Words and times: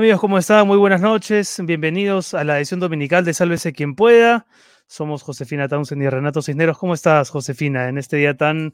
Amigos, 0.00 0.18
¿cómo 0.18 0.38
están? 0.38 0.66
Muy 0.66 0.78
buenas 0.78 1.02
noches. 1.02 1.60
Bienvenidos 1.62 2.32
a 2.32 2.42
la 2.42 2.56
edición 2.56 2.80
dominical 2.80 3.22
de 3.22 3.34
Sálvese 3.34 3.74
quien 3.74 3.94
pueda. 3.94 4.46
Somos 4.86 5.22
Josefina 5.22 5.68
Townsend 5.68 6.02
y 6.02 6.08
Renato 6.08 6.40
Cisneros. 6.40 6.78
¿Cómo 6.78 6.94
estás, 6.94 7.28
Josefina? 7.28 7.86
En 7.86 7.98
este 7.98 8.16
día 8.16 8.34
tan, 8.34 8.72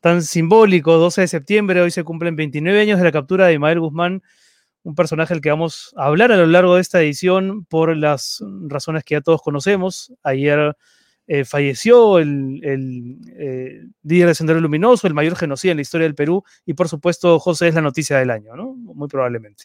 tan 0.00 0.22
simbólico, 0.22 0.98
12 0.98 1.22
de 1.22 1.28
septiembre, 1.28 1.80
hoy 1.80 1.90
se 1.90 2.04
cumplen 2.04 2.36
29 2.36 2.78
años 2.78 2.98
de 2.98 3.04
la 3.04 3.10
captura 3.10 3.46
de 3.46 3.54
Imael 3.54 3.80
Guzmán, 3.80 4.22
un 4.82 4.94
personaje 4.94 5.32
al 5.32 5.40
que 5.40 5.48
vamos 5.48 5.94
a 5.96 6.08
hablar 6.08 6.30
a 6.30 6.36
lo 6.36 6.44
largo 6.44 6.74
de 6.74 6.82
esta 6.82 7.00
edición 7.00 7.64
por 7.64 7.96
las 7.96 8.44
razones 8.68 9.02
que 9.02 9.14
ya 9.14 9.22
todos 9.22 9.40
conocemos. 9.40 10.12
Ayer 10.22 10.76
eh, 11.26 11.46
falleció 11.46 12.18
el, 12.18 12.60
el 12.62 13.16
eh, 13.34 13.80
líder 14.02 14.28
de 14.28 14.34
Sendero 14.34 14.60
Luminoso, 14.60 15.06
el 15.06 15.14
mayor 15.14 15.36
genocidio 15.36 15.70
en 15.70 15.78
la 15.78 15.82
historia 15.82 16.06
del 16.06 16.14
Perú, 16.14 16.44
y 16.66 16.74
por 16.74 16.90
supuesto, 16.90 17.38
José 17.38 17.68
es 17.68 17.74
la 17.74 17.80
noticia 17.80 18.18
del 18.18 18.30
año, 18.30 18.54
¿no? 18.56 18.74
Muy 18.74 19.08
probablemente. 19.08 19.64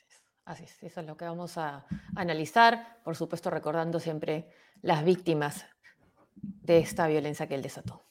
Así 0.52 0.66
es, 0.66 0.84
eso 0.84 1.00
es 1.00 1.08
lo 1.08 1.16
que 1.16 1.24
vamos 1.24 1.58
a 1.58 1.86
analizar, 2.14 2.98
por 3.06 3.16
supuesto 3.16 3.50
recordando 3.50 4.02
siempre 4.02 4.50
las 4.82 5.06
víctimas 5.06 5.66
de 6.42 6.80
esta 6.80 7.08
violencia 7.08 7.48
que 7.48 7.56
él 7.56 7.62
desató. 7.62 8.04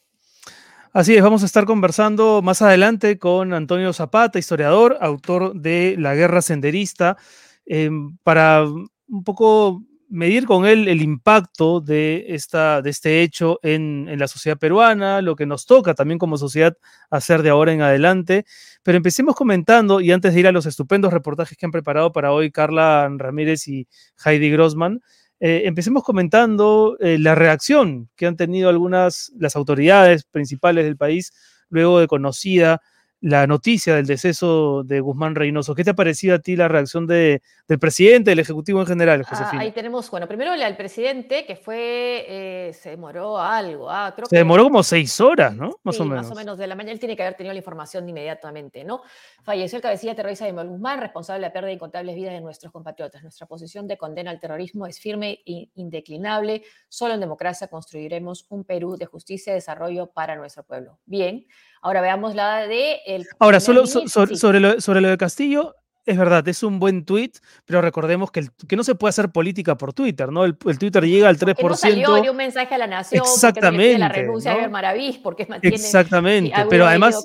Así 0.94 1.14
es, 1.14 1.22
vamos 1.22 1.42
a 1.42 1.44
estar 1.44 1.66
conversando 1.66 2.40
más 2.40 2.62
adelante 2.62 3.18
con 3.18 3.52
Antonio 3.52 3.92
Zapata, 3.92 4.38
historiador, 4.38 4.96
autor 5.02 5.54
de 5.54 5.96
La 5.98 6.14
Guerra 6.14 6.40
Senderista, 6.40 7.18
eh, 7.66 7.90
para 8.22 8.64
un 8.64 9.22
poco 9.22 9.82
medir 10.10 10.44
con 10.44 10.66
él 10.66 10.88
el 10.88 11.00
impacto 11.00 11.80
de, 11.80 12.26
esta, 12.28 12.82
de 12.82 12.90
este 12.90 13.22
hecho 13.22 13.60
en, 13.62 14.08
en, 14.08 14.18
la 14.18 14.28
sociedad 14.28 14.58
peruana, 14.58 15.22
lo 15.22 15.36
que 15.36 15.46
nos 15.46 15.64
toca 15.66 15.94
también 15.94 16.18
como 16.18 16.36
sociedad 16.36 16.76
hacer 17.10 17.42
de 17.42 17.50
ahora 17.50 17.72
en 17.72 17.80
adelante. 17.80 18.44
Pero 18.82 18.96
empecemos 18.96 19.34
comentando, 19.36 20.00
y 20.00 20.10
antes 20.12 20.34
de 20.34 20.40
ir 20.40 20.46
a 20.46 20.52
los 20.52 20.66
estupendos 20.66 21.12
reportajes 21.12 21.56
que 21.56 21.64
han 21.64 21.72
preparado 21.72 22.12
para 22.12 22.32
hoy 22.32 22.50
Carla 22.50 23.08
Ramírez 23.16 23.68
y 23.68 23.86
Heidi 24.24 24.50
Grossman, 24.50 25.00
eh, 25.38 25.62
empecemos 25.64 26.02
comentando 26.02 26.98
eh, 27.00 27.18
la 27.18 27.34
reacción 27.34 28.10
que 28.16 28.26
han 28.26 28.36
tenido 28.36 28.68
algunas, 28.68 29.32
las 29.38 29.56
autoridades 29.56 30.24
principales 30.24 30.84
del 30.84 30.98
país 30.98 31.32
luego 31.70 32.00
de 32.00 32.08
conocida 32.08 32.82
la 33.20 33.46
noticia 33.46 33.94
del 33.94 34.06
deceso 34.06 34.82
de 34.82 35.00
Guzmán 35.00 35.34
Reynoso. 35.34 35.74
¿Qué 35.74 35.84
te 35.84 35.90
ha 35.90 35.94
parecido 35.94 36.34
a 36.34 36.38
ti 36.38 36.56
la 36.56 36.68
reacción 36.68 37.06
de, 37.06 37.42
del 37.68 37.78
presidente, 37.78 38.30
del 38.30 38.38
Ejecutivo 38.38 38.80
en 38.80 38.86
general, 38.86 39.20
ah, 39.20 39.28
Josefina? 39.28 39.60
Ah, 39.60 39.64
ahí 39.64 39.72
tenemos, 39.72 40.10
bueno, 40.10 40.26
primero 40.26 40.54
el 40.54 40.76
presidente, 40.76 41.44
que 41.44 41.56
fue, 41.56 42.24
eh, 42.28 42.72
se 42.72 42.90
demoró 42.90 43.38
algo. 43.38 43.90
Ah, 43.90 44.12
creo 44.16 44.26
se 44.26 44.36
demoró 44.36 44.64
como 44.64 44.82
seis 44.82 45.20
horas, 45.20 45.54
¿no? 45.54 45.78
Más 45.82 45.96
sí, 45.96 46.02
o 46.02 46.04
menos. 46.06 46.28
Más 46.28 46.32
o 46.32 46.34
menos 46.34 46.56
de 46.56 46.66
la 46.66 46.74
mañana. 46.74 46.92
Él 46.92 46.98
tiene 46.98 47.14
que 47.14 47.22
haber 47.22 47.36
tenido 47.36 47.52
la 47.52 47.58
información 47.58 48.08
inmediatamente, 48.08 48.84
¿no? 48.84 49.02
Falleció 49.42 49.76
el 49.76 49.82
cabecilla 49.82 50.14
terrorista 50.14 50.46
de 50.46 50.52
Guzmán, 50.52 51.00
responsable 51.00 51.40
de 51.40 51.48
la 51.48 51.52
pérdida 51.52 51.68
de 51.68 51.74
incontables 51.74 52.16
vidas 52.16 52.32
de 52.32 52.40
nuestros 52.40 52.72
compatriotas. 52.72 53.22
Nuestra 53.22 53.46
posición 53.46 53.86
de 53.86 53.98
condena 53.98 54.30
al 54.30 54.40
terrorismo 54.40 54.86
es 54.86 54.98
firme 54.98 55.40
e 55.44 55.68
indeclinable. 55.74 56.62
Solo 56.88 57.14
en 57.14 57.20
democracia 57.20 57.68
construiremos 57.68 58.46
un 58.48 58.64
Perú 58.64 58.96
de 58.96 59.04
justicia 59.04 59.52
y 59.52 59.54
desarrollo 59.54 60.06
para 60.06 60.36
nuestro 60.36 60.62
pueblo. 60.62 60.98
Bien. 61.04 61.46
Ahora 61.82 62.00
veamos 62.00 62.34
la 62.34 62.66
de... 62.66 63.00
El 63.06 63.26
Ahora, 63.38 63.60
solo 63.60 63.86
sobre, 63.86 64.60
lo, 64.60 64.80
sobre 64.80 65.00
lo 65.00 65.08
de 65.08 65.16
Castillo, 65.16 65.74
es 66.06 66.18
verdad, 66.18 66.46
es 66.48 66.62
un 66.62 66.78
buen 66.78 67.04
tweet, 67.04 67.32
pero 67.64 67.80
recordemos 67.82 68.30
que, 68.30 68.48
que 68.66 68.76
no 68.76 68.84
se 68.84 68.94
puede 68.94 69.10
hacer 69.10 69.30
política 69.30 69.76
por 69.76 69.92
Twitter, 69.92 70.30
¿no? 70.32 70.44
El, 70.44 70.56
Twitter 70.56 71.04
llega 71.04 71.28
al 71.28 71.38
3%. 71.38 71.62
No 71.62 71.76
salió 71.76 72.30
un 72.30 72.36
mensaje 72.36 72.74
a 72.74 72.78
la 72.78 72.86
nación 72.86 73.22
Exactamente. 73.24 73.98
la 73.98 74.08
renuncia 74.08 74.54
de 74.56 74.68
Maraví, 74.68 75.20
porque 75.22 75.46
mantiene, 75.46 75.76
Exactamente, 75.76 76.52
pero 76.68 76.86
además 76.86 77.24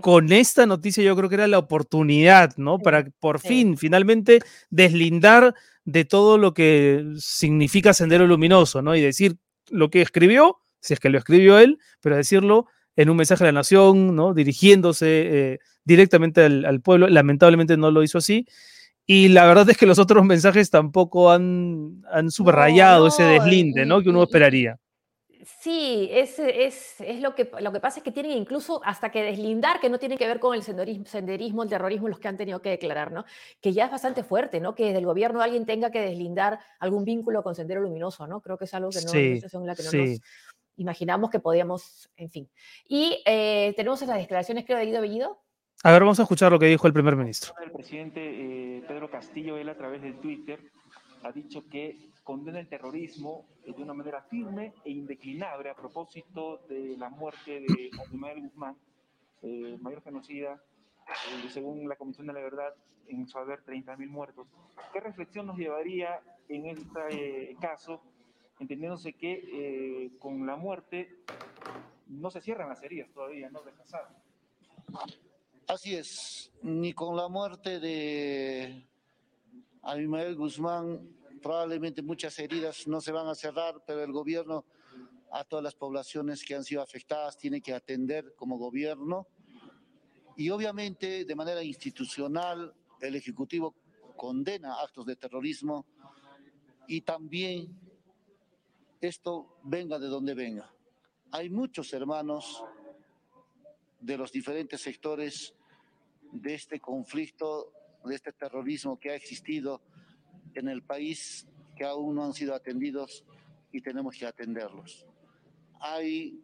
con 0.00 0.32
esta 0.32 0.66
noticia 0.66 1.02
yo 1.02 1.16
creo 1.16 1.28
que 1.28 1.36
era 1.36 1.48
la 1.48 1.58
oportunidad, 1.58 2.54
¿no? 2.56 2.78
Para 2.78 3.04
por 3.18 3.40
fin, 3.40 3.76
finalmente, 3.76 4.40
deslindar 4.70 5.54
de 5.84 6.04
todo 6.04 6.38
lo 6.38 6.54
que 6.54 7.04
significa 7.18 7.92
Sendero 7.92 8.26
Luminoso, 8.26 8.82
¿no? 8.82 8.94
Y 8.94 9.00
decir 9.00 9.36
lo 9.68 9.90
que 9.90 10.02
escribió, 10.02 10.60
si 10.80 10.94
es 10.94 11.00
que 11.00 11.08
lo 11.08 11.18
escribió 11.18 11.58
él, 11.58 11.78
pero 12.00 12.16
decirlo 12.16 12.66
en 12.96 13.10
un 13.10 13.16
mensaje 13.16 13.44
a 13.44 13.46
la 13.46 13.52
nación, 13.52 14.14
¿no? 14.14 14.34
dirigiéndose 14.34 15.06
eh, 15.52 15.58
directamente 15.84 16.44
al, 16.44 16.80
pueblo. 16.80 17.08
Lamentablemente 17.08 17.76
no 17.76 17.90
lo 17.90 18.02
hizo 18.02 18.18
así. 18.18 18.46
Y 19.06 19.28
la 19.28 19.46
verdad 19.46 19.68
es 19.68 19.76
que 19.76 19.86
los 19.86 19.98
otros 19.98 20.24
mensajes 20.24 20.70
tampoco 20.70 21.32
han, 21.32 22.02
han 22.10 22.30
subrayado 22.30 23.08
ese 23.08 23.24
deslinde 23.24 23.84
¿no? 23.84 24.00
que 24.00 24.10
uno 24.10 24.22
esperaría. 24.22 24.78
Sí, 25.44 26.08
es, 26.12 26.38
es, 26.38 27.00
es, 27.00 27.20
lo, 27.20 27.34
que, 27.34 27.50
lo 27.60 27.72
que 27.72 27.80
pasa 27.80 27.98
es 27.98 28.04
que 28.04 28.12
tienen 28.12 28.32
incluso 28.32 28.80
hasta 28.84 29.10
que 29.10 29.24
deslindar, 29.24 29.80
que 29.80 29.88
no 29.88 29.98
tienen 29.98 30.16
que 30.16 30.26
ver 30.26 30.38
con 30.38 30.54
el 30.54 30.62
senderismo, 30.62 31.04
senderismo, 31.04 31.64
el 31.64 31.68
terrorismo, 31.68 32.08
los 32.08 32.20
que 32.20 32.28
han 32.28 32.36
tenido 32.36 32.62
que 32.62 32.70
declarar, 32.70 33.10
¿no? 33.10 33.24
Que 33.60 33.72
ya 33.72 33.86
es 33.86 33.90
bastante 33.90 34.22
fuerte, 34.22 34.60
¿no? 34.60 34.74
Que 34.76 34.86
desde 34.86 34.98
el 34.98 35.06
gobierno 35.06 35.42
alguien 35.42 35.66
tenga 35.66 35.90
que 35.90 36.00
deslindar 36.00 36.60
algún 36.78 37.04
vínculo 37.04 37.42
con 37.42 37.56
Sendero 37.56 37.80
Luminoso, 37.80 38.26
¿no? 38.28 38.40
Creo 38.40 38.56
que 38.56 38.66
es 38.66 38.74
algo 38.74 38.90
que 38.90 39.02
no, 39.02 39.08
sí, 39.08 39.40
la 39.40 39.74
que 39.74 39.82
no 39.82 39.92
nos 39.92 40.20
imaginamos 40.76 41.30
que 41.30 41.40
podíamos, 41.40 42.10
en 42.16 42.30
fin. 42.30 42.50
Y 42.88 43.22
eh, 43.26 43.74
tenemos 43.76 44.00
las 44.02 44.18
declaraciones, 44.18 44.64
creo, 44.64 44.78
de 44.78 44.86
Guido 44.86 45.00
Bellido. 45.00 45.42
A 45.84 45.90
ver, 45.90 46.02
vamos 46.02 46.20
a 46.20 46.22
escuchar 46.22 46.52
lo 46.52 46.58
que 46.58 46.66
dijo 46.66 46.86
el 46.86 46.92
primer 46.92 47.16
ministro. 47.16 47.54
El 47.60 47.72
presidente 47.72 48.20
eh, 48.20 48.84
Pedro 48.86 49.10
Castillo, 49.10 49.56
él 49.56 49.68
a 49.68 49.76
través 49.76 50.00
de 50.00 50.12
Twitter, 50.12 50.60
ha 51.24 51.32
dicho 51.32 51.68
que 51.68 52.10
condena 52.22 52.60
el 52.60 52.68
terrorismo 52.68 53.46
de 53.64 53.82
una 53.82 53.92
manera 53.92 54.22
firme 54.22 54.74
e 54.84 54.90
indeclinable 54.90 55.70
a 55.70 55.74
propósito 55.74 56.58
de 56.68 56.96
la 56.96 57.08
muerte 57.08 57.60
de 57.60 57.90
Ismael 58.12 58.42
Guzmán, 58.42 58.76
eh, 59.42 59.76
mayor 59.80 60.02
genocida, 60.02 60.62
eh, 61.08 61.48
según 61.50 61.88
la 61.88 61.96
Comisión 61.96 62.28
de 62.28 62.32
la 62.32 62.40
Verdad, 62.40 62.74
en 63.08 63.26
su 63.26 63.38
haber 63.38 63.64
30.000 63.64 64.08
muertos. 64.08 64.46
¿Qué 64.92 65.00
reflexión 65.00 65.46
nos 65.46 65.58
llevaría 65.58 66.20
en 66.48 66.66
este 66.66 67.56
caso 67.60 68.02
entendiéndose 68.62 69.12
que 69.12 69.32
eh, 69.32 70.12
con 70.18 70.46
la 70.46 70.56
muerte 70.56 71.22
no 72.08 72.30
se 72.30 72.40
cierran 72.40 72.68
las 72.68 72.82
heridas 72.82 73.10
todavía, 73.12 73.50
¿no? 73.50 73.62
De 73.62 73.72
Así 75.66 75.94
es, 75.94 76.50
ni 76.62 76.92
con 76.92 77.16
la 77.16 77.28
muerte 77.28 77.80
de 77.80 78.86
Abimael 79.82 80.36
Guzmán, 80.36 81.08
probablemente 81.42 82.02
muchas 82.02 82.38
heridas 82.38 82.86
no 82.86 83.00
se 83.00 83.12
van 83.12 83.26
a 83.26 83.34
cerrar, 83.34 83.82
pero 83.86 84.02
el 84.02 84.12
gobierno 84.12 84.64
a 85.32 85.44
todas 85.44 85.62
las 85.62 85.74
poblaciones 85.74 86.44
que 86.44 86.54
han 86.54 86.64
sido 86.64 86.82
afectadas 86.82 87.38
tiene 87.38 87.60
que 87.60 87.72
atender 87.72 88.34
como 88.36 88.58
gobierno. 88.58 89.26
Y 90.36 90.50
obviamente 90.50 91.24
de 91.24 91.34
manera 91.34 91.62
institucional 91.62 92.72
el 93.00 93.16
Ejecutivo 93.16 93.74
condena 94.16 94.80
actos 94.80 95.06
de 95.06 95.16
terrorismo 95.16 95.86
y 96.86 97.00
también 97.00 97.91
esto 99.02 99.58
venga 99.64 99.98
de 99.98 100.06
donde 100.06 100.34
venga. 100.34 100.72
Hay 101.32 101.50
muchos 101.50 101.92
hermanos 101.92 102.62
de 104.00 104.16
los 104.16 104.30
diferentes 104.30 104.80
sectores 104.80 105.54
de 106.30 106.54
este 106.54 106.78
conflicto, 106.78 107.72
de 108.04 108.14
este 108.14 108.32
terrorismo 108.32 108.98
que 108.98 109.10
ha 109.10 109.14
existido 109.16 109.82
en 110.54 110.68
el 110.68 110.82
país, 110.82 111.46
que 111.76 111.84
aún 111.84 112.14
no 112.14 112.24
han 112.24 112.32
sido 112.32 112.54
atendidos 112.54 113.24
y 113.72 113.80
tenemos 113.80 114.16
que 114.16 114.26
atenderlos. 114.26 115.04
Hay 115.80 116.40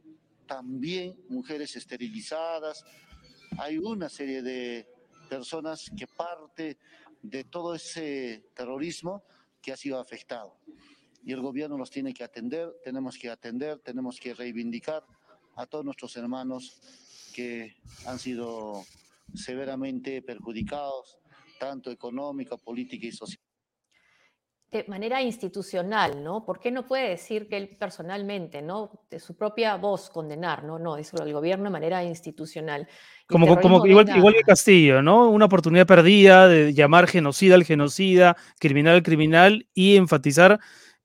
también 0.47 1.17
mujeres 1.29 1.77
esterilizadas, 1.77 2.85
hay 3.59 3.79
una 3.79 4.09
serie 4.09 4.43
de 4.43 4.89
personas 5.29 5.91
que 5.97 6.07
parte 6.09 6.77
de 7.23 7.45
todo 7.45 7.75
ese 7.75 8.51
terrorismo 8.55 9.23
que 9.63 9.73
ha 9.73 9.77
sido 9.77 10.01
afectado 10.01 10.57
y 11.25 11.33
el 11.33 11.41
gobierno 11.41 11.77
los 11.77 11.91
tiene 11.91 12.15
que 12.15 12.25
atender, 12.25 12.75
tenemos 12.83 13.19
que 13.19 13.31
atender, 13.31 13.81
tenemos 13.81 14.19
que 14.21 14.35
reivindicar 14.35 15.05
a 15.57 15.67
todos 15.67 15.85
nuestros 15.85 16.17
hermanos 16.17 16.81
que 17.35 17.77
han 18.07 18.19
sido 18.19 18.85
severamente 19.35 20.23
perjudicados, 20.23 21.19
tanto 21.59 21.91
económica, 21.91 22.57
política 22.57 23.07
y 23.07 23.13
social. 23.13 23.41
De 24.71 24.85
manera 24.87 25.23
institucional, 25.23 26.23
¿no? 26.23 26.45
¿Por 26.45 26.61
qué 26.61 26.71
no 26.71 26.87
puede 26.87 27.09
decir 27.09 27.49
que 27.49 27.57
él 27.57 27.77
personalmente, 27.79 28.61
¿no? 28.61 29.07
De 29.09 29.19
su 29.19 29.35
propia 29.35 29.77
voz 29.77 30.11
condenar, 30.11 30.63
¿no? 30.63 30.79
No, 30.79 30.99
es 30.99 31.13
el 31.15 31.33
gobierno 31.33 31.65
de 31.65 31.71
manera 31.71 32.05
institucional. 32.05 32.87
Como, 33.27 33.59
como 33.61 33.87
igual, 33.87 34.15
igual, 34.15 34.35
que 34.35 34.43
Castillo, 34.43 35.01
¿no? 35.01 35.31
Una 35.31 35.47
oportunidad 35.47 35.87
perdida 35.87 36.49
de 36.49 36.75
llamar 36.75 37.07
genocida 37.07 37.55
al 37.55 37.65
genocida, 37.65 38.37
criminal 38.59 38.97
al 38.97 39.03
criminal 39.03 39.67
y 39.73 39.97
enfatizar 39.97 40.61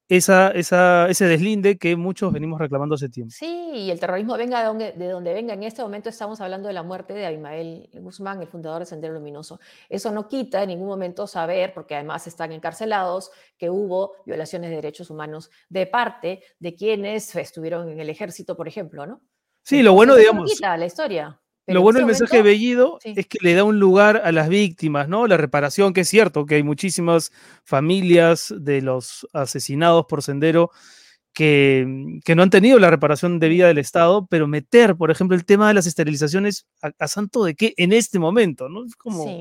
esa, 0.09 0.49
esa, 0.51 1.07
ese 1.09 1.25
deslinde 1.25 1.77
que 1.77 1.95
muchos 1.95 2.31
venimos 2.31 2.59
reclamando 2.59 2.95
hace 2.95 3.09
tiempo. 3.09 3.33
Sí, 3.35 3.71
y 3.73 3.91
el 3.91 3.99
terrorismo 3.99 4.37
venga 4.37 4.59
de 4.59 4.65
donde, 4.65 4.91
de 4.91 5.07
donde 5.07 5.33
venga. 5.33 5.53
En 5.53 5.63
este 5.63 5.81
momento 5.81 6.09
estamos 6.09 6.41
hablando 6.41 6.67
de 6.67 6.73
la 6.73 6.83
muerte 6.83 7.13
de 7.13 7.25
Abimael 7.25 7.89
Guzmán, 7.93 8.41
el 8.41 8.47
fundador 8.47 8.79
de 8.79 8.85
Sendero 8.85 9.13
Luminoso. 9.13 9.59
Eso 9.89 10.11
no 10.11 10.27
quita 10.27 10.61
en 10.63 10.69
ningún 10.69 10.87
momento 10.87 11.25
saber, 11.27 11.73
porque 11.73 11.95
además 11.95 12.27
están 12.27 12.51
encarcelados, 12.51 13.31
que 13.57 13.69
hubo 13.69 14.13
violaciones 14.25 14.69
de 14.69 14.77
derechos 14.77 15.09
humanos 15.09 15.49
de 15.69 15.87
parte 15.87 16.43
de 16.59 16.75
quienes 16.75 17.35
estuvieron 17.35 17.89
en 17.89 17.99
el 17.99 18.09
ejército, 18.09 18.55
por 18.57 18.67
ejemplo, 18.67 19.05
¿no? 19.05 19.21
Sí, 19.63 19.81
lo 19.81 19.93
bueno, 19.93 20.15
digamos. 20.15 20.43
No 20.43 20.47
quita 20.47 20.75
la 20.75 20.85
historia. 20.85 21.39
Lo 21.67 21.81
bueno 21.81 21.99
del 21.99 22.07
mensaje 22.07 22.37
de 22.37 22.43
Bellido 22.43 22.99
es 23.03 23.27
que 23.27 23.37
le 23.41 23.53
da 23.53 23.63
un 23.63 23.79
lugar 23.79 24.21
a 24.23 24.31
las 24.31 24.49
víctimas, 24.49 25.07
¿no? 25.07 25.27
La 25.27 25.37
reparación, 25.37 25.93
que 25.93 26.01
es 26.01 26.09
cierto 26.09 26.45
que 26.45 26.55
hay 26.55 26.63
muchísimas 26.63 27.31
familias 27.63 28.53
de 28.57 28.81
los 28.81 29.27
asesinados 29.33 30.05
por 30.05 30.21
Sendero 30.21 30.71
que, 31.33 32.19
que, 32.23 32.35
no 32.35 32.43
han 32.43 32.49
tenido 32.49 32.77
la 32.79 32.89
reparación 32.89 33.39
debida 33.39 33.67
del 33.67 33.79
Estado, 33.79 34.27
pero 34.27 34.47
meter, 34.47 34.95
por 34.95 35.09
ejemplo, 35.09 35.35
el 35.35 35.45
tema 35.45 35.67
de 35.67 35.73
las 35.73 35.87
esterilizaciones 35.87 36.67
a, 36.81 37.07
santo 37.07 37.43
de 37.43 37.55
qué 37.55 37.73
en 37.77 37.91
este 37.91 38.19
momento, 38.19 38.69
¿no? 38.69 38.85
Es 38.85 38.95
como... 38.95 39.23
Sí. 39.23 39.39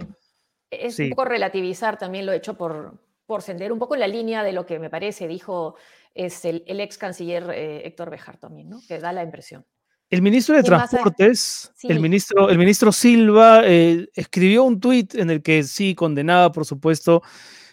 Es 0.71 0.99
un 0.99 1.11
poco 1.11 1.27
relativizar 1.27 1.99
también 1.99 2.25
lo 2.25 2.33
hecho 2.33 2.57
por, 2.57 2.99
por 3.27 3.43
Sendero, 3.43 3.75
un 3.75 3.79
poco 3.79 3.93
en 3.93 4.01
la 4.01 4.09
línea 4.09 4.43
de 4.43 4.53
lo 4.53 4.65
que 4.65 4.79
me 4.79 4.89
parece 4.89 5.29
dijo 5.29 5.75
es 6.15 6.45
el, 6.47 6.65
ex 6.67 6.97
canciller 6.97 7.51
eh, 7.51 7.87
Héctor 7.87 8.09
Bejar 8.09 8.39
también, 8.39 8.71
¿no? 8.71 8.81
Que 8.89 8.99
da 8.99 9.13
la 9.13 9.23
impresión. 9.23 9.67
El 10.12 10.20
ministro 10.20 10.55
de 10.55 10.62
Transportes, 10.62 11.73
el, 11.85 11.99
ministro, 11.99 12.50
el 12.50 12.59
ministro 12.59 12.93
Silva, 12.93 13.62
eh, 13.64 14.11
escribió 14.12 14.62
un 14.62 14.79
tuit 14.79 15.14
en 15.14 15.31
el 15.31 15.41
que 15.41 15.62
sí 15.62 15.94
condenaba, 15.94 16.53
por 16.53 16.67
supuesto, 16.67 17.23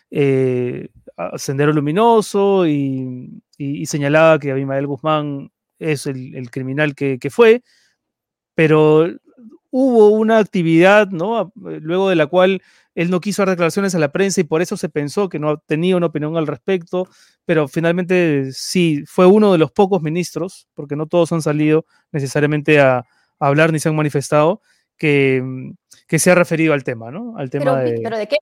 eh, 0.09 0.87
a 1.17 1.37
Sendero 1.37 1.73
Luminoso 1.73 2.65
y, 2.65 3.43
señalaba 3.85 4.39
que 4.39 4.51
Abimael 4.51 4.87
Guzmán 4.87 5.51
es 5.79 6.05
el, 6.05 6.49
criminal 6.49 6.95
que, 6.95 7.19
que, 7.19 7.29
fue, 7.29 7.61
pero 8.55 9.05
hubo 9.71 10.09
una 10.09 10.39
actividad, 10.39 11.09
¿no? 11.09 11.51
Luego 11.55 12.09
de 12.09 12.15
la 12.15 12.27
cual 12.27 12.61
él 12.95 13.09
no 13.09 13.21
quiso 13.21 13.41
dar 13.41 13.49
declaraciones 13.49 13.95
a 13.95 13.99
la 13.99 14.11
prensa 14.11 14.41
y 14.41 14.43
por 14.43 14.61
eso 14.61 14.75
se 14.77 14.89
pensó 14.89 15.29
que 15.29 15.39
no 15.39 15.59
tenía 15.59 15.95
una 15.95 16.07
opinión 16.07 16.35
al 16.37 16.47
respecto, 16.47 17.07
pero 17.45 17.67
finalmente 17.67 18.51
sí, 18.51 19.03
fue 19.05 19.25
uno 19.25 19.51
de 19.51 19.57
los 19.57 19.71
pocos 19.71 20.01
ministros, 20.01 20.67
porque 20.73 20.95
no 20.95 21.07
todos 21.07 21.31
han 21.31 21.41
salido 21.41 21.85
necesariamente 22.11 22.79
a, 22.79 23.05
hablar 23.41 23.71
ni 23.71 23.79
se 23.79 23.87
han 23.87 23.95
manifestado, 23.95 24.61
que, 24.97 25.41
que, 26.07 26.19
se 26.19 26.29
ha 26.29 26.35
referido 26.35 26.73
al 26.73 26.83
tema, 26.83 27.09
¿no? 27.09 27.37
Al 27.37 27.49
tema 27.49 27.79
de, 27.79 28.01
pero 28.03 28.17
de 28.17 28.27
qué 28.27 28.35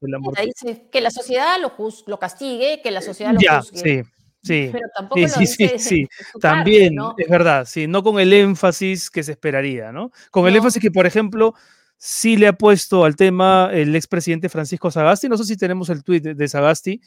dice 0.44 0.88
que 0.92 1.02
la 1.02 1.12
sociedad 1.12 1.58
lo, 1.62 1.74
lo 2.08 2.18
castigue, 2.18 2.82
que 2.82 2.90
la 2.90 3.04
sociedad 3.04 3.34
lo 3.34 3.40
ya, 3.40 3.62
Sí. 3.62 4.02
Sí, 4.48 4.70
pero 4.72 4.88
tampoco 4.96 5.28
sí, 5.28 5.46
sí, 5.46 5.70
sí, 5.78 6.08
también 6.40 6.96
es 7.18 7.30
verdad, 7.30 7.66
sí, 7.66 7.88
no 7.88 8.02
con 8.04 8.20
el 8.20 8.34
énfasis 8.34 9.10
que 9.10 9.24
se 9.24 9.34
esperaría, 9.34 9.92
¿no? 9.92 10.12
Con 10.32 10.48
el 10.48 10.56
énfasis 10.56 10.82
que, 10.82 10.92
por 10.92 11.06
ejemplo, 11.06 11.54
sí 11.98 12.38
le 12.38 12.48
ha 12.48 12.54
puesto 12.54 13.04
al 13.06 13.16
tema 13.16 13.70
el 13.74 13.96
expresidente 13.96 14.50
Francisco 14.50 14.92
Sagasti. 14.92 15.28
No 15.28 15.38
sé 15.38 15.46
si 15.46 15.58
tenemos 15.58 15.90
el 15.90 16.04
tuit 16.04 16.24
de, 16.24 16.48
Sagasti, 16.48 17.02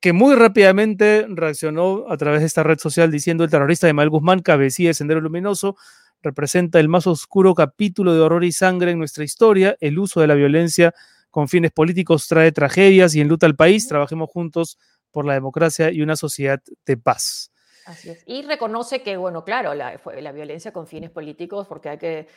que 0.00 0.12
muy 0.12 0.34
rápidamente 0.34 1.26
reaccionó 1.28 2.04
a 2.08 2.16
través 2.16 2.40
de 2.40 2.46
esta 2.46 2.62
red 2.62 2.78
social 2.78 3.10
diciendo 3.10 3.44
el 3.44 3.50
terrorista 3.50 3.86
de 3.86 3.92
Mal 3.92 4.10
Guzmán 4.10 4.40
cabecilla 4.40 4.90
el 4.90 4.94
Sendero 4.94 5.20
Luminoso, 5.20 5.76
representa 6.22 6.80
el 6.80 6.88
más 6.88 7.06
oscuro 7.06 7.54
capítulo 7.54 8.14
de 8.14 8.20
horror 8.20 8.44
y 8.44 8.52
sangre 8.52 8.90
en 8.90 8.98
nuestra 8.98 9.24
historia. 9.24 9.76
El 9.80 9.98
uso 9.98 10.20
de 10.20 10.26
la 10.26 10.34
violencia 10.34 10.94
con 11.30 11.48
fines 11.48 11.70
políticos 11.70 12.26
trae 12.26 12.52
tragedias 12.52 13.14
y 13.14 13.20
enluta 13.20 13.46
al 13.46 13.54
país. 13.54 13.86
Trabajemos 13.86 14.28
juntos 14.30 14.78
por 15.10 15.26
la 15.26 15.34
democracia 15.34 15.90
y 15.90 16.02
una 16.02 16.16
sociedad 16.16 16.60
de 16.86 16.96
paz. 16.96 17.50
Así 17.86 18.10
es. 18.10 18.22
Y 18.26 18.42
reconoce 18.42 19.02
que, 19.02 19.16
bueno, 19.16 19.44
claro, 19.44 19.74
la, 19.74 20.00
la 20.20 20.32
violencia 20.32 20.72
con 20.72 20.86
fines 20.86 21.10
políticos, 21.10 21.66
porque 21.66 21.88
hay 21.88 21.98
que 21.98 22.28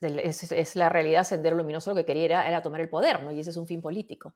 es, 0.00 0.76
la 0.76 0.88
realidad, 0.88 1.24
Sendero 1.24 1.56
Luminoso 1.56 1.90
lo 1.90 1.96
que 1.96 2.04
quería 2.04 2.46
era, 2.46 2.62
tomar 2.62 2.80
el 2.80 2.88
poder, 2.88 3.22
¿no? 3.22 3.32
Y 3.32 3.40
ese 3.40 3.50
es 3.50 3.56
un 3.56 3.66
fin 3.66 3.82
político. 3.82 4.34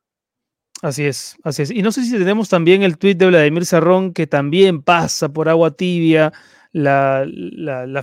Así 0.82 1.06
es, 1.06 1.36
así 1.44 1.62
es. 1.62 1.70
Y 1.70 1.82
no 1.82 1.92
sé 1.92 2.04
si 2.04 2.12
tenemos 2.12 2.48
también 2.48 2.82
el 2.82 2.98
tuit 2.98 3.16
de 3.16 3.26
Vladimir 3.26 3.64
Serrón, 3.64 4.12
que 4.12 4.26
también 4.26 4.82
pasa 4.82 5.30
por 5.30 5.48
agua 5.48 5.70
tibia 5.70 6.32
la, 6.72 7.24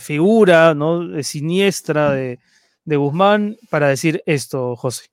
figura 0.02 0.74
¿no? 0.74 1.22
siniestra 1.22 2.12
de, 2.12 2.40
de 2.86 2.96
Guzmán 2.96 3.58
para 3.70 3.90
decir 3.90 4.24
esto, 4.26 4.76
José. 4.76 5.10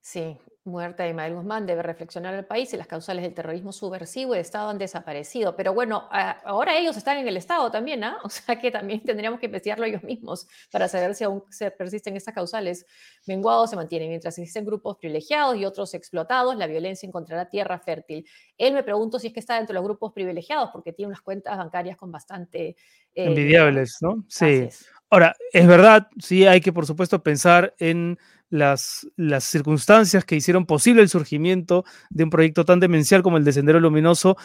Sí, 0.00 0.38
muerte 0.64 1.02
de 1.02 1.10
Ismael 1.10 1.34
Guzmán 1.34 1.66
debe 1.66 1.82
reflexionar 1.82 2.34
el 2.34 2.44
país 2.44 2.72
y 2.74 2.76
las 2.76 2.86
causales 2.86 3.24
del 3.24 3.32
terrorismo 3.32 3.72
subversivo 3.72 4.34
y 4.34 4.36
de 4.36 4.42
Estado 4.42 4.68
han 4.68 4.78
desaparecido. 4.78 5.56
Pero 5.56 5.72
bueno, 5.72 6.08
ahora 6.44 6.76
ellos 6.76 6.96
están 6.96 7.16
en 7.18 7.26
el 7.26 7.36
Estado 7.36 7.70
también, 7.70 8.04
¿ah? 8.04 8.18
O 8.24 8.28
sea 8.28 8.58
que 8.60 8.70
también 8.70 9.02
tendríamos 9.02 9.40
que 9.40 9.46
investigarlo 9.46 9.86
ellos 9.86 10.02
mismos 10.02 10.46
para 10.70 10.88
saber 10.88 11.14
si 11.14 11.24
aún 11.24 11.42
se 11.50 11.70
persisten 11.70 12.16
estas 12.16 12.34
causales. 12.34 12.86
Menguado 13.26 13.66
se 13.66 13.76
mantiene. 13.76 14.08
Mientras 14.08 14.38
existen 14.38 14.64
grupos 14.64 14.98
privilegiados 14.98 15.56
y 15.56 15.64
otros 15.64 15.94
explotados, 15.94 16.56
la 16.56 16.66
violencia 16.66 17.06
encontrará 17.06 17.48
tierra 17.48 17.78
fértil. 17.78 18.26
Él 18.58 18.74
me 18.74 18.82
pregunto 18.82 19.18
si 19.18 19.28
es 19.28 19.32
que 19.32 19.40
está 19.40 19.56
dentro 19.56 19.72
de 19.72 19.80
los 19.80 19.84
grupos 19.84 20.12
privilegiados 20.12 20.70
porque 20.72 20.92
tiene 20.92 21.08
unas 21.08 21.22
cuentas 21.22 21.56
bancarias 21.56 21.96
con 21.96 22.12
bastante... 22.12 22.76
Eh, 23.14 23.24
Envidiables, 23.24 23.96
¿no? 24.00 24.24
Sí. 24.28 24.68
Ahora, 25.08 25.34
es 25.52 25.66
verdad, 25.66 26.08
sí 26.20 26.46
hay 26.46 26.60
que 26.60 26.72
por 26.72 26.86
supuesto 26.86 27.20
pensar 27.22 27.74
en 27.78 28.16
las, 28.50 29.06
las 29.16 29.44
circunstancias 29.44 30.24
que 30.24 30.36
hicieron 30.36 30.66
posible 30.66 31.02
el 31.02 31.08
surgimiento 31.08 31.84
de 32.10 32.24
un 32.24 32.30
proyecto 32.30 32.64
tan 32.64 32.80
demencial 32.80 33.22
como 33.22 33.36
el 33.36 33.44
de 33.44 33.52
Sendero 33.52 33.80
Luminoso, 33.80 34.36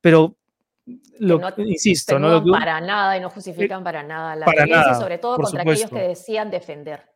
pero 0.00 0.36
lo, 1.18 1.38
no, 1.38 1.48
insisto, 1.58 2.18
no, 2.18 2.44
para 2.44 2.80
nada 2.80 3.16
y 3.16 3.20
no 3.20 3.30
justifican 3.30 3.84
para 3.84 4.02
nada 4.02 4.34
la 4.34 4.46
violencia, 4.46 4.94
sobre 4.94 5.18
todo 5.18 5.36
contra 5.36 5.62
aquellos 5.62 5.88
que 5.88 6.00
decían 6.00 6.50
defender. 6.50 7.08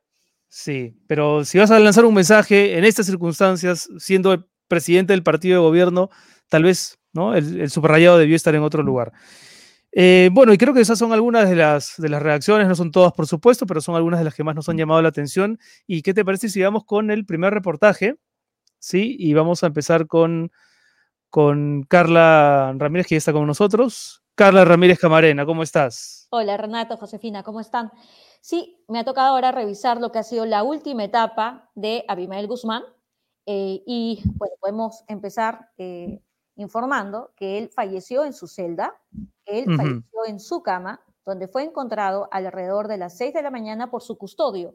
Sí, 0.49 0.97
pero 1.09 1.45
si 1.45 1.59
vas 1.59 1.73
a 1.73 1.81
lanzar 1.81 2.05
un 2.05 2.15
mensaje 2.15 2.79
en 2.79 2.85
estas 2.85 3.07
circunstancias, 3.07 3.88
siendo 3.99 4.33
el 4.33 4.45
presidente 4.69 5.12
del 5.12 5.25
partido 5.25 5.61
de 5.61 5.67
gobierno, 5.67 6.11
tal 6.49 6.62
vez 6.62 6.99
¿no? 7.12 7.35
el, 7.35 7.61
el 7.61 7.71
subrayado 7.71 8.19
debió 8.19 8.37
estar 8.37 8.55
en 8.55 8.62
otro 8.62 8.85
lugar. 8.85 9.12
Eh, 9.99 10.29
bueno, 10.31 10.53
y 10.53 10.59
creo 10.59 10.75
que 10.75 10.83
esas 10.83 10.99
son 10.99 11.15
algunas 11.15 11.49
de 11.49 11.57
las, 11.57 11.95
de 11.97 12.11
las 12.11 12.21
reacciones, 12.21 12.69
no 12.69 12.75
son 12.75 12.91
todas 12.91 13.15
por 13.15 13.26
supuesto, 13.26 13.65
pero 13.65 13.81
son 13.81 13.97
algunas 13.97 14.21
de 14.21 14.25
las 14.25 14.35
que 14.35 14.45
más 14.45 14.55
nos 14.55 14.69
han 14.69 14.76
llamado 14.76 15.00
la 15.00 15.09
atención. 15.09 15.59
¿Y 15.87 16.03
qué 16.03 16.12
te 16.12 16.23
parece 16.23 16.50
si 16.50 16.61
vamos 16.61 16.85
con 16.85 17.11
el 17.11 17.25
primer 17.25 17.55
reportaje? 17.55 18.19
Sí, 18.79 19.17
y 19.19 19.33
vamos 19.33 19.65
a 19.65 19.69
empezar 19.69 20.07
con, 20.07 20.53
con 21.31 21.83
Carla 21.85 22.75
Ramírez, 22.76 23.07
que 23.07 23.15
ya 23.15 23.19
está 23.19 23.33
con 23.33 23.47
nosotros. 23.47 24.23
Carla 24.35 24.67
Ramírez 24.67 24.99
Camarena, 24.99 25.47
¿cómo 25.47 25.62
estás? 25.62 26.26
Hola 26.29 26.59
Renato, 26.59 26.99
Josefina, 26.99 27.43
¿cómo 27.43 27.61
están? 27.61 27.91
Sí, 28.43 28.85
me 28.88 28.99
ha 28.99 29.05
tocado 29.05 29.29
ahora 29.29 29.50
revisar 29.50 29.99
lo 29.99 30.12
que 30.12 30.19
ha 30.19 30.25
sido 30.25 30.45
la 30.45 30.62
última 30.62 31.05
etapa 31.05 31.71
de 31.75 32.05
Abimael 32.07 32.49
Guzmán. 32.49 32.83
Eh, 33.47 33.83
y 33.87 34.21
bueno, 34.35 34.57
podemos 34.61 35.05
empezar 35.09 35.71
eh, 35.79 36.21
informando 36.57 37.33
que 37.37 37.59
él 37.59 37.69
falleció 37.69 38.25
en 38.25 38.33
su 38.33 38.49
celda, 38.49 38.95
él 39.45 39.65
falleció 39.77 40.27
en 40.27 40.41
su 40.41 40.63
cama, 40.63 41.01
donde 41.25 41.49
fue 41.49 41.65
encontrado 41.65 42.29
alrededor 42.31 42.89
de 42.89 42.99
las 42.99 43.17
6 43.17 43.35
de 43.35 43.43
la 43.43 43.51
mañana 43.51 43.91
por 43.91 44.03
su 44.03 44.19
custodio. 44.19 44.75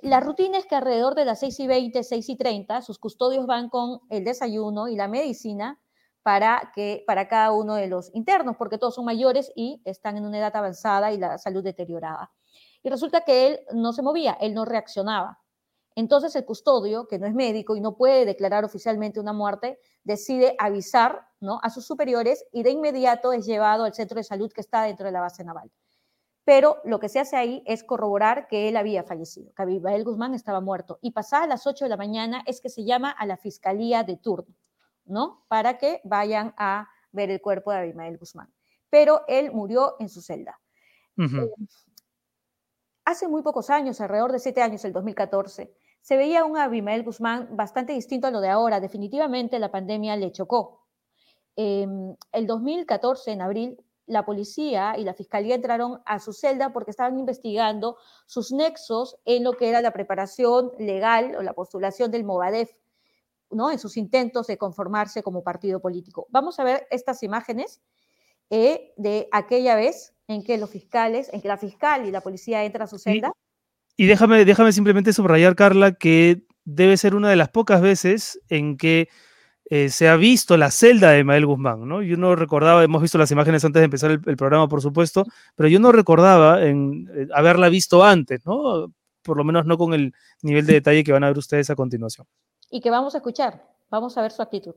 La 0.00 0.20
rutina 0.20 0.58
es 0.58 0.66
que 0.66 0.74
alrededor 0.74 1.14
de 1.14 1.24
las 1.24 1.40
6 1.40 1.60
y 1.60 1.66
20, 1.66 2.02
6 2.02 2.28
y 2.28 2.36
30, 2.36 2.82
sus 2.82 2.98
custodios 2.98 3.46
van 3.46 3.70
con 3.70 4.00
el 4.10 4.24
desayuno 4.24 4.88
y 4.88 4.96
la 4.96 5.08
medicina 5.08 5.80
para, 6.22 6.72
que, 6.74 7.04
para 7.06 7.28
cada 7.28 7.52
uno 7.52 7.74
de 7.74 7.86
los 7.86 8.14
internos, 8.14 8.56
porque 8.56 8.78
todos 8.78 8.94
son 8.94 9.04
mayores 9.04 9.52
y 9.54 9.80
están 9.84 10.16
en 10.16 10.24
una 10.24 10.38
edad 10.38 10.56
avanzada 10.56 11.12
y 11.12 11.18
la 11.18 11.38
salud 11.38 11.62
deteriorada. 11.62 12.32
Y 12.82 12.90
resulta 12.90 13.22
que 13.22 13.46
él 13.46 13.60
no 13.72 13.92
se 13.92 14.02
movía, 14.02 14.36
él 14.40 14.54
no 14.54 14.64
reaccionaba. 14.64 15.38
Entonces 15.96 16.34
el 16.34 16.44
custodio, 16.44 17.06
que 17.06 17.18
no 17.18 17.26
es 17.26 17.34
médico 17.34 17.76
y 17.76 17.80
no 17.80 17.96
puede 17.96 18.24
declarar 18.24 18.64
oficialmente 18.64 19.20
una 19.20 19.32
muerte, 19.32 19.78
decide 20.02 20.56
avisar 20.58 21.28
¿no? 21.40 21.60
a 21.62 21.70
sus 21.70 21.86
superiores 21.86 22.44
y 22.52 22.64
de 22.64 22.70
inmediato 22.70 23.32
es 23.32 23.46
llevado 23.46 23.84
al 23.84 23.94
centro 23.94 24.16
de 24.16 24.24
salud 24.24 24.52
que 24.52 24.60
está 24.60 24.82
dentro 24.82 25.06
de 25.06 25.12
la 25.12 25.20
base 25.20 25.44
naval. 25.44 25.70
Pero 26.44 26.78
lo 26.84 26.98
que 26.98 27.08
se 27.08 27.20
hace 27.20 27.36
ahí 27.36 27.62
es 27.64 27.84
corroborar 27.84 28.48
que 28.48 28.68
él 28.68 28.76
había 28.76 29.02
fallecido, 29.02 29.52
que 29.54 29.62
Abimael 29.62 30.04
Guzmán 30.04 30.34
estaba 30.34 30.60
muerto. 30.60 30.98
Y 31.00 31.12
pasada 31.12 31.46
las 31.46 31.66
8 31.66 31.86
de 31.86 31.88
la 31.88 31.96
mañana 31.96 32.42
es 32.46 32.60
que 32.60 32.68
se 32.68 32.84
llama 32.84 33.10
a 33.10 33.24
la 33.24 33.38
fiscalía 33.38 34.02
de 34.02 34.16
turno, 34.16 34.54
¿no? 35.06 35.44
Para 35.48 35.78
que 35.78 36.00
vayan 36.04 36.54
a 36.58 36.88
ver 37.12 37.30
el 37.30 37.40
cuerpo 37.40 37.70
de 37.70 37.78
Abimael 37.78 38.18
Guzmán. 38.18 38.52
Pero 38.90 39.22
él 39.26 39.52
murió 39.52 39.96
en 40.00 40.10
su 40.10 40.20
celda. 40.20 40.60
Eh, 41.16 41.50
hace 43.04 43.26
muy 43.26 43.42
pocos 43.42 43.70
años, 43.70 44.00
alrededor 44.00 44.32
de 44.32 44.38
siete 44.38 44.60
años, 44.60 44.84
el 44.84 44.92
2014, 44.92 45.74
se 46.04 46.18
veía 46.18 46.44
un 46.44 46.58
Abimael 46.58 47.02
Guzmán 47.02 47.48
bastante 47.56 47.94
distinto 47.94 48.26
a 48.26 48.30
lo 48.30 48.42
de 48.42 48.50
ahora. 48.50 48.78
Definitivamente 48.78 49.58
la 49.58 49.70
pandemia 49.70 50.16
le 50.16 50.32
chocó. 50.32 50.84
Em, 51.56 52.14
el 52.30 52.46
2014, 52.46 53.32
en 53.32 53.40
abril, 53.40 53.82
la 54.04 54.26
policía 54.26 54.98
y 54.98 55.04
la 55.04 55.14
fiscalía 55.14 55.54
entraron 55.54 56.02
a 56.04 56.20
su 56.20 56.34
celda 56.34 56.74
porque 56.74 56.90
estaban 56.90 57.18
investigando 57.18 57.96
sus 58.26 58.52
nexos 58.52 59.16
en 59.24 59.44
lo 59.44 59.54
que 59.54 59.70
era 59.70 59.80
la 59.80 59.92
preparación 59.92 60.72
legal 60.78 61.36
o 61.36 61.42
la 61.42 61.54
postulación 61.54 62.10
del 62.10 62.24
Movadef, 62.24 62.70
¿no? 63.48 63.70
en 63.70 63.78
sus 63.78 63.96
intentos 63.96 64.46
de 64.46 64.58
conformarse 64.58 65.22
como 65.22 65.42
partido 65.42 65.80
político. 65.80 66.26
Vamos 66.28 66.60
a 66.60 66.64
ver 66.64 66.86
estas 66.90 67.22
imágenes 67.22 67.80
eh, 68.50 68.92
de 68.98 69.26
aquella 69.32 69.74
vez 69.74 70.12
en 70.28 70.44
que 70.44 70.58
los 70.58 70.68
fiscales, 70.68 71.32
en 71.32 71.40
que 71.40 71.48
la 71.48 71.56
fiscal 71.56 72.04
y 72.04 72.10
la 72.10 72.20
policía 72.20 72.62
entran 72.62 72.82
a 72.82 72.88
su 72.88 72.98
celda. 72.98 73.32
Y 73.96 74.06
déjame, 74.06 74.44
déjame 74.44 74.72
simplemente 74.72 75.12
subrayar, 75.12 75.54
Carla, 75.54 75.92
que 75.92 76.42
debe 76.64 76.96
ser 76.96 77.14
una 77.14 77.30
de 77.30 77.36
las 77.36 77.48
pocas 77.48 77.80
veces 77.80 78.40
en 78.48 78.76
que 78.76 79.08
eh, 79.70 79.88
se 79.88 80.08
ha 80.08 80.16
visto 80.16 80.56
la 80.56 80.70
celda 80.70 81.10
de 81.10 81.24
Mael 81.24 81.46
Guzmán, 81.46 81.88
¿no? 81.88 82.02
Yo 82.02 82.16
no 82.16 82.34
recordaba, 82.36 82.82
hemos 82.84 83.02
visto 83.02 83.18
las 83.18 83.30
imágenes 83.30 83.64
antes 83.64 83.80
de 83.80 83.84
empezar 83.84 84.10
el, 84.10 84.20
programa, 84.20 84.68
por 84.68 84.82
supuesto, 84.82 85.24
pero 85.54 85.68
yo 85.68 85.78
no 85.78 85.92
recordaba 85.92 86.64
en, 86.64 87.08
eh, 87.14 87.28
haberla 87.34 87.68
visto 87.68 88.04
antes, 88.04 88.44
¿no? 88.44 88.92
por 89.24 89.38
lo 89.38 89.44
menos 89.44 89.66
no 89.66 89.76
con 89.76 89.94
el 89.94 90.14
nivel 90.42 90.66
de 90.66 90.74
detalle 90.74 91.02
que 91.02 91.12
van 91.12 91.24
a 91.24 91.28
ver 91.28 91.38
ustedes 91.38 91.70
a 91.70 91.74
continuación. 91.74 92.26
Y 92.70 92.80
que 92.80 92.90
vamos 92.90 93.14
a 93.14 93.18
escuchar, 93.18 93.64
vamos 93.90 94.16
a 94.16 94.22
ver 94.22 94.30
su 94.30 94.42
actitud. 94.42 94.74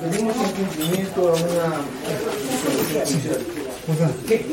Pedimos 0.00 0.36
en 0.36 0.50
cumplimiento 0.52 1.28
a 1.28 1.32
una 1.32 1.68
¿Qué? 4.26 4.46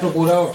Procurador. 0.00 0.52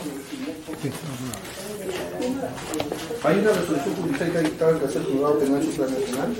Hay 3.23 3.39
una 3.39 3.51
resolución 3.51 3.95
judicial 3.95 4.31
que 4.31 4.37
ha 4.37 4.41
dictado 4.41 4.71
el 4.71 5.03
juzgado 5.05 5.39
penal 5.39 5.61
Plan 5.61 5.91
nacional 5.91 6.35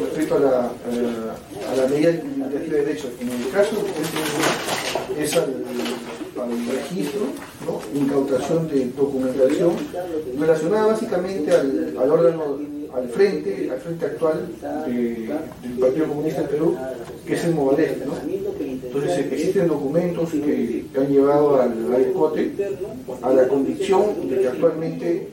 respecto 0.00 0.36
a 0.36 0.40
la, 0.40 0.58
a 0.60 1.76
la, 1.76 1.88
medida 1.88 2.12
de 2.12 2.58
derecho. 2.68 3.10
En 3.20 3.30
el 3.30 3.50
caso 3.50 3.76
es 5.16 5.36
al, 5.36 5.64
al 6.40 6.66
registro, 6.66 7.20
¿no? 7.64 8.00
incautación 8.00 8.68
de 8.68 8.86
documentación 8.96 9.72
relacionada 10.38 10.86
básicamente 10.86 11.50
al, 11.52 11.96
al 11.98 12.10
órgano 12.10 12.58
al 12.94 13.08
frente, 13.08 13.70
al 13.70 13.78
frente 13.78 14.06
actual 14.06 14.48
del 14.86 15.78
Partido 15.78 16.08
Comunista 16.08 16.40
del 16.40 16.50
Perú, 16.50 16.76
que 17.26 17.34
es 17.34 17.44
el 17.44 17.54
Movadef. 17.54 18.06
¿no? 18.06 18.14
Entonces 18.58 19.18
existen 19.18 19.68
documentos 19.68 20.30
que, 20.30 20.84
han 20.96 21.08
llevado 21.08 21.60
al, 21.60 21.72
al 21.72 23.22
a 23.22 23.32
la 23.34 23.48
convicción 23.48 24.28
de 24.28 24.40
que 24.40 24.48
actualmente 24.48 25.28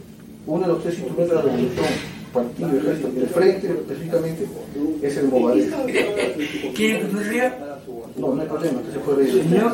uno 0.48 0.62
de 0.62 0.68
los 0.68 0.84
tres 0.84 1.00
instrumentos 1.00 1.30
de 1.30 1.36
la 1.36 1.42
revolución, 1.42 1.86
partido, 2.34 2.78
ejército, 2.78 3.08
el 3.08 3.28
frente 3.28 3.68
específicamente, 3.68 4.48
es 5.02 5.18
el 5.18 5.28
Movadef. 5.28 5.74
¿Quiere 6.76 7.00
que 7.00 7.08
me 7.08 7.24
ría? 7.24 7.75
No, 8.18 8.34
no 8.34 8.42
hay 8.42 8.48
problema, 8.48 8.80
usted 8.80 8.94
se 8.94 9.00
puede 9.00 9.18
reír. 9.24 9.44
Señor, 9.44 9.74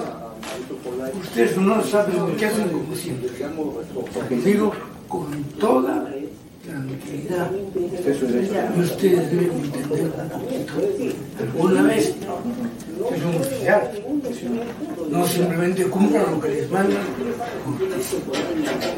ustedes 1.22 1.58
no 1.58 1.84
saben 1.84 2.18
lo 2.18 2.36
que 2.36 2.46
hacen 2.46 2.70
como 2.70 2.96
siempre. 2.96 3.30
Digo, 4.44 4.74
con 5.08 5.44
toda 5.60 6.08
tranquilidad. 6.66 7.52
Y 8.76 8.80
ustedes 8.80 9.32
deben 9.32 9.52
entender 9.52 10.12
alguna 11.40 11.82
vez 11.84 12.16
es 13.12 13.24
un 13.24 13.36
oficial. 13.36 13.92
No 15.10 15.28
simplemente 15.28 15.86
cumplan 15.86 16.32
lo 16.32 16.42
que 16.42 16.50
les 16.50 16.72
mandan. 16.72 17.04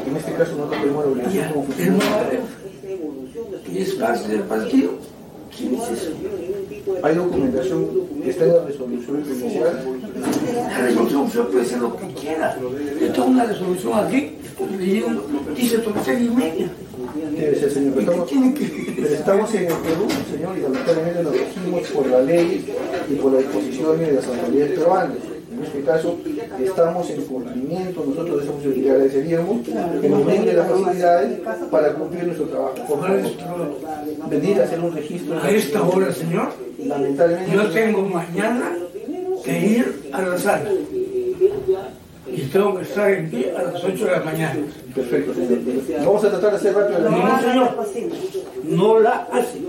En 0.06 0.16
este 0.16 0.32
caso 0.32 0.56
no 0.56 0.64
tenemos 0.64 1.04
la 1.04 1.10
obligación 1.10 1.52
como. 1.52 1.66
Y 3.72 3.78
es 3.78 3.94
parte 3.94 4.28
del 4.28 4.42
partido. 4.42 4.92
¿Quién 5.56 5.74
es 5.74 5.88
eso? 5.90 6.10
Hay 7.02 7.14
documentación 7.14 7.86
que 8.22 8.30
está 8.30 8.44
en 8.44 8.52
la 8.52 8.64
resolución 8.64 9.24
judicial. 9.24 9.84
La 10.68 10.78
resolución 10.78 11.20
judicial 11.20 11.46
puede 11.48 11.64
ser 11.64 11.78
lo 11.78 11.96
que 11.96 12.06
quiera. 12.08 12.58
Yo 13.00 13.12
tengo 13.12 13.26
una 13.28 13.44
resolución 13.44 13.92
aquí, 13.94 14.32
dice 15.56 15.78
tontería 15.78 16.24
y 16.24 16.30
media. 16.30 16.70
Debe 17.36 17.70
señor. 17.70 17.94
Pero 17.94 18.12
estamos, 18.12 18.30
pero 18.96 19.08
estamos 19.08 19.54
en 19.54 19.62
el 19.62 19.72
Perú, 19.74 20.06
señor, 20.30 20.58
y 20.58 20.60
lamentablemente 20.62 21.22
nos 21.22 21.32
regimos 21.32 21.88
por 21.88 22.06
la 22.06 22.22
ley 22.22 22.74
y 23.08 23.14
por 23.14 23.32
las 23.32 23.42
disposiciones 23.42 24.08
de 24.08 24.12
las 24.14 24.26
autoridades 24.26 24.78
peruanas. 24.78 25.16
En 25.54 25.62
este 25.62 25.82
caso, 25.82 26.18
estamos 26.60 27.10
en 27.10 27.22
cumplimiento, 27.22 28.04
nosotros 28.04 28.40
estamos 28.42 28.64
le 28.64 28.90
agradeceríamos 28.90 29.66
que 29.66 30.08
nos 30.08 30.26
den 30.26 30.56
las 30.56 30.68
facilidades 30.68 31.40
para 31.70 31.94
cumplir 31.94 32.24
nuestro 32.24 32.46
trabajo. 32.46 32.74
Por 32.88 33.00
favor, 33.00 33.20
venir 34.28 34.60
a 34.60 34.64
hacer 34.64 34.80
un 34.80 34.92
registro. 34.92 35.40
A 35.40 35.50
esta 35.50 35.82
hora, 35.82 36.12
señor, 36.12 36.48
lamentablemente. 36.78 37.54
Yo 37.54 37.70
tengo 37.70 38.02
mañana 38.02 38.72
que 39.44 39.58
ir 39.58 40.10
a 40.12 40.22
la 40.22 40.38
sala 40.38 40.70
y 42.26 42.40
tengo 42.46 42.76
que 42.76 42.82
estar 42.82 43.10
en 43.10 43.30
pie 43.30 43.54
a 43.56 43.62
las 43.62 43.84
8 43.84 44.04
de 44.04 44.10
la 44.10 44.20
mañana. 44.20 44.60
Perfecto, 44.92 45.34
señor. 45.34 46.04
Vamos 46.04 46.24
a 46.24 46.30
tratar 46.30 46.50
de 46.50 46.56
hacer 46.56 46.74
rápido 46.74 46.98
la 46.98 47.10
No, 47.10 47.40
señor. 47.40 47.86
No 48.64 48.98
la 48.98 49.28
hace. 49.30 49.60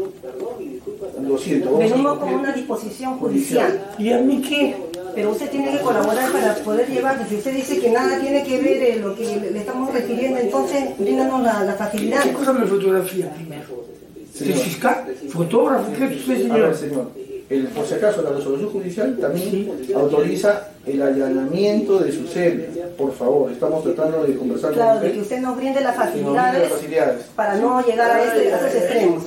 Lo 1.22 1.38
siento. 1.38 1.78
Venimos 1.78 2.18
con 2.18 2.34
una 2.34 2.52
disposición 2.54 3.20
judicial. 3.20 3.92
¿Y 4.00 4.12
a 4.12 4.20
mí 4.20 4.42
qué? 4.42 4.76
Pero 5.16 5.32
usted 5.32 5.50
tiene 5.50 5.72
que 5.72 5.80
colaborar 5.80 6.32
para 6.32 6.56
poder 6.56 6.88
llevar. 6.90 7.26
Si 7.28 7.36
usted 7.36 7.54
dice 7.54 7.80
que 7.80 7.90
nada 7.90 8.20
tiene 8.20 8.44
que 8.44 8.62
ver 8.62 8.84
en 8.84 9.02
lo 9.02 9.16
que 9.16 9.24
le 9.52 9.60
estamos 9.60 9.94
refiriendo, 9.94 10.40
entonces 10.40 10.98
bríndanos 10.98 11.42
la, 11.42 11.64
la 11.64 11.74
facilidad. 11.74 12.24
¿Qué 12.24 12.34
cosa 12.34 12.54
me 12.54 12.66
fotografía 12.66 13.34
primero? 13.34 13.86
¿El 14.40 14.54
fiscal? 14.54 15.16
¿Fotógrafo? 15.30 15.94
¿Qué 15.94 16.06
es 16.06 16.20
usted, 16.20 16.38
señor? 16.38 16.62
A 16.62 16.68
ver, 16.68 16.76
señor 16.76 17.26
el, 17.48 17.68
por 17.68 17.86
si 17.86 17.94
acaso, 17.94 18.24
la 18.24 18.32
resolución 18.32 18.70
judicial 18.72 19.18
también 19.20 19.72
autoriza 19.96 20.70
el 20.86 21.02
allanamiento 21.02 22.00
de 22.00 22.12
su 22.12 22.28
sede. 22.28 22.70
Por 22.98 23.14
favor, 23.14 23.52
estamos 23.52 23.84
tratando 23.84 24.24
de 24.24 24.36
conversar 24.36 24.74
claro, 24.74 24.88
con 24.88 24.98
usted. 24.98 25.08
de 25.08 25.14
que 25.14 25.22
usted 25.22 25.40
nos 25.42 25.58
brinde 25.58 25.82
las 25.82 25.96
facilidades, 25.96 26.62
las 26.62 26.72
facilidades. 26.72 27.24
para 27.36 27.56
no 27.56 27.86
llegar 27.86 28.12
a, 28.12 28.24
este, 28.24 28.52
a 28.52 28.56
estos 28.56 28.76
extremos. 28.76 29.24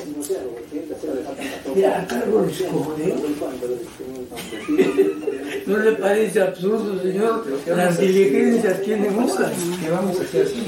Mira, 1.75 2.01
acá 2.03 2.25
lo 2.29 2.45
escoge. 2.45 3.15
¿No 5.69 5.77
le 5.77 5.93
parece 5.93 6.41
absurdo, 6.41 6.99
señor? 7.03 7.45
Las 7.67 7.99
diligencias 7.99 8.81
tienen 8.81 9.15
muchas. 9.15 9.53
¿Qué 9.83 9.91
vamos 9.91 10.19
a 10.19 10.23
hacer, 10.23 10.49
señor? 10.49 10.65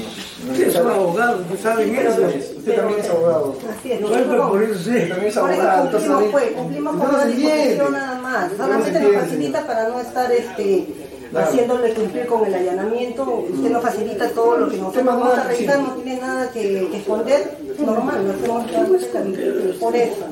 Usted 0.51 0.71
son 0.71 0.87
abogados, 0.91 1.41
no 1.49 1.57
saben 1.57 1.95
eso. 1.95 2.21
Usted 2.57 2.75
también 2.75 2.99
es 2.99 3.09
abogado. 3.09 3.55
Así 3.79 3.91
es, 3.93 4.01
Bueno, 4.01 4.49
por 4.49 4.61
eso 4.63 4.73
sí. 4.75 4.89
Usted 4.91 5.09
también 5.09 5.27
es 5.29 5.37
por 5.37 5.51
eso 5.51 5.61
abogado. 5.61 5.91
cumplimos, 5.91 6.23
pues, 6.31 6.51
cumplimos 6.51 6.95
con 6.95 7.09
bien. 7.09 7.37
disposición 7.37 7.91
nada 7.93 8.21
más. 8.21 8.51
Solamente 8.55 8.99
nos 8.99 9.15
facilita 9.15 9.65
para 9.67 9.89
no 9.89 9.99
estar 9.99 10.31
este, 10.31 10.87
haciéndole 11.35 11.93
cumplir 11.95 12.25
con 12.27 12.45
el 12.45 12.53
allanamiento. 12.53 13.45
Usted 13.51 13.69
nos 13.71 13.81
facilita 13.81 14.29
todo 14.29 14.57
lo 14.57 14.69
que 14.69 14.77
nosotros 14.77 15.03
vamos 15.05 15.37
a 15.37 15.43
revisar, 15.45 15.79
no 15.79 15.93
tiene 15.95 16.21
nada 16.21 16.51
que, 16.51 16.87
que 16.91 16.97
esconder. 16.97 17.57
Normal, 17.79 18.27
no 18.27 18.33
hacemos 18.33 18.67
trámite 19.11 19.51
por 19.79 19.95
eso. 19.95 20.25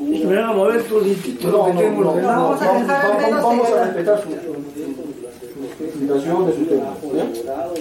Y 0.00 0.24
me 0.24 0.36
van 0.36 0.44
a 0.44 0.52
mover 0.52 0.82
toditito 0.84 1.48
lo 1.50 1.58
No, 1.58 1.66
que 1.66 1.72
no, 1.74 1.80
tengo 1.80 2.02
no, 2.02 2.10
ordenado. 2.10 2.42
vamos 2.48 2.62
a 2.62 2.66
vamos, 2.68 3.42
vamos 3.42 3.70
respetar 3.70 4.22
su, 4.22 4.28
explicación 5.84 6.46
de 6.46 6.52
su 6.54 6.64
tema. 6.66 6.94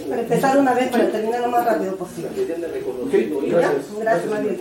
Para 0.10 0.22
empezar 0.22 0.58
una 0.60 0.74
vez, 0.74 0.88
para 0.90 1.12
terminar 1.12 1.42
lo 1.42 1.48
más 1.50 1.66
rápido 1.66 1.96
posible. 1.96 2.30
Gracias. 3.50 3.86
Gracias, 4.00 4.30
María. 4.32 4.52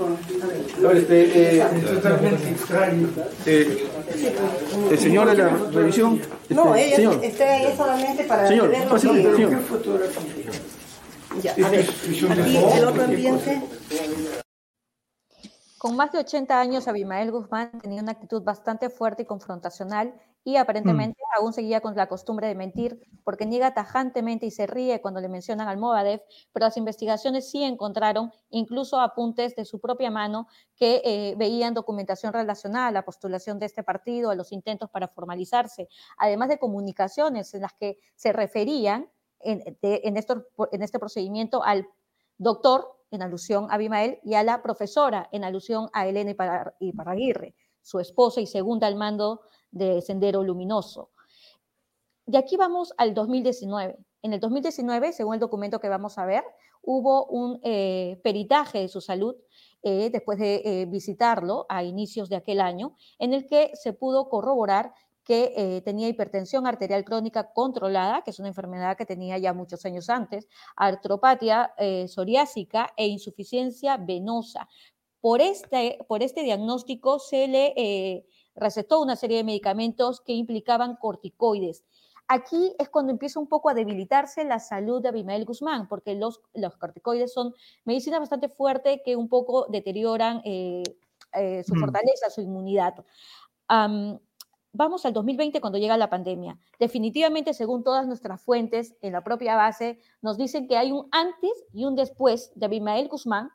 A 0.84 0.88
ver, 0.88 0.96
este, 0.96 1.56
eh, 1.58 1.64
Es 1.76 1.94
totalmente 1.94 2.50
extraño. 2.50 3.08
eh, 3.46 3.84
el 4.90 4.98
señor 4.98 5.30
de 5.30 5.36
la 5.36 5.48
revisión. 5.72 6.20
No, 6.50 6.74
este, 6.74 6.86
ella 6.86 6.96
señor, 6.96 7.24
está 7.24 7.44
ahí 7.54 7.74
solamente 7.76 8.24
para 8.24 8.48
Señor, 8.48 8.68
ver 8.70 8.84
lo 8.84 8.90
pásame, 8.90 9.22
que... 9.22 9.32
señor. 9.34 9.50
¿Qué 9.50 9.56
fotografía? 9.56 10.22
Ya, 11.42 11.52
a 11.66 11.70
ver, 11.70 11.80
aquí 12.30 12.56
el 12.78 12.84
otro 12.84 13.02
ambiente... 13.04 13.62
Con 15.78 15.94
más 15.96 16.10
de 16.12 16.18
80 16.18 16.58
años, 16.58 16.88
Abimael 16.88 17.30
Guzmán 17.30 17.78
tenía 17.82 18.00
una 18.02 18.12
actitud 18.12 18.42
bastante 18.42 18.88
fuerte 18.88 19.22
y 19.22 19.26
confrontacional 19.26 20.14
y 20.42 20.56
aparentemente 20.56 21.18
aún 21.36 21.52
seguía 21.52 21.80
con 21.80 21.94
la 21.96 22.08
costumbre 22.08 22.46
de 22.46 22.54
mentir 22.54 23.00
porque 23.24 23.44
niega 23.46 23.74
tajantemente 23.74 24.46
y 24.46 24.50
se 24.52 24.66
ríe 24.66 25.02
cuando 25.02 25.20
le 25.20 25.28
mencionan 25.28 25.68
al 25.68 25.76
Movadef, 25.76 26.22
pero 26.52 26.64
las 26.66 26.76
investigaciones 26.78 27.50
sí 27.50 27.62
encontraron 27.62 28.32
incluso 28.48 29.00
apuntes 29.00 29.54
de 29.56 29.64
su 29.64 29.80
propia 29.80 30.10
mano 30.10 30.46
que 30.76 31.02
eh, 31.04 31.34
veían 31.36 31.74
documentación 31.74 32.32
relacionada 32.32 32.86
a 32.86 32.92
la 32.92 33.04
postulación 33.04 33.58
de 33.58 33.66
este 33.66 33.82
partido, 33.82 34.30
a 34.30 34.34
los 34.36 34.52
intentos 34.52 34.88
para 34.88 35.08
formalizarse, 35.08 35.88
además 36.16 36.48
de 36.48 36.58
comunicaciones 36.58 37.52
en 37.52 37.62
las 37.62 37.72
que 37.74 37.98
se 38.14 38.32
referían 38.32 39.10
en, 39.40 39.58
de- 39.82 40.00
en 40.04 40.16
estos- 40.16 40.44
en 40.72 40.82
este 40.82 40.98
procedimiento 41.00 41.62
al 41.64 41.86
doctor 42.38 42.95
en 43.10 43.22
alusión 43.22 43.70
a 43.70 43.74
Abimael, 43.74 44.18
y 44.24 44.34
a 44.34 44.42
la 44.42 44.62
profesora 44.62 45.28
en 45.32 45.44
alusión 45.44 45.88
a 45.92 46.06
Elena 46.06 46.30
Ipar- 46.32 46.74
Iparraguirre, 46.80 47.54
su 47.80 48.00
esposa 48.00 48.40
y 48.40 48.46
segunda 48.46 48.86
al 48.86 48.96
mando 48.96 49.42
de 49.70 50.00
Sendero 50.02 50.42
Luminoso. 50.42 51.10
De 52.26 52.38
aquí 52.38 52.56
vamos 52.56 52.92
al 52.98 53.14
2019. 53.14 53.98
En 54.22 54.32
el 54.32 54.40
2019, 54.40 55.12
según 55.12 55.34
el 55.34 55.40
documento 55.40 55.78
que 55.78 55.88
vamos 55.88 56.18
a 56.18 56.26
ver, 56.26 56.42
hubo 56.82 57.26
un 57.26 57.60
eh, 57.62 58.20
peritaje 58.24 58.80
de 58.80 58.88
su 58.88 59.00
salud 59.00 59.36
eh, 59.82 60.10
después 60.10 60.38
de 60.38 60.62
eh, 60.64 60.86
visitarlo 60.86 61.66
a 61.68 61.84
inicios 61.84 62.28
de 62.28 62.36
aquel 62.36 62.60
año, 62.60 62.96
en 63.20 63.34
el 63.34 63.46
que 63.46 63.70
se 63.74 63.92
pudo 63.92 64.28
corroborar 64.28 64.92
que 65.26 65.52
eh, 65.56 65.82
tenía 65.82 66.08
hipertensión 66.08 66.66
arterial 66.68 67.04
crónica 67.04 67.52
controlada, 67.52 68.22
que 68.22 68.30
es 68.30 68.38
una 68.38 68.48
enfermedad 68.48 68.96
que 68.96 69.04
tenía 69.04 69.36
ya 69.38 69.52
muchos 69.52 69.84
años 69.84 70.08
antes, 70.08 70.48
artropatia 70.76 71.74
eh, 71.78 72.06
psoriásica 72.08 72.92
e 72.96 73.08
insuficiencia 73.08 73.96
venosa. 73.98 74.68
Por 75.20 75.40
este, 75.40 75.98
por 76.08 76.22
este 76.22 76.42
diagnóstico 76.44 77.18
se 77.18 77.48
le 77.48 77.74
eh, 77.76 78.24
recetó 78.54 79.02
una 79.02 79.16
serie 79.16 79.38
de 79.38 79.44
medicamentos 79.44 80.20
que 80.20 80.32
implicaban 80.32 80.94
corticoides. 80.96 81.84
Aquí 82.28 82.74
es 82.78 82.88
cuando 82.88 83.10
empieza 83.12 83.40
un 83.40 83.48
poco 83.48 83.68
a 83.68 83.74
debilitarse 83.74 84.44
la 84.44 84.60
salud 84.60 85.02
de 85.02 85.08
Abimael 85.08 85.44
Guzmán, 85.44 85.88
porque 85.88 86.14
los, 86.14 86.40
los 86.54 86.76
corticoides 86.76 87.32
son 87.32 87.52
medicinas 87.84 88.20
bastante 88.20 88.48
fuertes 88.48 89.00
que 89.04 89.16
un 89.16 89.28
poco 89.28 89.66
deterioran 89.68 90.40
eh, 90.44 90.82
eh, 91.32 91.64
su 91.64 91.74
Mm. 91.74 91.80
fortaleza, 91.80 92.30
su 92.30 92.40
inmunidad. 92.40 92.94
Am, 93.68 94.18
vamos 94.76 95.06
al 95.06 95.12
2020 95.12 95.60
cuando 95.60 95.78
llega 95.78 95.96
la 95.96 96.10
pandemia. 96.10 96.58
Definitivamente, 96.78 97.54
según 97.54 97.82
todas 97.82 98.06
nuestras 98.06 98.40
fuentes 98.40 98.94
en 99.00 99.12
la 99.12 99.24
propia 99.24 99.56
base, 99.56 99.98
nos 100.22 100.36
dicen 100.36 100.68
que 100.68 100.76
hay 100.76 100.92
un 100.92 101.08
antes 101.10 101.52
y 101.72 101.84
un 101.84 101.94
después 101.96 102.52
de 102.54 102.66
Abimael 102.66 103.08
Guzmán 103.08 103.50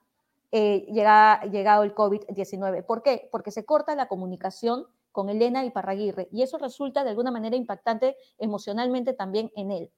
eh, 0.51 0.86
llega- 0.91 1.41
llegado 1.45 1.84
el 1.84 1.95
COVID-19. 1.95 2.86
¿Por 2.86 3.03
qué? 3.03 3.29
Porque 3.31 3.51
se 3.51 3.63
corta 3.63 3.95
la 3.95 4.07
comunicación 4.07 4.86
con 5.12 5.29
Elena 5.29 5.63
Iparraguirre 5.65 6.27
y 6.31 6.41
eso 6.41 6.57
resulta 6.57 7.03
de 7.03 7.12
alguna 7.12 7.31
manera 7.31 7.55
impactante 7.55 8.15
emocionalmente 8.38 9.13
también 9.13 9.51
en 9.55 9.71
él. 9.71 9.91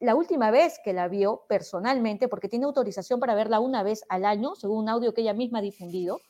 La 0.00 0.14
última 0.14 0.50
vez 0.50 0.80
que 0.82 0.94
la 0.94 1.08
vio 1.08 1.42
personalmente, 1.46 2.26
porque 2.26 2.48
tiene 2.48 2.64
autorización 2.64 3.20
para 3.20 3.34
verla 3.34 3.60
una 3.60 3.82
vez 3.82 4.02
al 4.08 4.24
año, 4.24 4.54
según 4.54 4.78
un 4.78 4.88
audio 4.88 5.12
que 5.12 5.20
ella 5.20 5.34
misma 5.34 5.58
ha 5.58 5.62
difundido, 5.62 6.20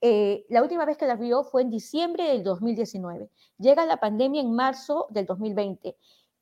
eh, 0.00 0.44
la 0.48 0.62
última 0.62 0.84
vez 0.84 0.96
que 0.96 1.06
la 1.06 1.16
vio 1.16 1.44
fue 1.44 1.62
en 1.62 1.70
diciembre 1.70 2.24
del 2.24 2.42
2019. 2.44 3.30
Llega 3.58 3.86
la 3.86 3.98
pandemia 3.98 4.40
en 4.40 4.52
marzo 4.54 5.06
del 5.10 5.26
2020. 5.26 5.96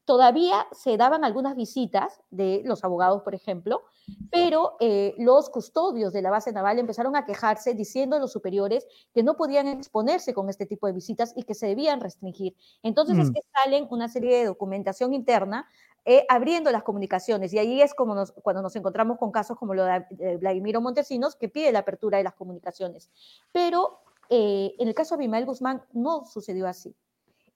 Todavía 0.05 0.66
se 0.73 0.97
daban 0.97 1.25
algunas 1.25 1.57
visitas 1.57 2.21
de 2.31 2.62
los 2.64 2.85
abogados, 2.85 3.23
por 3.23 3.35
ejemplo, 3.35 3.83
pero 4.31 4.77
eh, 4.79 5.14
los 5.19 5.51
custodios 5.51 6.12
de 6.12 6.23
la 6.23 6.31
base 6.31 6.53
naval 6.53 6.79
empezaron 6.79 7.16
a 7.16 7.25
quejarse 7.25 7.75
diciendo 7.75 8.14
a 8.16 8.21
los 8.21 8.31
superiores 8.33 8.87
que 9.12 9.25
no 9.25 9.37
podían 9.37 9.66
exponerse 9.66 10.33
con 10.33 10.49
este 10.49 10.64
tipo 10.66 10.87
de 10.87 10.92
visitas 10.92 11.33
y 11.37 11.42
que 11.42 11.55
se 11.55 11.66
debían 11.66 12.01
restringir. 12.01 12.55
Entonces 12.85 13.19
es 13.19 13.31
Mm. 13.31 13.33
que 13.33 13.40
salen 13.64 13.88
una 13.90 14.09
serie 14.09 14.38
de 14.38 14.45
documentación 14.47 15.12
interna 15.12 15.66
eh, 16.07 16.25
abriendo 16.29 16.71
las 16.73 16.83
comunicaciones 16.85 17.53
y 17.53 17.59
ahí 17.59 17.83
es 17.83 17.95
como 17.95 18.14
nos- 18.14 18.33
cuando 18.42 18.62
nos 18.62 18.77
encontramos 18.77 19.19
con 19.19 19.33
casos 19.33 19.59
como 19.59 19.75
lo 19.75 19.85
de 19.85 20.38
Vladimiro 20.38 20.81
Montesinos 20.81 21.37
que 21.37 21.49
pide 21.51 21.73
la 21.73 21.81
apertura 21.81 22.19
de 22.19 22.25
las 22.25 22.35
comunicaciones. 22.35 23.11
Pero 23.53 24.01
eh, 24.31 24.75
en 24.79 24.88
el 24.88 24.95
caso 24.95 25.16
de 25.16 25.25
Abimael 25.25 25.47
Guzmán 25.47 25.83
no 25.92 26.25
sucedió 26.25 26.66
así. 26.69 26.97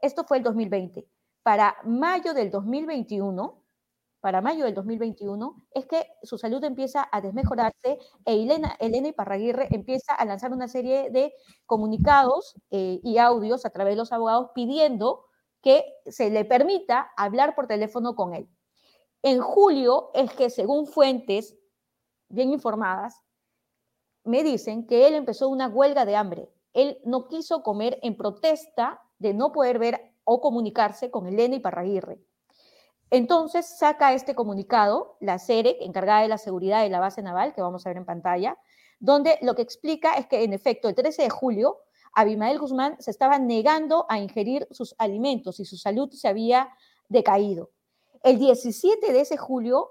Esto 0.01 0.25
fue 0.25 0.39
el 0.39 0.43
2020. 0.45 1.07
Para 1.43 1.77
mayo 1.85 2.35
del 2.35 2.51
2021, 2.51 3.63
para 4.21 4.41
mayo 4.43 4.65
del 4.67 4.75
2021, 4.75 5.57
es 5.73 5.87
que 5.87 6.07
su 6.23 6.37
salud 6.37 6.63
empieza 6.65 7.09
a 7.11 7.21
desmejorarse 7.23 7.99
e 8.27 8.35
Elena, 8.43 8.77
Elena 8.79 9.09
Iparraguirre 9.09 9.69
empieza 9.75 10.15
a 10.15 10.25
lanzar 10.27 10.53
una 10.53 10.69
serie 10.69 11.11
de 11.11 11.33
comunicados 11.67 12.55
eh, 12.71 13.01
y 13.03 13.17
audios 13.19 13.65
a 13.65 13.71
través 13.71 13.93
de 13.95 13.99
los 13.99 14.13
abogados 14.13 14.51
pidiendo 14.55 15.25
que 15.63 15.85
se 16.07 16.31
le 16.31 16.45
permita 16.45 17.13
hablar 17.17 17.55
por 17.55 17.67
teléfono 17.67 18.15
con 18.15 18.35
él. 18.35 18.49
En 19.23 19.41
julio 19.41 20.11
es 20.15 20.33
que, 20.33 20.51
según 20.51 20.87
fuentes 20.87 21.57
bien 22.29 22.51
informadas, 22.53 23.23
me 24.25 24.43
dicen 24.43 24.87
que 24.87 25.07
él 25.07 25.15
empezó 25.15 25.49
una 25.49 25.69
huelga 25.69 26.05
de 26.05 26.17
hambre. 26.17 26.49
Él 26.73 26.99
no 27.05 27.27
quiso 27.27 27.63
comer 27.63 27.99
en 28.03 28.17
protesta 28.17 29.03
de 29.19 29.35
no 29.35 29.53
poder 29.53 29.79
ver 29.79 30.15
o 30.25 30.41
comunicarse 30.41 31.11
con 31.11 31.27
Elena 31.27 31.57
Iparraguirre. 31.57 32.21
Entonces 33.11 33.67
saca 33.79 34.13
este 34.13 34.35
comunicado, 34.35 35.17
la 35.21 35.39
SEREC, 35.39 35.79
encargada 35.81 36.23
de 36.23 36.29
la 36.29 36.39
seguridad 36.39 36.83
de 36.83 36.91
la 36.91 37.01
base 37.01 37.23
naval, 37.23 37.55
que 37.55 37.61
vamos 37.61 37.85
a 37.85 37.91
ver 37.91 37.97
en 37.97 38.05
pantalla, 38.07 38.57
donde 39.01 39.39
lo 39.43 39.55
que 39.55 39.63
explica 39.63 40.15
es 40.15 40.27
que, 40.27 40.45
en 40.45 40.53
efecto, 40.53 40.89
el 40.89 40.95
13 40.95 41.23
de 41.23 41.31
julio, 41.31 41.79
Abimael 42.13 42.59
Guzmán 42.59 42.97
se 43.01 43.11
estaba 43.11 43.39
negando 43.39 44.07
a 44.09 44.19
ingerir 44.19 44.67
sus 44.71 44.95
alimentos 44.99 45.61
y 45.61 45.65
su 45.65 45.77
salud 45.77 46.11
se 46.13 46.29
había 46.29 46.71
decaído. 47.09 47.71
El 48.23 48.39
17 48.39 49.13
de 49.13 49.21
ese 49.21 49.37
julio 49.37 49.91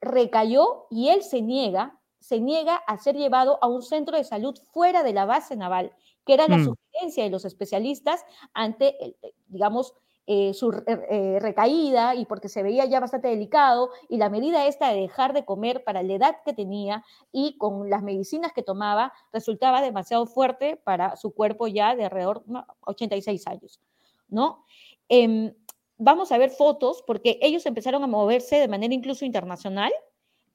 recayó 0.00 0.86
y 0.90 1.08
él 1.08 1.22
se 1.22 1.42
niega, 1.42 2.00
se 2.20 2.40
niega 2.40 2.76
a 2.76 2.98
ser 2.98 3.16
llevado 3.16 3.58
a 3.62 3.68
un 3.68 3.82
centro 3.82 4.16
de 4.16 4.24
salud 4.24 4.58
fuera 4.72 5.02
de 5.02 5.12
la 5.12 5.24
base 5.26 5.56
naval, 5.56 5.92
que 6.24 6.34
era 6.34 6.48
la 6.48 6.58
Mm. 6.58 6.64
sugerencia 6.64 7.24
de 7.24 7.30
los 7.30 7.44
especialistas 7.44 8.24
ante, 8.54 9.02
el- 9.04 9.16
eh, 9.22 9.34
digamos, 9.46 9.94
eh, 10.30 10.52
su 10.52 10.70
eh, 10.86 11.38
recaída 11.40 12.14
y 12.14 12.26
porque 12.26 12.50
se 12.50 12.62
veía 12.62 12.84
ya 12.84 13.00
bastante 13.00 13.28
delicado 13.28 13.88
y 14.10 14.18
la 14.18 14.28
medida 14.28 14.66
esta 14.66 14.92
de 14.92 15.00
dejar 15.00 15.32
de 15.32 15.46
comer 15.46 15.84
para 15.84 16.02
la 16.02 16.12
edad 16.12 16.36
que 16.44 16.52
tenía 16.52 17.02
y 17.32 17.56
con 17.56 17.88
las 17.88 18.02
medicinas 18.02 18.52
que 18.52 18.62
tomaba 18.62 19.14
resultaba 19.32 19.80
demasiado 19.80 20.26
fuerte 20.26 20.76
para 20.76 21.16
su 21.16 21.32
cuerpo 21.32 21.66
ya 21.66 21.96
de 21.96 22.04
alrededor 22.04 22.44
de 22.44 22.60
86 22.80 23.46
años, 23.46 23.80
¿no? 24.28 24.66
Em, 25.08 25.54
vamos 25.96 26.30
a 26.30 26.36
ver 26.36 26.50
fotos 26.50 27.02
porque 27.06 27.38
ellos 27.40 27.64
empezaron 27.64 28.04
a 28.04 28.06
moverse 28.06 28.56
de 28.56 28.68
manera 28.68 28.92
incluso 28.92 29.24
internacional 29.24 29.92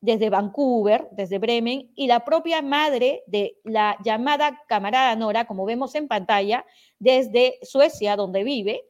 desde 0.02 0.30
Vancouver, 0.30 1.08
desde 1.14 1.40
Bremen, 1.40 1.90
y 1.96 2.06
la 2.06 2.26
propia 2.26 2.62
madre 2.62 3.24
de 3.26 3.58
la 3.64 3.98
llamada 4.04 4.62
camarada 4.68 5.16
Nora, 5.16 5.46
como 5.46 5.66
vemos 5.66 5.96
en 5.96 6.08
pantalla, 6.08 6.64
desde 7.00 7.58
Suecia, 7.64 8.16
donde 8.16 8.44
vive, 8.44 8.84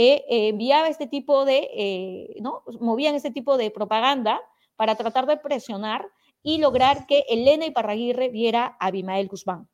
eh, 0.00 0.24
eh, 0.28 0.48
enviaba 0.50 0.86
este 0.86 1.08
tipo 1.08 1.44
de, 1.44 1.68
eh, 1.74 2.36
¿no? 2.40 2.62
Movían 2.78 3.16
este 3.16 3.32
tipo 3.32 3.56
de 3.56 3.72
propaganda 3.72 4.40
para 4.76 4.94
tratar 4.94 5.26
de 5.26 5.38
presionar 5.38 6.06
y 6.40 6.58
lograr 6.58 7.08
que 7.08 7.24
Elena 7.28 7.66
Iparraguirre 7.66 8.28
viera 8.28 8.76
a 8.78 8.86
Abimael 8.86 9.26
Guzmán. 9.26 9.68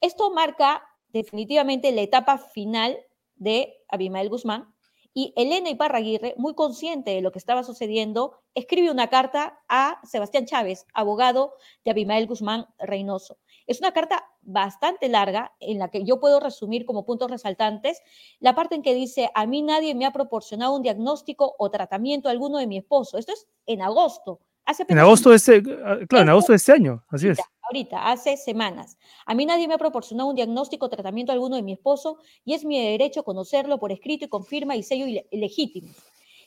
Esto 0.00 0.30
marca 0.30 0.84
definitivamente 1.08 1.90
la 1.90 2.02
etapa 2.02 2.38
final 2.38 3.00
de 3.34 3.82
Abimael 3.88 4.28
Guzmán 4.28 4.72
y 5.12 5.32
Elena 5.36 5.70
Iparraguirre, 5.70 6.34
muy 6.36 6.54
consciente 6.54 7.10
de 7.10 7.20
lo 7.20 7.32
que 7.32 7.40
estaba 7.40 7.64
sucediendo, 7.64 8.38
escribe 8.54 8.92
una 8.92 9.08
carta 9.08 9.58
a 9.68 10.00
Sebastián 10.04 10.46
Chávez, 10.46 10.86
abogado 10.94 11.54
de 11.84 11.90
Abimael 11.90 12.28
Guzmán 12.28 12.68
Reynoso. 12.78 13.38
Es 13.70 13.78
una 13.78 13.92
carta 13.92 14.24
bastante 14.42 15.08
larga 15.08 15.52
en 15.60 15.78
la 15.78 15.92
que 15.92 16.02
yo 16.02 16.18
puedo 16.18 16.40
resumir 16.40 16.84
como 16.84 17.06
puntos 17.06 17.30
resaltantes 17.30 18.02
la 18.40 18.56
parte 18.56 18.74
en 18.74 18.82
que 18.82 18.96
dice, 18.96 19.30
a 19.32 19.46
mí 19.46 19.62
nadie 19.62 19.94
me 19.94 20.06
ha 20.06 20.10
proporcionado 20.10 20.74
un 20.74 20.82
diagnóstico 20.82 21.54
o 21.56 21.70
tratamiento 21.70 22.28
alguno 22.28 22.58
de 22.58 22.66
mi 22.66 22.78
esposo. 22.78 23.16
Esto 23.16 23.32
es 23.32 23.46
en 23.66 23.80
agosto. 23.80 24.40
Hace 24.64 24.84
En 24.88 24.98
agosto 24.98 25.30
de 25.30 25.36
este, 25.36 25.62
claro, 25.62 26.22
en 26.22 26.28
agosto 26.30 26.50
de 26.50 26.56
este 26.56 26.72
año, 26.72 27.04
así 27.10 27.28
es. 27.28 27.38
ahorita, 27.62 28.10
hace 28.10 28.36
semanas. 28.36 28.98
A 29.24 29.34
mí 29.34 29.46
nadie 29.46 29.68
me 29.68 29.74
ha 29.74 29.78
proporcionado 29.78 30.28
un 30.28 30.34
diagnóstico 30.34 30.86
o 30.86 30.88
tratamiento 30.88 31.30
alguno 31.30 31.54
de 31.54 31.62
mi 31.62 31.74
esposo 31.74 32.18
y 32.44 32.54
es 32.54 32.64
mi 32.64 32.84
derecho 32.84 33.22
conocerlo 33.22 33.78
por 33.78 33.92
escrito 33.92 34.24
y 34.24 34.28
con 34.28 34.44
firma 34.44 34.74
y 34.74 34.82
sello 34.82 35.06
legítimo. 35.30 35.90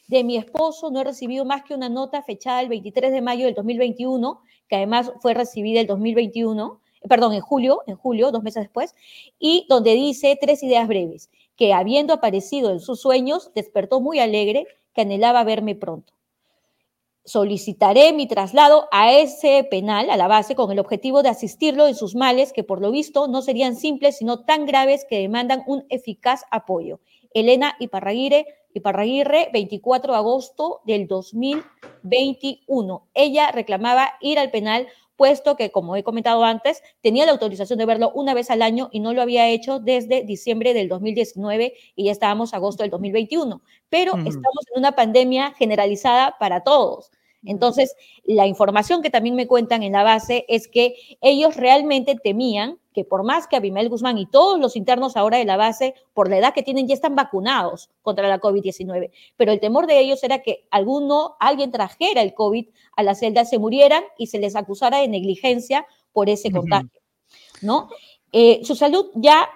De 0.10 0.26
mi 0.26 0.36
esposo 0.36 0.92
no 0.92 1.00
he 1.00 1.06
recibido 1.06 1.46
más 1.46 1.64
que 1.64 1.74
una 1.74 1.88
nota 1.88 2.22
fechada 2.22 2.60
el 2.60 2.68
23 2.68 3.14
de 3.14 3.22
mayo 3.22 3.46
del 3.46 3.54
2021, 3.54 4.42
que 4.68 4.76
además 4.76 5.14
fue 5.22 5.34
recibida 5.34 5.80
el 5.80 5.88
2021, 5.88 6.82
eh, 6.82 6.83
perdón, 7.08 7.34
en 7.34 7.42
julio, 7.42 7.82
en 7.88 7.96
julio, 7.96 8.32
dos 8.32 8.44
meses 8.44 8.64
después, 8.64 8.96
y 9.40 9.66
donde 9.70 9.94
dice 9.94 10.38
tres 10.40 10.64
ideas 10.64 10.88
breves, 10.88 11.30
que 11.56 11.74
habiendo 11.74 12.14
aparecido 12.14 12.72
en 12.72 12.80
sus 12.80 13.02
sueños, 13.02 13.52
despertó 13.54 14.02
muy 14.02 14.20
alegre, 14.20 14.68
que 14.94 15.02
anhelaba 15.02 15.44
verme 15.44 15.76
pronto 15.76 16.14
solicitaré 17.26 18.12
mi 18.14 18.28
traslado 18.28 18.88
a 18.92 19.14
ese 19.14 19.66
penal, 19.70 20.10
a 20.10 20.18
la 20.18 20.28
base, 20.28 20.56
con 20.56 20.72
el 20.72 20.80
objetivo 20.80 21.24
de 21.24 21.30
asistirlo 21.30 21.88
en 21.88 21.96
sus 21.96 22.16
males, 22.16 22.52
que 22.52 22.64
por 22.64 22.82
lo 22.82 22.92
visto 22.92 23.28
no 23.28 23.42
serían 23.42 23.76
simples, 23.76 24.18
sino 24.18 24.44
tan 24.44 24.66
graves 24.66 25.06
que 25.10 25.20
demandan 25.20 25.64
un 25.66 25.86
eficaz 25.90 26.44
apoyo. 26.52 27.00
Elena 27.34 27.76
Iparraguirre, 27.80 28.46
Iparraguirre 28.74 29.50
24 29.54 30.14
de 30.14 30.20
agosto 30.20 30.82
del 30.86 31.08
2021. 31.08 33.08
Ella 33.14 33.52
reclamaba 33.52 34.14
ir 34.20 34.40
al 34.40 34.52
penal, 34.52 34.88
puesto 35.16 35.56
que, 35.56 35.72
como 35.72 35.96
he 35.96 36.04
comentado 36.04 36.44
antes, 36.44 36.82
tenía 37.02 37.26
la 37.26 37.32
autorización 37.32 37.80
de 37.80 37.86
verlo 37.86 38.12
una 38.14 38.34
vez 38.34 38.50
al 38.50 38.62
año 38.62 38.90
y 38.92 39.00
no 39.00 39.14
lo 39.14 39.22
había 39.22 39.48
hecho 39.50 39.80
desde 39.80 40.24
diciembre 40.24 40.74
del 40.74 40.90
2019 40.90 41.74
y 41.96 42.06
ya 42.06 42.12
estábamos 42.12 42.54
agosto 42.54 42.84
del 42.84 42.92
2021. 42.92 43.62
Pero 43.90 44.14
estamos 44.14 44.66
en 44.74 44.80
una 44.80 44.94
pandemia 44.94 45.54
generalizada 45.58 46.36
para 46.40 46.64
todos. 46.64 47.12
Entonces, 47.46 47.96
la 48.24 48.48
información 48.48 49.02
que 49.02 49.10
también 49.10 49.36
me 49.36 49.48
cuentan 49.48 49.84
en 49.84 49.94
la 49.94 50.04
base 50.04 50.46
es 50.48 50.68
que 50.68 50.96
ellos 51.22 51.58
realmente 51.58 52.16
temían 52.16 52.80
que 52.94 53.04
por 53.04 53.24
más 53.24 53.48
que 53.48 53.56
Abimael 53.56 53.90
Guzmán 53.90 54.18
y 54.18 54.26
todos 54.26 54.60
los 54.60 54.76
internos 54.76 55.18
ahora 55.18 55.38
de 55.38 55.46
la 55.46 55.58
base, 55.58 55.96
por 56.14 56.30
la 56.30 56.38
edad 56.38 56.54
que 56.54 56.64
tienen, 56.64 56.88
ya 56.88 56.94
están 56.94 57.16
vacunados 57.16 57.90
contra 58.02 58.28
la 58.28 58.40
COVID-19. 58.40 59.12
Pero 59.36 59.52
el 59.52 59.60
temor 59.60 59.88
de 59.88 60.00
ellos 60.00 60.24
era 60.24 60.42
que 60.42 60.66
alguno, 60.72 61.36
alguien 61.40 61.72
trajera 61.72 62.22
el 62.22 62.34
COVID 62.34 62.68
a 62.96 63.04
la 63.04 63.16
celda, 63.16 63.46
se 63.46 63.60
murieran 63.60 64.04
y 64.18 64.28
se 64.28 64.40
les 64.40 64.56
acusara 64.56 65.00
de 65.00 65.08
negligencia 65.08 65.86
por 66.12 66.30
ese 66.30 66.50
contagio. 66.52 67.02
¿no? 67.62 67.90
Eh, 68.32 68.62
su 68.64 68.76
salud 68.76 69.08
ya 69.16 69.50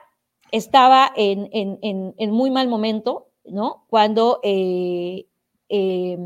estaba 0.52 1.12
en, 1.16 1.50
en- 1.52 1.78
en- 1.82 2.16
en 2.18 2.32
muy 2.32 2.50
mal 2.52 2.68
momento, 2.68 3.28
¿no? 3.46 3.86
Cuando 3.90 4.40
eh, 4.44 5.26
eh, 5.70 6.18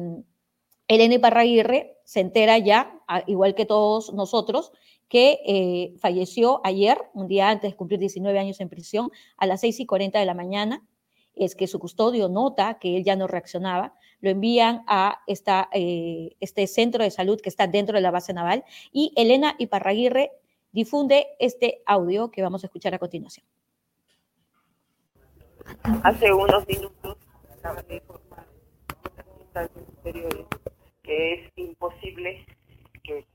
Elena 0.87 1.15
Iparraguirre 1.15 1.97
se 2.03 2.19
entera 2.19 2.57
ya, 2.57 2.99
igual 3.27 3.55
que 3.55 3.65
todos 3.65 4.13
nosotros, 4.13 4.71
que 5.11 5.41
eh, 5.45 5.93
falleció 5.99 6.61
ayer, 6.63 6.97
un 7.13 7.27
día 7.27 7.49
antes 7.49 7.71
de 7.71 7.75
cumplir 7.75 7.99
19 7.99 8.39
años 8.39 8.61
en 8.61 8.69
prisión, 8.69 9.11
a 9.35 9.45
las 9.45 9.59
6 9.59 9.81
y 9.81 9.85
40 9.85 10.17
de 10.17 10.25
la 10.25 10.33
mañana. 10.33 10.87
es 11.35 11.55
que 11.55 11.67
su 11.67 11.79
custodio 11.79 12.29
nota 12.29 12.77
que 12.79 12.95
él 12.95 13.03
ya 13.03 13.17
no 13.17 13.27
reaccionaba, 13.27 13.93
lo 14.21 14.29
envían 14.29 14.83
a 14.87 15.19
esta, 15.27 15.69
eh, 15.73 16.37
este 16.39 16.65
centro 16.65 17.03
de 17.03 17.11
salud 17.11 17.41
que 17.41 17.49
está 17.49 17.67
dentro 17.67 17.95
de 17.95 18.01
la 18.01 18.11
base 18.11 18.33
naval 18.33 18.63
y 18.93 19.11
Elena 19.17 19.55
Iparraguirre 19.57 20.31
difunde 20.71 21.27
este 21.39 21.81
audio 21.85 22.31
que 22.31 22.41
vamos 22.41 22.63
a 22.63 22.67
escuchar 22.67 22.93
a 22.93 22.99
continuación. 22.99 23.45
Hace 26.03 26.31
unos 26.31 26.65
minutos 26.67 27.17
acaban 27.57 27.85
de 27.87 27.95
informar 27.95 28.45
las 29.17 29.27
instancias 29.41 29.85
superiores 29.85 30.45
que 31.03 31.33
es 31.33 31.51
imposible 31.57 32.45
que 33.03 33.25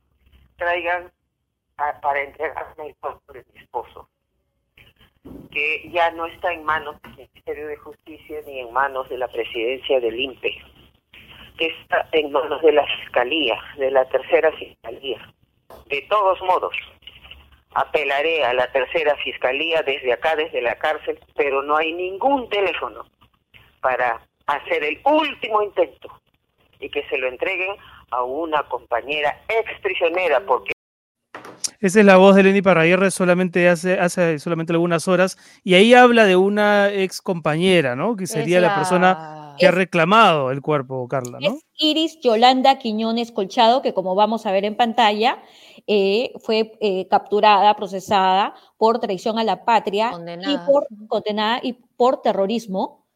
traigan 0.57 1.13
para 1.77 2.23
entregarme 2.23 2.89
el 2.89 2.97
cuerpo 2.97 3.33
de 3.33 3.45
mi 3.53 3.61
esposo, 3.61 4.09
que 5.51 5.91
ya 5.91 6.11
no 6.13 6.27
está 6.27 6.53
en 6.53 6.65
manos 6.65 7.01
del 7.03 7.13
Ministerio 7.17 7.69
de 7.69 7.77
Justicia 7.77 8.41
ni 8.47 8.61
en 8.61 8.73
manos 8.73 9.09
de 9.09 9.19
la 9.19 9.29
presidencia 9.29 10.01
del 10.01 10.19
INPE, 10.19 10.63
está 11.59 12.09
en 12.13 12.33
manos 12.33 12.61
de 12.63 12.73
la 12.73 12.87
Fiscalía, 12.87 13.59
de 13.77 13.91
la 13.91 14.05
tercera 14.07 14.53
Fiscalía. 14.53 15.33
De 15.87 16.03
todos 16.09 16.41
modos, 16.43 16.75
apelaré 17.75 18.45
a 18.45 18.53
la 18.55 18.71
tercera 18.73 19.17
Fiscalía 19.17 19.83
desde 19.83 20.13
acá, 20.13 20.37
desde 20.37 20.61
la 20.63 20.77
cárcel, 20.77 21.19
pero 21.35 21.63
no 21.63 21.77
hay 21.77 21.93
ningún 21.93 22.49
teléfono 22.49 23.07
para 23.81 24.21
hacer 24.47 24.85
el 24.85 25.01
último 25.05 25.63
intento 25.63 26.21
y 26.79 26.89
que 26.91 27.07
se 27.09 27.19
lo 27.19 27.29
entreguen 27.29 27.77
a 28.11 28.23
una 28.23 28.63
compañera 28.65 29.43
ex 29.49 29.81
prisionera, 29.81 30.41
porque 30.41 30.76
esa 31.81 32.01
es 32.01 32.07
la 32.07 32.17
voz 32.17 32.37
de 32.37 32.43
Lenny 32.43 32.63
Parraguirre 32.63 33.11
solamente 33.11 33.69
hace, 33.69 33.99
hace 33.99 34.39
solamente 34.39 34.73
algunas 34.73 35.09
horas, 35.09 35.39
y 35.65 35.75
ahí 35.75 35.95
habla 35.95 36.25
de 36.25 36.37
una 36.37 36.91
ex 36.93 37.21
compañera, 37.21 37.97
¿no? 37.97 38.17
Que 38.17 38.27
sería 38.27 38.61
la... 38.61 38.75
persona 38.75 39.55
que 39.59 39.67
ha 39.67 39.71
reclamado 39.71 40.51
el 40.51 40.61
cuerpo, 40.61 41.07
Carla, 41.09 41.39
¿no? 41.41 41.55
Es 41.55 41.65
Iris 41.79 42.21
Yolanda 42.21 42.79
Quiñones 42.79 43.33
Colchado, 43.33 43.83
que 43.83 43.95
como 43.95 44.15
vamos 44.15 44.47
a 44.47 44.53
ver 44.53 44.65
en 44.65 44.77
pantalla, 44.77 45.43
eh, 45.87 46.33
fue 46.41 46.77
eh, 46.81 47.07
capturada, 47.09 47.75
procesada 47.77 48.55
por 48.77 48.99
traición 48.99 49.39
a 49.39 49.45
la 49.45 49.65
patria 49.65 50.13
y 50.47 50.59
por 50.67 50.87
condenada 51.09 51.61
y 51.63 51.75
por 51.75 52.23
terrorismo. 52.23 53.07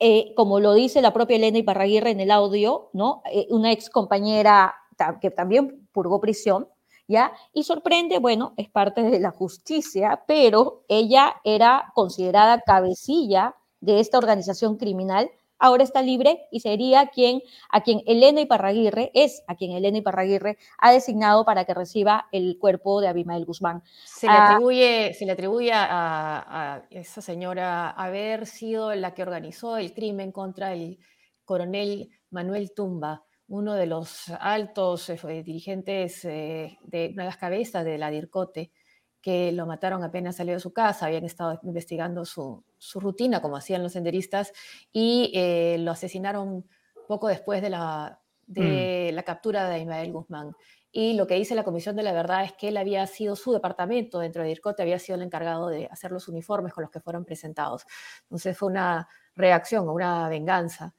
Eh, 0.00 0.34
como 0.34 0.58
lo 0.58 0.74
dice 0.74 1.00
la 1.00 1.12
propia 1.12 1.36
Elena 1.36 1.58
Iparraguirre 1.58 2.10
en 2.10 2.20
el 2.20 2.32
audio, 2.32 2.90
¿no? 2.92 3.22
una 3.48 3.70
ex 3.70 3.88
compañera 3.88 4.74
que 5.20 5.30
también 5.30 5.88
purgó 5.92 6.20
prisión, 6.20 6.68
¿ya? 7.06 7.32
Y 7.52 7.64
sorprende, 7.64 8.18
bueno, 8.18 8.54
es 8.56 8.68
parte 8.70 9.02
de 9.02 9.20
la 9.20 9.30
justicia, 9.30 10.22
pero 10.26 10.84
ella 10.88 11.36
era 11.44 11.92
considerada 11.94 12.60
cabecilla 12.60 13.54
de 13.80 14.00
esta 14.00 14.18
organización 14.18 14.76
criminal, 14.76 15.30
ahora 15.58 15.84
está 15.84 16.02
libre 16.02 16.46
y 16.50 16.60
sería 16.60 17.06
quien, 17.08 17.42
a 17.70 17.82
quien 17.82 18.02
Elena 18.06 18.40
Iparraguirre, 18.40 19.10
es 19.14 19.42
a 19.46 19.56
quien 19.56 19.72
Elena 19.72 19.98
Iparraguirre 19.98 20.58
ha 20.78 20.92
designado 20.92 21.44
para 21.44 21.64
que 21.64 21.74
reciba 21.74 22.26
el 22.32 22.58
cuerpo 22.58 23.00
de 23.00 23.08
Abimael 23.08 23.44
Guzmán. 23.44 23.82
Se 24.04 24.26
le 24.26 24.32
ah, 24.32 24.52
atribuye, 24.52 25.14
se 25.14 25.26
le 25.26 25.32
atribuye 25.32 25.72
a, 25.72 25.86
a 25.88 26.86
esa 26.90 27.20
señora 27.20 27.90
haber 27.90 28.46
sido 28.46 28.94
la 28.94 29.14
que 29.14 29.22
organizó 29.22 29.76
el 29.76 29.92
crimen 29.92 30.32
contra 30.32 30.72
el 30.72 30.98
coronel 31.44 32.10
Manuel 32.30 32.72
Tumba 32.74 33.22
uno 33.48 33.74
de 33.74 33.86
los 33.86 34.30
altos 34.40 35.08
eh, 35.10 35.42
dirigentes 35.44 36.24
eh, 36.24 36.78
de 36.82 37.10
una 37.12 37.24
de 37.24 37.28
las 37.28 37.36
cabezas 37.36 37.84
de 37.84 37.98
la 37.98 38.10
DIRCOTE, 38.10 38.72
que 39.20 39.52
lo 39.52 39.66
mataron 39.66 40.02
apenas 40.02 40.36
salió 40.36 40.54
de 40.54 40.60
su 40.60 40.72
casa, 40.72 41.06
habían 41.06 41.24
estado 41.24 41.58
investigando 41.62 42.24
su, 42.24 42.62
rutina, 42.94 43.40
como 43.40 43.56
hacían 43.56 43.82
los 43.82 43.92
senderistas, 43.92 44.52
y 44.92 45.32
eh, 45.34 45.76
lo 45.78 45.92
asesinaron 45.92 46.66
poco 47.08 47.28
después 47.28 47.62
de, 47.62 47.70
la, 47.70 48.20
de 48.46 49.10
mm. 49.12 49.14
la 49.14 49.22
captura 49.22 49.68
de 49.68 49.80
Ismael 49.80 50.12
Guzmán. 50.12 50.54
Y 50.96 51.14
lo 51.14 51.26
que 51.26 51.34
dice 51.34 51.54
la 51.54 51.64
Comisión 51.64 51.96
de 51.96 52.04
la 52.04 52.12
Verdad 52.12 52.44
es 52.44 52.52
que 52.52 52.68
él 52.68 52.76
había 52.76 53.06
sido 53.06 53.34
su 53.34 53.52
departamento 53.52 54.20
dentro 54.20 54.42
de 54.42 54.48
DIRCOTE, 54.48 54.82
había 54.82 54.98
sido 54.98 55.16
el 55.16 55.22
encargado 55.22 55.68
de 55.68 55.86
hacer 55.90 56.12
los 56.12 56.28
uniformes 56.28 56.72
con 56.72 56.82
los 56.82 56.90
que 56.90 57.00
fueron 57.00 57.24
presentados. 57.24 57.84
Entonces 58.22 58.56
fue 58.56 58.68
una 58.68 59.08
reacción, 59.34 59.88
una 59.88 60.28
venganza 60.28 60.94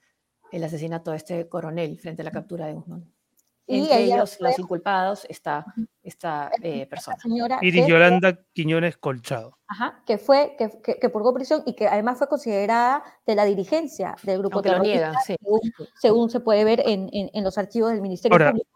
el 0.52 0.64
asesinato 0.64 1.12
de 1.12 1.18
este 1.18 1.50
coronel 1.50 2.00
frente 2.00 2.22
a 2.22 2.26
la 2.26 2.32
captura 2.32 2.68
de 2.68 2.74
Guzmán. 2.74 3.06
Y 3.68 3.80
Entre 3.80 4.04
ellos, 4.04 4.38
los 4.40 4.60
inculpados, 4.60 5.26
está 5.28 5.66
esta 6.04 6.52
eh, 6.62 6.86
persona. 6.86 7.18
Iris 7.62 7.88
Yolanda 7.88 8.40
Quiñones 8.54 8.98
Colchado. 8.98 9.58
Ajá, 9.68 10.04
que 10.06 10.20
fue, 10.20 10.56
que, 10.58 11.00
que, 11.00 11.10
purgó 11.10 11.34
prisión 11.34 11.64
y 11.66 11.74
que 11.74 11.88
además 11.88 12.20
fue 12.20 12.28
considerada 12.28 13.04
de 13.26 13.34
la 13.34 13.44
dirigencia 13.44 14.16
del 14.22 14.38
grupo 14.38 14.58
Aunque 14.58 14.70
terrorista, 14.70 15.14
lo 15.14 15.20
sí. 15.26 15.36
según, 16.00 16.30
se 16.30 16.42
puede 16.42 16.64
ver 16.64 16.84
en, 16.86 17.10
en, 17.12 17.44
los 17.44 17.58
archivos 17.58 17.92
del 17.92 18.02
Ministerio 18.02 18.38
Público. 18.38 18.70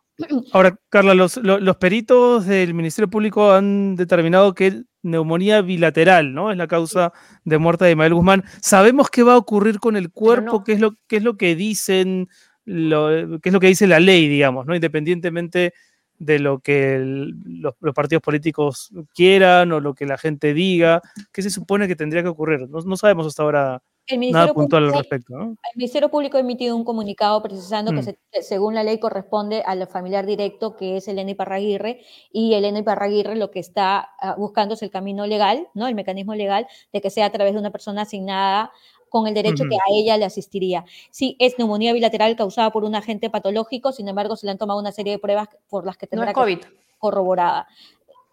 Ahora, 0.54 0.76
Carla, 0.90 1.14
los, 1.14 1.38
los, 1.38 1.78
peritos 1.78 2.46
del 2.46 2.74
Ministerio 2.74 3.10
Público 3.10 3.52
han 3.52 3.96
determinado 3.96 4.54
que 4.54 4.84
neumonía 5.02 5.62
bilateral, 5.62 6.34
¿no? 6.34 6.52
Es 6.52 6.58
la 6.58 6.68
causa 6.68 7.14
de 7.44 7.58
muerte 7.58 7.86
de 7.86 7.92
Ismael 7.92 8.14
Guzmán. 8.14 8.44
¿Sabemos 8.62 9.10
qué 9.10 9.24
va 9.24 9.34
a 9.34 9.38
ocurrir 9.38 9.80
con 9.80 9.96
el 9.96 10.12
cuerpo? 10.12 10.64
¿Qué, 10.64 10.74
es 10.74 10.80
lo, 10.80 10.96
¿Qué 11.08 11.18
es 11.18 11.24
lo 11.24 11.38
que 11.38 11.56
dicen, 11.56 12.30
lo, 12.66 13.40
qué 13.42 13.50
es 13.50 13.54
lo 13.54 13.60
que 13.60 13.68
dice 13.68 13.88
la 13.88 14.00
ley, 14.00 14.28
digamos, 14.28 14.66
¿no? 14.66 14.76
Independientemente 14.76 15.74
de 16.18 16.40
lo 16.40 16.60
que 16.60 17.00
los, 17.02 17.74
partidos 17.96 18.22
políticos 18.22 18.92
quieran 19.16 19.72
o 19.72 19.80
lo 19.80 19.94
que 19.94 20.06
la 20.06 20.18
gente 20.18 20.54
diga, 20.54 21.02
¿qué 21.32 21.42
se 21.42 21.50
supone 21.50 21.88
que 21.88 21.96
tendría 21.96 22.22
que 22.22 22.30
ocurrir? 22.30 22.70
No, 22.70 22.80
no 22.82 22.98
sabemos 22.98 23.26
hasta 23.26 23.44
ahora 23.44 23.82
Nada 24.18 24.54
puntual 24.54 24.86
al 24.86 24.94
respecto. 24.94 25.38
¿no? 25.38 25.44
El 25.44 25.76
Ministerio 25.76 26.10
Público 26.10 26.38
ha 26.38 26.40
emitido 26.40 26.76
un 26.76 26.84
comunicado 26.84 27.42
precisando 27.42 27.92
que 27.92 28.02
mm. 28.02 28.42
según 28.42 28.76
la 28.76 28.84
ley 28.84 29.00
corresponde 29.00 29.62
al 29.66 29.86
familiar 29.88 30.26
directo 30.26 30.76
que 30.76 30.98
es 30.98 31.08
Elena 31.08 31.32
Iparraguirre 31.32 32.02
y 32.32 32.54
Elena 32.54 32.80
Iparraguirre 32.80 33.36
lo 33.36 33.52
que 33.52 33.60
está 33.60 34.10
ah, 34.20 34.36
buscando 34.38 34.74
es 34.74 34.82
el 34.82 34.90
camino 34.90 35.28
legal, 35.28 35.68
¿no? 35.74 35.88
el 35.88 35.96
mecanismo 35.96 36.34
legal 36.36 36.68
de 36.92 37.02
que 37.02 37.10
sea 37.10 37.26
a 37.26 37.32
través 37.32 37.54
de 37.54 37.60
una 37.60 37.72
persona 37.72 38.04
asignada 38.04 38.72
con 39.10 39.28
el 39.28 39.34
derecho 39.34 39.64
que 39.70 39.76
a 39.76 39.92
ella 39.92 40.18
le 40.18 40.26
asistiría. 40.26 40.86
Sí, 41.10 41.36
es 41.40 41.58
neumonía 41.58 41.94
bilateral 41.94 42.36
causada 42.36 42.72
por 42.72 42.84
un 42.84 42.96
agente 42.96 43.30
patológico, 43.30 43.92
sin 43.92 44.08
embargo, 44.08 44.36
se 44.36 44.46
le 44.46 44.52
han 44.52 44.60
tomado 44.60 44.80
una 44.80 44.92
serie 44.92 45.14
de 45.14 45.20
pruebas 45.20 45.50
por 45.68 45.86
las 45.86 45.98
que 45.98 46.06
tendrá 46.06 46.26
no 46.26 46.32
es 46.32 46.36
COVID. 46.36 46.60
corroborada 47.00 47.68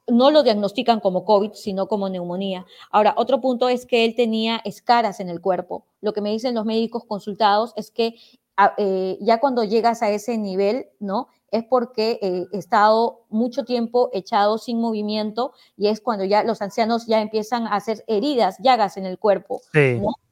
no 0.09 0.31
lo 0.31 0.43
diagnostican 0.43 1.01
como 1.01 1.25
COVID, 1.25 1.53
sino 1.55 1.89
como 1.89 2.09
neumonía. 2.09 2.67
Ahora, 2.91 3.15
otro 3.17 3.41
punto 3.41 3.69
es 3.69 3.87
que 3.87 4.05
él 4.05 4.15
tenía 4.15 4.61
escaras 4.65 5.21
en 5.21 5.29
el 5.29 5.41
cuerpo. 5.41 5.87
Lo 6.01 6.13
que 6.13 6.21
me 6.21 6.31
dicen 6.31 6.55
los 6.55 6.65
médicos 6.65 7.05
consultados 7.05 7.73
es 7.77 7.91
que 7.91 8.15
ah, 8.57 8.75
eh, 8.79 9.19
ya 9.21 9.41
cuando 9.41 9.65
llegas 9.65 10.03
a 10.03 10.11
ese 10.11 10.39
nivel, 10.39 10.87
¿no? 11.01 11.29
Es 11.51 11.65
porque 11.65 12.19
eh, 12.23 12.47
he 12.53 12.59
estado 12.59 13.25
mucho 13.29 13.65
tiempo 13.65 14.11
echado 14.13 14.59
sin 14.59 14.81
movimiento 14.81 15.53
y 15.77 15.89
es 15.89 16.01
cuando 16.01 16.25
ya 16.25 16.43
los 16.43 16.63
ancianos 16.63 17.07
ya 17.07 17.21
empiezan 17.21 17.67
a 17.67 17.77
hacer 17.77 18.05
heridas, 18.07 18.59
llagas 18.61 18.97
en 18.97 19.07
el 19.07 19.19
cuerpo. 19.19 19.61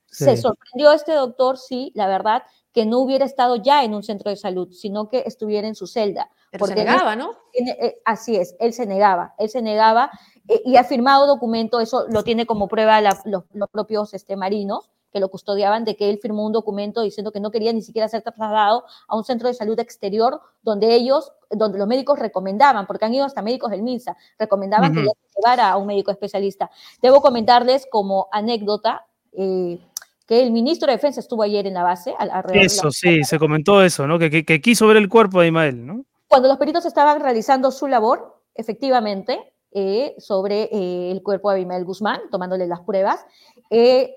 Se 0.07 0.37
sorprendió 0.37 0.93
este 0.93 1.13
doctor, 1.13 1.59
sí, 1.59 1.91
la 1.97 2.07
verdad, 2.07 2.45
que 2.73 2.87
no 2.87 2.99
hubiera 2.99 3.25
estado 3.25 3.57
ya 3.57 3.83
en 3.83 3.95
un 3.95 4.05
centro 4.05 4.31
de 4.31 4.37
salud, 4.37 4.69
sino 4.71 5.09
que 5.09 5.25
estuviera 5.27 5.67
en 5.67 5.75
su 5.75 5.89
celda. 5.89 6.31
Pero 6.59 6.67
se 6.67 6.75
negaba, 6.75 7.17
¿no? 7.17 7.33
Eh, 7.53 8.01
así 8.05 8.37
es, 8.37 8.55
él 8.61 8.73
se 8.73 8.87
negaba, 8.87 9.35
él 9.39 9.49
se 9.49 9.63
negaba 9.63 10.11
eh, 10.49 10.63
y 10.65 10.77
ha 10.77 10.85
firmado 10.85 11.27
documento, 11.27 11.81
eso 11.81 12.07
lo 12.09 12.23
tiene 12.23 12.47
como 12.47 12.69
prueba 12.69 13.01
los, 13.01 13.45
propios 13.71 14.15
este, 14.15 14.37
marinos 14.37 14.91
que 15.13 15.21
lo 15.21 15.29
custodiaban, 15.29 15.85
de 15.85 15.95
que 15.95 16.11
él 16.11 16.19
firmó 16.21 16.45
un 16.45 16.53
documento 16.53 17.01
diciendo 17.01 17.31
que 17.31 17.39
no 17.39 17.53
quería 17.53 17.73
ni 17.73 17.83
siquiera 17.83 18.09
ser 18.09 18.23
trasladado 18.23 18.85
a 19.07 19.17
un 19.17 19.23
centro 19.23 19.47
de 19.47 19.55
salud 19.55 19.79
exterior 19.79 20.41
donde 20.63 20.93
ellos, 20.93 21.33
donde 21.51 21.79
los 21.79 21.87
médicos 21.87 22.19
recomendaban, 22.19 22.87
porque 22.87 23.05
han 23.05 23.15
ido 23.15 23.25
hasta 23.25 23.41
médicos 23.41 23.71
del 23.71 23.83
MINSA, 23.83 24.17
recomendaban 24.41 24.93
que 24.93 25.07
llevara 25.37 25.71
a 25.71 25.77
un 25.77 25.87
médico 25.87 26.11
especialista. 26.11 26.69
Debo 27.01 27.21
comentarles 27.21 27.87
como 27.89 28.27
anécdota, 28.33 29.07
eh, 29.33 29.79
que 30.27 30.43
el 30.43 30.51
ministro 30.51 30.87
de 30.87 30.95
Defensa 30.95 31.21
estuvo 31.21 31.45
ayer 31.45 31.67
en 31.67 31.75
la 31.75 31.85
base. 31.85 32.15
eso, 32.53 32.91
sí, 32.91 33.23
se 33.23 33.39
comentó 33.39 33.83
eso, 33.83 34.09
¿no? 34.09 34.19
Que, 34.19 34.45
que, 34.45 34.61
quiso 34.61 34.89
ver 34.89 34.97
el 34.97 35.09
cuerpo 35.09 35.41
de 35.41 35.47
Imael, 35.47 35.87
¿no? 35.87 36.05
Cuando 36.35 36.49
los 36.49 36.59
peritos 36.59 36.85
estaban 36.85 37.21
realizando 37.21 37.71
su 37.71 37.87
labor, 37.87 38.43
efectivamente, 38.57 39.55
eh, 39.71 40.17
sobre 40.19 40.65
eh, 40.65 41.13
el 41.13 41.23
cuerpo 41.23 41.49
de 41.49 41.59
Abimael 41.59 41.85
Guzmán, 41.85 42.23
tomándole 42.33 42.67
las 42.67 42.81
pruebas, 42.81 43.25
eh, 43.71 44.17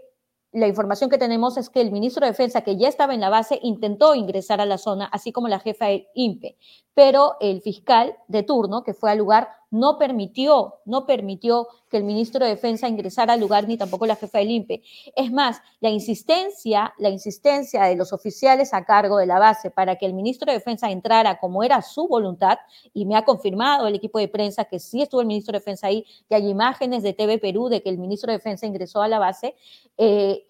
la 0.51 0.65
información 0.65 1.11
que 1.11 1.19
tenemos 1.19 1.57
es 1.57 1.69
que 1.69 1.79
el 1.79 1.91
ministro 1.91 2.25
de 2.25 2.31
Defensa, 2.31 2.61
que 2.61 2.75
ya 2.75 2.87
estaba 2.87 3.13
en 3.13 3.19
la 3.19 3.29
base, 3.29 3.59
intentó 3.61 4.15
ingresar 4.15 4.59
a 4.61 4.65
la 4.65 4.79
zona, 4.79 5.05
así 5.05 5.31
como 5.31 5.47
la 5.47 5.59
jefa 5.59 5.89
del 5.89 6.07
INPE, 6.15 6.57
pero 6.97 7.35
el 7.41 7.61
fiscal 7.61 8.17
de 8.27 8.41
turno 8.41 8.81
que 8.81 8.95
fue 8.95 9.11
al 9.11 9.19
lugar 9.19 9.49
no 9.69 9.99
permitió, 9.99 10.79
no 10.85 11.05
permitió 11.05 11.67
que 11.91 11.97
el 11.97 12.03
ministro 12.03 12.43
de 12.43 12.49
Defensa 12.49 12.87
ingresara 12.87 13.33
al 13.33 13.39
lugar 13.39 13.67
ni 13.67 13.77
tampoco 13.77 14.07
la 14.07 14.15
jefa 14.15 14.39
del 14.39 14.49
INPE. 14.49 14.81
Es 15.15 15.31
más, 15.31 15.61
la 15.79 15.89
insistencia, 15.89 16.95
la 16.97 17.09
insistencia 17.09 17.83
de 17.83 17.95
los 17.95 18.13
oficiales 18.13 18.73
a 18.73 18.83
cargo 18.83 19.19
de 19.19 19.27
la 19.27 19.37
base 19.37 19.69
para 19.69 19.97
que 19.97 20.07
el 20.07 20.15
ministro 20.15 20.51
de 20.51 20.57
Defensa 20.57 20.89
entrara 20.89 21.39
como 21.39 21.61
era 21.61 21.83
su 21.83 22.07
voluntad, 22.07 22.57
y 22.95 23.05
me 23.05 23.15
ha 23.15 23.23
confirmado 23.23 23.85
el 23.85 23.93
equipo 23.93 24.17
de 24.17 24.27
prensa 24.27 24.65
que 24.65 24.79
sí 24.79 25.03
estuvo 25.03 25.21
el 25.21 25.27
ministro 25.27 25.51
de 25.51 25.59
Defensa 25.59 25.85
ahí, 25.85 26.03
que 26.27 26.33
hay 26.33 26.49
imágenes 26.49 27.03
de 27.03 27.13
TV 27.13 27.37
Perú 27.37 27.69
de 27.69 27.83
que 27.83 27.89
el 27.89 27.99
ministro 27.99 28.31
de 28.31 28.39
Defensa 28.39 28.65
ingresó 28.65 29.03
a 29.03 29.07
la 29.07 29.19
base. 29.19 29.53
Eh, 29.99 30.47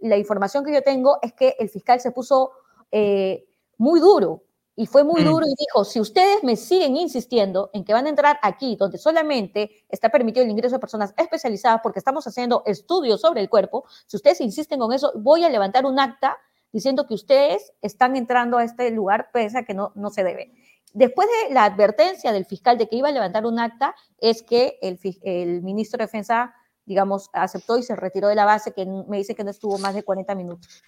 la 0.00 0.16
información 0.16 0.64
que 0.64 0.72
yo 0.72 0.82
tengo 0.82 1.18
es 1.22 1.34
que 1.34 1.54
el 1.56 1.68
fiscal 1.68 2.00
se 2.00 2.10
puso 2.10 2.50
eh, 2.90 3.46
muy 3.76 4.00
duro, 4.00 4.42
y 4.78 4.86
fue 4.86 5.02
muy 5.02 5.22
mm. 5.22 5.24
duro 5.24 5.44
y 5.44 5.54
dijo, 5.58 5.84
si 5.84 5.98
ustedes 5.98 6.44
me 6.44 6.54
siguen 6.54 6.96
insistiendo 6.96 7.68
en 7.72 7.84
que 7.84 7.92
van 7.92 8.06
a 8.06 8.10
entrar 8.10 8.38
aquí, 8.42 8.76
donde 8.76 8.96
solamente 8.96 9.84
está 9.88 10.08
permitido 10.08 10.44
el 10.44 10.52
ingreso 10.52 10.76
de 10.76 10.78
personas 10.78 11.12
especializadas 11.16 11.80
porque 11.82 11.98
estamos 11.98 12.24
haciendo 12.28 12.62
estudios 12.64 13.20
sobre 13.20 13.40
el 13.40 13.48
cuerpo, 13.48 13.86
si 14.06 14.16
ustedes 14.16 14.40
insisten 14.40 14.78
con 14.78 14.92
eso, 14.92 15.10
voy 15.16 15.42
a 15.42 15.48
levantar 15.48 15.84
un 15.84 15.98
acta 15.98 16.36
diciendo 16.72 17.08
que 17.08 17.14
ustedes 17.14 17.72
están 17.82 18.14
entrando 18.14 18.56
a 18.56 18.62
este 18.62 18.88
lugar 18.92 19.30
pese 19.32 19.58
a 19.58 19.64
que 19.64 19.74
no, 19.74 19.90
no 19.96 20.10
se 20.10 20.22
debe. 20.22 20.52
Después 20.94 21.26
de 21.26 21.54
la 21.54 21.64
advertencia 21.64 22.30
del 22.30 22.44
fiscal 22.44 22.78
de 22.78 22.88
que 22.88 22.94
iba 22.94 23.08
a 23.08 23.12
levantar 23.12 23.46
un 23.46 23.58
acta, 23.58 23.96
es 24.18 24.44
que 24.44 24.78
el, 24.80 25.00
el 25.22 25.60
ministro 25.62 25.98
de 25.98 26.04
Defensa, 26.04 26.54
digamos, 26.86 27.30
aceptó 27.32 27.78
y 27.78 27.82
se 27.82 27.96
retiró 27.96 28.28
de 28.28 28.36
la 28.36 28.44
base, 28.44 28.72
que 28.72 28.86
me 28.86 29.16
dice 29.16 29.34
que 29.34 29.42
no 29.42 29.50
estuvo 29.50 29.76
más 29.78 29.96
de 29.96 30.04
40 30.04 30.36
minutos. 30.36 30.84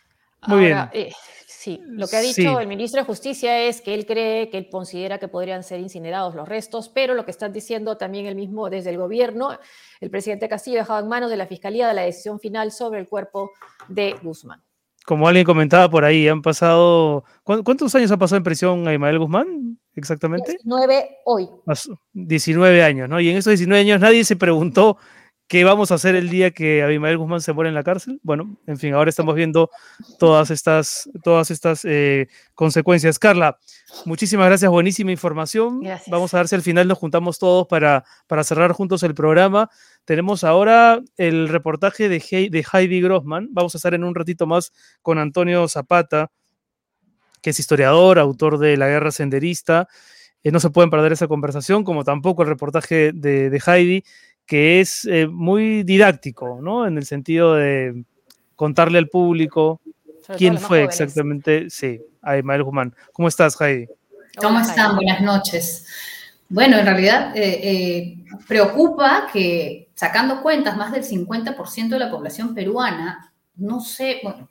Muy 0.47 0.67
bien. 0.67 0.79
Eh, 0.93 1.13
sí, 1.47 1.81
lo 1.87 2.09
que 2.09 2.17
ha 2.17 2.21
dicho 2.21 2.61
el 2.61 2.67
ministro 2.67 3.01
de 3.01 3.07
Justicia 3.07 3.59
es 3.61 3.81
que 3.81 3.95
él 3.95 4.07
cree 4.07 4.49
que 4.49 4.59
él 4.59 4.69
considera 4.71 5.19
que 5.19 5.29
podrían 5.29 5.63
ser 5.63 5.81
incinerados 5.81 6.35
los 6.35 6.49
restos, 6.49 6.89
pero 6.89 7.15
lo 7.15 7.25
que 7.25 7.31
están 7.31 7.53
diciendo 7.53 7.97
también 7.97 8.27
el 8.27 8.35
mismo 8.35 8.71
desde 8.71 8.91
el 8.91 8.99
gobierno, 8.99 9.59
el 10.01 10.11
presidente 10.11 10.49
Castillo 10.49 10.79
ha 10.79 10.83
dejado 10.83 11.01
en 11.01 11.09
manos 11.09 11.31
de 11.31 11.37
la 11.37 11.47
Fiscalía 11.47 11.89
de 11.89 11.95
la 11.95 12.03
decisión 12.03 12.41
final 12.41 12.73
sobre 12.73 13.01
el 13.01 13.09
cuerpo 13.09 13.51
de 13.89 14.15
Guzmán. 14.23 14.63
Como 15.05 15.27
alguien 15.27 15.45
comentaba 15.45 15.91
por 15.91 16.05
ahí, 16.05 16.29
han 16.29 16.43
pasado. 16.43 17.25
¿Cuántos 17.43 17.95
años 17.95 18.11
ha 18.11 18.19
pasado 18.19 18.37
en 18.37 18.45
prisión 18.45 18.87
a 18.87 18.93
Ismael 18.93 19.19
Guzmán? 19.19 19.79
Exactamente. 19.95 20.53
19 20.53 21.19
hoy. 21.25 21.49
19 22.13 22.83
años, 22.83 23.09
¿no? 23.09 23.19
Y 23.19 23.31
en 23.31 23.39
esos 23.39 23.51
19 23.51 23.81
años 23.81 24.01
nadie 24.01 24.25
se 24.25 24.37
preguntó 24.37 24.99
¿Qué 25.51 25.65
vamos 25.65 25.91
a 25.91 25.97
hacer 25.97 26.15
el 26.15 26.29
día 26.29 26.53
que 26.53 26.81
Abimael 26.81 27.19
Guzmán 27.19 27.41
se 27.41 27.53
muere 27.53 27.71
en 27.71 27.75
la 27.75 27.83
cárcel? 27.83 28.21
Bueno, 28.23 28.57
en 28.69 28.79
fin, 28.79 28.95
ahora 28.95 29.11
estamos 29.11 29.35
viendo 29.35 29.69
todas 30.21 30.53
estas, 30.53 31.11
todas 31.25 31.51
estas 31.51 31.85
eh, 31.85 32.29
consecuencias. 32.55 33.19
Carla, 33.19 33.59
muchísimas 34.05 34.47
gracias, 34.47 34.71
buenísima 34.71 35.11
información. 35.11 35.83
Vamos 36.07 36.33
a 36.35 36.37
ver 36.37 36.47
si 36.47 36.55
al 36.55 36.63
final 36.63 36.87
nos 36.87 36.99
juntamos 36.99 37.41
todos 37.41 37.67
para, 37.67 38.05
para 38.29 38.45
cerrar 38.45 38.71
juntos 38.71 39.03
el 39.03 39.13
programa. 39.13 39.69
Tenemos 40.05 40.45
ahora 40.45 41.01
el 41.17 41.49
reportaje 41.49 42.09
de, 42.09 42.21
de 42.21 42.67
Heidi 42.73 43.01
Grossman. 43.01 43.49
Vamos 43.51 43.75
a 43.75 43.79
estar 43.79 43.93
en 43.93 44.05
un 44.05 44.15
ratito 44.15 44.47
más 44.47 44.73
con 45.03 45.19
Antonio 45.19 45.67
Zapata, 45.67 46.31
que 47.43 47.51
es 47.51 47.59
historiador, 47.59 48.21
autor 48.21 48.59
de 48.59 48.77
La 48.77 48.87
Guerra 48.87 49.11
Senderista. 49.11 49.89
Eh, 50.43 50.53
no 50.53 50.61
se 50.61 50.71
pueden 50.71 50.91
perder 50.91 51.13
esa 51.13 51.27
conversación, 51.27 51.85
como 51.85 52.05
tampoco 52.05 52.43
el 52.43 52.49
reportaje 52.49 53.11
de, 53.13 53.51
de 53.51 53.63
Heidi 53.67 54.05
que 54.51 54.81
es 54.81 55.05
eh, 55.05 55.29
muy 55.29 55.85
didáctico, 55.85 56.59
¿no? 56.61 56.85
En 56.85 56.99
el 56.99 57.07
sentido 57.07 57.55
de 57.55 58.03
contarle 58.57 58.99
al 58.99 59.07
público 59.07 59.81
quién 60.37 60.59
fue 60.59 60.83
exactamente, 60.83 61.71
sí, 61.71 62.01
a 62.21 62.37
Ismael 62.37 62.65
Guzmán. 62.65 62.93
¿Cómo 63.13 63.29
estás, 63.29 63.57
Heidi? 63.61 63.87
¿Cómo 64.37 64.59
están? 64.59 64.97
Buenas 64.97 65.21
noches. 65.21 65.87
Bueno, 66.49 66.79
en 66.79 66.85
realidad 66.85 67.37
eh, 67.37 67.61
eh, 67.63 68.25
preocupa 68.49 69.29
que 69.33 69.91
sacando 69.95 70.43
cuentas, 70.43 70.77
más 70.77 70.91
del 70.91 71.05
50% 71.05 71.89
de 71.89 71.99
la 72.01 72.11
población 72.11 72.53
peruana, 72.53 73.33
no 73.55 73.79
sé, 73.79 74.19
bueno, 74.25 74.49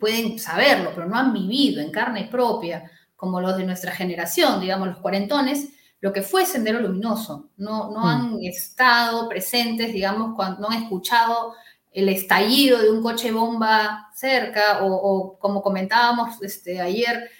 pueden 0.00 0.38
saberlo, 0.38 0.92
pero 0.94 1.06
no 1.06 1.18
han 1.18 1.34
vivido 1.34 1.82
en 1.82 1.92
carne 1.92 2.28
propia, 2.30 2.90
como 3.14 3.42
los 3.42 3.58
de 3.58 3.64
nuestra 3.64 3.92
generación, 3.92 4.58
digamos, 4.58 4.88
los 4.88 4.98
cuarentones, 5.00 5.68
lo 6.02 6.12
que 6.12 6.22
fue 6.22 6.44
Sendero 6.44 6.80
Luminoso. 6.80 7.50
No, 7.56 7.90
no 7.92 8.00
mm. 8.00 8.06
han 8.06 8.42
estado 8.42 9.28
presentes, 9.28 9.92
digamos, 9.92 10.34
cuando 10.34 10.60
no 10.60 10.68
han 10.68 10.82
escuchado 10.82 11.54
el 11.92 12.08
estallido 12.08 12.82
de 12.82 12.90
un 12.90 13.02
coche 13.02 13.30
bomba 13.30 14.10
cerca 14.12 14.80
o, 14.82 15.38
como 15.38 15.62
comentábamos 15.62 16.42
este, 16.42 16.80
ayer, 16.80 17.30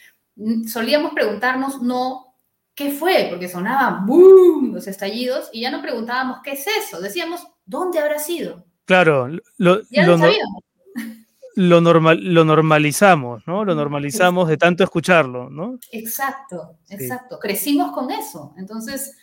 solíamos 0.68 1.12
preguntarnos 1.12 1.82
no 1.82 2.36
qué 2.74 2.92
fue, 2.92 3.26
porque 3.30 3.48
sonaban 3.48 4.06
boom 4.06 4.72
los 4.74 4.86
estallidos 4.86 5.50
y 5.52 5.62
ya 5.62 5.70
no 5.70 5.82
preguntábamos 5.82 6.38
qué 6.44 6.52
es 6.52 6.66
eso, 6.66 7.00
decíamos 7.00 7.44
dónde 7.64 7.98
habrá 7.98 8.18
sido. 8.20 8.64
Claro, 8.84 9.28
lo, 9.56 9.82
ya 9.90 10.06
lo, 10.06 10.18
sabíamos 10.18 10.61
lo, 11.54 11.80
normal, 11.80 12.18
lo 12.22 12.44
normalizamos, 12.44 13.46
¿no? 13.46 13.64
Lo 13.64 13.74
normalizamos 13.74 14.48
de 14.48 14.56
tanto 14.56 14.84
escucharlo, 14.84 15.50
¿no? 15.50 15.78
Exacto, 15.90 16.78
exacto. 16.88 17.38
Crecimos 17.38 17.92
con 17.92 18.10
eso. 18.10 18.54
Entonces, 18.56 19.16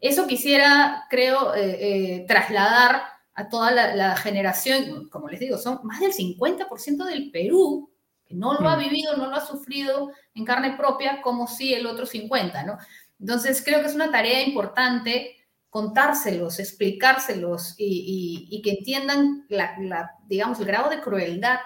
eso 0.00 0.26
quisiera, 0.26 1.04
creo, 1.10 1.54
eh, 1.54 1.78
eh, 1.80 2.24
trasladar 2.26 3.02
a 3.34 3.48
toda 3.48 3.70
la, 3.70 4.16
generación, 4.16 5.08
como 5.08 5.28
les 5.28 5.40
digo, 5.40 5.56
son 5.56 5.80
más 5.84 6.00
del 6.00 6.12
50% 6.12 7.04
del 7.04 7.30
Perú 7.30 7.90
que 8.26 8.34
no 8.34 8.54
lo 8.54 8.68
ha 8.68 8.76
mm. 8.76 8.80
vivido, 8.80 9.16
no 9.16 9.30
lo 9.30 9.36
ha 9.36 9.46
sufrido 9.46 10.10
en 10.34 10.44
carne 10.44 10.76
propia, 10.76 11.22
como 11.22 11.46
si 11.46 11.72
el 11.72 11.86
otro 11.86 12.06
50, 12.06 12.64
¿no? 12.64 12.78
Entonces, 13.18 13.62
creo 13.64 13.80
que 13.80 13.86
es 13.86 13.94
una 13.94 14.10
tarea 14.10 14.42
importante 14.42 15.36
contárselos, 15.70 16.58
explicárselos 16.58 17.74
y, 17.78 18.60
que 18.62 18.72
entiendan, 18.72 19.46
la, 19.48 20.18
digamos, 20.26 20.60
el 20.60 20.66
grado 20.66 20.90
de 20.90 21.00
crueldad 21.00 21.60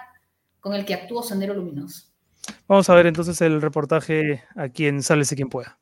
con 0.59 0.73
el 0.73 0.85
que 0.85 0.93
actuó 0.93 1.23
Sendero 1.23 1.53
Luminoso. 1.53 2.03
Vamos 2.67 2.89
a 2.89 2.95
ver 2.95 3.07
entonces 3.07 3.39
el 3.41 3.61
reportaje 3.61 4.43
a 4.55 4.69
quien 4.69 5.03
sale 5.03 5.25
si 5.25 5.35
quien 5.35 5.49
pueda. 5.49 5.77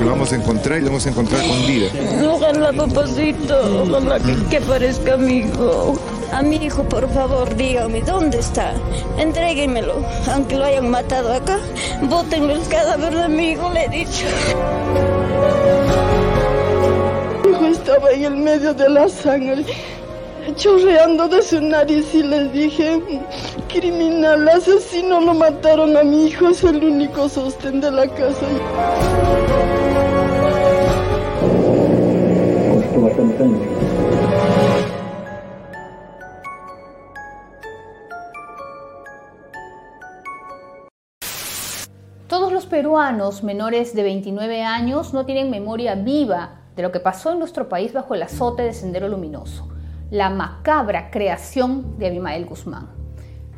Lo 0.00 0.10
vamos 0.10 0.32
a 0.32 0.36
encontrar 0.36 0.78
y 0.78 0.82
lo 0.82 0.88
vamos 0.88 1.06
a 1.06 1.10
encontrar 1.10 1.46
con 1.46 1.66
vida. 1.66 1.88
Ojalá, 2.28 2.72
papacito, 2.72 3.82
ojalá 3.82 4.20
que, 4.20 4.36
que 4.50 4.60
parezca 4.60 5.16
mi 5.16 5.38
hijo. 5.38 5.98
A 6.34 6.42
mi 6.42 6.56
hijo, 6.56 6.82
por 6.82 7.08
favor, 7.10 7.54
dígame, 7.54 8.00
¿dónde 8.02 8.40
está? 8.40 8.72
Entréguenmelo, 9.18 9.94
aunque 10.32 10.56
lo 10.56 10.64
hayan 10.64 10.90
matado 10.90 11.32
acá. 11.32 11.60
Bótenlo 12.02 12.54
el 12.54 12.66
cadáver 12.66 13.14
de 13.14 13.28
mi 13.28 13.50
hijo, 13.50 13.70
le 13.72 13.84
he 13.84 13.88
dicho. 13.88 14.26
Mi 17.44 17.50
hijo 17.52 17.66
estaba 17.66 18.10
en 18.10 18.24
el 18.24 18.36
medio 18.36 18.74
de 18.74 18.88
la 18.88 19.08
sangre, 19.08 19.64
chorreando 20.56 21.28
de 21.28 21.40
su 21.40 21.60
nariz 21.60 22.12
y 22.12 22.24
les 22.24 22.52
dije, 22.52 23.00
criminal, 23.68 24.48
asesino, 24.48 25.20
lo 25.20 25.34
mataron 25.34 25.96
a 25.96 26.02
mi 26.02 26.26
hijo, 26.26 26.48
es 26.48 26.64
el 26.64 26.82
único 26.82 27.28
sostén 27.28 27.80
de 27.80 27.92
la 27.92 28.08
casa. 28.08 28.46
Peruanos 42.74 43.44
menores 43.44 43.94
de 43.94 44.02
29 44.02 44.64
años 44.64 45.14
no 45.14 45.24
tienen 45.24 45.48
memoria 45.48 45.94
viva 45.94 46.62
de 46.74 46.82
lo 46.82 46.90
que 46.90 46.98
pasó 46.98 47.30
en 47.30 47.38
nuestro 47.38 47.68
país 47.68 47.92
bajo 47.92 48.16
el 48.16 48.22
azote 48.24 48.64
de 48.64 48.72
Sendero 48.72 49.06
Luminoso, 49.06 49.68
la 50.10 50.28
macabra 50.28 51.08
creación 51.12 51.96
de 52.00 52.08
Abimael 52.08 52.46
Guzmán. 52.46 52.88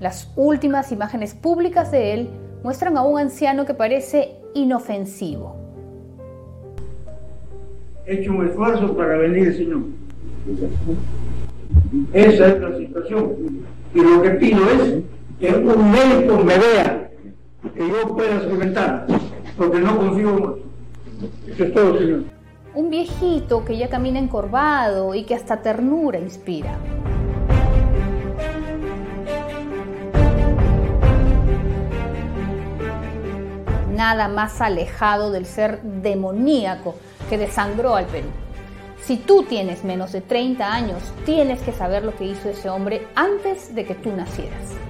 Las 0.00 0.30
últimas 0.36 0.92
imágenes 0.92 1.32
públicas 1.32 1.90
de 1.90 2.12
él 2.12 2.30
muestran 2.62 2.98
a 2.98 3.04
un 3.04 3.18
anciano 3.18 3.64
que 3.64 3.72
parece 3.72 4.34
inofensivo. 4.52 5.56
He 8.04 8.20
hecho 8.20 8.32
un 8.32 8.46
esfuerzo 8.46 8.94
para 8.94 9.16
venir, 9.16 9.56
señor. 9.56 9.80
Esa 12.12 12.48
es 12.48 12.60
la 12.60 12.76
situación. 12.76 13.32
Y 13.94 13.98
lo 13.98 14.20
que 14.20 14.30
pido 14.32 14.60
es 14.68 15.02
que 15.40 15.54
un 15.56 15.90
médico 15.90 16.36
me 16.44 16.58
vea 16.58 17.06
que 17.74 17.88
yo 17.88 18.14
pueda 18.14 18.40
solventar, 18.40 19.06
porque 19.56 19.78
no 19.78 19.92
mucho. 19.92 20.58
Eso 21.48 21.64
es 21.64 21.74
todo, 21.74 21.98
señor. 21.98 22.24
Un 22.74 22.90
viejito 22.90 23.64
que 23.64 23.78
ya 23.78 23.88
camina 23.88 24.18
encorvado 24.18 25.14
y 25.14 25.24
que 25.24 25.34
hasta 25.34 25.62
ternura 25.62 26.18
inspira. 26.18 26.76
Nada 33.94 34.28
más 34.28 34.60
alejado 34.60 35.30
del 35.30 35.46
ser 35.46 35.80
demoníaco 35.82 36.96
que 37.30 37.38
desangró 37.38 37.96
al 37.96 38.04
Perú. 38.04 38.28
Si 39.00 39.16
tú 39.16 39.44
tienes 39.44 39.84
menos 39.84 40.12
de 40.12 40.20
30 40.20 40.70
años, 40.70 41.02
tienes 41.24 41.62
que 41.62 41.72
saber 41.72 42.04
lo 42.04 42.14
que 42.14 42.24
hizo 42.24 42.50
ese 42.50 42.68
hombre 42.68 43.06
antes 43.14 43.74
de 43.74 43.84
que 43.86 43.94
tú 43.94 44.12
nacieras. 44.12 44.85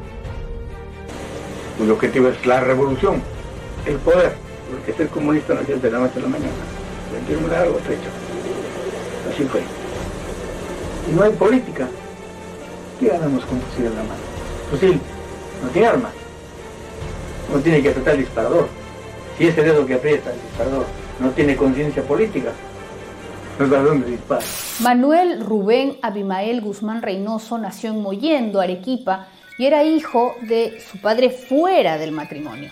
El 1.80 1.90
objetivo 1.90 2.28
es 2.28 2.46
la 2.46 2.60
revolución, 2.60 3.22
el 3.84 3.96
poder, 3.96 4.34
porque 4.70 4.92
ser 4.94 5.08
comunista 5.08 5.54
no 5.54 5.60
es 5.60 5.82
de 5.82 5.90
la 5.90 5.98
noche 5.98 6.18
a 6.18 6.22
la 6.22 6.28
mañana. 6.28 6.52
Tiene 7.26 7.44
un 7.44 7.50
largo 7.50 7.76
trecho. 7.78 8.08
Así 9.32 9.44
fue. 9.44 9.60
Y 11.10 11.14
no 11.14 11.22
hay 11.22 11.32
política. 11.32 11.88
¿Qué 12.98 13.08
ganamos 13.08 13.44
con 13.44 13.60
fusil 13.60 13.86
en 13.86 13.94
la 13.94 14.02
mano? 14.02 14.20
Fusil 14.70 15.00
no 15.62 15.68
tiene 15.70 15.88
arma. 15.88 16.10
No 17.52 17.60
tiene 17.60 17.82
que 17.82 17.90
apretar 17.90 18.14
el 18.14 18.20
disparador. 18.20 18.68
Si 19.38 19.46
ese 19.46 19.62
dedo 19.62 19.86
que 19.86 19.94
aprieta 19.94 20.32
el 20.32 20.40
disparador 20.40 20.86
no 21.20 21.30
tiene 21.30 21.56
conciencia 21.56 22.02
política. 22.02 22.52
Manuel 24.80 25.40
Rubén 25.40 25.96
Abimael 26.02 26.60
Guzmán 26.60 27.00
Reynoso 27.00 27.56
nació 27.56 27.90
en 27.90 28.02
Mollendo, 28.02 28.60
Arequipa, 28.60 29.28
y 29.58 29.66
era 29.66 29.84
hijo 29.84 30.36
de 30.42 30.80
su 30.80 30.98
padre 30.98 31.30
fuera 31.30 31.98
del 31.98 32.12
matrimonio. 32.12 32.70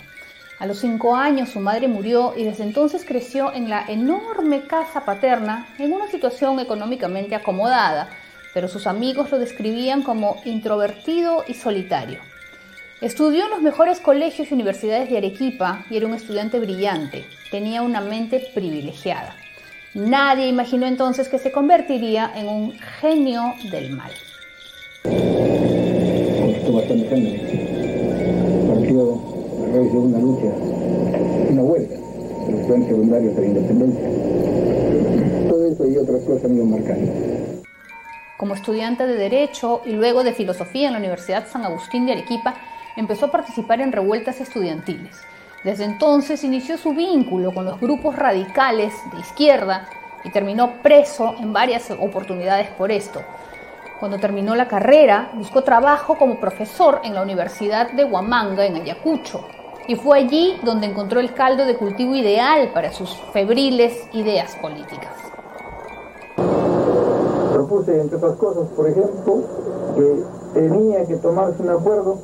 A 0.58 0.66
los 0.66 0.78
cinco 0.78 1.16
años 1.16 1.50
su 1.50 1.60
madre 1.60 1.88
murió 1.88 2.34
y 2.36 2.44
desde 2.44 2.62
entonces 2.62 3.04
creció 3.04 3.52
en 3.52 3.68
la 3.68 3.84
enorme 3.88 4.62
casa 4.62 5.04
paterna 5.04 5.68
en 5.78 5.92
una 5.92 6.08
situación 6.08 6.60
económicamente 6.60 7.34
acomodada, 7.34 8.08
pero 8.52 8.68
sus 8.68 8.86
amigos 8.86 9.30
lo 9.32 9.38
describían 9.38 10.02
como 10.02 10.40
introvertido 10.44 11.44
y 11.48 11.54
solitario. 11.54 12.20
Estudió 13.00 13.44
en 13.44 13.50
los 13.50 13.62
mejores 13.62 14.00
colegios 14.00 14.50
y 14.50 14.54
universidades 14.54 15.10
de 15.10 15.18
Arequipa 15.18 15.84
y 15.90 15.96
era 15.96 16.06
un 16.06 16.14
estudiante 16.14 16.60
brillante. 16.60 17.26
Tenía 17.50 17.82
una 17.82 18.00
mente 18.00 18.48
privilegiada. 18.54 19.34
Nadie 19.92 20.46
imaginó 20.46 20.86
entonces 20.86 21.28
que 21.28 21.38
se 21.38 21.52
convertiría 21.52 22.32
en 22.34 22.48
un 22.48 22.78
genio 23.00 23.54
del 23.70 23.90
mal. 23.90 24.12
Como 38.36 38.54
estudiante 38.54 39.06
de 39.06 39.16
Derecho 39.16 39.80
y 39.86 39.92
luego 39.92 40.24
de 40.24 40.32
Filosofía 40.32 40.88
en 40.88 40.92
la 40.92 40.98
Universidad 40.98 41.46
San 41.48 41.64
Agustín 41.64 42.06
de 42.06 42.12
Arequipa, 42.12 42.54
empezó 42.96 43.26
a 43.26 43.30
participar 43.30 43.80
en 43.80 43.92
revueltas 43.92 44.40
estudiantiles. 44.40 45.16
Desde 45.64 45.84
entonces 45.84 46.44
inició 46.44 46.76
su 46.76 46.92
vínculo 46.92 47.52
con 47.54 47.64
los 47.64 47.80
grupos 47.80 48.16
radicales 48.16 48.92
de 49.12 49.20
izquierda 49.20 49.88
y 50.24 50.30
terminó 50.30 50.82
preso 50.82 51.34
en 51.40 51.52
varias 51.52 51.90
oportunidades 51.90 52.68
por 52.70 52.90
esto. 52.90 53.22
Cuando 54.00 54.18
terminó 54.18 54.54
la 54.54 54.66
carrera, 54.66 55.30
buscó 55.34 55.62
trabajo 55.62 56.16
como 56.18 56.40
profesor 56.40 57.00
en 57.04 57.14
la 57.14 57.22
Universidad 57.22 57.92
de 57.92 58.04
Huamanga, 58.04 58.66
en 58.66 58.76
Ayacucho, 58.76 59.44
y 59.86 59.94
fue 59.94 60.18
allí 60.18 60.58
donde 60.64 60.86
encontró 60.86 61.20
el 61.20 61.32
caldo 61.32 61.64
de 61.64 61.76
cultivo 61.76 62.14
ideal 62.14 62.70
para 62.74 62.92
sus 62.92 63.16
febriles 63.32 63.96
ideas 64.12 64.56
políticas. 64.56 65.12
Propuse, 67.52 68.00
entre 68.00 68.16
otras 68.16 68.36
cosas, 68.36 68.66
por 68.74 68.88
ejemplo, 68.88 69.42
que 69.94 70.24
tenía 70.54 71.06
que 71.06 71.16
tomarse 71.16 71.62
un 71.62 71.70
acuerdo 71.70 72.18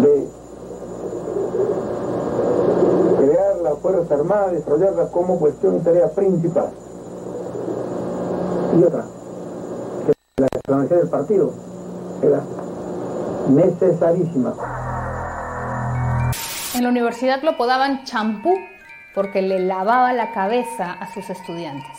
de 0.00 0.26
crear 3.18 3.56
la 3.62 3.76
Fuerza 3.76 4.14
Armada, 4.14 4.48
desarrollarla 4.48 5.08
como 5.10 5.38
cuestión 5.38 5.76
y 5.76 5.80
tarea 5.80 6.08
principal. 6.08 6.70
Y 8.78 8.82
otra, 8.82 9.04
la 10.38 10.48
explanación 10.48 11.00
del 11.00 11.08
partido 11.08 11.54
era 12.22 12.42
necesarísima. 13.48 14.52
En 16.74 16.82
la 16.82 16.90
universidad 16.90 17.42
lo 17.42 17.52
apodaban 17.52 18.04
champú 18.04 18.54
porque 19.14 19.40
le 19.40 19.60
lavaba 19.60 20.12
la 20.12 20.32
cabeza 20.32 20.92
a 20.92 21.10
sus 21.14 21.30
estudiantes. 21.30 21.96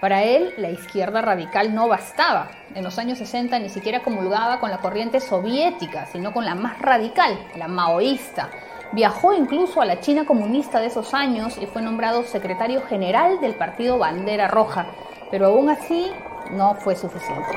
Para 0.00 0.22
él, 0.22 0.54
la 0.56 0.70
izquierda 0.70 1.20
radical 1.20 1.74
no 1.74 1.88
bastaba. 1.88 2.48
En 2.74 2.84
los 2.84 2.98
años 2.98 3.18
60 3.18 3.58
ni 3.58 3.68
siquiera 3.68 4.02
comulgaba 4.02 4.60
con 4.60 4.70
la 4.70 4.78
corriente 4.78 5.20
soviética, 5.20 6.06
sino 6.06 6.32
con 6.32 6.46
la 6.46 6.54
más 6.54 6.80
radical, 6.80 7.38
la 7.54 7.68
maoísta. 7.68 8.48
Viajó 8.92 9.34
incluso 9.34 9.82
a 9.82 9.84
la 9.84 10.00
China 10.00 10.24
comunista 10.24 10.80
de 10.80 10.86
esos 10.86 11.12
años 11.12 11.58
y 11.60 11.66
fue 11.66 11.82
nombrado 11.82 12.22
secretario 12.22 12.80
general 12.86 13.42
del 13.42 13.56
partido 13.56 13.98
Bandera 13.98 14.48
Roja, 14.48 14.86
pero 15.30 15.48
aún 15.48 15.68
así 15.68 16.10
no 16.52 16.74
fue 16.76 16.96
suficiente. 16.96 17.48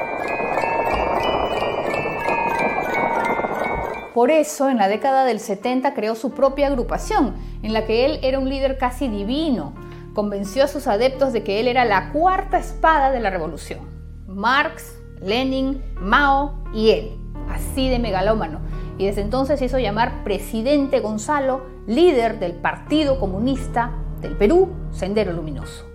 Por 4.13 4.30
eso, 4.30 4.70
en 4.70 4.78
la 4.78 4.89
década 4.89 5.24
del 5.24 5.39
70 5.39 5.93
creó 5.93 6.15
su 6.15 6.32
propia 6.32 6.68
agrupación, 6.68 7.36
en 7.63 7.74
la 7.74 7.86
que 7.86 8.05
él 8.05 8.20
era 8.24 8.39
un 8.39 8.49
líder 8.49 8.78
casi 8.78 9.07
divino 9.07 9.74
convenció 10.13 10.63
a 10.63 10.68
sus 10.68 10.88
adeptos 10.88 11.32
de 11.34 11.43
que 11.43 11.59
él 11.59 11.68
era 11.68 11.86
la 11.86 12.11
cuarta 12.11 12.57
espada 12.57 13.11
de 13.11 13.20
la 13.20 13.30
revolución. 13.30 13.80
Marx, 14.28 14.97
Lenin, 15.22 15.82
Mao 15.99 16.63
y 16.74 16.91
él, 16.91 17.18
así 17.49 17.89
de 17.89 17.99
megalómano. 17.99 18.59
Y 18.97 19.05
desde 19.05 19.22
entonces 19.22 19.61
hizo 19.61 19.80
llamar 19.80 20.24
presidente 20.24 20.99
Gonzalo, 20.99 21.65
líder 21.88 22.39
del 22.39 22.53
Partido 22.53 23.20
Comunista 23.20 23.91
del 24.22 24.38
Perú, 24.38 24.70
Sendero 24.91 25.32
Luminoso. 25.32 25.90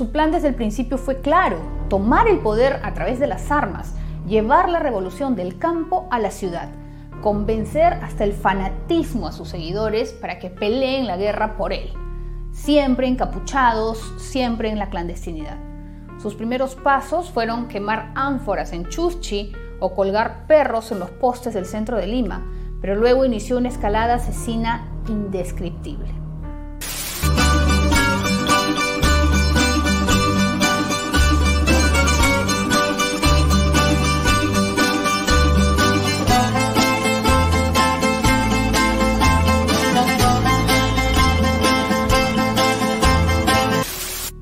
Su 0.00 0.12
plan 0.12 0.32
desde 0.32 0.48
el 0.48 0.54
principio 0.54 0.96
fue 0.96 1.20
claro, 1.20 1.58
tomar 1.90 2.26
el 2.26 2.38
poder 2.38 2.80
a 2.84 2.94
través 2.94 3.20
de 3.20 3.26
las 3.26 3.50
armas, 3.50 3.94
llevar 4.26 4.70
la 4.70 4.78
revolución 4.78 5.36
del 5.36 5.58
campo 5.58 6.08
a 6.10 6.18
la 6.18 6.30
ciudad, 6.30 6.70
convencer 7.20 7.92
hasta 8.02 8.24
el 8.24 8.32
fanatismo 8.32 9.26
a 9.26 9.32
sus 9.32 9.50
seguidores 9.50 10.14
para 10.14 10.38
que 10.38 10.48
peleen 10.48 11.06
la 11.06 11.18
guerra 11.18 11.58
por 11.58 11.74
él, 11.74 11.92
siempre 12.50 13.08
encapuchados, 13.08 14.14
siempre 14.16 14.70
en 14.70 14.78
la 14.78 14.88
clandestinidad. 14.88 15.58
Sus 16.18 16.34
primeros 16.34 16.76
pasos 16.76 17.30
fueron 17.30 17.68
quemar 17.68 18.10
ánforas 18.14 18.72
en 18.72 18.88
Chuschi 18.88 19.52
o 19.80 19.94
colgar 19.94 20.46
perros 20.46 20.92
en 20.92 20.98
los 20.98 21.10
postes 21.10 21.52
del 21.52 21.66
centro 21.66 21.98
de 21.98 22.06
Lima, 22.06 22.42
pero 22.80 22.96
luego 22.96 23.26
inició 23.26 23.58
una 23.58 23.68
escalada 23.68 24.14
asesina 24.14 24.88
indescriptible. 25.10 26.19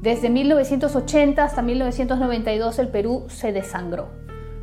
Desde 0.08 0.30
1980 0.30 1.44
hasta 1.44 1.60
1992 1.60 2.78
el 2.78 2.88
Perú 2.88 3.26
se 3.28 3.52
desangró. 3.52 4.08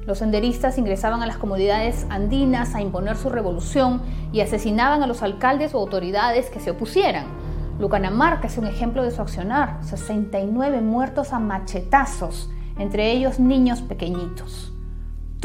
Los 0.08 0.18
senderistas 0.18 0.80
ingresaban 0.80 1.22
a 1.22 1.28
las 1.28 1.38
comunidades 1.38 2.08
andinas 2.10 2.74
a 2.74 2.82
imponer 2.82 3.16
su 3.16 3.30
revolución 3.30 4.02
y 4.34 4.42
asesinaban 4.42 5.04
a 5.04 5.06
los 5.06 5.22
alcaldes 5.22 5.76
o 5.76 5.78
autoridades 5.78 6.50
que 6.50 6.60
se 6.60 6.72
opusieran. 6.72 7.28
Lucanamarca 7.78 8.48
es 8.48 8.58
un 8.58 8.66
ejemplo 8.66 9.04
de 9.04 9.12
su 9.12 9.22
accionar, 9.22 9.78
69 9.84 10.82
muertos 10.82 11.32
a 11.32 11.38
machetazos, 11.38 12.50
entre 12.80 13.12
ellos 13.12 13.40
niños 13.40 13.84
pequeñitos. 13.84 14.75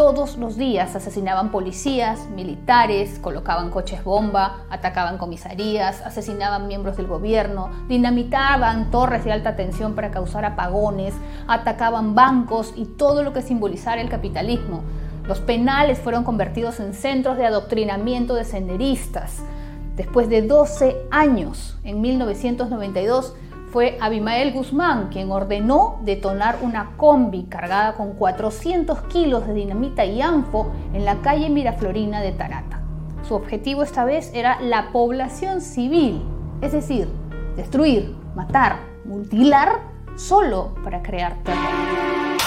Todos 0.01 0.39
los 0.39 0.57
días 0.57 0.97
asesinaban 0.97 1.51
policías, 1.51 2.31
militares, 2.31 3.19
colocaban 3.19 3.69
coches 3.69 4.03
bomba, 4.03 4.61
atacaban 4.71 5.19
comisarías, 5.19 6.01
asesinaban 6.01 6.69
miembros 6.69 6.97
del 6.97 7.07
gobierno, 7.07 7.69
dinamitaban 7.87 8.91
torres 8.91 9.27
de 9.27 9.33
alta 9.33 9.57
tensión 9.57 9.95
para 9.95 10.11
causar 10.11 10.47
apagones, 10.47 11.13
atacaban 11.47 12.15
bancos 12.15 12.73
y 12.77 12.87
todo 12.87 13.23
lo 13.23 13.35
que 13.35 13.43
simbolizara 13.43 14.01
el 14.01 14.09
capitalismo. 14.09 14.85
Los 15.29 15.41
penales 15.41 15.99
fueron 15.99 16.25
convertidos 16.25 16.81
en 16.81 16.95
centros 16.95 17.37
de 17.37 17.45
adoctrinamiento 17.45 18.37
de 18.37 18.45
senderistas. 18.45 19.43
Después 19.97 20.31
de 20.31 20.41
12 20.41 20.97
años, 21.11 21.77
en 21.85 22.01
1992, 22.01 23.35
fue 23.73 23.97
Abimael 24.01 24.53
Guzmán 24.53 25.09
quien 25.11 25.31
ordenó 25.31 26.01
detonar 26.03 26.59
una 26.61 26.97
combi 26.97 27.45
cargada 27.45 27.95
con 27.95 28.15
400 28.15 29.03
kilos 29.03 29.47
de 29.47 29.55
dinamita 29.55 30.05
y 30.05 30.21
anfo 30.21 30.73
en 30.93 31.05
la 31.05 31.17
calle 31.21 31.51
Miraflorina 31.51 32.21
de 32.21 32.33
Tarata. 32.33 32.81
Su 33.23 33.35
objetivo 33.35 33.83
esta 33.83 34.05
vez 34.05 34.33
era 34.35 34.61
la 34.61 34.91
población 34.91 35.61
civil, 35.61 36.23
es 36.61 36.73
decir, 36.73 37.09
destruir, 37.57 38.17
matar, 38.35 38.79
mutilar, 39.05 39.81
solo 40.17 40.75
para 40.83 41.03
crear 41.03 41.37
terror. 41.45 42.41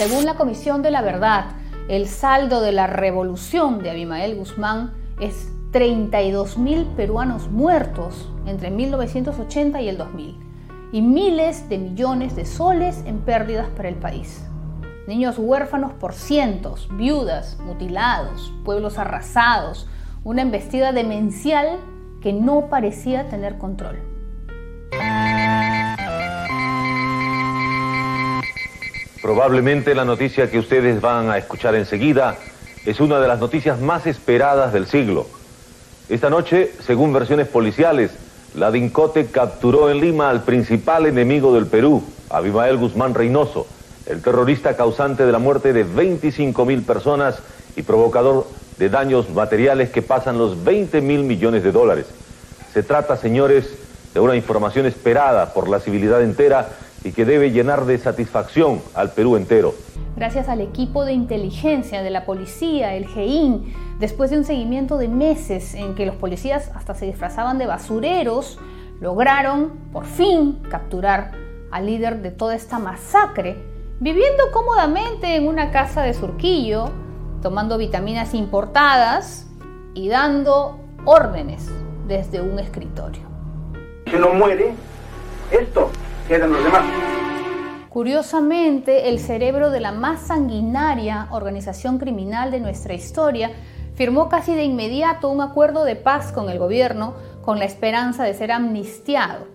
Según 0.00 0.24
la 0.24 0.32
Comisión 0.32 0.80
de 0.80 0.90
la 0.90 1.02
Verdad, 1.02 1.56
el 1.86 2.08
saldo 2.08 2.62
de 2.62 2.72
la 2.72 2.86
revolución 2.86 3.82
de 3.82 3.90
Abimael 3.90 4.34
Guzmán 4.34 4.94
es 5.20 5.52
32.000 5.72 6.86
peruanos 6.96 7.50
muertos 7.50 8.26
entre 8.46 8.70
1980 8.70 9.82
y 9.82 9.90
el 9.90 9.98
2000 9.98 10.38
y 10.92 11.02
miles 11.02 11.68
de 11.68 11.76
millones 11.76 12.34
de 12.34 12.46
soles 12.46 13.02
en 13.04 13.18
pérdidas 13.18 13.68
para 13.76 13.90
el 13.90 13.96
país. 13.96 14.42
Niños 15.06 15.36
huérfanos 15.38 15.92
por 15.92 16.14
cientos, 16.14 16.88
viudas, 16.94 17.58
mutilados, 17.58 18.54
pueblos 18.64 18.96
arrasados, 18.96 19.86
una 20.24 20.40
embestida 20.40 20.92
demencial 20.92 21.78
que 22.22 22.32
no 22.32 22.70
parecía 22.70 23.28
tener 23.28 23.58
control. 23.58 23.98
Probablemente 29.22 29.94
la 29.94 30.06
noticia 30.06 30.50
que 30.50 30.58
ustedes 30.58 31.00
van 31.00 31.30
a 31.30 31.36
escuchar 31.36 31.74
enseguida 31.74 32.38
es 32.86 33.00
una 33.00 33.20
de 33.20 33.28
las 33.28 33.38
noticias 33.38 33.78
más 33.78 34.06
esperadas 34.06 34.72
del 34.72 34.86
siglo. 34.86 35.26
Esta 36.08 36.30
noche, 36.30 36.72
según 36.86 37.12
versiones 37.12 37.46
policiales, 37.46 38.12
la 38.54 38.70
DINCOTE 38.70 39.26
capturó 39.26 39.90
en 39.90 40.00
Lima 40.00 40.30
al 40.30 40.42
principal 40.42 41.04
enemigo 41.04 41.54
del 41.54 41.66
Perú, 41.66 42.02
Abimael 42.30 42.78
Guzmán 42.78 43.14
Reynoso, 43.14 43.66
el 44.06 44.22
terrorista 44.22 44.74
causante 44.74 45.26
de 45.26 45.32
la 45.32 45.38
muerte 45.38 45.74
de 45.74 45.84
25 45.84 46.64
mil 46.64 46.82
personas 46.82 47.38
y 47.76 47.82
provocador 47.82 48.46
de 48.78 48.88
daños 48.88 49.28
materiales 49.28 49.90
que 49.90 50.00
pasan 50.00 50.38
los 50.38 50.64
20 50.64 51.02
mil 51.02 51.24
millones 51.24 51.62
de 51.62 51.72
dólares. 51.72 52.06
Se 52.72 52.82
trata, 52.82 53.18
señores, 53.18 53.68
de 54.14 54.20
una 54.20 54.34
información 54.34 54.86
esperada 54.86 55.52
por 55.52 55.68
la 55.68 55.78
civilidad 55.78 56.22
entera 56.22 56.70
y 57.04 57.12
que 57.12 57.24
debe 57.24 57.50
llenar 57.50 57.86
de 57.86 57.98
satisfacción 57.98 58.80
al 58.94 59.12
Perú 59.12 59.36
entero. 59.36 59.74
Gracias 60.16 60.48
al 60.48 60.60
equipo 60.60 61.04
de 61.04 61.12
inteligencia 61.12 62.02
de 62.02 62.10
la 62.10 62.26
policía, 62.26 62.94
el 62.94 63.06
GEIN, 63.06 63.72
después 63.98 64.30
de 64.30 64.38
un 64.38 64.44
seguimiento 64.44 64.98
de 64.98 65.08
meses 65.08 65.74
en 65.74 65.94
que 65.94 66.04
los 66.04 66.16
policías 66.16 66.70
hasta 66.74 66.94
se 66.94 67.06
disfrazaban 67.06 67.58
de 67.58 67.66
basureros, 67.66 68.58
lograron 69.00 69.70
por 69.92 70.04
fin 70.04 70.60
capturar 70.70 71.32
al 71.70 71.86
líder 71.86 72.20
de 72.20 72.30
toda 72.30 72.54
esta 72.54 72.78
masacre, 72.78 73.56
viviendo 74.00 74.50
cómodamente 74.52 75.36
en 75.36 75.46
una 75.46 75.70
casa 75.70 76.02
de 76.02 76.12
Surquillo, 76.12 76.90
tomando 77.40 77.78
vitaminas 77.78 78.34
importadas 78.34 79.46
y 79.94 80.08
dando 80.08 80.80
órdenes 81.04 81.70
desde 82.06 82.40
un 82.40 82.58
escritorio. 82.58 83.22
Si 84.06 84.16
no 84.16 84.34
muere, 84.34 84.74
esto 85.50 85.90
Curiosamente, 87.88 89.08
el 89.08 89.18
cerebro 89.18 89.70
de 89.70 89.80
la 89.80 89.90
más 89.90 90.28
sanguinaria 90.28 91.26
organización 91.32 91.98
criminal 91.98 92.52
de 92.52 92.60
nuestra 92.60 92.94
historia 92.94 93.50
firmó 93.94 94.28
casi 94.28 94.54
de 94.54 94.62
inmediato 94.62 95.28
un 95.28 95.40
acuerdo 95.40 95.84
de 95.84 95.96
paz 95.96 96.30
con 96.30 96.48
el 96.48 96.58
gobierno 96.58 97.14
con 97.42 97.58
la 97.58 97.64
esperanza 97.64 98.22
de 98.22 98.34
ser 98.34 98.52
amnistiado. 98.52 99.48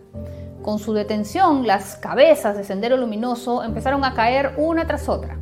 Con 0.62 0.80
su 0.80 0.94
detención, 0.94 1.66
las 1.66 1.96
cabezas 1.96 2.58
de 2.58 2.66
Sendero 2.66 2.98
Luminoso 2.98 3.64
empezaron 3.64 4.04
a 4.04 4.14
caer 4.14 4.54
una 4.58 4.86
tras 4.86 5.08
otra. 5.08 5.38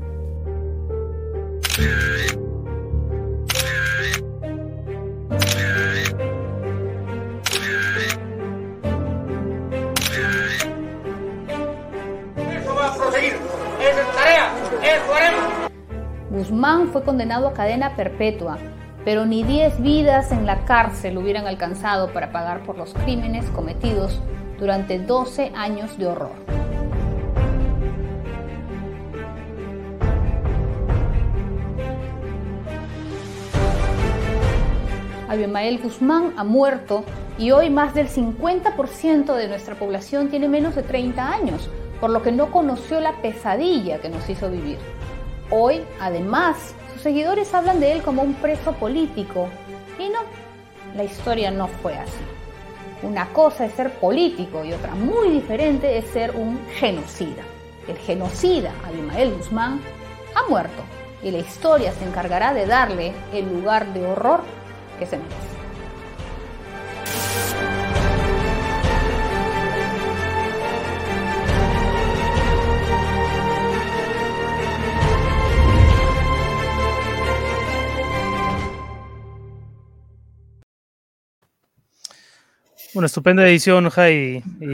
Guzmán 16.29 16.89
fue 16.89 17.03
condenado 17.03 17.47
a 17.47 17.53
cadena 17.53 17.95
perpetua, 17.95 18.57
pero 19.05 19.25
ni 19.25 19.43
10 19.43 19.81
vidas 19.81 20.31
en 20.31 20.45
la 20.45 20.65
cárcel 20.65 21.17
hubieran 21.17 21.47
alcanzado 21.47 22.11
para 22.11 22.31
pagar 22.31 22.63
por 22.63 22.77
los 22.77 22.93
crímenes 22.93 23.45
cometidos 23.51 24.19
durante 24.59 24.99
12 24.99 25.51
años 25.55 25.97
de 25.97 26.07
horror. 26.07 26.31
Abimael 35.29 35.79
Guzmán 35.79 36.33
ha 36.37 36.43
muerto 36.43 37.03
y 37.37 37.51
hoy 37.51 37.69
más 37.69 37.93
del 37.93 38.07
50% 38.07 39.35
de 39.35 39.47
nuestra 39.47 39.75
población 39.75 40.29
tiene 40.29 40.47
menos 40.47 40.75
de 40.75 40.83
30 40.83 41.31
años, 41.31 41.69
por 42.03 42.09
lo 42.09 42.21
que 42.21 42.33
no 42.33 42.51
conoció 42.51 42.99
la 42.99 43.13
pesadilla 43.21 43.99
que 43.99 44.09
nos 44.09 44.29
hizo 44.29 44.51
vivir. 44.51 44.77
Hoy, 45.49 45.81
además, 46.01 46.75
sus 46.91 47.01
seguidores 47.01 47.53
hablan 47.53 47.79
de 47.79 47.93
él 47.93 48.01
como 48.01 48.23
un 48.23 48.33
preso 48.33 48.73
político. 48.73 49.47
Y 49.97 50.09
no, 50.09 50.19
la 50.97 51.05
historia 51.05 51.49
no 51.49 51.69
fue 51.69 51.93
así. 51.93 52.11
Una 53.03 53.29
cosa 53.29 53.63
es 53.63 53.71
ser 53.75 53.89
político 53.89 54.65
y 54.65 54.73
otra 54.73 54.93
muy 54.95 55.29
diferente 55.29 55.97
es 55.97 56.03
ser 56.07 56.35
un 56.35 56.59
genocida. 56.75 57.43
El 57.87 57.97
genocida, 57.99 58.73
Abimael 58.85 59.35
Guzmán, 59.35 59.79
ha 60.35 60.49
muerto 60.49 60.83
y 61.23 61.31
la 61.31 61.37
historia 61.37 61.93
se 61.93 62.03
encargará 62.03 62.53
de 62.53 62.65
darle 62.65 63.13
el 63.31 63.47
lugar 63.47 63.93
de 63.93 64.05
horror 64.05 64.41
que 64.99 65.05
se 65.05 65.15
merece. 65.15 65.52
Una 82.95 83.07
estupenda 83.07 83.47
edición, 83.47 83.89
Jai. 83.89 84.43
Y, 84.59 84.65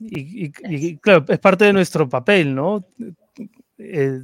y- 0.00 0.46
y- 0.46 0.52
y, 0.68 0.96
claro, 0.98 1.24
es 1.28 1.38
parte 1.38 1.64
de 1.66 1.72
nuestro 1.72 2.08
papel, 2.08 2.54
¿no? 2.54 2.84
Eh, 3.78 4.20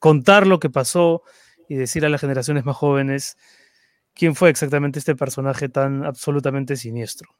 contar 0.00 0.46
lo 0.46 0.58
que 0.58 0.70
pasó 0.70 1.22
y 1.68 1.74
decir 1.76 2.04
a 2.04 2.08
las 2.08 2.20
generaciones 2.20 2.64
más 2.64 2.76
jóvenes 2.76 3.36
quién 4.14 4.34
fue 4.34 4.50
exactamente 4.50 4.98
este 4.98 5.14
personaje 5.14 5.68
tan 5.68 6.04
absolutamente 6.04 6.76
siniestro. 6.76 7.30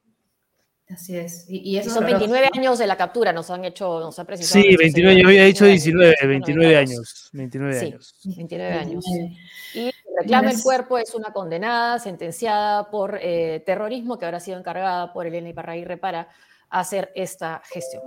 Así 0.89 1.17
es. 1.17 1.45
Y, 1.49 1.57
y 1.71 1.77
eso 1.77 1.89
son 1.89 2.05
es 2.05 2.11
lo- 2.13 2.19
29 2.19 2.49
años 2.53 2.79
de 2.79 2.87
la 2.87 2.95
captura, 2.95 3.33
nos 3.33 3.49
han 3.49 3.65
hecho, 3.65 3.99
nos 3.99 4.17
han 4.19 4.25
precisado. 4.25 4.61
Sí, 4.61 4.67
nuestros 4.69 4.79
29, 4.93 5.21
yo 5.21 5.27
había 5.27 5.43
dicho 5.43 5.65
19, 5.65 6.15
19 6.21 6.27
29 6.27 6.77
años. 6.77 7.29
29 7.33 7.79
Sí, 7.79 7.85
años. 7.87 8.15
29 8.23 8.73
años. 8.73 9.05
Y 9.73 9.91
reclama 10.21 10.51
el 10.51 10.61
cuerpo, 10.61 10.97
es 10.97 11.13
una 11.15 11.31
condenada, 11.31 11.99
sentenciada 11.99 12.89
por 12.89 13.17
eh, 13.21 13.61
terrorismo, 13.65 14.17
que 14.17 14.25
habrá 14.25 14.39
sido 14.39 14.57
encargada 14.59 15.13
por 15.13 15.25
Elena 15.25 15.49
Iparraguirre 15.49 15.97
para 15.97 16.27
hacer 16.69 17.11
esta 17.15 17.61
gestión. 17.71 18.03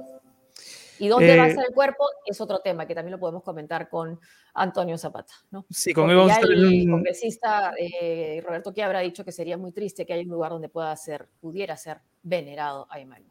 ¿Y 0.98 1.08
dónde 1.08 1.34
va 1.36 1.44
a 1.44 1.46
Eh, 1.46 1.50
estar 1.50 1.64
el 1.66 1.74
cuerpo? 1.74 2.04
Es 2.26 2.40
otro 2.42 2.58
tema 2.58 2.86
que 2.86 2.94
también 2.94 3.12
lo 3.12 3.18
podemos 3.18 3.42
comentar 3.42 3.88
con 3.88 4.20
Antonio 4.52 4.98
Zapata. 4.98 5.32
¿no? 5.50 5.64
Sí, 5.70 5.94
con 5.94 6.10
Porque 6.14 6.52
el 6.52 6.84
un- 6.84 6.90
congresista 6.90 7.72
eh, 7.78 8.42
Roberto 8.44 8.72
Quiabra 8.74 8.98
ha 8.98 9.02
dicho 9.02 9.24
que 9.24 9.32
sería 9.32 9.56
muy 9.56 9.72
triste 9.72 10.04
que 10.04 10.12
haya 10.12 10.22
un 10.24 10.28
lugar 10.28 10.50
donde 10.52 10.68
pueda 10.68 10.94
ser, 10.96 11.26
pudiera 11.40 11.74
ser 11.78 12.00
venerado 12.22 12.86
a 12.90 13.00
Imael. 13.00 13.24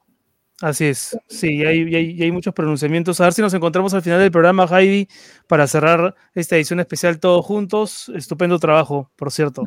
Así 0.61 0.85
es, 0.85 1.17
sí, 1.27 1.55
y 1.55 1.65
hay, 1.65 1.95
hay- 1.95 2.21
hay 2.21 2.31
muchos 2.31 2.53
pronunciamientos. 2.53 3.21
A 3.21 3.25
ver 3.25 3.33
si 3.33 3.41
nos 3.41 3.53
encontramos 3.53 3.93
al 3.93 4.01
final 4.01 4.19
del 4.19 4.29
programa, 4.31 4.65
Heidi, 4.65 5.07
para 5.47 5.65
cerrar 5.67 6.15
esta 6.35 6.57
edición 6.57 6.81
especial 6.81 7.19
todos 7.19 7.45
juntos. 7.45 8.11
Estupendo 8.13 8.59
trabajo, 8.59 9.09
por 9.15 9.31
cierto. 9.31 9.63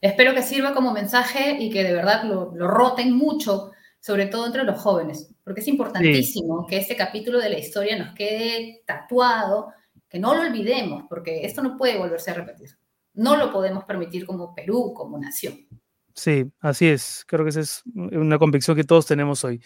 Espero 0.00 0.34
que 0.34 0.42
sirva 0.42 0.72
como 0.74 0.92
mensaje 0.92 1.56
y 1.60 1.70
que 1.70 1.84
de 1.84 1.92
verdad 1.92 2.24
lo, 2.24 2.52
lo 2.54 2.68
roten 2.68 3.12
mucho, 3.14 3.70
sobre 4.00 4.26
todo 4.26 4.46
entre 4.46 4.64
los 4.64 4.80
jóvenes, 4.80 5.30
porque 5.44 5.60
es 5.60 5.68
importantísimo 5.68 6.66
que 6.66 6.78
este 6.78 6.96
capítulo 6.96 7.38
de 7.38 7.50
la 7.50 7.58
historia 7.58 7.96
nos 7.96 8.14
quede 8.14 8.82
tatuado, 8.84 9.68
que 10.08 10.18
no 10.18 10.34
lo 10.34 10.40
olvidemos, 10.42 11.04
porque 11.08 11.44
esto 11.46 11.62
no 11.62 11.76
puede 11.76 11.98
volverse 11.98 12.30
a 12.32 12.34
repetir. 12.34 12.70
No 13.14 13.36
lo 13.36 13.52
podemos 13.52 13.84
permitir 13.84 14.24
como 14.26 14.54
Perú, 14.54 14.92
como 14.94 15.18
nación. 15.18 15.54
Sí, 16.14 16.44
así 16.60 16.88
es. 16.88 17.24
Creo 17.26 17.44
que 17.44 17.50
esa 17.50 17.60
es 17.60 17.82
una 17.94 18.38
convicción 18.38 18.76
que 18.76 18.84
todos 18.84 19.06
tenemos 19.06 19.44
hoy. 19.44 19.60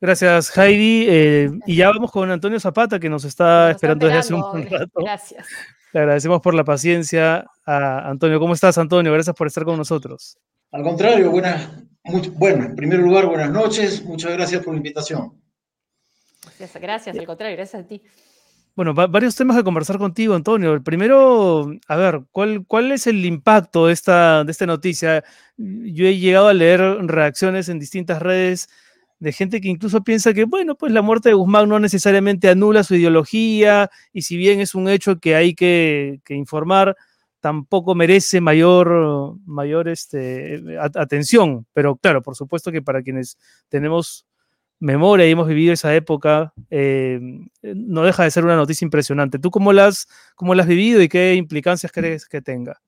Gracias, 0.00 0.56
Heidi. 0.56 1.06
eh, 1.08 1.50
y 1.66 1.76
ya 1.76 1.88
vamos 1.88 2.12
con 2.12 2.30
Antonio 2.30 2.60
Zapata, 2.60 3.00
que 3.00 3.08
nos 3.08 3.24
está 3.24 3.70
esperando 3.70 4.06
desde 4.06 4.18
hace 4.18 4.34
un 4.34 4.42
buen 4.42 4.68
rato. 4.68 5.00
Gracias. 5.00 5.46
Le 5.92 6.00
agradecemos 6.00 6.42
por 6.42 6.54
la 6.54 6.64
paciencia 6.64 7.46
a 7.64 8.10
Antonio. 8.10 8.38
¿Cómo 8.38 8.52
estás, 8.52 8.76
Antonio? 8.76 9.12
Gracias 9.12 9.34
por 9.34 9.46
estar 9.46 9.64
con 9.64 9.78
nosotros. 9.78 10.36
Al 10.72 10.82
contrario, 10.82 11.30
buenas, 11.30 11.70
bueno, 12.34 12.64
en 12.64 12.76
primer 12.76 12.98
lugar, 12.98 13.26
buenas 13.26 13.50
noches, 13.50 14.04
muchas 14.04 14.32
gracias 14.32 14.62
por 14.62 14.74
la 14.74 14.78
invitación. 14.78 15.40
Gracias, 16.58 16.82
gracias, 16.82 17.18
al 17.18 17.26
contrario, 17.26 17.56
gracias 17.56 17.84
a 17.84 17.86
ti. 17.86 18.02
Bueno, 18.76 18.92
va- 18.94 19.06
varios 19.06 19.34
temas 19.36 19.56
que 19.56 19.64
conversar 19.64 19.96
contigo, 19.98 20.34
Antonio. 20.34 20.74
El 20.74 20.82
primero, 20.82 21.66
a 21.88 21.96
ver, 21.96 22.22
¿cuál, 22.30 22.64
cuál 22.66 22.92
es 22.92 23.06
el 23.06 23.24
impacto 23.24 23.86
de 23.86 23.94
esta, 23.94 24.44
de 24.44 24.52
esta 24.52 24.66
noticia? 24.66 25.24
Yo 25.56 26.04
he 26.06 26.18
llegado 26.18 26.48
a 26.48 26.54
leer 26.54 26.80
reacciones 27.06 27.68
en 27.70 27.78
distintas 27.78 28.20
redes 28.20 28.68
de 29.18 29.32
gente 29.32 29.62
que 29.62 29.68
incluso 29.68 30.04
piensa 30.04 30.34
que, 30.34 30.44
bueno, 30.44 30.74
pues 30.76 30.92
la 30.92 31.00
muerte 31.00 31.30
de 31.30 31.34
Guzmán 31.34 31.70
no 31.70 31.78
necesariamente 31.80 32.50
anula 32.50 32.84
su 32.84 32.94
ideología 32.96 33.90
y 34.12 34.22
si 34.22 34.36
bien 34.36 34.60
es 34.60 34.74
un 34.74 34.88
hecho 34.90 35.18
que 35.20 35.34
hay 35.36 35.54
que, 35.54 36.20
que 36.22 36.34
informar, 36.34 36.94
tampoco 37.40 37.94
merece 37.94 38.42
mayor, 38.42 39.36
mayor 39.46 39.88
este, 39.88 40.62
atención. 40.78 41.66
Pero 41.72 41.96
claro, 41.96 42.20
por 42.22 42.36
supuesto 42.36 42.70
que 42.72 42.82
para 42.82 43.02
quienes 43.02 43.38
tenemos 43.70 44.25
memoria 44.78 45.26
y 45.26 45.30
hemos 45.30 45.48
vivido 45.48 45.72
esa 45.72 45.94
época, 45.94 46.52
eh, 46.70 47.20
no 47.62 48.02
deja 48.02 48.24
de 48.24 48.30
ser 48.30 48.44
una 48.44 48.56
noticia 48.56 48.84
impresionante. 48.84 49.38
¿Tú 49.38 49.50
cómo 49.50 49.72
la, 49.72 49.86
has, 49.86 50.06
cómo 50.34 50.54
la 50.54 50.62
has 50.62 50.68
vivido 50.68 51.02
y 51.02 51.08
qué 51.08 51.34
implicancias 51.34 51.92
crees 51.92 52.26
que 52.26 52.42
tenga? 52.42 52.80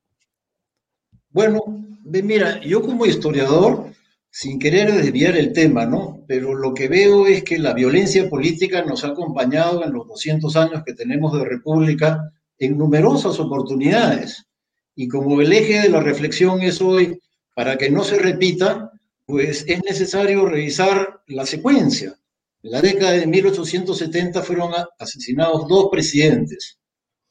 Bueno, 1.30 1.60
mira, 2.04 2.60
yo 2.60 2.82
como 2.82 3.06
historiador, 3.06 3.92
sin 4.30 4.58
querer 4.58 4.92
desviar 4.92 5.36
el 5.36 5.52
tema, 5.52 5.86
¿no? 5.86 6.24
Pero 6.26 6.54
lo 6.54 6.74
que 6.74 6.88
veo 6.88 7.26
es 7.26 7.44
que 7.44 7.58
la 7.58 7.74
violencia 7.74 8.28
política 8.28 8.84
nos 8.84 9.04
ha 9.04 9.08
acompañado 9.08 9.84
en 9.84 9.92
los 9.92 10.06
200 10.06 10.56
años 10.56 10.82
que 10.84 10.94
tenemos 10.94 11.32
de 11.32 11.44
república 11.44 12.32
en 12.58 12.76
numerosas 12.76 13.38
oportunidades. 13.40 14.46
Y 14.94 15.08
como 15.08 15.40
el 15.40 15.52
eje 15.52 15.80
de 15.80 15.88
la 15.88 16.00
reflexión 16.00 16.60
es 16.62 16.80
hoy, 16.80 17.20
para 17.54 17.76
que 17.76 17.90
no 17.90 18.04
se 18.04 18.18
repita, 18.18 18.90
pues 19.28 19.66
es 19.68 19.84
necesario 19.84 20.46
revisar 20.46 21.22
la 21.26 21.44
secuencia. 21.44 22.18
En 22.62 22.70
la 22.70 22.80
década 22.80 23.12
de 23.12 23.26
1870 23.26 24.40
fueron 24.40 24.72
asesinados 24.98 25.68
dos 25.68 25.88
presidentes, 25.92 26.78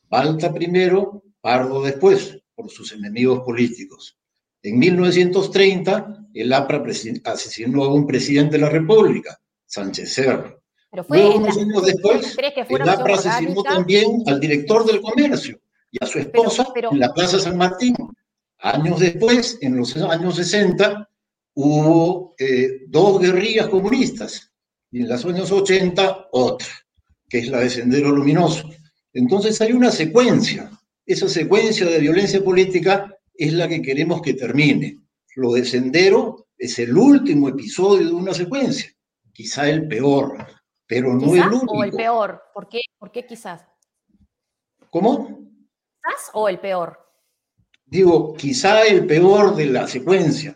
Balta 0.08 0.54
primero, 0.54 1.24
Pardo 1.42 1.82
después, 1.82 2.38
por 2.54 2.70
sus 2.70 2.92
enemigos 2.92 3.40
políticos. 3.40 4.16
En 4.62 4.78
1930, 4.78 6.28
el 6.36 6.54
APRA 6.54 6.84
asesinó 7.26 7.84
a 7.84 7.92
un 7.92 8.06
presidente 8.06 8.58
de 8.58 8.62
la 8.62 8.70
República, 8.70 9.36
Sánchez 9.66 10.14
Cerro. 10.14 10.62
Pero 10.92 11.04
fue 11.04 11.18
Luego, 11.18 11.38
unos 11.38 11.58
años 11.58 11.84
después, 11.84 12.38
el 12.70 12.90
APRA 12.90 13.16
asesinó 13.16 13.64
también 13.64 14.22
al 14.28 14.40
director 14.40 14.86
del 14.86 15.02
comercio 15.02 15.60
y 15.92 16.04
a 16.04 16.06
su 16.06 16.20
esposa 16.20 16.68
en 16.92 17.00
la 17.00 17.12
Plaza 17.12 17.40
San 17.40 17.58
Martín. 17.58 17.96
Años 18.60 19.00
después, 19.00 19.58
en 19.62 19.78
los 19.78 19.98
años 19.98 20.36
60, 20.36 21.10
hubo 21.60 22.36
eh, 22.38 22.84
dos 22.88 23.20
guerrillas 23.20 23.68
comunistas 23.68 24.54
y 24.92 25.02
en 25.02 25.10
los 25.10 25.26
años 25.26 25.52
80 25.52 26.28
otra, 26.32 26.68
que 27.28 27.40
es 27.40 27.48
la 27.50 27.62
de 27.62 27.70
Sendero 27.72 28.12
Luminoso. 28.12 28.70
Entonces 29.12 29.60
hay 29.62 29.72
una 29.72 29.90
secuencia. 29.90 30.70
Esa 31.04 31.28
secuencia 31.28 31.88
de 31.88 31.98
violencia 31.98 32.44
política 32.44 33.12
es 33.34 33.54
la 33.54 33.68
que 33.68 33.82
queremos 33.82 34.22
que 34.22 34.36
termine. 34.36 35.00
Lo 35.36 35.54
de 35.54 35.66
Sendero 35.66 36.46
es 36.60 36.78
el 36.78 36.96
último 36.96 37.50
episodio 37.50 38.06
de 38.06 38.14
una 38.14 38.36
secuencia, 38.36 38.92
quizá 39.34 39.68
el 39.68 39.88
peor, 39.88 40.38
pero 40.86 41.16
no 41.16 41.34
el 41.34 41.42
único. 41.42 41.74
¿O 41.74 41.84
el 41.84 41.92
peor? 41.92 42.40
¿Por 42.54 42.70
qué, 42.70 42.82
¿Por 43.00 43.12
qué 43.12 43.26
quizás? 43.26 43.66
¿Cómo? 44.92 45.28
¿Quizás 45.28 46.30
o 46.34 46.50
el 46.50 46.60
peor? 46.60 47.00
Digo, 47.84 48.36
quizá 48.36 48.86
el 48.86 49.08
peor 49.08 49.56
de 49.56 49.66
la 49.66 49.88
secuencia, 49.88 50.56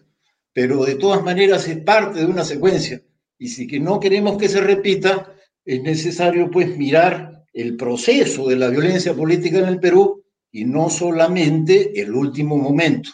pero 0.54 0.84
de 0.86 0.96
todas 0.96 1.24
maneras 1.24 1.68
es 1.68 1.78
parte 1.78 2.20
de 2.20 2.26
una 2.26 2.44
secuencia. 2.44 3.02
Y 3.38 3.48
si 3.48 3.68
que 3.68 3.80
no 3.80 4.00
queremos 4.00 4.38
que 4.38 4.50
se 4.50 4.62
repita, 4.62 5.36
es 5.66 5.82
necesario 5.82 6.50
pues 6.52 6.78
mirar 6.78 7.46
el 7.54 7.76
proceso 7.76 8.48
de 8.48 8.56
la 8.56 8.70
violencia 8.70 9.14
política 9.14 9.60
en 9.60 9.68
el 9.68 9.80
Perú 9.80 10.24
y 10.52 10.66
no 10.66 10.90
solamente 10.90 12.00
el 12.00 12.14
último 12.14 12.58
momento. 12.58 13.12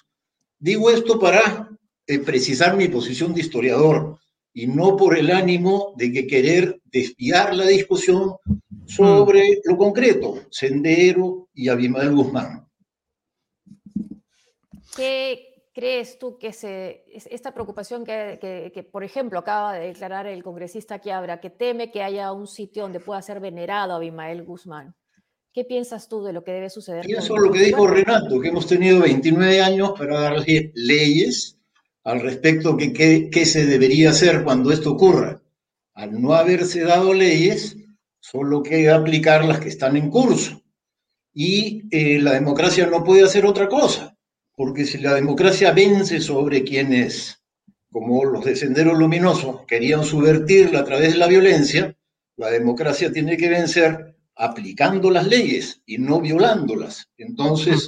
Digo 0.59 0.89
esto 0.89 1.19
para 1.19 1.69
eh, 2.05 2.19
precisar 2.19 2.75
mi 2.75 2.87
posición 2.87 3.33
de 3.33 3.41
historiador 3.41 4.17
y 4.53 4.65
no 4.65 4.97
por 4.97 5.17
el 5.17 5.29
ánimo 5.31 5.93
de 5.97 6.11
que 6.11 6.25
querer 6.25 6.81
desviar 6.85 7.53
la 7.53 7.67
discusión 7.67 8.33
sobre 8.87 9.61
lo 9.65 9.77
concreto, 9.77 10.45
Sendero 10.49 11.49
y 11.53 11.67
Abimael 11.69 12.15
Guzmán. 12.15 12.67
¿Qué, 14.95 15.46
crees 15.77 16.17
tú 16.17 16.39
que 16.39 16.53
se, 16.53 17.03
esta 17.29 17.53
preocupación 17.53 18.03
que, 18.03 18.89
por 18.91 19.03
ejemplo, 19.03 19.37
acaba 19.37 19.73
de 19.73 19.85
declarar 19.85 20.25
el 20.25 20.41
congresista 20.41 20.97
Quiabra, 20.97 21.39
que 21.39 21.51
teme 21.51 21.91
que 21.91 22.01
haya 22.01 22.31
un 22.31 22.47
sitio 22.47 22.81
donde 22.81 22.99
pueda 22.99 23.21
ser 23.21 23.39
venerado 23.39 23.93
a 23.93 23.97
Abimael 23.97 24.43
Guzmán? 24.43 24.95
¿Qué 25.53 25.65
piensas 25.65 26.09
tú 26.09 26.23
de 26.23 26.33
lo 26.33 26.43
que 26.43 26.51
debe 26.53 26.71
suceder? 26.71 27.05
Pienso 27.05 27.37
lo 27.37 27.51
que 27.51 27.59
dijo 27.59 27.85
Renato, 27.85 28.39
que 28.39 28.47
hemos 28.47 28.65
tenido 28.65 29.01
29 29.01 29.61
años 29.61 29.91
para 29.95 30.19
darle 30.19 30.71
leyes 30.73 31.59
al 32.03 32.21
respecto 32.21 32.75
que 32.75 33.29
qué 33.29 33.45
se 33.45 33.67
debería 33.67 34.09
hacer 34.09 34.43
cuando 34.43 34.71
esto 34.71 34.93
ocurra. 34.93 35.43
Al 35.93 36.19
no 36.19 36.33
haberse 36.33 36.85
dado 36.85 37.13
leyes, 37.13 37.77
solo 38.19 38.63
queda 38.63 38.95
aplicar 38.95 39.45
las 39.45 39.59
que 39.59 39.69
están 39.69 39.95
en 39.95 40.09
curso. 40.09 40.59
Y 41.35 41.83
eh, 41.91 42.19
la 42.19 42.33
democracia 42.33 42.87
no 42.87 43.03
puede 43.03 43.23
hacer 43.23 43.45
otra 43.45 43.69
cosa 43.69 44.16
porque 44.57 44.85
si 44.85 44.97
la 44.97 45.13
democracia 45.13 45.71
vence 45.71 46.19
sobre 46.19 46.63
quienes, 46.63 47.43
como 47.91 48.25
los 48.25 48.43
de 48.43 48.55
Sendero 48.55 48.95
Luminoso, 48.95 49.63
querían 49.67 50.03
subvertirla 50.03 50.79
a 50.79 50.83
través 50.83 51.13
de 51.13 51.19
la 51.19 51.27
violencia, 51.27 51.95
la 52.37 52.49
democracia 52.49 53.11
tiene 53.11 53.37
que 53.37 53.49
vencer 53.49 54.15
aplicando 54.35 55.11
las 55.11 55.27
leyes 55.27 55.83
y 55.85 55.99
no 55.99 56.19
violándolas. 56.19 57.07
Entonces, 57.19 57.87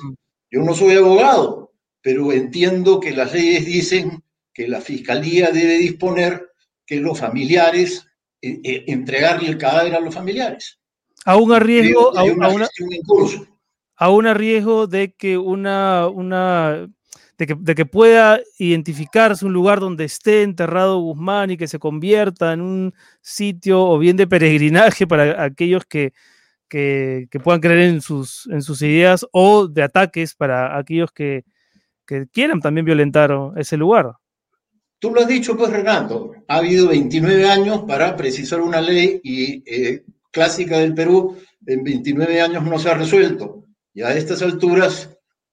yo 0.51 0.61
no 0.61 0.75
soy 0.75 0.93
abogado, 0.93 1.73
pero 2.03 2.31
entiendo 2.31 2.99
que 2.99 3.13
las 3.13 3.33
leyes 3.33 3.65
dicen 3.65 4.23
que 4.53 4.67
la 4.67 4.79
fiscalía 4.79 5.49
debe 5.49 5.79
disponer 5.79 6.51
que 6.85 6.97
los 6.97 7.19
familiares, 7.19 8.05
eh, 8.43 8.59
eh, 8.63 8.83
entregarle 8.85 9.49
el 9.49 9.57
cadáver 9.57 9.95
a 9.95 9.99
los 9.99 10.13
familiares. 10.13 10.77
Aún 11.25 11.51
a 11.51 11.57
riesgo, 11.57 12.15
a, 12.15 12.23
una, 12.25 12.67
aún 13.99 14.25
a 14.25 14.33
riesgo 14.33 14.87
de 14.87 15.11
que 15.11 15.37
una, 15.37 16.07
una 16.07 16.87
de 17.37 17.47
que, 17.47 17.55
de 17.59 17.75
que, 17.75 17.85
pueda 17.85 18.39
identificarse 18.57 19.45
un 19.45 19.53
lugar 19.53 19.81
donde 19.81 20.05
esté 20.05 20.43
enterrado 20.43 20.99
Guzmán 20.99 21.51
y 21.51 21.57
que 21.57 21.67
se 21.67 21.79
convierta 21.79 22.53
en 22.53 22.61
un 22.61 22.93
sitio 23.21 23.81
o 23.83 23.99
bien 23.99 24.15
de 24.15 24.25
peregrinaje 24.25 25.05
para 25.05 25.43
aquellos 25.43 25.85
que, 25.85 26.13
que, 26.69 27.27
puedan 27.43 27.59
creer 27.59 27.89
en 27.89 28.01
sus, 28.01 28.47
en 28.51 28.61
sus 28.61 28.81
ideas 28.81 29.25
o 29.33 29.67
de 29.67 29.83
ataques 29.83 30.33
para 30.33 30.77
aquellos 30.77 31.11
que, 31.11 31.43
que 32.07 32.25
quieran 32.31 32.61
también 32.61 32.85
violentar 32.85 33.31
ese 33.57 33.75
lugar. 33.75 34.13
Tú 34.99 35.13
lo 35.13 35.21
has 35.21 35.27
dicho, 35.27 35.57
pues, 35.57 35.71
Renato, 35.71 36.31
ha 36.47 36.57
habido 36.57 36.89
29 36.89 37.49
años 37.49 37.83
para 37.87 38.15
precisar 38.15 38.61
una 38.61 38.81
ley 38.81 39.19
y 39.23 39.63
eh, 39.65 40.03
clásica 40.31 40.77
del 40.77 40.93
Perú, 40.93 41.37
en 41.65 41.83
29 41.83 42.41
años 42.41 42.63
no 42.63 42.79
se 42.79 42.89
ha 42.89 42.93
resuelto 42.93 43.65
y 43.93 44.01
a 44.01 44.15
estas 44.15 44.41
alturas 44.41 45.09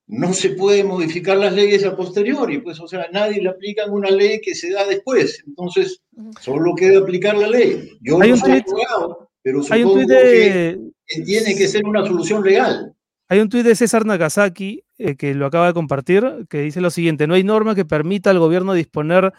no 0.09 0.33
se 0.33 0.51
puede 0.51 0.85
modificar 0.85 1.37
las 1.37 1.53
leyes 1.53 1.85
a 1.85 1.97
posteriori, 1.97 2.59
pues, 2.59 2.79
o 2.81 2.87
sea, 2.87 3.09
nadie 3.13 3.43
le 3.43 3.49
aplica 3.49 3.87
una 3.87 4.11
ley 4.11 4.41
que 4.41 4.55
se 4.55 4.71
da 4.71 4.87
después. 4.87 5.43
Entonces, 5.47 6.01
solo 6.41 6.75
queda 6.77 7.01
aplicar 7.01 7.37
la 7.37 7.49
ley. 7.49 7.91
Yo 8.01 8.19
no 8.19 8.37
soy 8.37 8.63
abogado, 8.65 9.31
pero 9.43 9.63
supongo 9.63 10.07
que 10.07 10.79
tiene 11.25 11.57
que 11.57 11.67
ser 11.67 11.85
una 11.85 12.07
solución 12.07 12.45
legal. 12.45 12.93
Hay 13.29 13.41
un 13.41 13.49
tuit 13.49 13.65
de 13.65 13.75
César 13.75 14.07
Nagasaki 14.07 14.85
eh, 14.99 15.17
que 15.17 15.35
lo 15.35 15.47
acaba 15.47 15.67
de 15.67 15.75
compartir, 15.75 16.47
que 16.49 16.61
dice 16.61 16.81
lo 16.81 16.91
siguiente, 16.91 17.27
no 17.27 17.35
hay 17.35 17.43
norma 17.43 17.75
que 17.75 17.85
permita 17.85 18.31
al 18.31 18.39
gobierno 18.39 18.73
disponer 18.73 19.33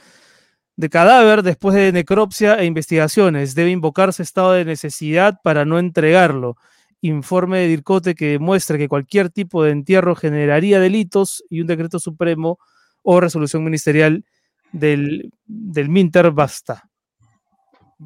de 0.76 0.90
cadáver 0.90 1.44
después 1.44 1.76
de 1.76 1.94
necropsia 1.94 2.56
e 2.56 2.66
investigaciones. 2.66 3.56
Debe 3.56 3.72
invocarse 3.72 4.22
estado 4.22 4.52
de 4.52 4.66
necesidad 4.66 5.40
para 5.42 5.64
no 5.64 5.80
entregarlo 5.80 6.58
informe 7.02 7.60
de 7.60 7.68
DIRCOTE 7.68 8.16
que 8.16 8.32
demuestre 8.32 8.78
que 8.78 8.88
cualquier 8.88 9.30
tipo 9.30 9.64
de 9.64 9.72
entierro 9.72 10.16
generaría 10.16 10.80
delitos 10.80 11.44
y 11.50 11.62
un 11.62 11.68
decreto 11.68 12.00
supremo 12.00 12.60
o 13.04 13.20
resolución 13.20 13.64
ministerial 13.64 14.26
del, 14.72 15.32
del 15.46 15.90
Minter 15.90 16.32
basta. 16.32 16.90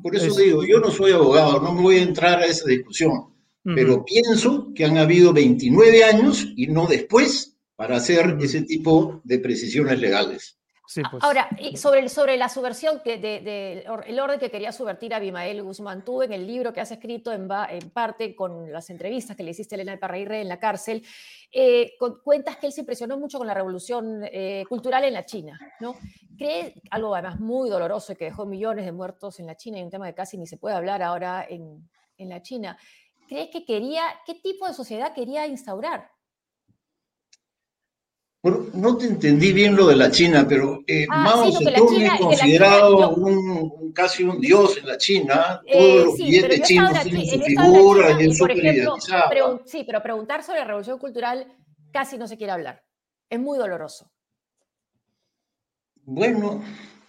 Por 0.01 0.15
eso 0.15 0.33
digo, 0.39 0.63
yo 0.63 0.79
no 0.79 0.89
soy 0.89 1.11
abogado, 1.11 1.61
no 1.61 1.73
me 1.73 1.81
voy 1.81 1.97
a 1.97 2.03
entrar 2.03 2.39
a 2.39 2.45
esa 2.45 2.65
discusión, 2.65 3.33
pero 3.63 4.05
pienso 4.05 4.71
que 4.73 4.85
han 4.85 4.97
habido 4.97 5.33
29 5.33 6.03
años 6.05 6.47
y 6.55 6.67
no 6.67 6.87
después 6.87 7.57
para 7.75 7.97
hacer 7.97 8.37
ese 8.39 8.61
tipo 8.61 9.21
de 9.23 9.39
precisiones 9.39 9.99
legales. 9.99 10.60
Pues. 11.09 11.23
Ahora, 11.23 11.49
sobre, 11.75 12.09
sobre 12.09 12.37
la 12.37 12.49
subversión, 12.49 12.99
que 13.03 13.17
de, 13.17 13.85
el 14.05 14.19
orden 14.19 14.39
que 14.39 14.51
quería 14.51 14.71
subvertir 14.71 15.13
a 15.13 15.17
Abimael 15.17 15.63
Guzmán, 15.63 16.03
tú 16.03 16.21
en 16.21 16.33
el 16.33 16.45
libro 16.45 16.73
que 16.73 16.81
has 16.81 16.91
escrito 16.91 17.31
en, 17.31 17.47
en 17.69 17.89
parte 17.91 18.35
con 18.35 18.71
las 18.71 18.89
entrevistas 18.89 19.37
que 19.37 19.43
le 19.43 19.51
hiciste 19.51 19.75
a 19.75 19.77
Elena 19.77 19.97
Parraírre 19.97 20.41
en 20.41 20.49
la 20.49 20.59
cárcel, 20.59 21.03
eh, 21.51 21.93
cuentas 22.23 22.57
que 22.57 22.67
él 22.67 22.73
se 22.73 22.81
impresionó 22.81 23.17
mucho 23.17 23.37
con 23.37 23.47
la 23.47 23.53
revolución 23.53 24.21
eh, 24.25 24.65
cultural 24.67 25.03
en 25.05 25.13
la 25.13 25.25
China, 25.25 25.59
¿no? 25.79 25.95
Cree 26.37 26.73
algo 26.89 27.13
además 27.15 27.39
muy 27.39 27.69
doloroso 27.69 28.13
y 28.13 28.15
que 28.15 28.25
dejó 28.25 28.45
millones 28.45 28.85
de 28.85 28.91
muertos 28.91 29.39
en 29.39 29.47
la 29.47 29.55
China 29.55 29.79
y 29.79 29.83
un 29.83 29.89
tema 29.89 30.07
que 30.07 30.15
casi 30.15 30.37
ni 30.37 30.47
se 30.47 30.57
puede 30.57 30.75
hablar 30.75 31.01
ahora 31.01 31.45
en, 31.47 31.89
en 32.17 32.29
la 32.29 32.41
China. 32.41 32.77
¿Cree 33.27 33.49
que 33.49 33.63
quería, 33.63 34.03
qué 34.25 34.35
tipo 34.35 34.67
de 34.67 34.73
sociedad 34.73 35.13
quería 35.13 35.47
instaurar? 35.47 36.09
Bueno, 38.43 38.65
no 38.73 38.97
te 38.97 39.05
entendí 39.05 39.53
bien 39.53 39.75
lo 39.75 39.85
de 39.85 39.95
la 39.95 40.09
China, 40.09 40.47
pero 40.49 40.79
eh, 40.87 41.05
Ah, 41.09 41.23
Mao 41.23 41.51
sí, 41.51 41.63
Zedong 41.63 41.87
China- 41.89 42.15
es 42.15 42.19
considerado 42.21 42.95
China- 42.95 43.07
un, 43.09 43.49
un- 43.49 43.91
casi 43.93 44.23
un 44.23 44.39
dios 44.41 44.77
en 44.77 44.87
la 44.87 44.97
China. 44.97 45.61
Eh, 45.67 45.77
Todos 45.77 46.05
los 46.05 46.15
sí, 46.17 46.23
billetes 46.23 46.61
chinos 46.67 47.01
tienen 47.03 47.25
su 47.27 47.39
figura 47.39 48.19
y 48.19 48.25
es 48.29 48.37
súper 48.37 48.57
sí, 49.65 49.83
pero 49.85 50.01
preguntar 50.01 50.43
sobre 50.43 50.59
la 50.59 50.65
revolución 50.65 50.97
cultural 50.97 51.45
casi 51.91 52.17
no 52.17 52.27
se 52.27 52.35
quiere 52.35 52.51
hablar. 52.53 52.83
Es 53.29 53.39
muy 53.39 53.59
doloroso. 53.59 54.09
Bueno, 56.03 56.63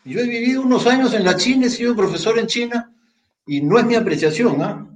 yo 0.05 0.21
he 0.21 0.25
vivido 0.29 0.61
unos 0.61 0.87
años 0.87 1.15
en 1.15 1.25
la 1.25 1.37
China, 1.37 1.67
he 1.67 1.71
sido 1.71 1.97
profesor 1.97 2.39
en 2.39 2.47
China 2.47 2.95
y 3.47 3.63
no 3.63 3.79
es 3.79 3.87
mi 3.87 3.95
apreciación, 3.95 4.61
¿ah? 4.61 4.87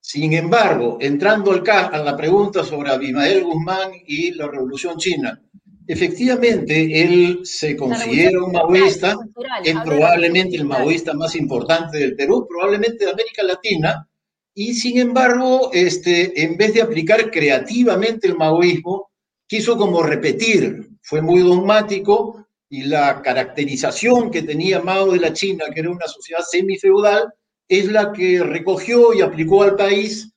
Sin 0.00 0.32
embargo, 0.32 0.96
entrando 1.00 1.52
al 1.52 1.62
ca- 1.62 1.86
a 1.88 2.02
la 2.02 2.16
pregunta 2.16 2.64
sobre 2.64 2.90
Abimael 2.90 3.44
Guzmán 3.44 3.90
y 4.06 4.32
la 4.32 4.48
Revolución 4.48 4.96
China, 4.96 5.40
efectivamente 5.86 7.02
él 7.02 7.40
se 7.44 7.76
considera 7.76 8.42
un 8.42 8.52
maoísta, 8.52 9.14
cultural, 9.16 9.62
es 9.64 9.74
probablemente 9.84 10.56
el 10.56 10.64
maoísta 10.64 11.12
más 11.14 11.34
importante 11.36 11.98
del 11.98 12.16
Perú, 12.16 12.46
probablemente 12.48 13.04
de 13.04 13.10
América 13.10 13.42
Latina, 13.42 14.06
y 14.54 14.74
sin 14.74 14.98
embargo, 14.98 15.70
este, 15.72 16.42
en 16.42 16.56
vez 16.56 16.74
de 16.74 16.82
aplicar 16.82 17.30
creativamente 17.30 18.26
el 18.26 18.36
maoísmo, 18.36 19.10
quiso 19.46 19.76
como 19.76 20.02
repetir, 20.02 20.88
fue 21.02 21.20
muy 21.22 21.40
dogmático 21.40 22.46
y 22.68 22.84
la 22.84 23.20
caracterización 23.22 24.30
que 24.30 24.42
tenía 24.42 24.80
Mao 24.80 25.10
de 25.12 25.18
la 25.20 25.32
China, 25.32 25.64
que 25.72 25.80
era 25.80 25.90
una 25.90 26.06
sociedad 26.06 26.42
semifeudal, 26.48 27.32
es 27.70 27.86
la 27.86 28.12
que 28.12 28.42
recogió 28.42 29.14
y 29.14 29.20
aplicó 29.20 29.62
al 29.62 29.76
país 29.76 30.32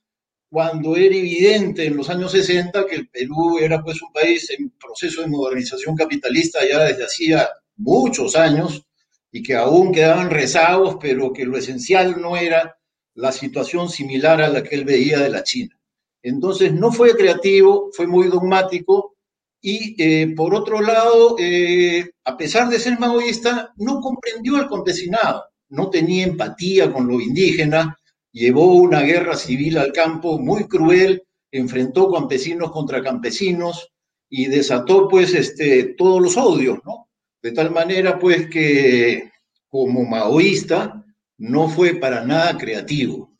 cuando 0.48 0.94
era 0.94 1.16
evidente 1.16 1.84
en 1.84 1.96
los 1.96 2.08
años 2.08 2.30
60 2.30 2.86
que 2.86 2.94
el 2.94 3.08
Perú 3.08 3.58
era 3.58 3.82
pues 3.82 4.00
un 4.02 4.12
país 4.12 4.48
en 4.50 4.70
proceso 4.70 5.20
de 5.20 5.26
modernización 5.26 5.96
capitalista 5.96 6.60
ya 6.64 6.84
desde 6.84 7.04
hacía 7.04 7.48
muchos 7.76 8.36
años 8.36 8.86
y 9.32 9.42
que 9.42 9.56
aún 9.56 9.90
quedaban 9.90 10.30
rezagos, 10.30 10.96
pero 11.00 11.32
que 11.32 11.44
lo 11.44 11.58
esencial 11.58 12.20
no 12.20 12.36
era 12.36 12.78
la 13.14 13.32
situación 13.32 13.88
similar 13.88 14.40
a 14.40 14.48
la 14.48 14.62
que 14.62 14.76
él 14.76 14.84
veía 14.84 15.18
de 15.18 15.30
la 15.30 15.42
China. 15.42 15.76
Entonces 16.22 16.72
no 16.72 16.92
fue 16.92 17.16
creativo, 17.16 17.90
fue 17.92 18.06
muy 18.06 18.28
dogmático 18.28 19.16
y 19.60 20.00
eh, 20.00 20.32
por 20.36 20.54
otro 20.54 20.80
lado, 20.80 21.34
eh, 21.40 22.12
a 22.24 22.36
pesar 22.36 22.68
de 22.68 22.78
ser 22.78 22.96
maoísta, 23.00 23.72
no 23.78 23.98
comprendió 23.98 24.56
al 24.56 24.68
campesinado, 24.68 25.46
no 25.74 25.90
tenía 25.90 26.24
empatía 26.24 26.92
con 26.92 27.08
lo 27.08 27.20
indígena, 27.20 27.98
llevó 28.32 28.74
una 28.74 29.00
guerra 29.00 29.36
civil 29.36 29.78
al 29.78 29.92
campo 29.92 30.38
muy 30.38 30.64
cruel, 30.64 31.22
enfrentó 31.50 32.10
campesinos 32.12 32.70
contra 32.70 33.02
campesinos 33.02 33.90
y 34.28 34.46
desató 34.46 35.08
pues 35.08 35.34
este, 35.34 35.94
todos 35.96 36.22
los 36.22 36.36
odios, 36.36 36.78
¿no? 36.84 37.08
De 37.42 37.52
tal 37.52 37.70
manera 37.70 38.18
pues 38.18 38.48
que 38.48 39.30
como 39.68 40.04
maoísta 40.04 41.04
no 41.38 41.68
fue 41.68 41.94
para 41.96 42.24
nada 42.24 42.56
creativo. 42.56 43.32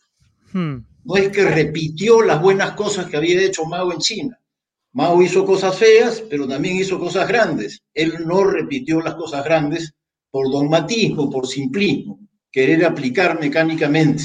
Hmm. 0.53 0.79
No 1.05 1.17
es 1.17 1.29
que 1.31 1.45
repitió 1.45 2.23
las 2.23 2.41
buenas 2.41 2.73
cosas 2.73 3.07
que 3.07 3.17
había 3.17 3.43
hecho 3.43 3.65
Mao 3.67 3.93
en 3.93 3.99
China. 3.99 4.41
Mao 4.93 5.23
hizo 5.23 5.45
cosas 5.45 5.77
feas, 5.77 6.23
pero 6.31 6.47
también 6.49 6.77
hizo 6.77 6.99
cosas 6.99 7.29
grandes. 7.29 7.83
Él 7.93 8.27
no 8.27 8.45
repitió 8.45 9.01
las 9.01 9.15
cosas 9.15 9.45
grandes 9.45 9.93
por 10.31 10.51
dogmatismo, 10.51 11.31
por 11.31 11.47
simplismo, 11.47 12.19
querer 12.55 12.85
aplicar 12.85 13.41
mecánicamente 13.41 14.23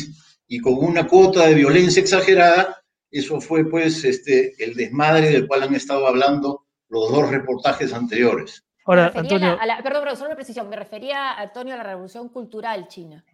y 0.48 0.60
con 0.60 0.76
una 0.76 1.08
cuota 1.08 1.48
de 1.48 1.56
violencia 1.56 2.00
exagerada. 2.00 2.78
Eso 3.10 3.42
fue 3.42 3.68
pues 3.68 4.04
este, 4.04 4.54
el 4.64 4.76
desmadre 4.76 5.32
del 5.32 5.48
cual 5.48 5.64
han 5.64 5.74
estado 5.74 6.06
hablando 6.06 6.68
los 6.90 7.12
dos 7.12 7.28
reportajes 7.28 7.92
anteriores. 7.92 8.64
Ahora, 8.86 9.08
a 9.08 9.14
la- 9.14 9.20
Antonio, 9.20 9.58
a 9.60 9.66
la- 9.66 9.78
perdón, 9.82 10.02
perdón, 10.04 10.18
solo 10.18 10.28
una 10.30 10.36
precisión. 10.36 10.70
Me 10.70 10.76
refería, 10.76 11.32
Antonio, 11.34 11.74
a 11.74 11.78
la 11.78 11.84
revolución 11.84 12.30
cultural 12.30 12.88
china. 12.88 13.26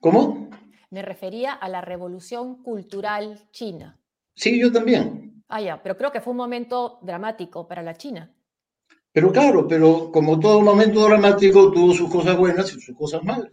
¿Cómo? 0.00 0.48
Me 0.90 1.02
refería 1.02 1.52
a 1.54 1.68
la 1.68 1.80
revolución 1.80 2.62
cultural 2.62 3.48
china. 3.50 3.98
Sí, 4.36 4.60
yo 4.60 4.70
también. 4.70 5.42
Ah, 5.48 5.60
ya, 5.60 5.82
pero 5.82 5.96
creo 5.96 6.12
que 6.12 6.20
fue 6.20 6.30
un 6.30 6.36
momento 6.38 6.98
dramático 7.02 7.66
para 7.66 7.82
la 7.82 7.94
China. 7.96 8.32
Pero 9.12 9.30
claro, 9.30 9.68
pero 9.68 10.10
como 10.10 10.40
todo 10.40 10.62
momento 10.62 11.04
dramático 11.04 11.70
tuvo 11.70 11.92
sus 11.92 12.10
cosas 12.10 12.36
buenas 12.36 12.74
y 12.74 12.80
sus 12.80 12.96
cosas 12.96 13.22
malas. 13.22 13.52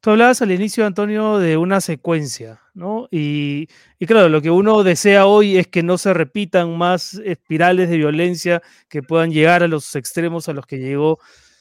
tú 0.00 0.10
hablabas 0.10 0.40
al 0.42 0.50
inicio, 0.50 0.86
Antonio, 0.86 1.38
de 1.38 1.56
una 1.56 1.80
secuencia, 1.80 2.60
¿no? 2.74 3.08
Y, 3.10 3.68
y 3.98 4.06
claro, 4.06 4.28
lo 4.30 4.40
que 4.40 4.50
uno 4.50 4.82
desea 4.82 5.26
hoy 5.26 5.58
es 5.58 5.68
que 5.68 5.82
no 5.82 5.98
se 5.98 6.14
repitan 6.14 6.76
más 6.76 7.14
espirales 7.24 7.90
de 7.90 7.98
violencia 7.98 8.62
que 8.88 9.02
puedan 9.02 9.30
llegar 9.30 9.62
a 9.62 9.68
los 9.68 9.94
extremos 9.94 10.48
a 10.48 10.54
los 10.54 10.66
que 10.66 10.78
llegó 10.78 11.18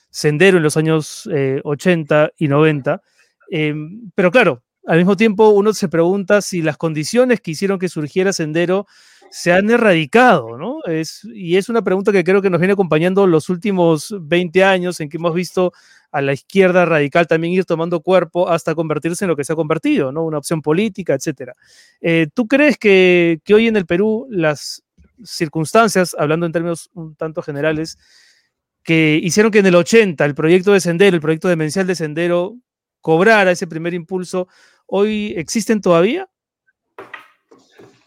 Sendero 0.10 0.58
en 0.58 0.64
los 0.64 0.78
años 0.78 1.30
eh, 1.34 1.62
80 1.64 2.32
y 2.38 2.48
90. 2.48 3.02
Em, 3.50 4.12
pero 4.16 4.32
claro, 4.32 4.64
al 4.86 4.98
mismo 4.98 5.16
tiempo 5.16 5.50
uno 5.50 5.74
se 5.74 5.90
pregunta 5.90 6.42
si 6.42 6.62
las 6.62 6.78
condiciones 6.78 7.42
que 7.42 7.52
hicieron 7.52 7.80
que 7.80 7.90
surgiera 7.90 8.34
Sendero 8.34 8.88
se 9.32 9.54
han 9.54 9.70
erradicado, 9.72 10.58
¿no? 10.58 10.84
Es, 10.84 11.24
y 11.34 11.56
es 11.56 11.70
una 11.70 11.82
pregunta 11.82 12.12
que 12.12 12.24
creo 12.24 12.42
que 12.42 12.50
nos 12.50 12.60
viene 12.60 12.74
acompañando 12.74 13.26
los 13.26 13.50
últimos 13.50 14.14
20 14.20 14.64
años 14.64 15.00
en 15.00 15.08
que 15.08 15.16
hemos 15.16 15.34
visto 15.34 15.72
a 16.12 16.22
la 16.22 16.34
izquierda 16.34 16.84
radical 16.84 17.28
también 17.28 17.54
ir 17.54 17.64
tomando 17.64 18.02
cuerpo 18.02 18.50
hasta 18.50 18.76
convertirse 18.76 19.24
en 19.24 19.30
lo 19.30 19.38
que 19.38 19.46
se 19.46 19.54
ha 19.54 19.56
convertido, 19.56 20.12
¿no? 20.12 20.26
Una 20.26 20.38
opción 20.38 20.62
política, 20.62 21.14
etcétera. 21.14 21.56
Eh, 22.02 22.28
¿Tú 22.34 22.46
crees 22.46 22.78
que, 22.78 23.40
que 23.46 23.54
hoy 23.54 23.68
en 23.68 23.78
el 23.78 23.86
Perú 23.86 24.28
las 24.30 24.84
circunstancias, 25.24 26.14
hablando 26.20 26.46
en 26.46 26.52
términos 26.52 26.90
un 26.94 27.16
tanto 27.16 27.42
generales, 27.42 27.98
que 28.84 29.18
hicieron 29.24 29.52
que 29.52 29.60
en 29.60 29.68
el 29.68 29.76
80 29.76 30.26
el 30.26 30.36
proyecto 30.36 30.74
de 30.74 30.82
Sendero, 30.82 31.16
el 31.16 31.22
proyecto 31.22 31.48
demencial 31.48 31.88
de 31.88 31.96
Sendero, 31.96 32.58
cobrara 33.00 33.52
ese 33.52 33.68
primer 33.68 33.94
impulso, 33.94 34.50
hoy 34.88 35.34
existen 35.38 35.80
todavía? 35.80 36.28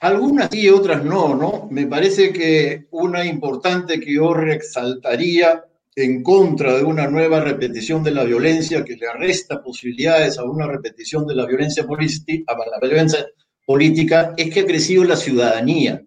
Algunas 0.05 0.51
sí, 0.53 0.69
otras 0.69 1.03
no, 1.03 1.35
¿no? 1.35 1.67
Me 1.71 1.87
parece 1.87 2.31
que 2.31 2.89
una 2.91 3.25
importante 3.25 3.99
que 3.99 4.13
yo 4.13 4.35
resaltaría 4.35 5.65
en 5.97 6.23
contra 6.23 6.77
de 6.77 6.85
una 6.85 7.07
nueva 7.07 7.41
repetición 7.41 8.05
de 8.05 8.11
la 8.11 8.25
violencia 8.25 8.85
que 8.85 8.97
le 8.97 9.11
resta 9.15 9.63
posibilidades 9.63 10.37
a 10.37 10.45
una 10.45 10.67
repetición 10.67 11.27
de 11.27 11.35
la 11.35 11.47
violencia, 11.47 11.87
la 11.89 12.87
violencia 12.87 13.27
política 13.65 14.35
es 14.37 14.53
que 14.53 14.61
ha 14.61 14.67
crecido 14.67 15.05
la 15.05 15.17
ciudadanía. 15.17 16.05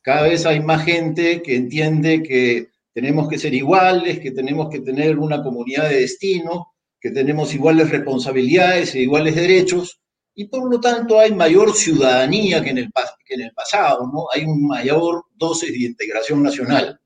Cada 0.00 0.28
vez 0.28 0.46
hay 0.46 0.60
más 0.60 0.84
gente 0.84 1.42
que 1.42 1.56
entiende 1.56 2.22
que 2.22 2.68
tenemos 2.94 3.28
que 3.28 3.38
ser 3.38 3.52
iguales, 3.52 4.20
que 4.20 4.30
tenemos 4.30 4.70
que 4.70 4.78
tener 4.78 5.18
una 5.18 5.42
comunidad 5.42 5.88
de 5.88 6.02
destino, 6.02 6.68
que 7.00 7.10
tenemos 7.10 7.52
iguales 7.52 7.90
responsabilidades 7.90 8.94
e 8.94 9.00
iguales 9.00 9.34
derechos, 9.34 10.00
y 10.40 10.46
por 10.46 10.70
lo 10.70 10.80
tanto 10.80 11.20
hay 11.20 11.34
mayor 11.34 11.74
ciudadanía 11.74 12.64
que 12.64 12.70
en 12.70 12.78
el, 12.78 12.90
que 13.26 13.34
en 13.34 13.42
el 13.42 13.52
pasado, 13.52 14.10
¿no? 14.10 14.24
Hay 14.32 14.46
un 14.46 14.66
mayor 14.66 15.26
dosis 15.36 15.70
de 15.70 15.84
integración 15.84 16.42
nacional. 16.42 16.98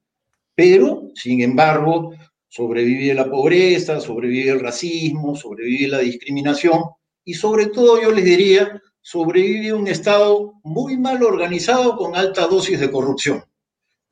Pero, 0.55 1.11
sin 1.17 1.41
embargo, 1.41 2.15
sobrevive 2.47 3.13
la 3.13 3.29
pobreza, 3.29 4.01
sobrevive 4.01 4.53
el 4.53 4.61
racismo, 4.61 5.35
sobrevive 5.35 5.89
la 5.89 5.99
discriminación 5.99 6.81
y 7.25 7.35
sobre 7.35 7.67
todo 7.67 8.01
yo 8.01 8.13
les 8.13 8.25
diría, 8.25 8.81
sobrevive 9.01 9.73
un 9.73 9.89
Estado 9.89 10.53
muy 10.63 10.97
mal 10.97 11.21
organizado 11.25 11.97
con 11.97 12.15
alta 12.15 12.47
dosis 12.47 12.79
de 12.79 12.93
corrupción, 12.93 13.43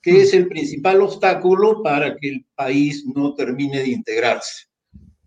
que 0.00 0.22
es 0.22 0.34
el 0.34 0.48
principal 0.48 1.00
obstáculo 1.00 1.80
para 1.80 2.16
que 2.16 2.28
el 2.28 2.46
país 2.56 3.06
no 3.06 3.36
termine 3.36 3.78
de 3.78 3.90
integrarse. 3.90 4.64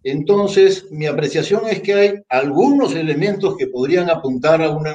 Entonces, 0.07 0.91
mi 0.91 1.07
apreciación 1.07 1.63
es 1.67 1.81
que 1.81 1.93
hay 1.95 2.13
algunos 2.29 2.93
elementos 2.93 3.57
que 3.57 3.65
podrían 3.65 4.07
apuntar 4.11 4.61
a 4.61 4.69
un 4.69 4.85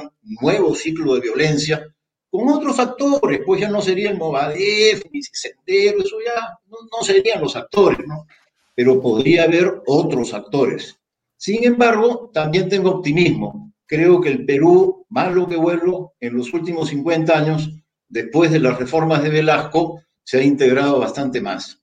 nuevo 0.41 0.73
ciclo 0.73 1.15
de 1.15 1.19
violencia 1.19 1.85
con 2.29 2.47
otros 2.47 2.79
actores, 2.79 3.41
pues 3.45 3.59
ya 3.59 3.69
no 3.69 3.81
sería 3.81 4.09
el 4.09 4.17
Movadef, 4.17 5.03
ni 5.11 5.21
Sendero, 5.21 5.99
eso 5.99 6.15
ya 6.25 6.57
no, 6.69 6.77
no 6.89 7.03
serían 7.03 7.41
los 7.41 7.57
actores, 7.57 7.99
¿no? 8.07 8.25
Pero 8.73 9.01
podría 9.01 9.43
haber 9.43 9.81
otros 9.85 10.33
actores. 10.33 10.97
Sin 11.35 11.65
embargo, 11.65 12.31
también 12.33 12.69
tengo 12.69 12.91
optimismo. 12.91 13.73
Creo 13.85 14.21
que 14.21 14.29
el 14.29 14.45
Perú, 14.45 15.05
malo 15.09 15.45
que 15.45 15.57
vuelo, 15.57 16.13
en 16.21 16.37
los 16.37 16.53
últimos 16.53 16.87
50 16.87 17.37
años, 17.37 17.69
después 18.07 18.49
de 18.49 18.59
las 18.59 18.79
reformas 18.79 19.21
de 19.23 19.29
Velasco, 19.29 20.01
se 20.23 20.39
ha 20.39 20.43
integrado 20.43 20.99
bastante 20.99 21.41
más. 21.41 21.80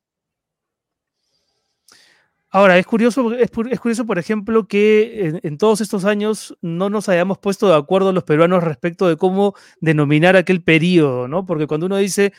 Ahora, 2.50 2.78
es 2.78 2.86
curioso, 2.86 3.34
es, 3.34 3.50
es 3.70 3.80
curioso, 3.80 4.06
por 4.06 4.18
ejemplo, 4.18 4.66
que 4.66 5.38
en, 5.42 5.58
todos 5.58 5.82
estos 5.82 6.06
años 6.06 6.56
no 6.62 6.88
nos 6.88 7.08
hayamos 7.10 7.38
puesto 7.38 7.68
de 7.68 7.74
acuerdo 7.76 8.12
los 8.12 8.24
peruanos 8.24 8.64
respecto 8.64 9.06
de 9.06 9.16
cómo 9.16 9.54
denominar 9.80 10.34
aquel 10.34 10.62
periodo, 10.62 11.28
¿no? 11.28 11.44
Porque 11.44 11.66
cuando 11.66 11.86
uno 11.86 11.98
dice 11.98 12.32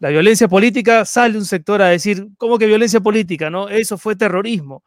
la 0.00 0.08
violencia 0.08 0.48
política, 0.48 1.04
sale 1.04 1.38
un 1.38 1.44
sector 1.44 1.82
a 1.82 1.88
decir, 1.88 2.28
¿cómo 2.36 2.58
que 2.58 2.66
violencia 2.66 3.00
política? 3.00 3.48
¿No? 3.48 3.68
Eso 3.68 3.96
fue 3.96 4.16
terrorismo. 4.16 4.82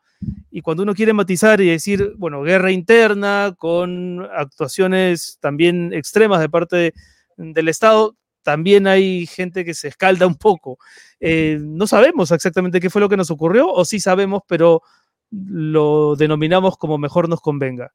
Y 0.52 0.62
cuando 0.62 0.84
uno 0.84 0.94
quiere 0.96 1.14
matizar 1.14 1.62
y 1.62 1.70
decir, 1.70 2.14
bueno, 2.18 2.42
guerra 2.42 2.72
interna 2.72 3.56
con 3.58 4.28
actuaciones 4.36 5.38
también 5.40 5.94
extremas 5.94 6.42
de 6.42 6.50
parte 6.50 6.76
de- 6.76 6.94
del 7.38 7.70
Estado, 7.70 8.16
también 8.48 8.88
hay 8.88 9.26
gente 9.28 9.66
que 9.66 9.74
se 9.74 9.90
escalda 9.90 10.26
un 10.26 10.36
poco. 10.36 10.80
Eh, 11.20 11.58
no 11.60 11.86
sabemos 11.86 12.32
exactamente 12.32 12.80
qué 12.80 12.90
fue 12.90 13.02
lo 13.02 13.10
que 13.10 13.18
nos 13.18 13.30
ocurrió, 13.30 13.70
o 13.70 13.84
sí 13.84 14.00
sabemos, 14.00 14.44
pero 14.48 14.84
lo 15.30 16.16
denominamos 16.16 16.78
como 16.78 16.98
mejor 16.98 17.28
nos 17.28 17.42
convenga. 17.42 17.92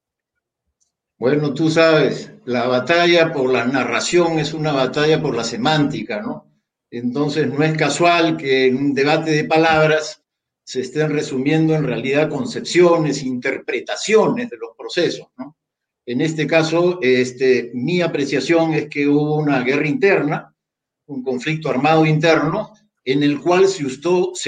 Bueno, 1.16 1.54
tú 1.54 1.70
sabes, 1.70 2.32
la 2.44 2.66
batalla 2.66 3.32
por 3.32 3.50
la 3.50 3.64
narración 3.64 4.38
es 4.38 4.52
una 4.52 4.72
batalla 4.72 5.22
por 5.22 5.34
la 5.34 5.44
semántica, 5.44 6.20
¿no? 6.20 6.44
Entonces 6.90 7.48
no 7.50 7.64
es 7.64 7.74
casual 7.74 8.36
que 8.36 8.66
en 8.66 8.76
un 8.76 8.92
debate 8.92 9.30
de 9.30 9.44
palabras 9.44 10.22
se 10.64 10.82
estén 10.82 11.08
resumiendo 11.12 11.74
en 11.74 11.84
realidad 11.84 12.28
concepciones, 12.28 13.22
interpretaciones 13.22 14.50
de 14.50 14.58
los 14.58 14.76
procesos, 14.76 15.28
¿no? 15.38 15.56
En 16.04 16.20
este 16.20 16.46
caso, 16.46 16.98
este, 17.00 17.70
mi 17.74 18.00
apreciación 18.00 18.74
es 18.74 18.88
que 18.88 19.06
hubo 19.06 19.36
una 19.36 19.62
guerra 19.62 19.86
interna, 19.86 20.54
un 21.06 21.22
conflicto 21.22 21.70
armado 21.70 22.04
interno, 22.04 22.72
en 23.04 23.22
el 23.22 23.40
cual 23.40 23.68
se 23.68 23.84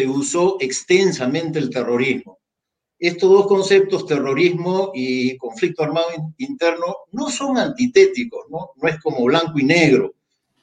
usó, 0.06 0.56
extensamente 0.60 1.58
el 1.58 1.70
terrorismo. 1.70 2.38
Estos 2.98 3.30
dos 3.30 3.46
conceptos, 3.46 4.06
terrorismo 4.06 4.92
y 4.94 5.36
conflicto 5.36 5.82
armado 5.82 6.08
interno, 6.38 6.96
no 7.12 7.28
son 7.28 7.58
antitéticos, 7.58 8.46
no, 8.50 8.70
no 8.76 8.88
es 8.88 9.00
como 9.00 9.24
blanco 9.24 9.58
y 9.58 9.64
negro. 9.64 10.14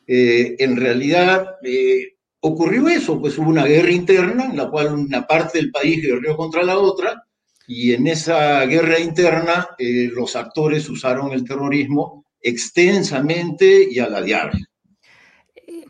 Eh, 0.08 0.56
en 0.60 0.76
realidad 0.76 1.56
eh, 1.64 2.16
ocurrió 2.42 2.88
eso, 2.90 3.20
pues 3.20 3.38
hubo 3.38 3.50
una 3.50 3.66
guerra 3.66 3.92
interna 3.92 4.46
en 4.46 4.58
la 4.58 4.70
cual 4.70 4.94
una 4.94 5.28
parte 5.28 5.60
del 5.60 5.72
país 5.72 6.02
guerreó 6.02 6.36
contra 6.36 6.64
la 6.64 6.80
otra, 6.80 7.24
y 7.68 7.94
en 7.94 8.08
esa 8.08 8.66
guerra 8.66 9.00
interna 9.00 9.70
eh, 9.78 10.10
los 10.12 10.36
actores 10.36 10.90
usaron 10.90 11.32
el 11.32 11.44
terrorismo 11.44 12.26
extensamente 12.42 13.88
y 13.90 14.00
a 14.00 14.10
la 14.10 14.22
diaria. 14.22 14.68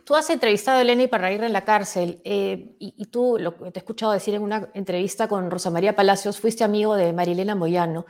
Tú 0.04 0.16
has 0.16 0.30
entrevistado 0.30 0.80
a 0.80 0.82
Elena 0.82 1.04
Iparraguirre 1.04 1.46
en 1.46 1.54
la 1.54 1.64
cárcel 1.64 2.22
eh, 2.26 2.76
y, 2.80 3.06
tú, 3.06 3.38
lo 3.40 3.56
que 3.56 3.72
te 3.72 3.80
he 3.80 3.82
escuchado 3.82 4.12
decir 4.12 4.34
en 4.34 4.42
una 4.42 4.70
entrevista 4.74 5.28
con 5.28 5.50
Rosa 5.50 5.70
María 5.70 5.96
Palacios, 5.96 6.40
fuiste 6.40 6.64
amigo 6.64 6.96
de 6.96 7.14
Marilena 7.14 7.56
Moyano. 7.56 8.06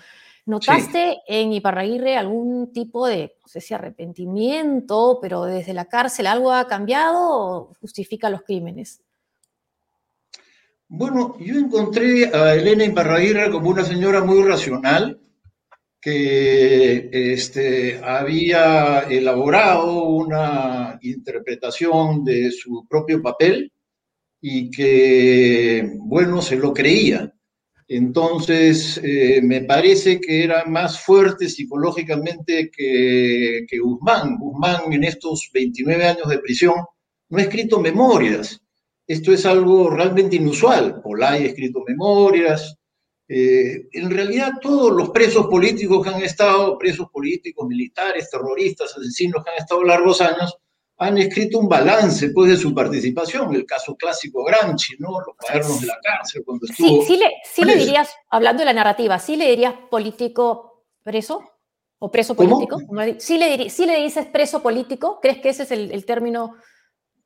¿Notaste 0.45 1.21
en 1.27 1.53
Iparraguirre 1.53 2.17
algún 2.17 2.73
tipo 2.73 3.05
de, 3.05 3.35
no 3.41 3.47
sé 3.47 3.61
si 3.61 3.73
arrepentimiento, 3.73 5.19
pero 5.21 5.43
desde 5.43 5.73
la 5.73 5.85
cárcel 5.85 6.25
algo 6.27 6.51
ha 6.51 6.67
cambiado 6.67 7.19
o 7.19 7.73
justifica 7.79 8.29
los 8.29 8.41
crímenes? 8.41 9.01
Bueno, 10.93 11.37
yo 11.39 11.57
encontré 11.57 12.35
a 12.35 12.53
Elena 12.53 12.83
Iparraguirre 12.83 13.49
como 13.49 13.69
una 13.69 13.85
señora 13.85 14.25
muy 14.25 14.43
racional, 14.43 15.21
que 16.01 17.09
este, 17.13 18.01
había 18.03 18.99
elaborado 19.09 20.03
una 20.03 20.99
interpretación 21.01 22.25
de 22.25 22.51
su 22.51 22.85
propio 22.89 23.21
papel 23.21 23.71
y 24.41 24.69
que, 24.69 25.93
bueno, 25.95 26.41
se 26.41 26.57
lo 26.57 26.73
creía. 26.73 27.33
Entonces, 27.87 28.99
eh, 29.01 29.39
me 29.41 29.61
parece 29.61 30.19
que 30.19 30.43
era 30.43 30.65
más 30.65 30.99
fuerte 30.99 31.47
psicológicamente 31.47 32.69
que, 32.69 33.65
que 33.65 33.79
Guzmán. 33.79 34.37
Guzmán 34.37 34.91
en 34.91 35.05
estos 35.05 35.49
29 35.53 36.05
años 36.05 36.27
de 36.27 36.39
prisión 36.39 36.75
no 37.29 37.37
ha 37.37 37.43
escrito 37.43 37.79
memorias, 37.79 38.60
esto 39.11 39.33
es 39.33 39.45
algo 39.45 39.89
realmente 39.89 40.37
inusual. 40.37 41.01
Polay 41.01 41.43
ha 41.43 41.47
escrito 41.47 41.83
memorias. 41.85 42.77
Eh, 43.27 43.87
en 43.91 44.09
realidad 44.09 44.53
todos 44.61 44.91
los 44.91 45.09
presos 45.09 45.47
políticos 45.47 46.01
que 46.03 46.13
han 46.13 46.21
estado, 46.21 46.77
presos 46.77 47.09
políticos, 47.11 47.67
militares, 47.67 48.29
terroristas, 48.29 48.95
asesinos 48.97 49.43
que 49.43 49.51
han 49.51 49.57
estado 49.57 49.83
largos 49.83 50.21
años, 50.21 50.55
han 50.97 51.17
escrito 51.17 51.59
un 51.59 51.67
balance 51.67 52.29
pues, 52.29 52.51
de 52.51 52.57
su 52.57 52.73
participación. 52.73 53.53
El 53.53 53.65
caso 53.65 53.95
clásico 53.95 54.45
Gramsci, 54.45 54.95
¿no? 54.99 55.19
Los 55.19 55.35
cuadernos 55.35 55.81
de 55.81 55.87
la 55.87 55.99
cárcel, 56.01 56.43
cuando 56.45 56.65
estuvo... 56.67 57.03
Sí, 57.03 57.19
sí, 57.43 57.65
le, 57.65 57.75
dirías, 57.75 58.13
hablando 58.29 58.61
de 58.61 58.65
la 58.65 58.73
narrativa, 58.73 59.19
¿sí 59.19 59.35
le 59.35 59.49
dirías 59.49 59.73
político 59.89 60.85
preso? 61.03 61.43
¿O 61.99 62.09
preso 62.09 62.33
político? 62.33 62.79
¿Sí 63.17 63.37
le, 63.37 63.69
¿Sí 63.69 63.85
le 63.85 64.01
dices 64.01 64.25
preso 64.27 64.61
político? 64.63 65.19
¿Crees 65.21 65.39
que 65.39 65.49
ese 65.49 65.63
es 65.63 65.71
el, 65.71 65.91
el 65.91 66.05
término 66.05 66.55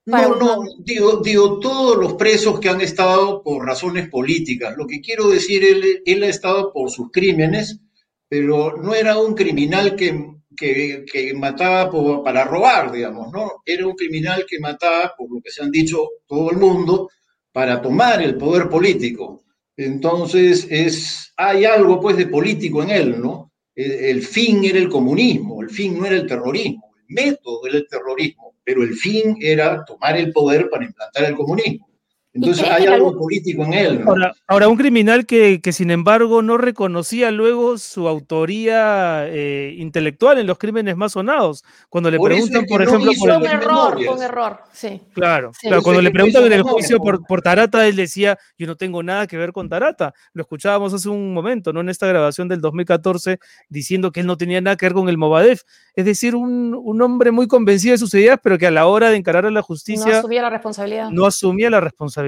no, 0.05 0.35
no, 0.35 0.63
digo, 0.83 1.17
digo, 1.17 1.59
todos 1.59 1.97
los 1.97 2.13
presos 2.13 2.59
que 2.59 2.69
han 2.69 2.81
estado 2.81 3.41
por 3.41 3.65
razones 3.65 4.07
políticas. 4.07 4.75
Lo 4.77 4.85
que 4.85 5.01
quiero 5.01 5.29
decir, 5.29 5.63
él, 5.65 6.03
él 6.05 6.23
ha 6.23 6.27
estado 6.27 6.71
por 6.71 6.91
sus 6.91 7.09
crímenes, 7.11 7.79
pero 8.27 8.77
no 8.77 8.93
era 8.93 9.17
un 9.17 9.33
criminal 9.33 9.95
que, 9.95 10.35
que, 10.55 11.33
mataba 11.35 11.91
para 12.23 12.43
robar, 12.45 12.91
digamos, 12.91 13.31
¿no? 13.31 13.63
Era 13.65 13.87
un 13.87 13.95
criminal 13.95 14.45
que 14.47 14.59
mataba, 14.59 15.13
por 15.17 15.31
lo 15.33 15.41
que 15.41 15.49
se 15.49 15.63
han 15.63 15.71
dicho 15.71 16.07
todo 16.27 16.51
el 16.51 16.57
mundo, 16.57 17.09
para 17.51 17.81
tomar 17.81 18.21
el 18.21 18.37
poder 18.37 18.69
político. 18.69 19.43
Entonces, 19.75 20.67
es, 20.69 21.33
hay 21.35 21.65
algo 21.65 21.99
pues 21.99 22.15
de 22.17 22.27
político 22.27 22.83
en 22.83 22.91
él, 22.91 23.21
¿no? 23.21 23.51
el 23.75 24.21
fin 24.21 24.63
era 24.63 24.77
el 24.79 24.87
comunismo, 24.87 25.61
el 25.61 25.69
fin 25.69 25.99
no 25.99 26.05
era 26.05 26.15
el 26.15 26.25
terrorismo, 26.25 26.93
el 26.97 27.13
método 27.13 27.67
era 27.67 27.75
el 27.75 27.87
terrorismo 27.89 28.44
pero 28.65 28.83
el 28.83 28.95
fin 28.95 29.37
era 29.39 29.85
tomar 29.85 30.17
el 30.17 30.33
poder 30.33 30.69
para 30.69 30.83
implantar 30.83 31.23
el 31.23 31.35
comunismo. 31.35 31.87
Entonces 32.35 32.67
hay 32.69 32.85
algo 32.85 33.17
político 33.17 33.63
en 33.63 33.73
él. 33.73 34.05
Ahora, 34.45 34.67
un 34.67 34.75
criminal 34.75 35.25
que, 35.25 35.61
que, 35.61 35.71
sin 35.71 35.89
embargo 35.89 36.41
no 36.41 36.57
reconocía 36.57 37.31
luego 37.31 37.77
su 37.77 38.09
autoría 38.09 39.25
eh, 39.29 39.73
intelectual 39.77 40.37
en 40.39 40.45
los 40.45 40.57
crímenes 40.57 40.97
más 40.97 41.13
sonados. 41.13 41.63
Cuando 41.87 42.11
le 42.11 42.19
preguntan, 42.19 42.65
por 42.65 42.81
ejemplo, 42.81 43.13
por 43.17 43.29
el... 43.29 43.37
un 43.37 43.45
error, 43.45 43.97
un 44.15 44.21
error, 44.21 44.59
sí. 44.73 45.01
Claro, 45.13 45.53
cuando 45.81 46.01
le 46.01 46.11
preguntan 46.11 46.45
en 46.45 46.51
el 46.51 46.63
juicio 46.63 46.99
por, 46.99 47.25
por, 47.25 47.41
Tarata, 47.41 47.87
él 47.87 47.95
decía, 47.95 48.37
yo 48.57 48.67
no 48.67 48.75
tengo 48.75 49.01
nada 49.01 49.27
que 49.27 49.37
ver 49.37 49.53
con 49.53 49.69
Tarata. 49.69 50.13
Lo 50.33 50.41
escuchábamos 50.41 50.93
hace 50.93 51.07
un 51.07 51.33
momento, 51.33 51.71
¿no? 51.71 51.79
En 51.79 51.87
esta 51.87 52.05
grabación 52.05 52.49
del 52.49 52.59
2014, 52.59 53.39
diciendo 53.69 54.11
que 54.11 54.19
él 54.19 54.27
no 54.27 54.35
tenía 54.35 54.59
nada 54.59 54.75
que 54.75 54.85
ver 54.87 54.93
con 54.93 55.07
el 55.07 55.17
Movadef. 55.17 55.61
Es 55.95 56.03
decir, 56.03 56.35
un, 56.35 56.75
un 56.75 57.01
hombre 57.01 57.31
muy 57.31 57.47
convencido 57.47 57.93
de 57.93 57.97
sus 57.97 58.13
ideas, 58.13 58.39
pero 58.43 58.57
que 58.57 58.67
a 58.67 58.71
la 58.71 58.87
hora 58.87 59.09
de 59.09 59.15
encarar 59.15 59.45
a 59.45 59.51
la 59.51 59.61
justicia... 59.61 60.11
No 60.11 60.17
asumía 60.17 60.41
la 60.41 60.49
responsabilidad. 60.49 61.09
No 61.11 61.25
asumía 61.25 61.69
la 61.69 61.79
responsabilidad 61.79 62.24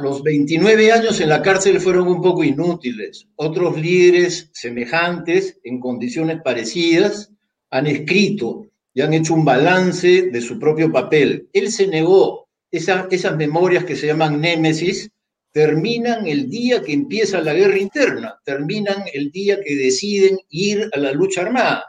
los 0.00 0.22
29 0.22 0.92
años 0.92 1.20
en 1.20 1.30
la 1.30 1.40
cárcel 1.40 1.80
fueron 1.80 2.06
un 2.08 2.20
poco 2.20 2.44
inútiles. 2.44 3.26
Otros 3.36 3.80
líderes 3.80 4.50
semejantes, 4.52 5.58
en 5.64 5.80
condiciones 5.80 6.40
parecidas, 6.42 7.32
han 7.70 7.86
escrito 7.86 8.66
y 8.92 9.00
han 9.00 9.14
hecho 9.14 9.34
un 9.34 9.44
balance 9.44 10.30
de 10.30 10.40
su 10.40 10.58
propio 10.58 10.92
papel. 10.92 11.48
Él 11.52 11.70
se 11.70 11.86
negó. 11.86 12.48
esas 12.70 13.36
memorias 13.36 13.84
que 13.84 13.96
se 13.96 14.06
llaman 14.06 14.40
némesis 14.40 15.10
terminan 15.52 16.26
el 16.26 16.48
día 16.48 16.82
que 16.82 16.92
empieza 16.92 17.40
la 17.40 17.54
guerra 17.54 17.78
interna, 17.78 18.38
terminan 18.44 19.04
el 19.12 19.32
día 19.32 19.58
que 19.64 19.74
deciden 19.74 20.38
ir 20.48 20.88
a 20.92 20.98
la 20.98 21.12
lucha 21.12 21.42
armada. 21.42 21.84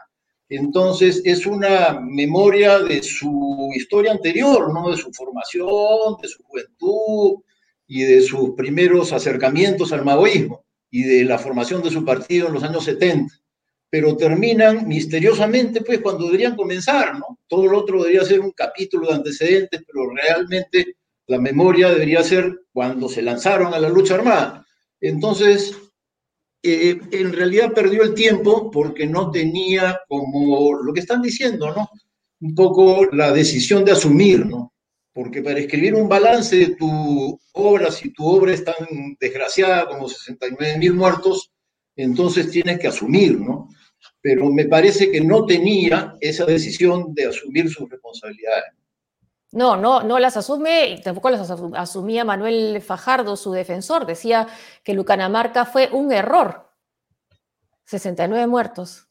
Entonces 0.54 1.22
es 1.24 1.46
una 1.46 1.98
memoria 1.98 2.78
de 2.78 3.02
su 3.02 3.70
historia 3.74 4.12
anterior, 4.12 4.70
¿no? 4.70 4.90
De 4.90 4.98
su 4.98 5.10
formación, 5.10 6.18
de 6.20 6.28
su 6.28 6.42
juventud 6.42 7.42
y 7.86 8.02
de 8.02 8.20
sus 8.20 8.50
primeros 8.50 9.14
acercamientos 9.14 9.94
al 9.94 10.04
maoísmo 10.04 10.62
y 10.90 11.04
de 11.04 11.24
la 11.24 11.38
formación 11.38 11.82
de 11.82 11.90
su 11.90 12.04
partido 12.04 12.48
en 12.48 12.52
los 12.52 12.62
años 12.64 12.84
70. 12.84 13.32
Pero 13.88 14.14
terminan 14.14 14.86
misteriosamente, 14.86 15.80
pues, 15.80 16.00
cuando 16.00 16.26
deberían 16.26 16.54
comenzar, 16.54 17.18
¿no? 17.18 17.38
Todo 17.46 17.66
lo 17.68 17.78
otro 17.78 18.02
debería 18.02 18.22
ser 18.22 18.40
un 18.40 18.50
capítulo 18.50 19.08
de 19.08 19.14
antecedentes, 19.14 19.82
pero 19.86 20.10
realmente 20.10 20.96
la 21.28 21.38
memoria 21.38 21.88
debería 21.88 22.22
ser 22.22 22.60
cuando 22.74 23.08
se 23.08 23.22
lanzaron 23.22 23.72
a 23.72 23.78
la 23.78 23.88
lucha 23.88 24.16
armada. 24.16 24.66
Entonces, 25.00 25.74
eh, 26.62 27.00
en 27.10 27.32
realidad 27.32 27.72
perdió 27.72 28.02
el 28.02 28.14
tiempo 28.14 28.70
porque 28.70 29.06
no 29.06 29.30
tenía 29.30 30.00
como 30.08 30.74
lo 30.74 30.92
que 30.92 31.00
están 31.00 31.20
diciendo, 31.20 31.74
¿no? 31.74 31.90
Un 32.40 32.54
poco 32.54 33.06
la 33.12 33.32
decisión 33.32 33.84
de 33.84 33.92
asumir, 33.92 34.46
¿no? 34.46 34.72
Porque 35.12 35.42
para 35.42 35.58
escribir 35.58 35.94
un 35.94 36.08
balance 36.08 36.56
de 36.56 36.76
tu 36.76 37.38
obra, 37.52 37.90
si 37.90 38.12
tu 38.12 38.26
obra 38.26 38.54
es 38.54 38.64
tan 38.64 38.86
desgraciada 39.20 39.86
como 39.88 40.08
69 40.08 40.78
mil 40.78 40.94
muertos, 40.94 41.50
entonces 41.96 42.50
tienes 42.50 42.78
que 42.78 42.88
asumir, 42.88 43.38
¿no? 43.38 43.68
Pero 44.20 44.50
me 44.50 44.66
parece 44.66 45.10
que 45.10 45.20
no 45.20 45.44
tenía 45.44 46.16
esa 46.20 46.44
decisión 46.46 47.12
de 47.12 47.26
asumir 47.26 47.68
sus 47.68 47.90
responsabilidades. 47.90 48.72
No, 49.52 49.76
no, 49.76 50.02
no 50.02 50.18
las 50.18 50.38
asume 50.38 50.98
tampoco 51.04 51.28
las 51.28 51.50
asumía 51.50 52.24
Manuel 52.24 52.80
Fajardo, 52.80 53.36
su 53.36 53.52
defensor. 53.52 54.06
Decía 54.06 54.48
que 54.82 54.94
Lucanamarca 54.94 55.66
fue 55.66 55.90
un 55.92 56.10
error. 56.10 56.70
69 57.84 58.46
muertos. 58.46 59.08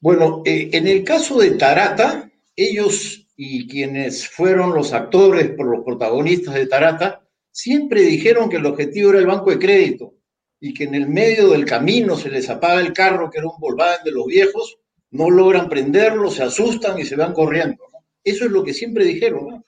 Bueno, 0.00 0.42
eh, 0.44 0.70
en 0.72 0.86
el 0.86 1.02
caso 1.02 1.38
de 1.38 1.52
Tarata, 1.52 2.30
ellos 2.54 3.26
y 3.36 3.66
quienes 3.66 4.28
fueron 4.28 4.72
los 4.72 4.92
actores, 4.92 5.52
los 5.58 5.84
protagonistas 5.84 6.54
de 6.54 6.66
Tarata, 6.66 7.26
siempre 7.50 8.02
dijeron 8.02 8.48
que 8.48 8.56
el 8.56 8.66
objetivo 8.66 9.10
era 9.10 9.18
el 9.18 9.26
banco 9.26 9.50
de 9.50 9.58
crédito 9.58 10.14
y 10.60 10.72
que 10.72 10.84
en 10.84 10.94
el 10.94 11.08
medio 11.08 11.50
del 11.50 11.64
camino 11.64 12.16
se 12.16 12.30
les 12.30 12.48
apaga 12.48 12.80
el 12.80 12.92
carro, 12.92 13.30
que 13.30 13.38
era 13.38 13.48
un 13.48 13.58
Volkswagen 13.58 14.04
de 14.04 14.12
los 14.12 14.26
viejos, 14.26 14.78
no 15.10 15.28
logran 15.28 15.68
prenderlo, 15.68 16.30
se 16.30 16.44
asustan 16.44 16.98
y 16.98 17.04
se 17.04 17.16
van 17.16 17.32
corriendo. 17.32 17.82
Eso 18.26 18.44
es 18.44 18.50
lo 18.50 18.62
que 18.64 18.74
siempre 18.74 19.04
dijeron. 19.04 19.46
¿no? 19.48 19.64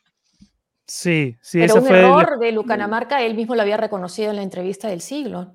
Sí, 0.86 1.36
sí, 1.40 1.58
Pero 1.60 1.72
ese 1.74 1.80
un 1.80 1.86
fue 1.86 1.98
el- 1.98 2.04
error 2.04 2.38
de 2.38 2.52
Lucanamarca, 2.52 3.22
él 3.24 3.34
mismo 3.34 3.54
lo 3.54 3.62
había 3.62 3.76
reconocido 3.76 4.30
en 4.30 4.36
la 4.36 4.42
entrevista 4.42 4.88
del 4.88 5.00
siglo. 5.00 5.54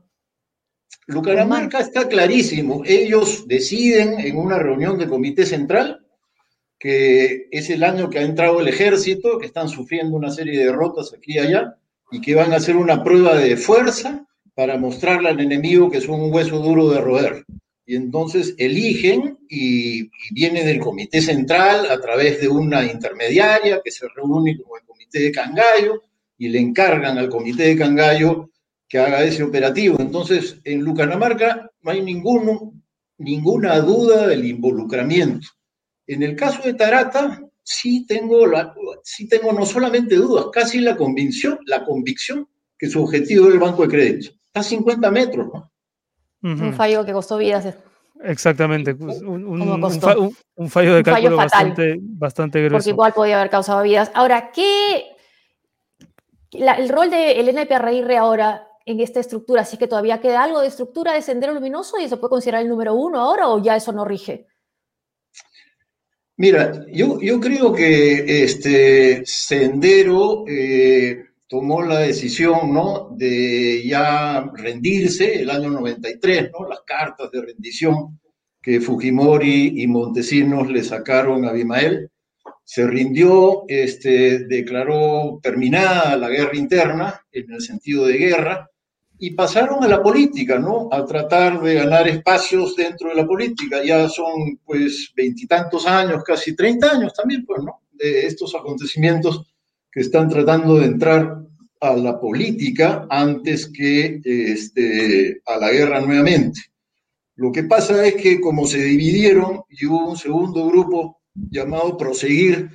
Lucanamarca 1.08 1.80
está 1.80 2.08
clarísimo. 2.08 2.82
Ellos 2.86 3.48
deciden 3.48 4.20
en 4.20 4.38
una 4.38 4.58
reunión 4.58 4.98
de 4.98 5.08
comité 5.08 5.46
central 5.46 6.00
que 6.80 7.48
es 7.52 7.70
el 7.70 7.82
año 7.84 8.10
que 8.10 8.20
ha 8.20 8.24
entrado 8.24 8.60
el 8.60 8.68
ejército, 8.68 9.38
que 9.40 9.46
están 9.46 9.70
sufriendo 9.70 10.18
una 10.18 10.30
serie 10.30 10.60
de 10.60 10.66
derrotas 10.66 11.14
aquí 11.14 11.36
y 11.36 11.40
allá, 11.40 11.78
y 12.12 12.20
que 12.20 12.36
van 12.36 12.52
a 12.52 12.58
hacer 12.58 12.76
una 12.76 13.04
prueba 13.06 13.36
de 13.38 13.56
fuerza 13.56 14.28
para 14.54 14.78
mostrarle 14.78 15.30
al 15.30 15.40
enemigo 15.40 15.90
que 15.90 16.02
son 16.02 16.20
un 16.20 16.34
hueso 16.34 16.60
duro 16.60 16.90
de 16.90 17.00
roer. 17.00 17.46
Y 17.86 17.96
entonces 17.96 18.56
eligen 18.58 19.38
y, 19.50 20.10
viene 20.32 20.64
del 20.64 20.80
comité 20.80 21.22
central 21.22 21.86
a 21.90 22.00
través 22.00 22.40
de 22.40 22.48
una 22.48 22.84
intermediaria 22.86 23.82
que 23.84 23.92
se 23.92 24.08
reúne 24.16 24.58
con 24.58 24.80
el 24.80 24.86
comité 24.86 25.20
de 25.20 25.32
Cangallo 25.32 26.04
y 26.38 26.50
le 26.50 26.60
encargan 26.60 27.18
al 27.18 27.30
comité 27.30 27.64
de 27.64 27.78
Cangallo 27.78 28.52
que 28.88 29.00
haga 29.00 29.24
ese 29.24 29.44
operativo. 29.44 29.98
Entonces, 30.00 30.58
en 30.64 30.82
Lucanamarca 30.82 31.70
no 31.82 31.92
hay 31.92 32.02
ninguna 32.02 33.80
duda 33.80 34.28
del 34.28 34.46
involucramiento. 34.46 35.48
En 36.08 36.24
el 36.24 36.36
caso 36.36 36.62
de 36.64 36.74
Tarata, 36.74 37.44
sí 37.64 38.06
tengo, 38.06 38.46
sí 39.04 39.28
tengo 39.28 39.52
no 39.54 39.66
solamente 39.66 40.16
dudas, 40.16 40.46
casi 40.52 40.80
la 40.80 40.96
convicción, 40.96 41.60
la 41.66 41.84
convicción 41.84 42.48
que 42.78 42.90
su 42.90 43.02
objetivo 43.02 43.48
es 43.48 43.54
el 43.54 43.60
banco 43.60 43.84
de 43.84 43.90
crédito. 43.90 44.32
Está 44.48 44.60
a 44.60 44.64
50 44.64 45.12
metros, 45.12 45.48
¿no? 45.48 45.73
Un 46.44 46.74
fallo 46.74 47.06
que 47.06 47.14
costó 47.14 47.38
vidas. 47.38 47.74
Exactamente, 48.22 48.96
pues, 48.96 49.22
un, 49.22 49.46
un- 49.46 49.60
¿Cómo 49.60 49.74
un 49.76 49.82
costó? 49.82 50.08
fa- 50.08 50.18
un- 50.18 50.36
un 50.56 50.70
fallo 50.70 50.96
de 50.96 51.04
fallo 51.04 51.16
cálculo 51.30 51.38
fatal. 51.38 51.68
bastante, 51.70 51.98
bastante 52.02 52.60
porque 52.60 52.70
grueso. 52.70 52.90
igual 52.90 53.14
podía 53.14 53.38
haber 53.40 53.50
causado 53.50 53.82
vidas. 53.84 54.12
Ahora, 54.14 54.52
¿qué 54.52 55.06
la- 56.52 56.74
el 56.76 56.90
rol 56.90 57.10
de 57.10 57.40
Elena 57.40 57.66
Perreirre 57.66 58.18
ahora 58.18 58.68
en 58.86 59.00
esta 59.00 59.20
estructura? 59.20 59.66
Si 59.66 59.76
es 59.76 59.80
que 59.80 59.88
todavía 59.88 60.22
queda 60.22 60.44
algo 60.44 60.60
de 60.62 60.68
estructura 60.68 61.14
de 61.14 61.22
Sendero 61.22 61.54
Luminoso 61.54 61.98
y 62.00 62.08
se 62.08 62.18
puede 62.18 62.30
considerar 62.32 62.62
el 62.62 62.70
número 62.70 62.94
uno 62.94 63.20
ahora 63.20 63.48
o 63.50 63.62
ya 63.62 63.76
eso 63.76 63.92
no 63.92 64.06
rige. 64.06 64.48
Mira, 66.38 66.86
yo, 66.92 67.20
yo 67.22 67.40
creo 67.40 67.74
que 67.74 68.44
este 68.44 69.24
Sendero 69.26 70.46
eh, 70.48 71.26
tomó 71.48 71.84
la 71.84 72.00
decisión, 72.00 72.74
¿no? 72.74 73.10
De 73.12 73.84
ya 73.86 74.50
rendirse 74.56 75.42
el 75.42 75.50
año 75.50 75.70
93, 75.70 76.52
¿no? 76.52 76.68
Las 76.68 76.82
cartas 76.82 77.30
de 77.32 77.42
rendición 77.42 78.20
que 78.62 78.80
Fujimori 78.80 79.82
y 79.82 79.88
Montesinos 79.88 80.70
le 80.70 80.84
sacaron 80.84 81.46
a 81.46 81.50
Abimael. 81.50 82.10
Se 82.64 82.88
rindió, 82.88 83.66
este, 83.68 84.46
declaró 84.48 85.40
terminada 85.44 86.16
la 86.16 86.30
guerra 86.30 86.56
interna, 86.58 87.22
en 87.32 87.52
el 87.52 87.62
sentido 87.62 88.06
de 88.06 88.18
guerra, 88.18 88.70
y 89.20 89.32
pasaron 89.32 89.84
a 89.84 89.88
la 89.88 90.02
política, 90.02 90.60
¿no? 90.60 90.90
A 90.92 91.06
tratar 91.06 91.62
de 91.62 91.76
ganar 91.76 92.08
espacios 92.08 92.76
dentro 92.76 93.10
de 93.10 93.16
la 93.16 93.28
política. 93.28 93.84
Ya 93.84 94.08
son, 94.10 94.60
pues, 94.66 95.12
veintitantos 95.16 95.86
años, 95.86 96.24
casi 96.26 96.56
30 96.56 96.92
años 96.92 97.14
también, 97.14 97.46
pues, 97.46 97.62
¿no? 97.64 97.82
De 97.92 98.26
estos 98.26 98.56
acontecimientos 98.56 99.53
que 99.94 100.02
están 100.02 100.28
tratando 100.28 100.80
de 100.80 100.88
entrar 100.88 101.38
a 101.80 101.96
la 101.96 102.20
política 102.20 103.06
antes 103.10 103.68
que 103.68 104.22
este, 104.24 105.42
a 105.46 105.58
la 105.58 105.72
guerra 105.72 106.02
nuevamente. 106.02 106.62
Lo 107.36 107.52
que 107.52 107.64
pasa 107.64 108.06
es 108.08 108.16
que 108.16 108.42
como 108.42 108.66
se 108.66 108.82
dividieron 108.82 109.62
y 109.70 109.86
hubo 109.86 110.10
un 110.10 110.18
segundo 110.18 110.66
grupo 110.68 111.22
llamado 111.36 111.98
Proseguir, 111.98 112.70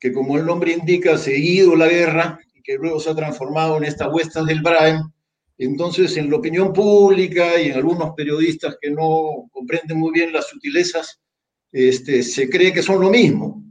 que 0.00 0.12
como 0.12 0.36
el 0.36 0.46
nombre 0.46 0.72
indica, 0.72 1.14
ha 1.14 1.18
seguido 1.18 1.76
la 1.76 1.88
guerra 1.88 2.38
y 2.54 2.62
que 2.62 2.76
luego 2.76 2.98
se 2.98 3.10
ha 3.10 3.14
transformado 3.14 3.76
en 3.76 3.84
estas 3.84 4.12
huestas 4.12 4.46
del 4.46 4.62
Braem, 4.62 5.02
entonces 5.58 6.16
en 6.16 6.30
la 6.30 6.36
opinión 6.36 6.72
pública 6.72 7.60
y 7.60 7.68
en 7.68 7.74
algunos 7.74 8.14
periodistas 8.14 8.76
que 8.80 8.90
no 8.90 9.48
comprenden 9.50 9.98
muy 9.98 10.12
bien 10.12 10.32
las 10.32 10.48
sutilezas, 10.48 11.20
este, 11.72 12.22
se 12.22 12.48
cree 12.48 12.72
que 12.72 12.82
son 12.82 13.00
lo 13.00 13.10
mismo. 13.10 13.65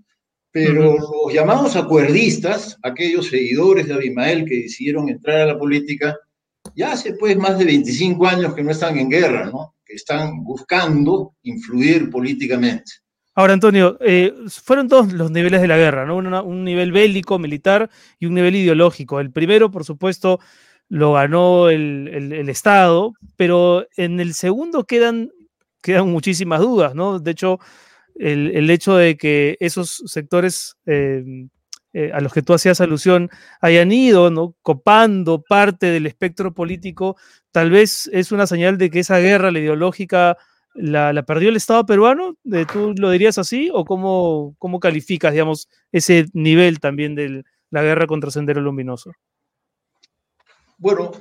Pero 0.55 0.95
los 0.97 1.33
llamados 1.33 1.75
acuerdistas, 1.75 2.77
aquellos 2.81 3.27
seguidores 3.27 3.87
de 3.87 3.93
Abimael 3.93 4.45
que 4.45 4.61
decidieron 4.61 5.09
entrar 5.09 5.41
a 5.41 5.45
la 5.47 5.59
política, 5.59 6.17
ya 6.75 6.93
hace 6.93 7.13
pues 7.15 7.35
más 7.37 7.59
de 7.59 7.65
25 7.65 8.25
años 8.25 8.53
que 8.55 8.63
no 8.63 8.71
están 8.71 8.97
en 8.97 9.09
guerra, 9.09 9.47
¿no? 9.51 9.75
Que 9.85 9.95
están 9.95 10.45
buscando 10.45 11.33
influir 11.43 12.09
políticamente. 12.09 12.89
Ahora, 13.35 13.51
Antonio, 13.51 13.97
eh, 13.99 14.33
fueron 14.47 14.87
dos 14.87 15.11
los 15.11 15.29
niveles 15.29 15.59
de 15.61 15.67
la 15.67 15.75
guerra, 15.77 16.05
¿no? 16.05 16.15
Una- 16.15 16.41
un 16.41 16.63
nivel 16.63 16.93
bélico, 16.93 17.37
militar 17.37 17.89
y 18.17 18.25
un 18.27 18.33
nivel 18.33 18.55
ideológico. 18.55 19.19
El 19.19 19.31
primero, 19.31 19.69
por 19.69 19.83
supuesto, 19.83 20.39
lo 20.87 21.11
ganó 21.13 21.67
el, 21.69 22.09
el- 22.13 22.31
el 22.31 22.47
Estado, 22.47 23.11
pero 23.35 23.85
en 23.97 24.21
el 24.21 24.33
segundo 24.33 24.85
quedan, 24.85 25.31
quedan 25.81 26.09
muchísimas 26.09 26.61
dudas, 26.61 26.95
¿no? 26.95 27.19
De 27.19 27.31
hecho, 27.31 27.59
el, 28.15 28.69
hecho 28.69 28.95
de 28.95 29.17
que 29.17 29.57
esos 29.59 30.03
sectores 30.05 30.77
eh, 30.85 31.23
eh, 31.93 32.11
a 32.13 32.19
los 32.19 32.33
que 32.33 32.41
tú 32.41 32.53
hacías 32.53 32.81
alusión 32.81 33.29
hayan 33.61 33.91
ido, 33.91 34.29
¿no? 34.29 34.55
Copando 34.61 35.41
parte 35.41 35.87
del 35.87 36.05
espectro 36.05 36.53
político, 36.53 37.15
tal 37.51 37.69
vez 37.69 38.09
es 38.11 38.31
una 38.31 38.47
señal 38.47 38.77
de 38.77 38.89
que 38.89 38.99
esa 38.99 39.19
guerra, 39.19 39.51
la 39.51 39.59
ideológica, 39.59 40.37
la, 40.73 41.13
la 41.13 41.23
perdió 41.23 41.49
el 41.49 41.55
Estado 41.55 41.85
peruano. 41.85 42.35
Eh, 42.51 42.65
¿Tú 42.71 42.93
lo 42.97 43.11
dirías 43.11 43.37
así? 43.37 43.69
¿O 43.73 43.85
cómo, 43.85 44.55
cómo 44.59 44.79
calificas, 44.79 45.31
digamos, 45.31 45.69
ese 45.91 46.25
nivel 46.33 46.81
también 46.81 47.15
de 47.15 47.43
la 47.71 47.81
guerra 47.81 48.07
contra 48.07 48.29
Sendero 48.29 48.61
Luminoso? 48.61 49.13
Bueno, 50.77 51.11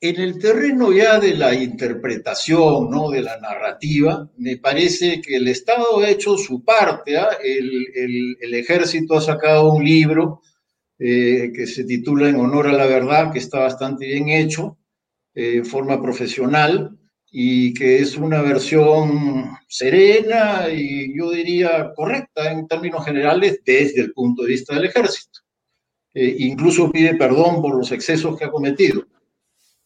en 0.00 0.20
el 0.20 0.38
terreno 0.38 0.92
ya 0.92 1.18
de 1.18 1.34
la 1.34 1.54
interpretación, 1.54 2.90
¿no? 2.90 3.10
De 3.10 3.22
la 3.22 3.38
narrativa, 3.40 4.30
me 4.36 4.58
parece 4.58 5.20
que 5.20 5.36
el 5.36 5.48
Estado 5.48 6.00
ha 6.00 6.10
hecho 6.10 6.36
su 6.36 6.64
parte. 6.64 7.16
¿ah? 7.16 7.28
El, 7.42 7.86
el- 7.94 8.36
el 8.40 8.54
ejército 8.54 9.16
ha 9.16 9.20
sacado 9.20 9.72
un 9.72 9.84
libro 9.84 10.42
eh, 10.98 11.50
que 11.54 11.66
se 11.66 11.84
titula 11.84 12.28
En 12.28 12.36
honor 12.36 12.68
a 12.68 12.72
la 12.72 12.86
verdad, 12.86 13.32
que 13.32 13.38
está 13.38 13.60
bastante 13.60 14.06
bien 14.06 14.28
hecho, 14.28 14.78
eh, 15.34 15.56
en 15.56 15.66
forma 15.66 16.00
profesional, 16.02 16.98
y 17.30 17.74
que 17.74 17.98
es 17.98 18.16
una 18.16 18.40
versión 18.42 19.50
serena 19.68 20.68
y 20.72 21.16
yo 21.18 21.30
diría 21.32 21.92
correcta 21.94 22.50
en 22.52 22.66
términos 22.68 23.04
generales 23.04 23.60
desde 23.64 24.00
el 24.02 24.12
punto 24.12 24.42
de 24.42 24.48
vista 24.48 24.74
del 24.74 24.86
ejército. 24.86 25.40
Eh, 26.14 26.34
incluso 26.38 26.90
pide 26.90 27.14
perdón 27.14 27.60
por 27.60 27.76
los 27.76 27.92
excesos 27.92 28.38
que 28.38 28.44
ha 28.46 28.50
cometido 28.50 29.04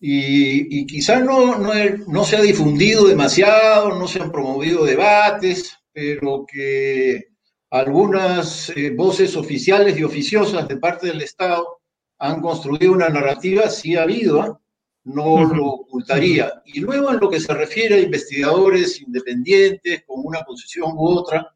y, 0.01 0.81
y 0.81 0.87
quizá 0.87 1.21
no, 1.21 1.59
no, 1.59 1.73
no 2.07 2.25
se 2.25 2.37
ha 2.37 2.41
difundido 2.41 3.07
demasiado, 3.07 3.99
no 3.99 4.09
se 4.09 4.21
han 4.21 4.33
promovido 4.33 4.85
debates, 4.85 5.79
pero 5.93 6.47
que 6.51 7.29
algunas 7.71 8.71
eh, 8.71 8.91
voces 8.91 9.37
oficiales 9.37 9.99
y 9.99 10.03
oficiosas 10.03 10.67
de 10.67 10.79
parte 10.79 11.07
del 11.07 11.21
Estado 11.21 11.81
han 12.19 12.41
construido 12.41 12.93
una 12.93 13.09
narrativa, 13.09 13.69
sí 13.69 13.97
ha 13.97 14.03
habido, 14.03 14.41
¿ah? 14.41 14.61
no 15.05 15.45
lo 15.45 15.67
ocultaría. 15.67 16.63
Y 16.65 16.81
luego 16.81 17.13
en 17.13 17.21
lo 17.21 17.31
que 17.31 17.41
se 17.41 17.53
refiere 17.55 17.97
a 17.97 18.01
investigadores 18.01 19.01
independientes 19.01 20.05
con 20.07 20.21
una 20.25 20.43
posición 20.43 20.93
u 20.97 21.09
otra, 21.09 21.55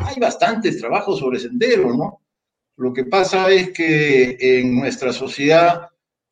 hay 0.00 0.20
bastantes 0.20 0.78
trabajos 0.78 1.18
sobre 1.18 1.38
sendero, 1.38 1.94
¿no? 1.94 2.20
Lo 2.76 2.92
que 2.92 3.04
pasa 3.04 3.50
es 3.50 3.70
que 3.70 4.36
en 4.38 4.76
nuestra 4.76 5.12
sociedad 5.12 5.88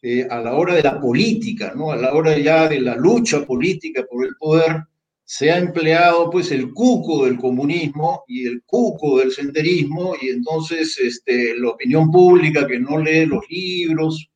eh, 0.07 0.26
a 0.28 0.38
la 0.38 0.52
hora 0.52 0.74
de 0.74 0.82
la 0.82 1.00
política, 1.00 1.72
¿no? 1.74 1.90
A 1.90 1.96
la 1.96 2.12
hora 2.12 2.36
ya 2.38 2.68
de 2.68 2.78
la 2.78 2.94
lucha 2.94 3.42
política 3.46 4.05
por 4.05 4.26
el 4.26 4.36
poder, 4.38 4.82
se 5.24 5.50
ha 5.50 5.57
empleado 5.57 6.28
pues 6.28 6.52
el 6.52 6.74
cuco 6.74 7.24
del 7.24 7.38
comunismo 7.38 8.22
y 8.28 8.46
el 8.46 8.62
cuco 8.66 9.20
del 9.20 9.32
senderismo 9.32 10.12
y 10.20 10.28
entonces 10.28 10.98
este, 10.98 11.57
la 11.59 11.70
opinión 11.70 12.11
pública 12.11 12.66
que 12.66 12.78
no 12.78 12.98
lee 12.98 13.24
los 13.24 13.48
libros, 13.48 14.28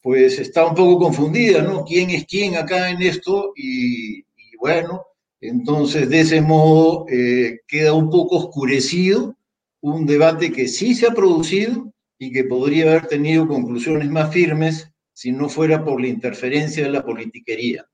pues 0.00 0.38
está 0.38 0.66
un 0.66 0.76
poco 0.76 1.00
confundida, 1.06 1.62
¿no? 1.62 1.84
¿Quién 1.84 2.10
es 2.10 2.24
quién 2.24 2.54
acá 2.54 2.88
en 2.88 3.02
esto? 3.02 3.54
Y, 3.56 4.18
y 4.20 4.56
bueno, 4.60 5.02
entonces 5.40 6.08
de 6.08 6.20
ese 6.20 6.40
modo 6.40 7.06
eh, 7.08 7.58
queda 7.66 7.92
un 7.92 8.08
poco 8.08 8.36
oscurecido 8.36 9.36
un 9.80 10.06
debate 10.06 10.52
que 10.52 10.68
sí 10.68 10.94
se 10.94 11.08
ha 11.08 11.10
producido 11.10 11.92
y 12.20 12.30
que 12.30 12.44
podría 12.44 12.84
haber 12.84 13.08
tenido 13.08 13.48
conclusiones 13.48 14.08
más 14.10 14.32
firmes 14.32 14.92
si 15.18 15.32
no 15.32 15.48
fuera 15.48 15.84
por 15.84 16.00
la 16.00 16.06
interferencia 16.06 16.84
de 16.84 16.90
la 16.92 17.04
politiquería. 17.04 17.84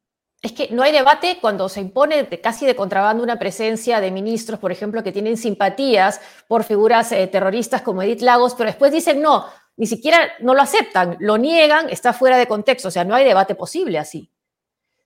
Es 0.43 0.53
que 0.53 0.68
no 0.72 0.83
hay 0.83 0.93
debate 0.93 1.39
cuando 1.41 1.70
se 1.70 1.81
impone 1.81 2.25
de- 2.25 2.39
casi 2.43 2.66
de 2.66 2.77
contrabando 2.77 3.22
una 3.22 3.39
presencia 3.39 3.99
de 4.03 4.11
ministros, 4.11 4.59
por 4.61 4.70
ejemplo, 4.70 5.03
que 5.03 5.11
tienen 5.11 5.39
simpatías 5.39 6.20
por 6.47 6.64
figuras 6.64 7.12
eh, 7.12 7.27
terroristas 7.29 7.81
como 7.81 8.03
Edith 8.03 8.20
Lagos, 8.20 8.55
pero 8.55 8.68
después 8.68 8.93
dicen 8.93 9.22
no, 9.22 9.47
ni 9.79 9.87
siquiera 9.87 10.18
no 10.41 10.53
lo 10.53 10.61
aceptan, 10.61 11.16
lo 11.18 11.39
niegan, 11.39 11.89
está 11.89 12.12
fuera 12.12 12.37
de 12.37 12.47
contexto, 12.47 12.89
o 12.89 12.91
sea, 12.91 13.05
no 13.05 13.14
hay 13.14 13.25
debate 13.25 13.55
posible 13.55 13.99
así. 13.99 14.31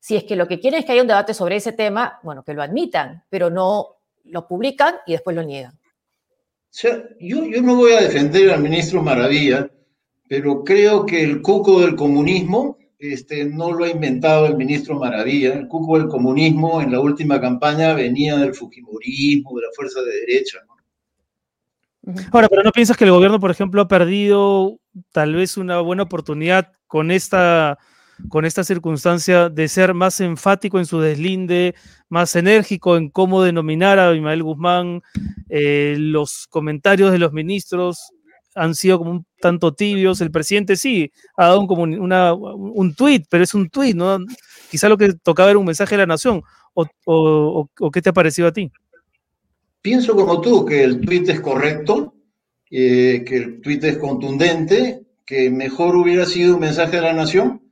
Si 0.01 0.16
es 0.16 0.25
que 0.25 0.35
lo 0.35 0.49
que 0.49 0.59
quieren 0.59 0.81
es 0.81 0.87
que 0.87 0.91
haya 0.91 1.03
un 1.03 1.07
debate 1.07 1.35
sobre 1.35 1.55
ese 1.55 1.71
tema, 1.71 2.19
bueno, 2.25 2.43
que 2.43 2.53
lo 2.53 2.64
admitan, 2.64 3.23
pero 3.31 3.49
no 3.49 4.01
lo 4.25 4.49
publican 4.49 4.97
y 5.07 5.12
después 5.12 5.37
lo 5.37 5.45
niegan. 5.45 5.79
sea, 6.69 7.01
yo, 7.21 7.45
yo 7.45 7.62
no 7.62 7.77
voy 7.77 7.93
a 7.93 8.01
defender 8.01 8.51
al 8.51 8.61
ministro 8.61 9.05
Maravilla, 9.05 9.71
pero 10.29 10.62
creo 10.62 11.07
que 11.07 11.22
el 11.22 11.43
cuco 11.43 11.81
del 11.81 11.97
comunismo 11.97 12.76
este, 12.99 13.45
no 13.45 13.72
lo 13.72 13.85
ha 13.85 13.91
inventado 13.91 14.47
el 14.47 14.57
ministro 14.57 14.99
Maravilla. 14.99 15.55
El 15.55 15.68
cuco 15.68 15.99
del 15.99 16.09
comunismo 16.09 16.83
en 16.83 16.93
la 16.93 17.01
última 17.01 17.41
campaña 17.41 17.95
venía 17.95 18.37
del 18.37 18.55
Fujimorismo, 18.55 19.57
de 19.57 19.62
la 19.62 19.72
fuerza 19.74 20.01
de 20.03 20.12
derecha. 20.26 20.59
¿no? 20.66 22.14
Ahora, 22.33 22.49
pero 22.49 22.62
¿no 22.62 22.72
piensas 22.72 22.97
que 22.97 23.05
el 23.05 23.11
gobierno, 23.11 23.39
por 23.39 23.51
ejemplo, 23.51 23.83
ha 23.83 23.89
perdido 23.89 24.79
tal 25.12 25.35
vez 25.35 25.57
una 25.57 25.81
buena 25.81 26.05
oportunidad 26.05 26.72
con 26.87 27.11
esta, 27.11 27.79
con 28.29 28.45
esta 28.45 28.64
circunstancia 28.64 29.49
de 29.49 29.68
ser 29.68 29.95
más 29.95 30.20
enfático 30.20 30.79
en 30.79 30.87
su 30.87 31.01
deslinde, 31.01 31.74
más 32.09 32.35
enérgico 32.35 32.97
en 32.97 33.11
cómo 33.11 33.43
denominar 33.43 33.99
a 33.99 34.14
Ismael 34.14 34.43
Guzmán? 34.43 35.03
Eh, 35.49 35.97
los 35.99 36.47
comentarios 36.49 37.12
de 37.12 37.18
los 37.18 37.33
ministros 37.33 38.12
han 38.55 38.75
sido 38.75 38.99
como 38.99 39.11
un 39.11 39.27
tanto 39.41 39.75
tibios. 39.75 40.21
El 40.21 40.31
presidente 40.31 40.77
sí 40.77 41.11
ha 41.37 41.47
dado 41.47 41.61
un, 41.61 41.67
como 41.67 41.83
una, 41.83 42.35
un 42.35 42.95
tuit, 42.95 43.27
pero 43.31 43.45
es 43.45 43.55
un 43.55 43.69
tuit, 43.71 43.97
¿no? 43.97 44.19
Quizá 44.71 44.89
lo 44.89 44.99
que 44.99 45.15
tocaba 45.15 45.51
era 45.51 45.59
un 45.59 45.67
mensaje 45.67 45.95
de 45.95 46.03
la 46.03 46.07
nación. 46.07 46.43
¿O, 47.05 47.69
qué 47.93 48.01
te 48.01 48.11
ha 48.11 48.13
parecido 48.13 48.49
a 48.49 48.53
ti? 48.53 48.71
Pienso 49.83 50.15
como 50.15 50.41
tú, 50.41 50.65
que 50.65 50.85
el 50.85 51.01
tuit 51.01 51.29
es 51.29 51.41
correcto, 51.41 52.15
eh, 52.71 53.25
que 53.27 53.37
el 53.37 53.61
tuit 53.61 53.83
es 53.85 53.99
contundente, 53.99 55.03
que 55.27 55.51
mejor 55.51 55.97
hubiera 55.97 56.25
sido 56.25 56.55
un 56.55 56.61
mensaje 56.61 56.97
de 56.97 57.03
la 57.03 57.13
nación, 57.13 57.63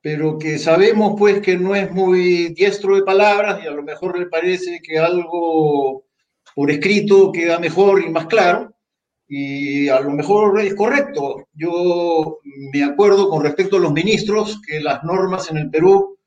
pero 0.00 0.38
que 0.38 0.58
sabemos 0.58 1.14
pues 1.18 1.40
que 1.40 1.56
no 1.56 1.74
es 1.74 1.90
muy 1.90 2.48
diestro 2.54 2.96
de 2.96 3.02
palabras 3.02 3.60
y 3.62 3.66
a 3.66 3.72
lo 3.72 3.82
mejor 3.82 4.18
le 4.18 4.26
parece 4.26 4.80
que 4.82 4.98
algo 4.98 6.04
por 6.54 6.70
escrito 6.70 7.32
queda 7.32 7.58
mejor 7.58 8.02
y 8.02 8.10
más 8.10 8.26
claro 8.26 8.71
y 9.34 9.88
a 9.88 9.98
lo 9.98 10.10
mejor 10.10 10.60
es 10.60 10.74
correcto. 10.74 11.48
Yo 11.54 12.40
me 12.70 12.84
acuerdo 12.84 13.30
con 13.30 13.42
respecto 13.42 13.78
a 13.78 13.80
los 13.80 13.90
ministros 13.90 14.60
que 14.60 14.78
las 14.78 15.02
normas 15.04 15.50
en 15.50 15.56
el 15.56 15.70
Perú 15.70 16.18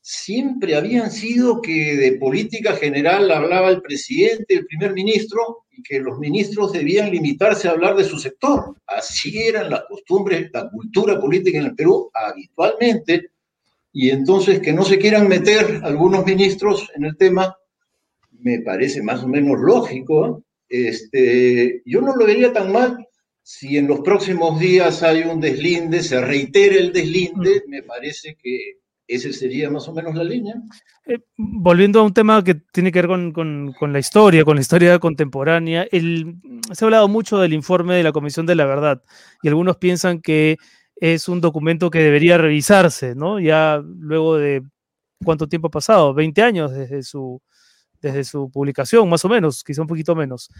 siempre 0.00 0.76
habían 0.76 1.10
sido 1.10 1.60
que 1.60 1.96
de 1.96 2.12
política 2.18 2.74
general 2.76 3.32
hablaba 3.32 3.68
el 3.68 3.82
presidente, 3.82 4.54
el 4.54 4.66
primer 4.66 4.92
ministro, 4.92 5.64
y 5.72 5.82
que 5.82 5.98
los 5.98 6.20
ministros 6.20 6.72
debían 6.72 7.10
limitarse 7.10 7.66
a 7.66 7.72
hablar 7.72 7.96
de 7.96 8.04
su 8.04 8.16
sector. 8.16 8.76
Así 8.86 9.42
eran 9.42 9.68
las 9.68 9.82
costumbres, 9.88 10.48
la 10.52 10.70
cultura 10.70 11.20
política 11.20 11.58
en 11.58 11.64
el 11.64 11.74
Perú 11.74 12.12
habitualmente, 12.14 13.30
y 13.92 14.10
entonces 14.10 14.60
que 14.60 14.72
no 14.72 14.84
se 14.84 14.98
quieran 14.98 15.26
meter 15.26 15.80
algunos 15.82 16.24
ministros 16.24 16.88
en 16.94 17.06
el 17.06 17.16
tema, 17.16 17.56
me 18.38 18.60
parece 18.60 19.02
más 19.02 19.24
o 19.24 19.26
menos 19.26 19.58
lógico. 19.60 20.26
¿eh? 20.28 20.51
Este, 20.72 21.82
yo 21.84 22.00
no 22.00 22.16
lo 22.16 22.24
vería 22.24 22.50
tan 22.50 22.72
mal 22.72 23.06
si 23.42 23.76
en 23.76 23.88
los 23.88 24.00
próximos 24.00 24.58
días 24.58 25.02
hay 25.02 25.22
un 25.22 25.38
deslinde, 25.38 26.02
se 26.02 26.18
reitere 26.18 26.78
el 26.78 26.94
deslinde, 26.94 27.62
me 27.68 27.82
parece 27.82 28.36
que 28.42 28.78
ese 29.06 29.34
sería 29.34 29.68
más 29.68 29.86
o 29.88 29.92
menos 29.92 30.14
la 30.14 30.24
línea. 30.24 30.54
Eh, 31.04 31.18
volviendo 31.36 32.00
a 32.00 32.04
un 32.04 32.14
tema 32.14 32.42
que 32.42 32.54
tiene 32.54 32.90
que 32.90 33.00
ver 33.00 33.08
con, 33.08 33.32
con, 33.32 33.74
con 33.78 33.92
la 33.92 33.98
historia, 33.98 34.46
con 34.46 34.54
la 34.54 34.62
historia 34.62 34.98
contemporánea, 34.98 35.86
el, 35.92 36.36
se 36.72 36.84
ha 36.84 36.86
hablado 36.86 37.06
mucho 37.06 37.38
del 37.38 37.52
informe 37.52 37.96
de 37.96 38.04
la 38.04 38.12
Comisión 38.12 38.46
de 38.46 38.54
la 38.54 38.64
Verdad 38.64 39.02
y 39.42 39.48
algunos 39.48 39.76
piensan 39.76 40.22
que 40.22 40.56
es 40.96 41.28
un 41.28 41.42
documento 41.42 41.90
que 41.90 41.98
debería 41.98 42.38
revisarse, 42.38 43.14
¿no? 43.14 43.40
Ya 43.40 43.82
luego 43.84 44.38
de 44.38 44.62
cuánto 45.22 45.48
tiempo 45.48 45.68
ha 45.68 45.70
pasado, 45.70 46.14
20 46.14 46.40
años 46.40 46.72
desde 46.72 47.02
su, 47.02 47.42
desde 48.02 48.24
su 48.24 48.50
publicación, 48.50 49.08
más 49.08 49.24
o 49.24 49.28
menos, 49.28 49.64
quizá 49.64 49.80
un 49.80 49.88
poquito 49.88 50.14
menos. 50.14 50.50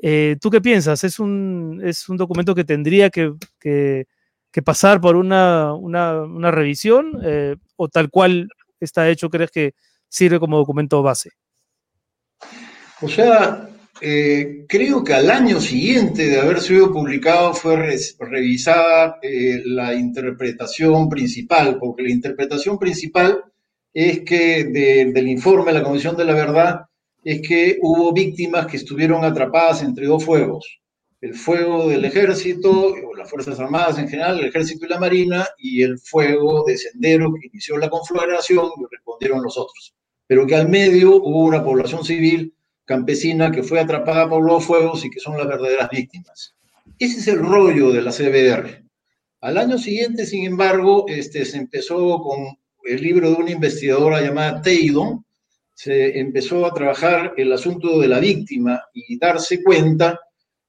Eh, 0.00 0.36
¿Tú 0.40 0.50
qué 0.50 0.60
piensas? 0.60 1.02
¿Es 1.04 1.18
un, 1.18 1.80
¿Es 1.82 2.08
un 2.08 2.16
documento 2.16 2.54
que 2.54 2.64
tendría 2.64 3.08
que, 3.08 3.32
que, 3.58 4.06
que 4.50 4.62
pasar 4.62 5.00
por 5.00 5.16
una, 5.16 5.72
una, 5.72 6.22
una 6.22 6.50
revisión 6.50 7.20
eh, 7.24 7.56
o 7.76 7.88
tal 7.88 8.10
cual 8.10 8.48
está 8.80 9.08
hecho, 9.08 9.30
crees 9.30 9.50
que 9.50 9.74
sirve 10.08 10.38
como 10.38 10.58
documento 10.58 11.02
base? 11.02 11.30
O 13.00 13.08
sea, 13.08 13.68
eh, 14.00 14.64
creo 14.68 15.02
que 15.02 15.14
al 15.14 15.30
año 15.30 15.60
siguiente 15.60 16.28
de 16.28 16.40
haber 16.40 16.60
sido 16.60 16.92
publicado 16.92 17.52
fue 17.52 17.76
re 17.76 17.98
revisada 18.20 19.18
eh, 19.22 19.62
la 19.64 19.94
interpretación 19.94 21.08
principal, 21.08 21.78
porque 21.78 22.02
la 22.02 22.10
interpretación 22.10 22.78
principal 22.78 23.44
es 23.92 24.20
que 24.20 24.64
de, 24.64 25.12
del 25.12 25.28
informe 25.28 25.72
de 25.72 25.78
la 25.78 25.84
Comisión 25.84 26.16
de 26.16 26.24
la 26.24 26.34
Verdad 26.34 26.80
es 27.24 27.46
que 27.46 27.78
hubo 27.82 28.12
víctimas 28.12 28.66
que 28.66 28.76
estuvieron 28.76 29.24
atrapadas 29.24 29.82
entre 29.82 30.06
dos 30.06 30.24
fuegos. 30.24 30.80
El 31.20 31.34
fuego 31.34 31.88
del 31.88 32.04
ejército, 32.04 32.70
o 32.70 33.14
las 33.16 33.28
Fuerzas 33.28 33.58
Armadas 33.58 33.98
en 33.98 34.08
general, 34.08 34.38
el 34.38 34.46
ejército 34.46 34.86
y 34.86 34.88
la 34.88 35.00
marina, 35.00 35.46
y 35.58 35.82
el 35.82 35.98
fuego 35.98 36.64
de 36.64 36.78
sendero 36.78 37.34
que 37.34 37.48
inició 37.48 37.76
la 37.76 37.90
conflagración 37.90 38.66
y 38.78 38.84
respondieron 38.90 39.42
los 39.42 39.58
otros. 39.58 39.94
Pero 40.26 40.46
que 40.46 40.54
al 40.54 40.68
medio 40.68 41.16
hubo 41.16 41.44
una 41.44 41.64
población 41.64 42.04
civil 42.04 42.54
campesina 42.84 43.50
que 43.50 43.62
fue 43.62 43.80
atrapada 43.80 44.28
por 44.28 44.44
los 44.44 44.64
fuegos 44.64 45.04
y 45.04 45.10
que 45.10 45.20
son 45.20 45.36
las 45.36 45.46
verdaderas 45.46 45.90
víctimas. 45.90 46.54
Ese 46.98 47.18
es 47.18 47.28
el 47.28 47.40
rollo 47.40 47.90
de 47.90 48.02
la 48.02 48.12
CBR. 48.12 48.84
Al 49.40 49.58
año 49.58 49.78
siguiente, 49.78 50.24
sin 50.24 50.44
embargo, 50.44 51.04
este, 51.08 51.44
se 51.44 51.58
empezó 51.58 52.18
con 52.20 52.58
el 52.88 53.02
libro 53.02 53.30
de 53.30 53.36
una 53.36 53.50
investigadora 53.50 54.20
llamada 54.20 54.62
Teidon, 54.62 55.24
se 55.74 56.18
empezó 56.18 56.66
a 56.66 56.74
trabajar 56.74 57.34
el 57.36 57.52
asunto 57.52 58.00
de 58.00 58.08
la 58.08 58.18
víctima 58.18 58.82
y 58.92 59.16
darse 59.18 59.62
cuenta 59.62 60.18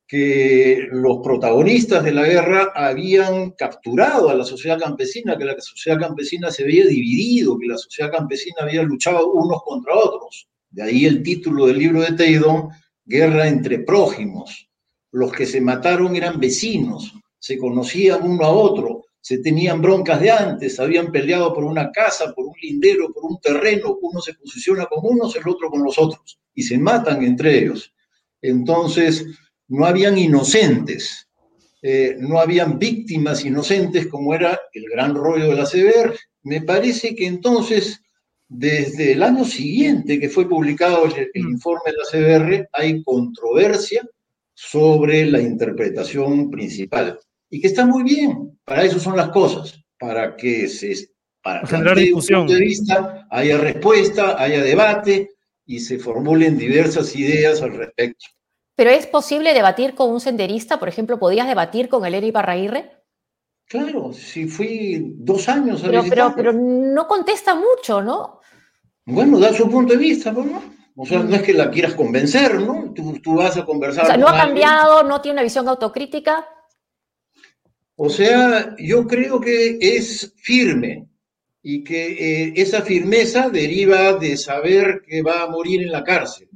que 0.05 0.87
los 0.91 1.19
protagonistas 1.23 2.03
de 2.03 2.11
la 2.11 2.25
guerra 2.25 2.71
habían 2.75 3.51
capturado 3.51 4.29
a 4.29 4.35
la 4.35 4.43
sociedad 4.43 4.79
campesina, 4.79 5.37
que 5.37 5.45
la 5.45 5.55
sociedad 5.59 5.99
campesina 5.99 6.51
se 6.51 6.63
había 6.63 6.85
dividido, 6.85 7.57
que 7.57 7.67
la 7.67 7.77
sociedad 7.77 8.11
campesina 8.11 8.57
había 8.61 8.83
luchado 8.83 9.31
unos 9.31 9.61
contra 9.63 9.95
otros. 9.95 10.47
De 10.69 10.83
ahí 10.83 11.05
el 11.05 11.23
título 11.23 11.67
del 11.67 11.77
libro 11.77 12.01
de 12.01 12.13
Teidon, 12.13 12.69
Guerra 13.05 13.47
entre 13.47 13.79
prójimos. 13.79 14.67
Los 15.11 15.31
que 15.31 15.45
se 15.45 15.61
mataron 15.61 16.15
eran 16.15 16.39
vecinos, 16.39 17.13
se 17.39 17.57
conocían 17.57 18.21
uno 18.23 18.45
a 18.45 18.51
otro, 18.51 19.05
se 19.21 19.39
tenían 19.39 19.81
broncas 19.81 20.21
de 20.21 20.31
antes, 20.31 20.79
habían 20.79 21.11
peleado 21.11 21.53
por 21.53 21.63
una 21.63 21.91
casa, 21.91 22.33
por 22.33 22.45
un 22.45 22.55
lindero, 22.61 23.11
por 23.11 23.25
un 23.25 23.39
terreno, 23.39 23.97
uno 24.01 24.21
se 24.21 24.33
posiciona 24.33 24.85
con 24.85 24.99
unos, 25.03 25.35
el 25.35 25.47
otro 25.47 25.69
con 25.69 25.83
los 25.83 25.97
otros, 25.97 26.39
y 26.53 26.63
se 26.63 26.77
matan 26.77 27.23
entre 27.23 27.57
ellos. 27.59 27.93
Entonces, 28.41 29.25
no 29.67 29.85
habían 29.85 30.17
inocentes, 30.17 31.27
eh, 31.81 32.15
no 32.19 32.39
habían 32.39 32.79
víctimas 32.79 33.43
inocentes 33.45 34.07
como 34.07 34.33
era 34.33 34.59
el 34.73 34.85
gran 34.89 35.13
rollo 35.13 35.49
de 35.49 35.55
la 35.55 35.65
CBR. 35.65 36.15
Me 36.43 36.61
parece 36.61 37.15
que 37.15 37.27
entonces, 37.27 38.01
desde 38.47 39.11
el 39.13 39.23
año 39.23 39.43
siguiente 39.45 40.19
que 40.19 40.29
fue 40.29 40.47
publicado 40.47 41.05
el, 41.05 41.29
el 41.33 41.41
informe 41.41 41.91
de 41.91 41.97
la 41.97 42.39
CBR, 42.39 42.69
hay 42.73 43.03
controversia 43.03 44.07
sobre 44.53 45.25
la 45.25 45.41
interpretación 45.41 46.49
principal 46.49 47.19
y 47.49 47.61
que 47.61 47.67
está 47.67 47.85
muy 47.85 48.03
bien. 48.03 48.59
Para 48.63 48.83
eso 48.83 48.99
son 48.99 49.17
las 49.17 49.29
cosas, 49.29 49.81
para 49.99 50.35
que 50.35 50.67
se 50.67 51.09
para 51.41 51.65
generar 51.65 51.97
discusión. 51.97 52.41
Un 52.41 52.47
punto 52.47 52.59
de 52.59 52.65
vista, 52.65 53.27
haya 53.29 53.57
respuesta, 53.57 54.41
haya 54.41 54.61
debate 54.61 55.31
y 55.65 55.79
se 55.79 55.99
formulen 55.99 56.57
diversas 56.57 57.15
ideas 57.15 57.61
al 57.61 57.75
respecto. 57.75 58.25
¿Pero 58.75 58.91
es 58.91 59.07
posible 59.07 59.53
debatir 59.53 59.93
con 59.93 60.09
un 60.09 60.21
senderista? 60.21 60.79
Por 60.79 60.89
ejemplo, 60.89 61.19
¿podías 61.19 61.47
debatir 61.47 61.89
con 61.89 62.05
el 62.05 62.15
Eri 62.15 62.31
Barraguirre? 62.31 62.91
Claro, 63.65 64.13
si 64.13 64.47
fui 64.47 65.13
dos 65.17 65.47
años 65.47 65.83
a 65.83 65.87
pero, 65.87 66.03
pero, 66.09 66.33
pero 66.35 66.53
no 66.53 67.07
contesta 67.07 67.53
mucho, 67.55 68.01
¿no? 68.01 68.39
Bueno, 69.05 69.39
da 69.39 69.53
su 69.53 69.69
punto 69.69 69.93
de 69.93 69.99
vista, 69.99 70.31
¿no? 70.31 70.61
O 70.95 71.05
sea, 71.05 71.19
no 71.19 71.35
es 71.35 71.43
que 71.43 71.53
la 71.53 71.69
quieras 71.69 71.93
convencer, 71.93 72.55
¿no? 72.55 72.91
Tú, 72.93 73.19
tú 73.19 73.35
vas 73.35 73.55
a 73.57 73.65
conversar 73.65 74.03
O 74.03 74.07
sea, 74.07 74.17
no 74.17 74.25
con 74.25 74.35
ha 74.35 74.41
alguien. 74.41 74.65
cambiado, 74.65 75.03
no 75.03 75.21
tiene 75.21 75.35
una 75.35 75.43
visión 75.43 75.67
autocrítica. 75.67 76.47
O 78.01 78.09
sea, 78.09 78.77
yo 78.77 79.05
creo 79.05 79.41
que 79.41 79.77
es 79.81 80.33
firme 80.37 81.09
y 81.61 81.83
que 81.83 82.05
eh, 82.45 82.53
esa 82.55 82.81
firmeza 82.81 83.49
deriva 83.49 84.13
de 84.13 84.37
saber 84.37 85.01
que 85.05 85.21
va 85.21 85.43
a 85.43 85.49
morir 85.49 85.81
en 85.81 85.91
la 85.91 86.05
cárcel. 86.05 86.47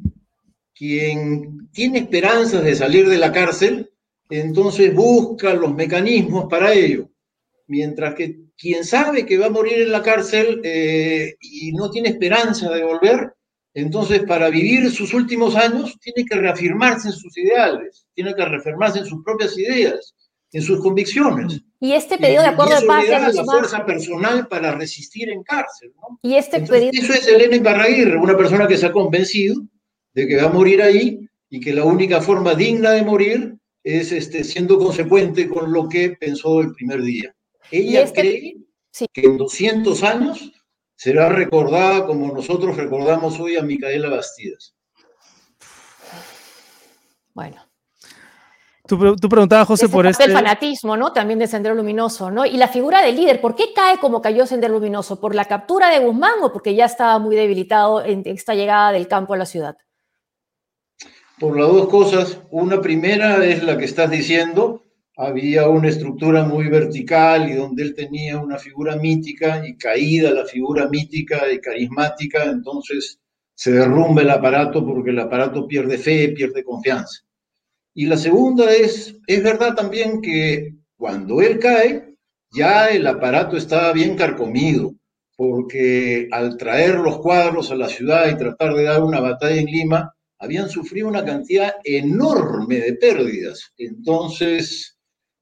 Quien 0.73 1.69
tiene 1.73 1.99
esperanzas 1.99 2.63
de 2.63 2.73
salir 2.75 3.09
de 3.09 3.17
la 3.17 3.33
cárcel, 3.33 3.91
entonces 4.29 4.95
busca 4.95 5.53
los 5.53 5.75
mecanismos 5.75 6.45
para 6.49 6.71
ello. 6.71 7.09
Mientras 7.67 8.15
que 8.15 8.37
quien 8.57 8.85
sabe 8.85 9.25
que 9.25 9.37
va 9.37 9.47
a 9.47 9.57
morir 9.57 9.81
en 9.81 9.91
la 9.91 10.01
cárcel 10.01 10.61
eh, 10.63 11.35
y 11.41 11.73
no 11.73 11.91
tiene 11.91 12.07
esperanza 12.07 12.71
de 12.71 12.85
volver, 12.85 13.33
entonces 13.73 14.23
para 14.23 14.49
vivir 14.49 14.89
sus 14.91 15.13
últimos 15.13 15.57
años 15.57 15.99
tiene 15.99 16.25
que 16.25 16.37
reafirmarse 16.37 17.09
en 17.09 17.13
sus 17.15 17.37
ideales, 17.37 18.07
tiene 18.13 18.33
que 18.33 18.45
reafirmarse 18.45 18.99
en 18.99 19.05
sus 19.05 19.21
propias 19.25 19.57
ideas, 19.57 20.15
en 20.53 20.61
sus 20.61 20.79
convicciones. 20.79 21.61
Y 21.79 21.93
este 21.93 22.17
pedido 22.17 22.41
de 22.43 22.49
acuerdo 22.49 22.71
y 22.71 22.75
de 22.75 22.77
eso 22.79 22.87
paz 22.87 23.03
le 23.03 23.09
da 23.09 23.27
de 23.27 23.33
la 23.33 23.43
fuerza 23.43 23.85
personal 23.85 24.47
para 24.47 24.71
resistir 24.73 25.29
en 25.29 25.43
cárcel. 25.43 25.91
¿no? 25.97 26.19
Y 26.21 26.35
este 26.35 26.57
Entonces, 26.57 26.89
pedido. 26.91 27.03
eso 27.03 27.13
es 27.13 27.27
Elena 27.27 27.55
Ibarraguirre, 27.57 28.17
una 28.17 28.37
persona 28.37 28.67
que 28.67 28.77
se 28.77 28.85
ha 28.85 28.91
convencido 28.93 29.61
de 30.13 30.27
que 30.27 30.37
va 30.37 30.43
a 30.43 30.53
morir 30.53 30.81
ahí 30.81 31.27
y 31.49 31.59
que 31.59 31.73
la 31.73 31.83
única 31.83 32.21
forma 32.21 32.55
digna 32.55 32.91
de 32.91 33.03
morir 33.03 33.55
es 33.83 34.11
este, 34.11 34.43
siendo 34.43 34.77
consecuente 34.77 35.49
con 35.49 35.73
lo 35.73 35.89
que 35.89 36.11
pensó 36.11 36.61
el 36.61 36.71
primer 36.71 37.01
día. 37.01 37.35
Ella 37.71 38.03
este- 38.03 38.21
cree 38.21 38.55
que 39.11 39.21
en 39.21 39.37
200 39.37 40.03
años 40.03 40.51
será 40.95 41.29
recordada 41.29 42.05
como 42.05 42.31
nosotros 42.31 42.77
recordamos 42.77 43.39
hoy 43.39 43.57
a 43.57 43.63
Micaela 43.63 44.09
Bastidas. 44.09 44.75
Bueno. 47.33 47.72
Tú, 48.85 49.15
tú 49.15 49.29
preguntabas, 49.29 49.67
José, 49.67 49.87
por 49.87 50.05
este... 50.05 50.23
del 50.23 50.33
fanatismo, 50.33 50.97
¿no? 50.97 51.13
También 51.13 51.39
de 51.39 51.47
Sendero 51.47 51.73
Luminoso, 51.73 52.29
¿no? 52.29 52.45
Y 52.45 52.57
la 52.57 52.67
figura 52.67 53.01
del 53.01 53.15
líder, 53.15 53.39
¿por 53.39 53.55
qué 53.55 53.71
cae 53.73 53.97
como 53.97 54.21
cayó 54.21 54.45
Sendero 54.45 54.73
Luminoso? 54.73 55.21
¿Por 55.21 55.35
la 55.35 55.45
captura 55.45 55.89
de 55.89 55.99
Guzmán 55.99 56.33
o 56.41 56.51
porque 56.51 56.75
ya 56.75 56.85
estaba 56.85 57.17
muy 57.17 57.37
debilitado 57.37 58.03
en 58.03 58.23
esta 58.25 58.55
llegada 58.55 58.91
del 58.91 59.07
campo 59.07 59.33
a 59.33 59.37
la 59.37 59.45
ciudad? 59.45 59.77
Por 61.39 61.57
las 61.57 61.67
dos 61.67 61.87
cosas, 61.87 62.39
una 62.51 62.81
primera 62.81 63.43
es 63.45 63.63
la 63.63 63.77
que 63.77 63.85
estás 63.85 64.11
diciendo, 64.11 64.83
había 65.15 65.69
una 65.69 65.87
estructura 65.87 66.43
muy 66.43 66.67
vertical 66.67 67.49
y 67.49 67.53
donde 67.53 67.83
él 67.83 67.95
tenía 67.95 68.37
una 68.37 68.57
figura 68.57 68.97
mítica 68.97 69.65
y 69.65 69.77
caída 69.77 70.31
la 70.31 70.45
figura 70.45 70.89
mítica 70.89 71.51
y 71.51 71.59
carismática, 71.59 72.43
entonces 72.43 73.19
se 73.55 73.71
derrumba 73.71 74.23
el 74.23 74.29
aparato 74.29 74.85
porque 74.85 75.11
el 75.11 75.19
aparato 75.19 75.67
pierde 75.67 75.97
fe, 75.97 76.29
pierde 76.29 76.63
confianza. 76.63 77.23
Y 77.93 78.05
la 78.07 78.17
segunda 78.17 78.73
es, 78.73 79.15
es 79.27 79.43
verdad 79.43 79.75
también 79.75 80.21
que 80.21 80.73
cuando 80.97 81.41
él 81.41 81.59
cae, 81.59 82.15
ya 82.51 82.87
el 82.87 83.05
aparato 83.07 83.57
estaba 83.57 83.93
bien 83.93 84.15
carcomido, 84.15 84.93
porque 85.35 86.27
al 86.31 86.57
traer 86.57 86.95
los 86.95 87.19
cuadros 87.19 87.71
a 87.71 87.75
la 87.75 87.89
ciudad 87.89 88.29
y 88.29 88.37
tratar 88.37 88.73
de 88.73 88.83
dar 88.83 89.03
una 89.03 89.19
batalla 89.19 89.59
en 89.59 89.65
Lima, 89.65 90.13
habían 90.39 90.69
sufrido 90.69 91.07
una 91.07 91.23
cantidad 91.23 91.73
enorme 91.83 92.79
de 92.79 92.93
pérdidas. 92.93 93.71
Entonces, 93.77 94.97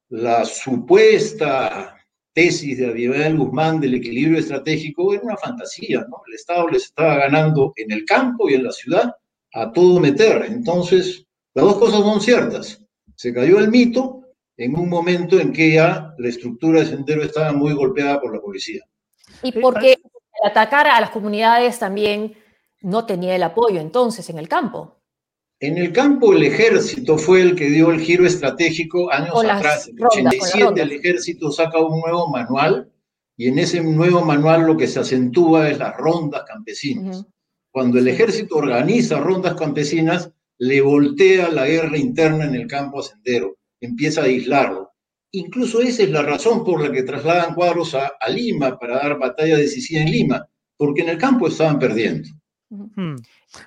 la 0.09 0.45
supuesta 0.45 1.97
tesis 2.33 2.77
de 2.77 2.87
Abimael 2.87 3.37
Guzmán 3.37 3.79
del 3.79 3.95
equilibrio 3.95 4.39
estratégico 4.39 5.13
era 5.13 5.23
una 5.23 5.37
fantasía, 5.37 6.05
¿no? 6.09 6.21
El 6.27 6.35
Estado 6.35 6.67
les 6.69 6.83
estaba 6.83 7.15
ganando 7.15 7.73
en 7.75 7.91
el 7.91 8.05
campo 8.05 8.49
y 8.49 8.53
en 8.53 8.63
la 8.63 8.71
ciudad 8.71 9.11
a 9.53 9.71
todo 9.71 9.99
meter. 9.99 10.45
Entonces, 10.47 11.25
las 11.53 11.65
dos 11.65 11.77
cosas 11.77 11.99
son 12.01 12.21
ciertas. 12.21 12.81
Se 13.15 13.33
cayó 13.33 13.59
el 13.59 13.69
mito 13.69 14.21
en 14.57 14.77
un 14.77 14.89
momento 14.89 15.39
en 15.39 15.51
que 15.51 15.73
ya 15.73 16.13
la 16.17 16.29
estructura 16.29 16.81
de 16.81 16.87
Sendero 16.87 17.23
estaba 17.23 17.51
muy 17.51 17.73
golpeada 17.73 18.21
por 18.21 18.33
la 18.33 18.41
policía. 18.41 18.81
Y 19.43 19.51
porque 19.51 19.93
el 19.93 20.49
atacar 20.49 20.87
a 20.87 21.01
las 21.01 21.09
comunidades 21.09 21.79
también 21.79 22.35
no 22.81 23.05
tenía 23.05 23.35
el 23.35 23.43
apoyo 23.43 23.79
entonces 23.79 24.29
en 24.29 24.37
el 24.37 24.47
campo. 24.47 24.97
En 25.59 25.77
el 25.77 25.91
campo 25.91 26.33
el 26.33 26.43
ejército 26.43 27.17
fue 27.17 27.41
el 27.41 27.55
que 27.55 27.69
dio 27.69 27.91
el 27.91 27.99
giro 27.99 28.25
estratégico 28.25 29.11
años 29.11 29.31
Con 29.31 29.49
atrás. 29.49 29.87
En 29.87 29.97
rondas, 29.97 30.13
con 30.15 30.23
las 30.23 30.33
87 30.33 30.65
rondas. 30.65 30.85
el 30.85 30.91
ejército 30.91 31.51
saca 31.51 31.79
un 31.79 31.99
nuevo 31.99 32.29
manual 32.29 32.91
y 33.37 33.47
en 33.47 33.59
ese 33.59 33.81
nuevo 33.81 34.25
manual 34.25 34.63
lo 34.63 34.75
que 34.75 34.87
se 34.87 34.99
acentúa 34.99 35.69
es 35.69 35.77
las 35.77 35.95
rondas 35.97 36.43
campesinas. 36.47 37.25
Cuando 37.71 37.99
el 37.99 38.07
ejército 38.07 38.57
organiza 38.57 39.19
rondas 39.19 39.55
campesinas, 39.55 40.31
le 40.61 40.79
voltea 40.79 41.49
la 41.49 41.65
guerra 41.65 41.97
interna 41.97 42.45
en 42.45 42.53
el 42.53 42.67
campo 42.67 43.01
Sendero, 43.01 43.57
empieza 43.79 44.21
a 44.21 44.25
aislarlo. 44.25 44.91
Incluso 45.31 45.81
esa 45.81 46.03
es 46.03 46.11
la 46.11 46.21
razón 46.21 46.63
por 46.63 46.83
la 46.83 46.91
que 46.91 47.01
trasladan 47.01 47.55
cuadros 47.55 47.95
a, 47.95 48.11
Lima 48.29 48.77
para 48.77 48.97
dar 48.97 49.17
batalla 49.17 49.57
decisiva 49.57 50.01
en 50.01 50.11
Lima, 50.11 50.47
porque 50.77 51.01
en 51.01 51.09
el 51.09 51.17
campo 51.17 51.47
estaban 51.47 51.79
perdiendo. 51.79 52.29
Hmm. 52.69 53.15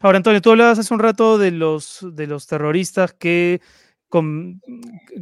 Ahora, 0.03 0.19
Antonio, 0.19 0.41
tú 0.41 0.53
hablabas 0.53 0.79
hace 0.79 0.95
un 0.95 1.01
rato 1.01 1.37
de 1.37 1.51
los, 1.51 2.07
de 2.12 2.29
los 2.29 2.47
terroristas 2.47 3.12
que, 3.12 3.61
con- 4.09 4.61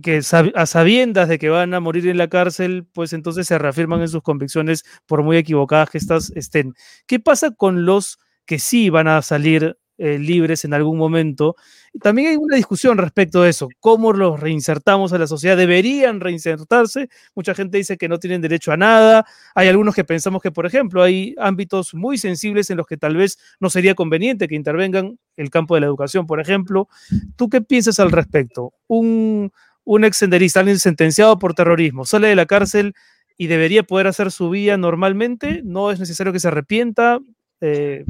que 0.02 0.20
a 0.54 0.66
sabiendas 0.66 1.30
de 1.30 1.38
que 1.38 1.48
van 1.48 1.72
a 1.72 1.80
morir 1.80 2.06
en 2.06 2.18
la 2.18 2.28
cárcel, 2.28 2.86
pues 2.92 3.14
entonces 3.14 3.46
se 3.46 3.56
reafirman 3.56 4.02
en 4.02 4.08
sus 4.08 4.22
convicciones 4.22 4.84
por 5.06 5.22
muy 5.22 5.38
equivocadas 5.38 5.88
que 5.88 5.96
estas 5.96 6.32
estén. 6.36 6.74
¿Qué 7.06 7.18
pasa 7.18 7.52
con 7.52 7.86
los 7.86 8.18
que 8.44 8.58
sí 8.58 8.90
van 8.90 9.08
a 9.08 9.22
salir 9.22 9.78
eh, 10.02 10.18
libres 10.18 10.64
en 10.64 10.74
algún 10.74 10.98
momento? 10.98 11.54
También 12.00 12.28
hay 12.28 12.36
una 12.36 12.56
discusión 12.56 12.98
respecto 12.98 13.42
de 13.42 13.50
eso. 13.50 13.68
¿Cómo 13.78 14.12
los 14.12 14.40
reinsertamos 14.40 15.12
a 15.12 15.18
la 15.18 15.28
sociedad? 15.28 15.56
¿Deberían 15.56 16.18
reinsertarse? 16.18 17.08
Mucha 17.36 17.54
gente 17.54 17.78
dice 17.78 17.96
que 17.96 18.08
no 18.08 18.18
tienen 18.18 18.40
derecho 18.40 18.72
a 18.72 18.76
nada. 18.76 19.24
Hay 19.54 19.68
algunos 19.68 19.94
que 19.94 20.02
pensamos 20.02 20.42
que, 20.42 20.50
por 20.50 20.66
ejemplo, 20.66 21.02
hay 21.02 21.36
ámbitos 21.38 21.94
muy 21.94 22.18
sensibles 22.18 22.70
en 22.70 22.78
los 22.78 22.86
que 22.86 22.96
tal 22.96 23.16
vez 23.16 23.38
no 23.60 23.70
sería 23.70 23.94
conveniente 23.94 24.48
que 24.48 24.56
intervengan 24.56 25.18
el 25.36 25.50
campo 25.50 25.76
de 25.76 25.82
la 25.82 25.86
educación, 25.86 26.26
por 26.26 26.40
ejemplo. 26.40 26.88
¿Tú 27.36 27.48
qué 27.48 27.60
piensas 27.60 28.00
al 28.00 28.10
respecto? 28.10 28.72
Un, 28.88 29.52
un 29.84 30.04
ex 30.04 30.16
senderista, 30.16 30.60
alguien 30.60 30.80
sentenciado 30.80 31.38
por 31.38 31.54
terrorismo, 31.54 32.04
sale 32.06 32.28
de 32.28 32.36
la 32.36 32.46
cárcel 32.46 32.94
y 33.36 33.46
debería 33.46 33.82
poder 33.82 34.06
hacer 34.06 34.30
su 34.30 34.50
vida 34.50 34.76
normalmente. 34.76 35.62
¿No 35.64 35.90
es 35.90 36.00
necesario 36.00 36.32
que 36.32 36.40
se 36.40 36.48
arrepienta? 36.48 37.20
Eh, 37.60 38.04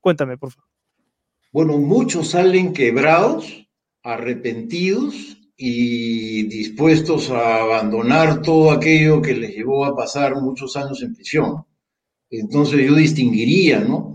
cuéntame, 0.00 0.36
por 0.38 0.52
favor. 0.52 0.67
Bueno, 1.50 1.78
muchos 1.78 2.28
salen 2.28 2.74
quebrados, 2.74 3.66
arrepentidos 4.02 5.38
y 5.56 6.42
dispuestos 6.44 7.30
a 7.30 7.62
abandonar 7.62 8.42
todo 8.42 8.70
aquello 8.70 9.22
que 9.22 9.34
les 9.34 9.54
llevó 9.56 9.86
a 9.86 9.96
pasar 9.96 10.36
muchos 10.42 10.76
años 10.76 11.02
en 11.02 11.14
prisión. 11.14 11.64
Entonces 12.30 12.86
yo 12.86 12.94
distinguiría, 12.94 13.80
¿no? 13.80 14.14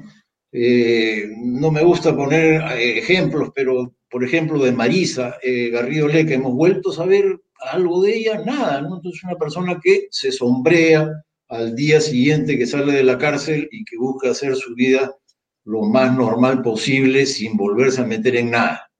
Eh, 0.51 1.29
no 1.37 1.71
me 1.71 1.83
gusta 1.83 2.15
poner 2.15 2.61
eh, 2.77 2.99
ejemplos, 2.99 3.49
pero 3.55 3.95
por 4.11 4.23
ejemplo 4.23 4.63
de 4.63 4.71
Marisa 4.71 5.37
eh, 5.41 5.69
Garrido 5.71 6.07
Leca, 6.07 6.35
hemos 6.35 6.53
vuelto 6.53 6.91
a 6.91 6.95
saber 6.95 7.41
algo 7.71 8.03
de 8.03 8.15
ella, 8.15 8.43
nada, 8.45 8.79
¿no? 8.81 8.97
Entonces 8.97 9.23
una 9.23 9.37
persona 9.37 9.79
que 9.83 10.07
se 10.11 10.31
sombrea 10.31 11.09
al 11.47 11.75
día 11.75 11.99
siguiente 11.99 12.59
que 12.59 12.67
sale 12.67 12.93
de 12.93 13.03
la 13.03 13.17
cárcel 13.17 13.67
y 13.71 13.83
que 13.85 13.97
busca 13.97 14.29
hacer 14.29 14.55
su 14.55 14.75
vida 14.75 15.15
lo 15.65 15.83
más 15.83 16.15
normal 16.15 16.61
posible 16.61 17.25
sin 17.25 17.55
volverse 17.55 18.01
a 18.01 18.05
meter 18.05 18.35
en 18.35 18.51
nada. 18.51 18.91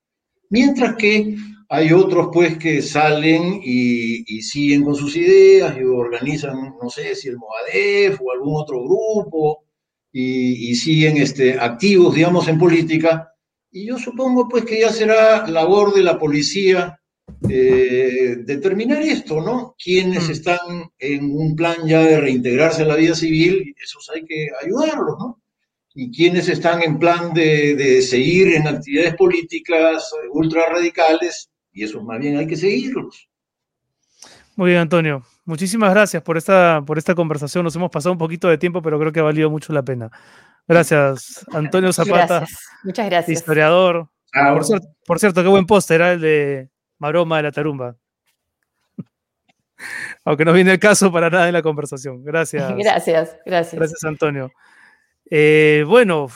Mientras 0.49 0.95
que 0.95 1.35
hay 1.69 1.91
otros 1.91 2.29
pues 2.31 2.57
que 2.57 2.81
salen 2.81 3.59
y, 3.63 4.23
y 4.27 4.41
siguen 4.41 4.83
con 4.83 4.95
sus 4.95 5.15
ideas 5.15 5.75
y 5.77 5.83
organizan, 5.83 6.75
no 6.81 6.89
sé 6.89 7.15
si 7.15 7.29
el 7.29 7.37
Movadef 7.37 8.21
o 8.21 8.31
algún 8.31 8.61
otro 8.61 8.83
grupo 8.83 9.65
y, 10.11 10.69
y 10.69 10.75
siguen 10.75 11.17
este, 11.17 11.57
activos, 11.59 12.15
digamos, 12.15 12.47
en 12.47 12.59
política. 12.59 13.29
Y 13.71 13.87
yo 13.87 13.97
supongo 13.97 14.47
pues 14.47 14.65
que 14.65 14.81
ya 14.81 14.89
será 14.89 15.47
labor 15.47 15.95
de 15.95 16.03
la 16.03 16.19
policía 16.19 16.99
eh, 17.49 18.37
determinar 18.45 19.01
esto, 19.01 19.41
¿no? 19.41 19.75
Quienes 19.83 20.29
están 20.29 20.91
en 20.99 21.35
un 21.35 21.55
plan 21.55 21.77
ya 21.87 22.01
de 22.01 22.21
reintegrarse 22.21 22.83
a 22.83 22.85
la 22.85 22.95
vida 22.95 23.15
civil, 23.15 23.73
esos 23.83 24.09
hay 24.13 24.23
que 24.25 24.49
ayudarlos, 24.63 25.15
¿no? 25.19 25.42
Y 25.95 26.11
quienes 26.11 26.49
están 26.49 26.81
en 26.81 26.97
plan 26.97 27.33
de, 27.33 27.75
de 27.75 28.01
seguir 28.01 28.55
en 28.55 28.67
actividades 28.67 29.15
políticas 29.15 30.11
ultra 30.31 30.69
radicales, 30.69 31.49
y 31.71 31.83
esos 31.83 32.03
más 32.03 32.19
bien 32.19 32.37
hay 32.37 32.47
que 32.47 32.55
seguirlos. 32.55 33.29
Muy 34.55 34.69
bien, 34.69 34.81
Antonio. 34.81 35.23
Muchísimas 35.45 35.91
gracias 35.91 36.21
por 36.21 36.37
esta, 36.37 36.81
por 36.85 36.97
esta 36.97 37.15
conversación. 37.15 37.63
Nos 37.63 37.75
hemos 37.75 37.91
pasado 37.91 38.13
un 38.13 38.17
poquito 38.17 38.47
de 38.47 38.57
tiempo, 38.57 38.81
pero 38.81 38.99
creo 38.99 39.11
que 39.11 39.19
ha 39.19 39.23
valido 39.23 39.49
mucho 39.49 39.73
la 39.73 39.83
pena. 39.83 40.09
Gracias, 40.67 41.45
Antonio 41.51 41.91
Zapata. 41.91 42.39
Gracias. 42.39 42.59
Muchas 42.83 43.05
gracias. 43.07 43.37
Historiador. 43.39 44.07
Ah, 44.33 44.53
Por, 44.53 44.63
cierto, 44.63 44.87
por 45.05 45.19
cierto, 45.19 45.43
qué 45.43 45.49
buen 45.49 45.65
póster 45.65 46.01
era 46.01 46.13
el 46.13 46.21
de 46.21 46.69
Maroma 46.97 47.37
de 47.37 47.43
la 47.43 47.51
Tarumba. 47.51 47.95
Aunque 50.23 50.45
no 50.45 50.53
viene 50.53 50.71
el 50.71 50.79
caso 50.79 51.11
para 51.11 51.29
nada 51.29 51.47
en 51.47 51.53
la 51.53 51.61
conversación. 51.61 52.23
Gracias. 52.23 52.75
Gracias, 52.77 53.37
gracias. 53.45 53.75
Gracias, 53.75 54.03
Antonio. 54.03 54.51
Eh, 55.35 55.83
bueno, 55.87 56.27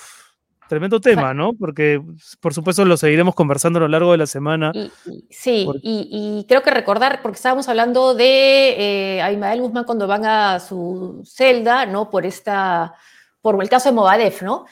tremendo 0.68 1.00
tema, 1.00 1.32
¿no? 1.32 1.54
Porque, 1.54 2.02
por 2.42 2.52
supuesto, 2.56 2.84
lo 2.84 2.98
seguiremos 2.98 3.36
conversando 3.36 3.78
a 3.78 3.82
lo 3.82 3.88
largo 3.88 4.12
de 4.12 4.18
la 4.18 4.26
semana. 4.26 4.72
Y- 4.74 4.92
y- 5.06 5.26
sí, 5.30 5.68
y, 5.84 6.10
y 6.40 6.46
creo 6.48 6.64
que 6.64 6.72
recordar, 6.72 7.22
porque 7.22 7.36
estábamos 7.36 7.70
hablando 7.70 8.16
de 8.16 9.18
eh, 9.18 9.22
Abimael 9.22 9.62
Guzmán 9.62 9.84
cuando 9.84 10.08
van 10.08 10.26
a 10.26 10.60
su 10.60 11.22
celda, 11.26 11.86
¿no? 11.86 12.10
Por 12.10 12.26
esta, 12.26 12.96
por 13.40 13.62
el 13.62 13.70
caso 13.70 13.90
de 13.90 13.96
Movadef, 13.96 14.42
¿no? 14.42 14.66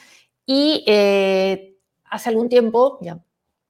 Y 0.44 0.82
eh, 0.88 1.76
hace 2.06 2.28
algún 2.30 2.48
tiempo, 2.48 2.98
ya 3.02 3.20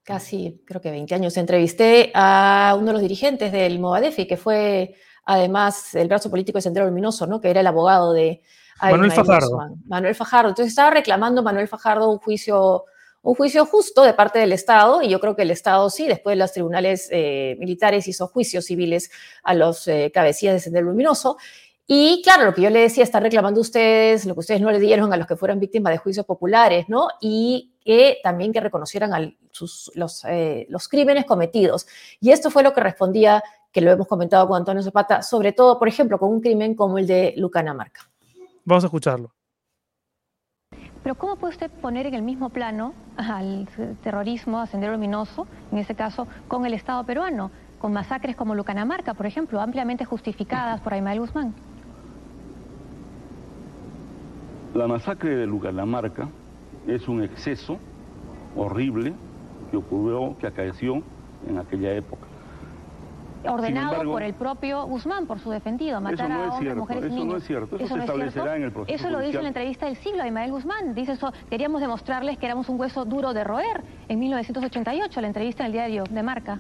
casi 0.03 0.63
creo 0.65 0.81
que 0.81 0.91
20 0.91 1.15
años, 1.15 1.37
entrevisté 1.37 2.13
a 2.15 2.75
uno 2.79 2.87
de 2.87 2.93
los 2.95 3.03
dirigentes 3.03 3.53
del 3.53 3.79
Movadef 3.79 4.19
y 4.21 4.27
que 4.27 4.39
fue 4.39 4.95
además 5.27 5.95
el 5.95 6.09
brazo 6.09 6.31
político 6.31 6.57
de 6.57 6.63
Sendero 6.63 6.87
Luminoso, 6.87 7.27
¿no? 7.27 7.43
Que 7.43 7.51
era 7.51 7.61
el 7.61 7.67
abogado 7.67 8.15
de 8.15 8.41
Manuel 8.81 9.13
Fajardo. 9.13 9.49
Guzmán. 9.51 9.75
Manuel 9.87 10.15
Fajardo. 10.15 10.49
Entonces 10.51 10.73
estaba 10.73 10.91
reclamando 10.91 11.43
Manuel 11.43 11.69
Fajardo 11.69 12.11
un 12.11 12.19
juicio, 12.19 12.85
un 13.23 13.35
juicio 13.35 13.65
justo 13.67 14.03
de 14.03 14.15
parte 14.15 14.39
del 14.39 14.53
Estado, 14.53 15.03
y 15.03 15.09
yo 15.09 15.19
creo 15.21 15.35
que 15.35 15.43
el 15.43 15.51
Estado 15.51 15.89
sí, 15.91 16.07
después 16.07 16.35
de 16.35 16.39
los 16.39 16.53
tribunales 16.53 17.09
eh, 17.11 17.57
militares, 17.59 18.07
hizo 18.09 18.27
juicios 18.29 18.67
civiles 18.67 19.11
a 19.43 19.55
los 19.55 19.89
eh, 19.89 20.11
cabecillas 20.15 20.55
de 20.55 20.61
Sendero 20.61 20.87
Luminoso. 20.87 21.37
Y 21.89 22.21
claro, 22.25 22.45
lo 22.47 22.53
que 22.55 22.63
yo 22.63 22.71
le 22.71 22.81
decía, 22.81 23.05
están 23.05 23.23
reclamando 23.23 23.61
ustedes 23.61 24.27
lo 24.27 24.35
que 24.35 24.41
ustedes 24.41 24.61
no 24.61 24.73
le 24.73 24.81
dieron 24.81 25.13
a 25.13 25.17
los 25.17 25.27
que 25.29 25.37
fueron 25.37 25.61
víctimas 25.61 25.93
de 25.93 25.99
juicios 25.99 26.27
populares, 26.27 26.89
¿no? 26.89 27.07
Y 27.21 27.75
que 27.85 28.19
también 28.25 28.53
que 28.53 28.59
reconocieran 28.59 29.15
al- 29.15 29.37
sus- 29.53 29.93
los, 29.95 30.25
eh, 30.25 30.67
los 30.69 30.89
crímenes 30.89 31.25
cometidos. 31.27 31.87
Y 32.21 32.33
esto 32.33 32.51
fue 32.51 32.65
lo 32.65 32.73
que 32.73 32.81
respondía, 32.81 33.41
que 33.71 33.81
lo 33.81 33.93
hemos 33.93 34.09
comentado 34.09 34.49
con 34.49 34.57
Antonio 34.57 34.83
Zapata, 34.83 35.23
sobre 35.23 35.53
todo, 35.53 35.79
por 35.79 35.87
ejemplo, 35.87 36.19
con 36.19 36.31
un 36.31 36.41
crimen 36.41 36.75
como 36.75 36.99
el 36.99 37.07
de 37.07 37.35
Lucanamarca. 37.37 38.11
Vamos 38.67 38.83
a 38.83 38.89
escucharlo. 38.89 39.31
Pero 41.05 41.15
¿cómo 41.15 41.37
puede 41.37 41.53
usted 41.53 41.71
poner 41.71 42.07
en 42.07 42.15
el 42.15 42.23
mismo 42.23 42.51
plano 42.51 42.95
al 43.17 43.69
terrorismo, 44.03 44.59
a 44.59 44.67
Sendero 44.67 44.93
Luminoso, 44.93 45.47
en 45.71 45.79
este 45.79 45.95
caso, 45.95 46.27
con 46.49 46.67
el 46.67 46.75
Estado 46.75 47.05
peruano, 47.05 47.53
con 47.79 47.93
masacres 47.93 48.35
como 48.35 48.57
Lucanamarca, 48.57 49.15
por 49.15 49.27
ejemplo, 49.27 49.61
ampliamente 49.61 50.05
justificadas 50.05 50.81
por 50.81 50.95
Aymael 50.95 51.21
Guzmán? 51.21 51.55
La 54.75 54.89
masacre 54.89 55.37
de 55.37 55.47
Lucanamarca 55.47 56.29
es 56.89 57.07
un 57.07 57.23
exceso 57.23 57.79
horrible 58.57 59.15
que 59.71 59.77
ocurrió, 59.77 60.37
que 60.39 60.49
acaeció 60.49 61.05
en 61.49 61.59
aquella 61.59 61.93
época. 61.93 62.26
Ordenado 63.53 63.93
embargo- 63.93 64.13
por 64.13 64.23
el 64.23 64.35
propio 64.35 64.87
Guzmán, 64.87 65.27
por 65.27 65.39
su 65.41 65.51
defendido, 65.51 66.01
matar 66.01 66.29
no 66.29 66.35
a 66.35 66.39
es 66.39 66.43
hombres, 66.53 66.61
cierto, 66.61 66.81
mujeres 66.81 67.03
y 67.03 67.07
eso 67.07 67.17
no 67.17 67.25
niños. 67.25 67.43
es 67.43 67.47
cierto, 67.47 67.77
eso 67.77 67.87
se 67.89 67.95
no 67.97 68.01
establecerá 68.01 68.33
cierto. 68.45 68.57
en 68.57 68.63
el 68.65 68.73
proceso 68.73 68.95
Eso 68.97 69.11
lo 69.11 69.21
dice 69.21 69.37
en 69.37 69.43
la 69.43 69.49
entrevista 69.49 69.87
del 69.87 69.97
siglo, 69.97 70.23
Aymael 70.23 70.51
Guzmán. 70.53 70.95
Dice 70.95 71.13
eso, 71.13 71.33
queríamos 71.51 71.81
demostrarles 71.81 72.39
que 72.39 72.47
éramos 72.47 72.69
un 72.69 72.79
hueso 72.81 73.05
duro 73.05 73.33
de 73.33 73.45
roer 73.45 73.83
en 74.09 74.19
1988, 74.19 75.21
la 75.21 75.27
entrevista 75.27 75.63
en 75.63 75.67
el 75.67 75.73
diario 75.73 76.05
de 76.11 76.23
Marca. 76.23 76.59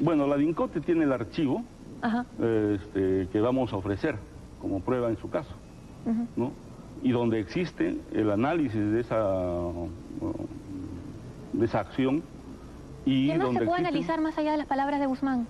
Bueno, 0.00 0.26
la 0.26 0.36
DINCOTE 0.36 0.80
tiene 0.80 1.04
el 1.04 1.12
archivo 1.12 1.62
Ajá. 2.02 2.24
este, 2.38 3.28
que 3.32 3.40
vamos 3.40 3.72
a 3.72 3.76
ofrecer 3.76 4.16
como 4.60 4.80
prueba 4.80 5.08
en 5.08 5.16
su 5.16 5.28
caso. 5.30 5.54
¿no? 6.36 6.52
Y 7.02 7.10
donde 7.12 7.38
existe 7.40 7.96
el 8.12 8.30
análisis 8.30 8.74
de 8.80 9.00
esa, 9.00 9.18
de 11.52 11.64
esa 11.64 11.80
acción 11.80 12.22
y 13.04 13.28
¿Qué 13.28 13.34
más 13.38 13.46
donde 13.46 13.60
se 13.60 13.66
puede 13.66 13.80
analizar 13.80 14.20
más 14.20 14.38
allá 14.38 14.52
de 14.52 14.58
las 14.58 14.66
palabras 14.66 15.00
de 15.00 15.06
Guzmán? 15.06 15.46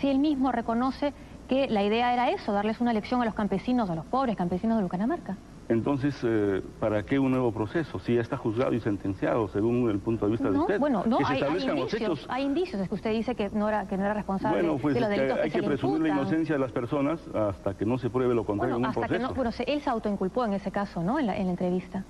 Si 0.00 0.08
él 0.08 0.18
mismo 0.18 0.52
reconoce 0.52 1.12
que 1.48 1.68
la 1.68 1.82
idea 1.82 2.12
era 2.12 2.30
eso, 2.30 2.52
darles 2.52 2.80
una 2.80 2.92
lección 2.92 3.20
a 3.22 3.24
los 3.24 3.34
campesinos, 3.34 3.90
a 3.90 3.94
los 3.94 4.06
pobres 4.06 4.36
campesinos 4.36 4.76
de 4.78 4.82
Lucanamarca. 4.82 5.36
Entonces, 5.68 6.14
eh, 6.24 6.62
¿para 6.78 7.04
qué 7.04 7.18
un 7.18 7.30
nuevo 7.30 7.50
proceso? 7.52 7.98
Si 7.98 8.14
ya 8.14 8.20
está 8.20 8.36
juzgado 8.36 8.74
y 8.74 8.80
sentenciado 8.80 9.48
según 9.48 9.88
el 9.88 9.98
punto 9.98 10.26
de 10.26 10.32
vista 10.32 10.48
de 10.50 10.54
No, 10.56 10.62
usted. 10.62 10.78
bueno, 10.78 11.04
no, 11.06 11.18
que 11.18 11.24
se 11.24 11.32
hay, 11.32 11.42
hay 11.42 11.52
los 11.54 11.64
indicios, 11.64 11.94
hechos. 12.02 12.26
hay 12.28 12.44
indicios, 12.44 12.82
es 12.82 12.88
que 12.88 12.94
usted 12.94 13.12
dice 13.12 13.34
que 13.34 13.48
no 13.50 13.68
era, 13.68 13.86
que 13.86 13.96
no 13.96 14.04
era 14.04 14.12
responsable 14.12 14.60
Bueno, 14.60 14.76
pues 14.78 14.94
de 14.94 15.00
los 15.00 15.08
es 15.10 15.14
que 15.14 15.20
delitos 15.22 15.38
hay 15.42 15.50
que, 15.50 15.52
que 15.52 15.58
se 15.58 15.62
le 15.62 15.68
presumir 15.68 16.00
la 16.02 16.08
inocencia 16.08 16.54
de 16.56 16.58
las 16.60 16.72
personas 16.72 17.26
hasta 17.34 17.74
que 17.74 17.86
no 17.86 17.96
se 17.96 18.10
pruebe 18.10 18.34
lo 18.34 18.44
contrario 18.44 18.74
Bueno, 18.74 18.88
en 18.88 18.90
un 18.90 18.90
hasta 18.90 19.00
que 19.02 19.18
proceso. 19.20 19.28
no, 19.30 19.34
bueno, 19.34 19.50
él 19.66 19.80
se 19.80 19.88
autoinculpó 19.90 20.44
en 20.44 20.52
ese 20.52 20.70
caso, 20.70 21.02
¿no? 21.02 21.18
En 21.18 21.26
la, 21.28 21.36
en 21.38 21.46
la 21.46 21.50
entrevista. 21.52 22.04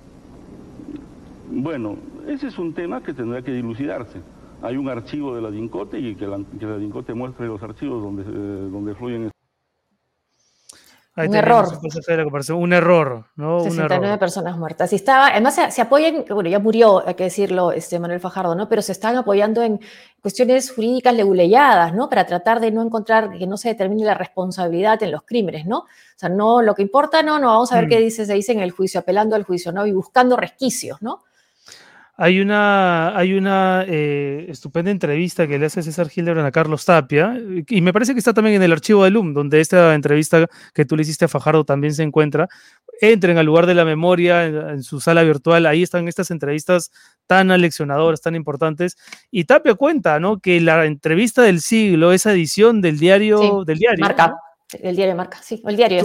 Bueno, 1.51 1.97
ese 2.27 2.49
es 2.49 2.59
un 2.59 2.73
tema 2.75 3.03
que 3.03 3.13
tendrá 3.15 3.43
que 3.43 3.53
dilucidarse. 3.53 4.21
Hay 4.65 4.77
un 4.77 4.89
archivo 4.89 5.35
de 5.37 5.43
la 5.43 5.51
DINCOTE 5.51 5.99
y 5.99 6.15
que 6.17 6.27
la, 6.27 6.41
que 6.59 6.67
la 6.67 6.79
DINCOTE 6.79 7.15
muestre 7.15 7.47
los 7.47 7.63
archivos 7.63 8.03
donde, 8.03 8.23
eh, 8.23 8.71
donde 8.71 8.95
fluyen 8.95 9.31
Ahí 11.17 11.29
Un 11.29 11.37
error. 11.37 11.69
Un 12.57 12.73
error, 12.73 13.27
¿no? 13.37 13.59
Un 13.59 13.71
69 13.71 14.07
error. 14.07 14.19
personas 14.19 14.59
muertas. 14.59 14.93
Y 14.93 14.97
estaba, 14.97 15.29
además 15.29 15.55
se, 15.55 15.71
se 15.71 15.81
apoyan, 15.81 16.25
bueno, 16.29 16.51
ya 16.51 16.59
murió, 16.59 17.07
hay 17.07 17.15
que 17.15 17.23
decirlo, 17.25 17.71
este 17.71 18.01
Manuel 18.01 18.19
Fajardo, 18.19 18.57
¿no? 18.57 18.69
Pero 18.69 18.83
se 18.83 18.91
están 18.91 19.15
apoyando 19.17 19.63
en 19.63 19.79
cuestiones 20.21 20.73
jurídicas 20.73 21.15
leguleyadas, 21.15 21.95
¿no? 21.95 22.09
Para 22.09 22.27
tratar 22.27 22.59
de 22.59 22.73
no 22.73 22.83
encontrar, 22.83 23.39
que 23.39 23.47
no 23.47 23.57
se 23.57 23.69
determine 23.69 24.05
la 24.05 24.15
responsabilidad 24.15 25.01
en 25.05 25.13
los 25.13 25.23
crímenes, 25.23 25.67
¿no? 25.67 25.79
O 25.81 25.87
sea, 26.17 26.31
no, 26.31 26.63
lo 26.63 26.75
que 26.75 26.83
importa, 26.83 27.23
no, 27.23 27.39
no, 27.39 27.47
vamos 27.47 27.71
a 27.71 27.77
ver 27.77 27.87
Mm. 27.87 27.91
qué 27.91 28.01
dice, 28.01 28.27
se 28.27 28.35
dice 28.35 28.51
en 28.51 28.59
el 28.61 28.73
juicio, 28.73 28.99
apelando 28.99 29.37
al 29.37 29.45
juicio, 29.45 29.71
¿no? 29.71 29.87
Y 29.87 29.93
buscando 29.93 30.37
resquicios, 30.37 31.01
¿no? 31.01 31.21
Hay 32.17 32.41
una, 32.41 33.17
hay 33.17 33.35
una 33.35 33.85
eh, 33.89 34.47
estupenda 34.49 34.91
entrevista 34.91 35.49
que 35.49 35.59
le 35.59 35.67
hace 35.67 35.83
César 35.83 36.09
Hildebrand 36.15 36.47
a 36.47 36.53
Carlos 36.53 36.85
Tapia, 36.85 37.37
y 37.69 37.81
me 37.81 37.93
parece 37.93 38.13
que 38.13 38.21
está 38.21 38.33
también 38.33 38.57
en 38.57 38.63
el 38.63 38.73
archivo 38.73 39.03
de 39.03 39.11
LUM, 39.11 39.35
donde 39.35 39.61
esta 39.61 39.95
entrevista 39.95 40.47
que 40.73 40.85
tú 40.85 40.95
le 40.95 41.03
hiciste 41.03 41.25
a 41.25 41.29
Fajardo 41.29 41.65
también 41.65 41.93
se 41.93 42.05
encuentra. 42.05 42.49
Entren 43.01 43.37
al 43.37 43.47
lugar 43.47 43.67
de 43.67 43.75
la 43.75 43.85
memoria, 43.85 44.47
en, 44.47 44.55
en 44.55 44.83
su 44.85 45.01
sala 45.01 45.25
virtual, 45.25 45.67
ahí 45.67 45.83
están 45.83 46.07
estas 46.07 46.31
entrevistas 46.31 46.93
tan 47.27 47.51
aleccionadoras, 47.51 48.21
tan 48.21 48.37
importantes. 48.37 48.97
Y 49.31 49.45
Tapia 49.45 49.75
cuenta, 49.75 50.21
¿no? 50.21 50.39
Que 50.39 50.61
la 50.61 50.85
entrevista 50.85 51.43
del 51.43 51.61
siglo, 51.61 52.13
esa 52.13 52.33
edición 52.33 52.81
del 52.81 52.99
diario, 52.99 53.39
Sí, 53.39 53.51
del 53.67 53.79
diario, 53.79 54.05
Marca. 54.05 54.37
El 54.73 54.97
diario 54.97 55.15
Marca, 55.15 55.39
sí, 55.43 55.63
el 55.67 55.77
diario 55.77 56.03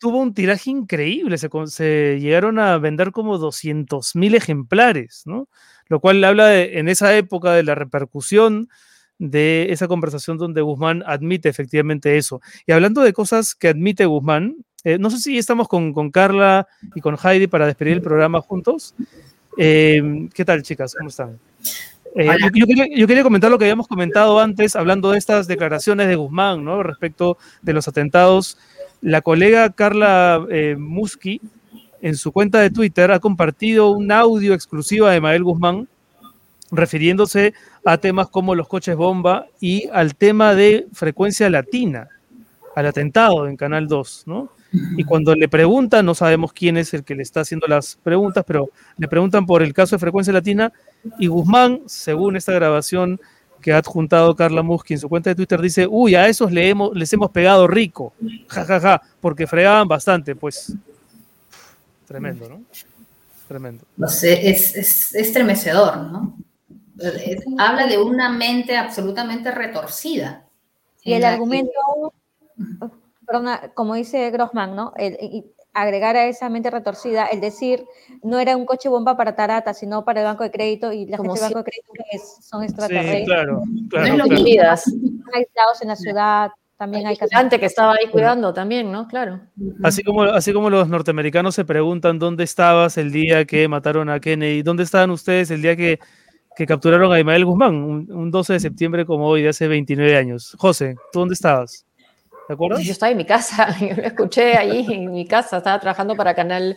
tuvo, 0.00 0.18
un 0.18 0.34
tiraje 0.34 0.70
increíble, 0.70 1.38
se, 1.38 1.48
se 1.66 2.18
llegaron 2.20 2.58
a 2.58 2.78
vender 2.78 3.10
como 3.10 3.38
200 3.38 4.14
mil 4.16 4.34
ejemplares, 4.34 5.22
¿no? 5.26 5.48
Lo 5.88 6.00
cual 6.00 6.22
habla 6.24 6.46
de- 6.48 6.78
en 6.78 6.88
esa 6.88 7.16
época 7.16 7.52
de 7.52 7.62
la 7.62 7.74
repercusión 7.74 8.68
de 9.18 9.68
esa 9.70 9.88
conversación 9.88 10.36
donde 10.36 10.60
Guzmán 10.60 11.02
admite 11.06 11.48
efectivamente 11.48 12.18
eso. 12.18 12.40
Y 12.66 12.72
hablando 12.72 13.00
de 13.02 13.12
cosas 13.12 13.54
que 13.54 13.68
admite 13.68 14.04
Guzmán, 14.04 14.56
eh, 14.84 14.98
no 14.98 15.10
sé 15.10 15.18
si 15.18 15.38
estamos 15.38 15.68
con, 15.68 15.92
con 15.92 16.10
Carla 16.10 16.68
y 16.94 17.00
con 17.00 17.16
Heidi 17.16 17.46
para 17.46 17.66
despedir 17.66 17.94
el 17.94 18.02
programa 18.02 18.40
juntos. 18.40 18.94
Eh, 19.56 20.28
¿Qué 20.34 20.44
tal, 20.44 20.62
chicas? 20.62 20.94
¿Cómo 20.94 21.08
están? 21.08 21.38
Eh, 22.18 22.26
yo, 22.40 22.48
yo 22.54 22.66
quería, 22.66 22.86
yo 22.96 23.06
quería 23.06 23.22
comentar 23.22 23.50
lo 23.50 23.58
que 23.58 23.66
habíamos 23.66 23.86
comentado 23.86 24.40
antes, 24.40 24.74
hablando 24.74 25.10
de 25.10 25.18
estas 25.18 25.46
declaraciones 25.46 26.08
de 26.08 26.16
Guzmán, 26.16 26.64
¿no? 26.64 26.82
Respecto 26.82 27.36
de 27.60 27.74
los 27.74 27.88
atentados. 27.88 28.56
La 29.02 29.20
colega 29.20 29.68
Carla 29.70 30.46
eh, 30.50 30.76
Musky, 30.78 31.42
en 32.00 32.16
su 32.16 32.32
cuenta 32.32 32.60
de 32.60 32.70
Twitter, 32.70 33.12
ha 33.12 33.20
compartido 33.20 33.90
un 33.90 34.10
audio 34.10 34.54
exclusivo 34.54 35.06
de 35.08 35.20
Mael 35.20 35.44
Guzmán, 35.44 35.88
refiriéndose 36.70 37.52
a 37.84 37.98
temas 37.98 38.28
como 38.28 38.54
los 38.54 38.66
coches 38.66 38.96
bomba 38.96 39.46
y 39.60 39.86
al 39.92 40.14
tema 40.14 40.54
de 40.54 40.86
frecuencia 40.94 41.50
latina, 41.50 42.08
al 42.74 42.86
atentado 42.86 43.46
en 43.46 43.56
Canal 43.56 43.88
2, 43.88 44.22
¿no? 44.26 44.48
Y 44.72 45.04
cuando 45.04 45.34
le 45.34 45.48
preguntan, 45.48 46.04
no 46.04 46.14
sabemos 46.14 46.52
quién 46.52 46.76
es 46.76 46.92
el 46.94 47.04
que 47.04 47.14
le 47.14 47.22
está 47.22 47.40
haciendo 47.40 47.66
las 47.66 47.96
preguntas, 48.02 48.44
pero 48.46 48.70
le 48.98 49.08
preguntan 49.08 49.46
por 49.46 49.62
el 49.62 49.72
caso 49.72 49.96
de 49.96 50.00
frecuencia 50.00 50.32
latina 50.32 50.72
y 51.18 51.28
Guzmán, 51.28 51.82
según 51.86 52.36
esta 52.36 52.52
grabación 52.52 53.20
que 53.60 53.72
ha 53.72 53.78
adjuntado 53.78 54.34
Carla 54.36 54.62
Musky 54.62 54.94
en 54.94 55.00
su 55.00 55.08
cuenta 55.08 55.30
de 55.30 55.36
Twitter, 55.36 55.60
dice, 55.60 55.86
uy, 55.88 56.14
a 56.14 56.28
esos 56.28 56.52
le 56.52 56.68
hemos, 56.68 56.94
les 56.94 57.12
hemos 57.12 57.30
pegado 57.30 57.66
rico, 57.66 58.12
jajaja, 58.48 58.80
ja, 58.80 58.98
ja, 58.98 59.02
porque 59.20 59.46
fregaban 59.46 59.88
bastante, 59.88 60.36
pues 60.36 60.74
tremendo, 62.06 62.48
¿no? 62.48 62.62
Tremendo. 63.48 63.84
No 63.96 64.08
sé, 64.08 64.50
es, 64.50 64.76
es 64.76 65.14
estremecedor, 65.14 65.96
¿no? 65.98 66.36
Habla 67.58 67.86
de 67.86 67.98
una 67.98 68.30
mente 68.30 68.76
absolutamente 68.76 69.50
retorcida. 69.50 70.44
Y 71.02 71.12
el 71.12 71.24
argumento, 71.24 71.70
perdona, 73.26 73.72
como 73.74 73.94
dice 73.94 74.30
Grossman, 74.30 74.74
¿no? 74.76 74.92
El- 74.96 75.16
y 75.20 75.44
agregar 75.74 76.16
a 76.16 76.26
esa 76.26 76.48
mente 76.48 76.70
retorcida 76.70 77.26
el 77.26 77.40
decir 77.40 77.84
no 78.22 78.38
era 78.38 78.56
un 78.56 78.64
coche 78.64 78.88
bomba 78.88 79.16
para 79.16 79.36
Tarata, 79.36 79.74
sino 79.74 80.04
para 80.06 80.20
el 80.20 80.26
banco 80.26 80.42
de 80.42 80.50
crédito 80.50 80.90
y 80.92 81.04
la 81.06 81.18
Como 81.18 81.34
gente 81.34 81.44
del 81.44 81.54
banco 81.54 81.64
de 81.64 81.70
crédito 81.70 81.92
es- 82.12 82.46
son 82.46 82.62
extraterrestres. 82.62 83.18
Sí, 83.20 83.24
claro, 83.26 83.62
claro, 83.90 84.06
No 84.06 84.12
es 84.12 84.18
lo 84.18 84.24
claro. 84.24 84.40
Aislados 85.34 85.82
en 85.82 85.88
la 85.88 85.96
ciudad, 85.96 86.50
también 86.78 87.06
hay 87.06 87.16
que 87.16 87.66
estaba 87.66 87.92
ahí 87.92 88.10
cuidando 88.10 88.52
también, 88.52 88.90
¿no? 88.92 89.06
Claro. 89.08 89.40
Así 89.82 90.02
como, 90.02 90.22
así 90.22 90.52
como 90.52 90.70
los 90.70 90.88
norteamericanos 90.88 91.54
se 91.54 91.64
preguntan 91.64 92.18
dónde 92.18 92.44
estabas 92.44 92.96
el 92.98 93.12
día 93.12 93.44
que 93.44 93.66
mataron 93.68 94.08
a 94.10 94.20
Kennedy, 94.20 94.62
dónde 94.62 94.82
estaban 94.82 95.10
ustedes 95.10 95.50
el 95.50 95.62
día 95.62 95.74
que, 95.76 95.98
que 96.54 96.66
capturaron 96.66 97.12
a 97.12 97.18
Ismael 97.18 97.44
Guzmán, 97.44 97.74
un, 97.74 98.10
un 98.12 98.30
12 98.30 98.54
de 98.54 98.60
septiembre 98.60 99.04
como 99.06 99.26
hoy, 99.26 99.42
de 99.42 99.50
hace 99.50 99.68
29 99.68 100.16
años. 100.16 100.54
José, 100.58 100.96
¿tú 101.12 101.20
dónde 101.20 101.34
estabas? 101.34 101.86
¿Te 102.46 102.54
acuerdas? 102.54 102.82
Yo 102.82 102.92
estaba 102.92 103.10
en 103.10 103.16
mi 103.16 103.24
casa, 103.24 103.76
yo 103.80 103.94
lo 103.96 104.02
escuché 104.02 104.56
allí 104.56 104.86
en 104.92 105.12
mi 105.12 105.26
casa, 105.26 105.58
estaba 105.58 105.80
trabajando 105.80 106.14
para 106.14 106.34
Canal, 106.34 106.76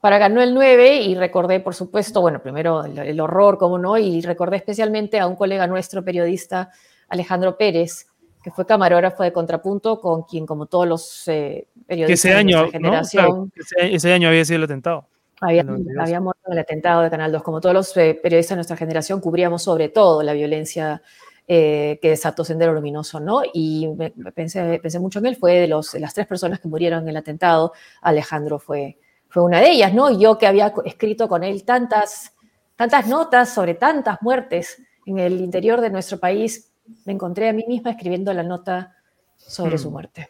para 0.00 0.18
Canal 0.18 0.52
9 0.54 0.96
y 1.02 1.14
recordé, 1.14 1.60
por 1.60 1.74
supuesto, 1.74 2.20
bueno, 2.20 2.42
primero 2.42 2.84
el, 2.84 2.98
el 2.98 3.20
horror, 3.20 3.58
como 3.58 3.78
no, 3.78 3.96
y 3.96 4.20
recordé 4.20 4.56
especialmente 4.56 5.18
a 5.18 5.26
un 5.26 5.36
colega 5.36 5.66
nuestro, 5.66 6.04
periodista 6.04 6.70
Alejandro 7.08 7.56
Pérez, 7.56 8.06
que 8.42 8.50
fue 8.52 8.64
camarógrafo 8.64 9.24
de 9.24 9.32
Contrapunto, 9.32 10.00
con 10.00 10.22
quien, 10.22 10.46
como 10.46 10.66
todos 10.66 10.86
los 10.86 11.26
eh, 11.26 11.66
periodistas 11.86 12.20
ese 12.20 12.28
de 12.28 12.34
año, 12.34 12.58
nuestra 12.60 12.78
¿no? 12.78 12.86
generación, 12.88 13.50
Claro, 13.50 13.50
ese, 13.56 13.94
ese 13.96 14.12
año 14.12 14.28
había 14.28 14.44
sido 14.44 14.58
el 14.58 14.64
atentado. 14.64 15.08
había, 15.40 15.62
el 15.62 15.66
92. 15.66 16.04
había 16.04 16.20
muerto 16.20 16.42
en 16.46 16.52
el 16.52 16.58
atentado 16.60 17.02
de 17.02 17.10
Canal 17.10 17.32
2. 17.32 17.42
Como 17.42 17.60
todos 17.60 17.74
los 17.74 17.96
eh, 17.96 18.18
periodistas 18.22 18.50
de 18.50 18.56
nuestra 18.56 18.76
generación, 18.76 19.20
cubríamos 19.20 19.64
sobre 19.64 19.88
todo 19.88 20.22
la 20.22 20.32
violencia 20.32 21.02
eh, 21.48 21.98
que 22.02 22.10
desató 22.10 22.44
Sendero 22.44 22.72
Luminoso, 22.74 23.20
¿no? 23.20 23.42
Y 23.52 23.88
me- 23.96 24.12
me 24.16 24.32
pensé, 24.32 24.78
pensé 24.82 24.98
mucho 24.98 25.18
en 25.20 25.26
él, 25.26 25.36
fue 25.36 25.54
de, 25.60 25.68
los, 25.68 25.92
de 25.92 26.00
las 26.00 26.12
tres 26.14 26.26
personas 26.26 26.58
que 26.60 26.68
murieron 26.68 27.02
en 27.04 27.08
el 27.10 27.16
atentado, 27.16 27.72
Alejandro 28.02 28.58
fue, 28.58 28.98
fue 29.28 29.42
una 29.44 29.60
de 29.60 29.70
ellas, 29.70 29.94
¿no? 29.94 30.10
Y 30.10 30.18
yo 30.18 30.38
que 30.38 30.46
había 30.46 30.72
escrito 30.84 31.28
con 31.28 31.44
él 31.44 31.64
tantas, 31.64 32.32
tantas 32.74 33.06
notas 33.06 33.52
sobre 33.54 33.74
tantas 33.74 34.18
muertes 34.22 34.82
en 35.06 35.18
el 35.20 35.40
interior 35.40 35.80
de 35.80 35.90
nuestro 35.90 36.18
país, 36.18 36.72
me 37.04 37.12
encontré 37.12 37.48
a 37.48 37.52
mí 37.52 37.64
misma 37.68 37.90
escribiendo 37.92 38.32
la 38.32 38.42
nota 38.42 38.96
sobre 39.36 39.76
Mm. 39.76 39.78
su 39.78 39.90
muerte. 39.90 40.28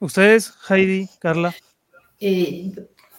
¿Ustedes, 0.00 0.52
Heidi, 0.68 1.08
Carla? 1.18 1.54
Eh, 2.20 2.72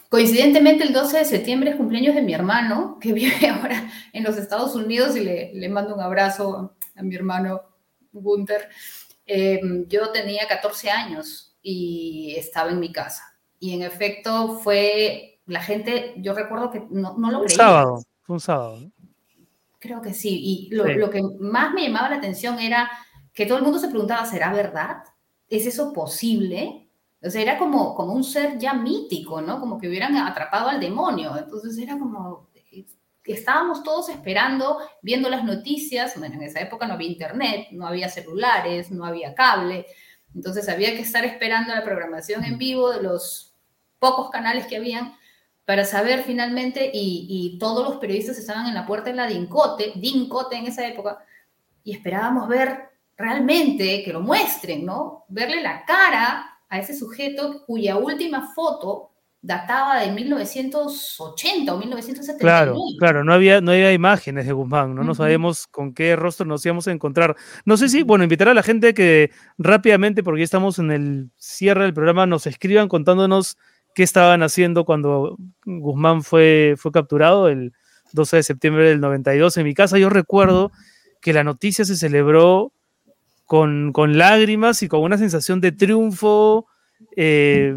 Coincidentemente, 0.08 0.84
el 0.84 0.92
12 0.92 1.18
de 1.18 1.24
septiembre 1.24 1.70
es 1.70 1.76
cumpleaños 1.76 2.14
de 2.14 2.22
mi 2.22 2.32
hermano, 2.32 2.96
que 3.00 3.12
vive 3.12 3.32
ahora 3.50 3.90
en 4.12 4.22
los 4.22 4.36
Estados 4.38 4.74
Unidos, 4.76 5.16
y 5.16 5.20
le, 5.20 5.52
le 5.52 5.68
mando 5.68 5.94
un 5.94 6.00
abrazo 6.00 6.74
a 6.96 7.02
mi 7.02 7.14
hermano 7.14 7.60
Gunther. 8.12 8.68
Eh, 9.26 9.60
yo 9.88 10.10
tenía 10.12 10.46
14 10.48 10.90
años 10.90 11.56
y 11.62 12.34
estaba 12.36 12.70
en 12.70 12.80
mi 12.80 12.92
casa. 12.92 13.22
Y 13.58 13.74
en 13.74 13.82
efecto 13.82 14.58
fue, 14.62 15.40
la 15.46 15.60
gente, 15.62 16.14
yo 16.18 16.34
recuerdo 16.34 16.70
que 16.70 16.86
no, 16.90 17.16
no 17.18 17.30
lo 17.30 17.38
Un 17.40 17.44
creía. 17.46 17.56
sábado, 17.56 18.02
fue 18.22 18.34
un 18.34 18.40
sábado. 18.40 18.78
Creo 19.78 20.00
que 20.02 20.14
sí. 20.14 20.68
Y 20.70 20.74
lo, 20.74 20.84
Sí. 20.84 20.94
lo 20.94 21.10
que 21.10 21.22
más 21.40 21.72
me 21.74 21.82
llamaba 21.82 22.10
la 22.10 22.16
atención 22.16 22.58
era 22.58 22.90
que 23.32 23.46
todo 23.46 23.58
el 23.58 23.64
mundo 23.64 23.78
se 23.78 23.88
preguntaba, 23.88 24.24
¿será 24.26 24.52
verdad? 24.52 25.02
¿Es 25.48 25.66
eso 25.66 25.92
posible? 25.92 26.88
O 27.22 27.30
sea, 27.30 27.42
era 27.42 27.58
como, 27.58 27.94
como 27.94 28.12
un 28.12 28.24
ser 28.24 28.58
ya 28.58 28.72
mítico, 28.74 29.40
¿no? 29.40 29.58
Como 29.60 29.78
que 29.78 29.88
hubieran 29.88 30.16
atrapado 30.16 30.68
al 30.68 30.80
demonio. 30.80 31.36
Entonces 31.36 31.76
era 31.78 31.98
como, 31.98 32.48
estábamos 33.32 33.82
todos 33.82 34.08
esperando, 34.08 34.78
viendo 35.02 35.28
las 35.28 35.44
noticias. 35.44 36.18
Bueno, 36.18 36.36
en 36.36 36.42
esa 36.42 36.60
época 36.60 36.86
no 36.86 36.94
había 36.94 37.08
internet, 37.08 37.68
no 37.72 37.86
había 37.86 38.08
celulares, 38.08 38.90
no 38.90 39.04
había 39.04 39.34
cable. 39.34 39.86
Entonces 40.34 40.68
había 40.68 40.90
que 40.90 41.00
estar 41.00 41.24
esperando 41.24 41.74
la 41.74 41.84
programación 41.84 42.44
en 42.44 42.58
vivo 42.58 42.90
de 42.90 43.02
los 43.02 43.54
pocos 43.98 44.30
canales 44.30 44.66
que 44.66 44.76
habían 44.76 45.14
para 45.66 45.84
saber 45.84 46.22
finalmente, 46.22 46.90
y, 46.94 47.56
todos 47.58 47.86
los 47.86 47.98
periodistas 47.98 48.38
estaban 48.38 48.68
en 48.68 48.74
la 48.74 48.86
puerta 48.86 49.10
de 49.10 49.16
la 49.16 49.26
DINCOTE, 49.26 49.94
DINCOTE 49.96 50.56
en 50.56 50.66
esa 50.66 50.86
época, 50.86 51.18
y 51.82 51.92
esperábamos 51.92 52.46
ver 52.48 52.90
realmente 53.16 54.04
que 54.04 54.12
lo 54.12 54.20
muestren, 54.20 54.86
¿no? 54.86 55.24
Verle 55.28 55.62
la 55.62 55.84
cara 55.84 56.60
a 56.68 56.78
ese 56.78 56.96
sujeto 56.96 57.64
cuya 57.66 57.96
última 57.96 58.52
foto 58.54 59.10
databa 59.46 60.00
de 60.00 60.10
1980 60.12 61.74
o 61.74 61.78
1979. 61.78 62.38
Claro, 62.40 62.76
claro, 62.98 63.24
no 63.24 63.32
había, 63.32 63.60
no 63.60 63.70
había 63.70 63.92
imágenes 63.92 64.46
de 64.46 64.52
Guzmán, 64.52 64.94
no, 64.94 65.02
no 65.02 65.12
Ujú. 65.12 65.14
sabemos 65.22 65.66
con 65.68 65.94
qué 65.94 66.16
rostro 66.16 66.46
nos 66.46 66.64
íbamos 66.66 66.88
a 66.88 66.92
encontrar. 66.92 67.36
No 67.64 67.76
sé 67.76 67.88
si, 67.88 68.02
bueno, 68.02 68.24
invitar 68.24 68.48
a 68.48 68.54
la 68.54 68.62
gente 68.62 68.92
que 68.92 69.30
rápidamente, 69.56 70.22
porque 70.22 70.40
ya 70.40 70.44
estamos 70.44 70.78
en 70.78 70.90
el 70.90 71.30
cierre 71.36 71.84
del 71.84 71.94
programa, 71.94 72.26
nos 72.26 72.46
escriban 72.46 72.88
contándonos 72.88 73.56
qué 73.94 74.02
estaban 74.02 74.42
haciendo 74.42 74.84
cuando 74.84 75.36
Guzmán 75.64 76.22
fue, 76.22 76.74
fue 76.76 76.90
capturado 76.92 77.48
el 77.48 77.72
12 78.12 78.36
de 78.36 78.42
septiembre 78.42 78.88
del 78.88 79.00
92. 79.00 79.56
En 79.56 79.64
mi 79.64 79.74
casa 79.74 79.96
yo 79.98 80.10
recuerdo 80.10 80.72
que 81.20 81.32
la 81.32 81.44
noticia 81.44 81.84
se 81.84 81.96
celebró 81.96 82.72
con, 83.46 83.92
con 83.92 84.18
lágrimas 84.18 84.82
y 84.82 84.88
con 84.88 85.00
una 85.02 85.18
sensación 85.18 85.60
de 85.60 85.72
triunfo. 85.72 86.66
eh, 87.16 87.74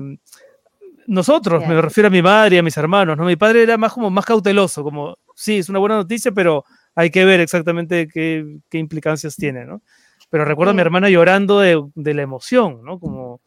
nosotros, 1.10 1.68
me 1.68 1.82
refiero 1.82 2.08
a 2.08 2.12
mi 2.12 2.22
madre 2.22 2.56
y 2.56 2.60
a 2.60 2.64
mis 2.64 2.78
hermanos, 2.78 3.18
¿no? 3.18 3.26
Mi 3.26 3.36
padre 3.36 3.64
era 3.64 3.78
más 3.78 3.94
como 3.94 4.12
más 4.12 4.26
cauteloso, 4.26 4.84
como, 4.84 5.18
sí, 5.36 5.58
es 5.58 5.68
una 5.68 5.80
buena 5.80 5.96
noticia, 5.96 6.32
pero 6.32 6.64
hay 6.94 7.10
que 7.10 7.26
ver 7.26 7.40
exactamente 7.40 8.08
qué, 8.08 8.60
qué 8.70 8.78
implicancias 8.78 9.36
tiene, 9.36 9.66
¿no? 9.66 9.82
Pero 10.30 10.46
recuerdo 10.46 10.72
a 10.72 10.74
mi 10.76 10.82
hermana 10.82 11.10
llorando 11.10 11.60
de, 11.60 11.84
de 11.96 12.14
la 12.14 12.22
emoción, 12.22 12.82
¿no? 12.84 13.00
Como, 13.00 13.42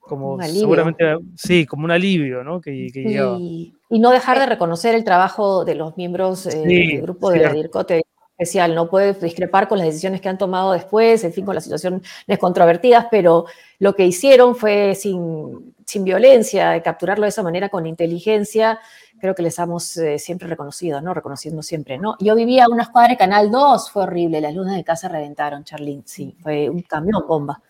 como 0.00 0.42
seguramente, 0.42 1.16
sí, 1.36 1.66
como 1.66 1.84
un 1.84 1.92
alivio, 1.92 2.42
¿no? 2.42 2.60
Que, 2.60 2.88
que. 2.92 3.02
Y, 3.38 3.74
y 3.88 3.98
no 4.00 4.10
dejar 4.10 4.40
de 4.40 4.46
reconocer 4.46 4.96
el 4.96 5.04
trabajo 5.04 5.64
de 5.64 5.76
los 5.76 5.96
miembros 5.96 6.46
eh, 6.46 6.50
Sí, 6.50 6.86
del 6.88 7.02
grupo 7.02 7.30
de 7.30 7.38
la. 7.38 7.52
DIRCOTE 7.52 8.02
especial. 8.44 8.74
No 8.74 8.88
puede 8.88 9.12
discrepar 9.14 9.66
con 9.68 9.78
las 9.78 9.86
decisiones 9.88 10.20
que 10.20 10.28
han 10.28 10.38
tomado 10.38 10.72
después, 10.72 11.24
en 11.24 11.32
fin, 11.32 11.44
con 11.44 11.54
las 11.54 11.64
situaciones 11.64 12.02
controvertidas, 12.38 13.06
pero 13.10 13.46
lo 13.78 13.94
que 13.94 14.06
hicieron 14.06 14.54
fue 14.54 14.94
sin, 14.94 15.74
sin 15.84 16.04
violencia, 16.04 16.80
capturarlo 16.82 17.24
de 17.24 17.30
esa 17.30 17.42
manera 17.42 17.68
con 17.68 17.86
inteligencia. 17.86 18.78
Creo 19.20 19.34
que 19.34 19.42
les 19.42 19.58
hemos 19.58 19.96
eh, 19.96 20.18
siempre 20.18 20.48
reconocido, 20.48 21.00
¿no? 21.00 21.14
Reconociendo 21.14 21.62
siempre, 21.62 21.98
¿no? 21.98 22.16
Yo 22.20 22.34
vivía 22.34 22.64
a 22.64 22.68
unas 22.70 22.90
cuadras 22.90 23.10
de 23.12 23.16
Canal 23.16 23.50
2, 23.50 23.90
fue 23.90 24.02
horrible, 24.02 24.40
las 24.40 24.54
lunas 24.54 24.76
de 24.76 24.84
casa 24.84 25.08
reventaron, 25.08 25.64
Charlene, 25.64 26.02
sí, 26.04 26.36
fue 26.42 26.68
un 26.68 26.82
camión 26.82 27.22
bomba. 27.26 27.60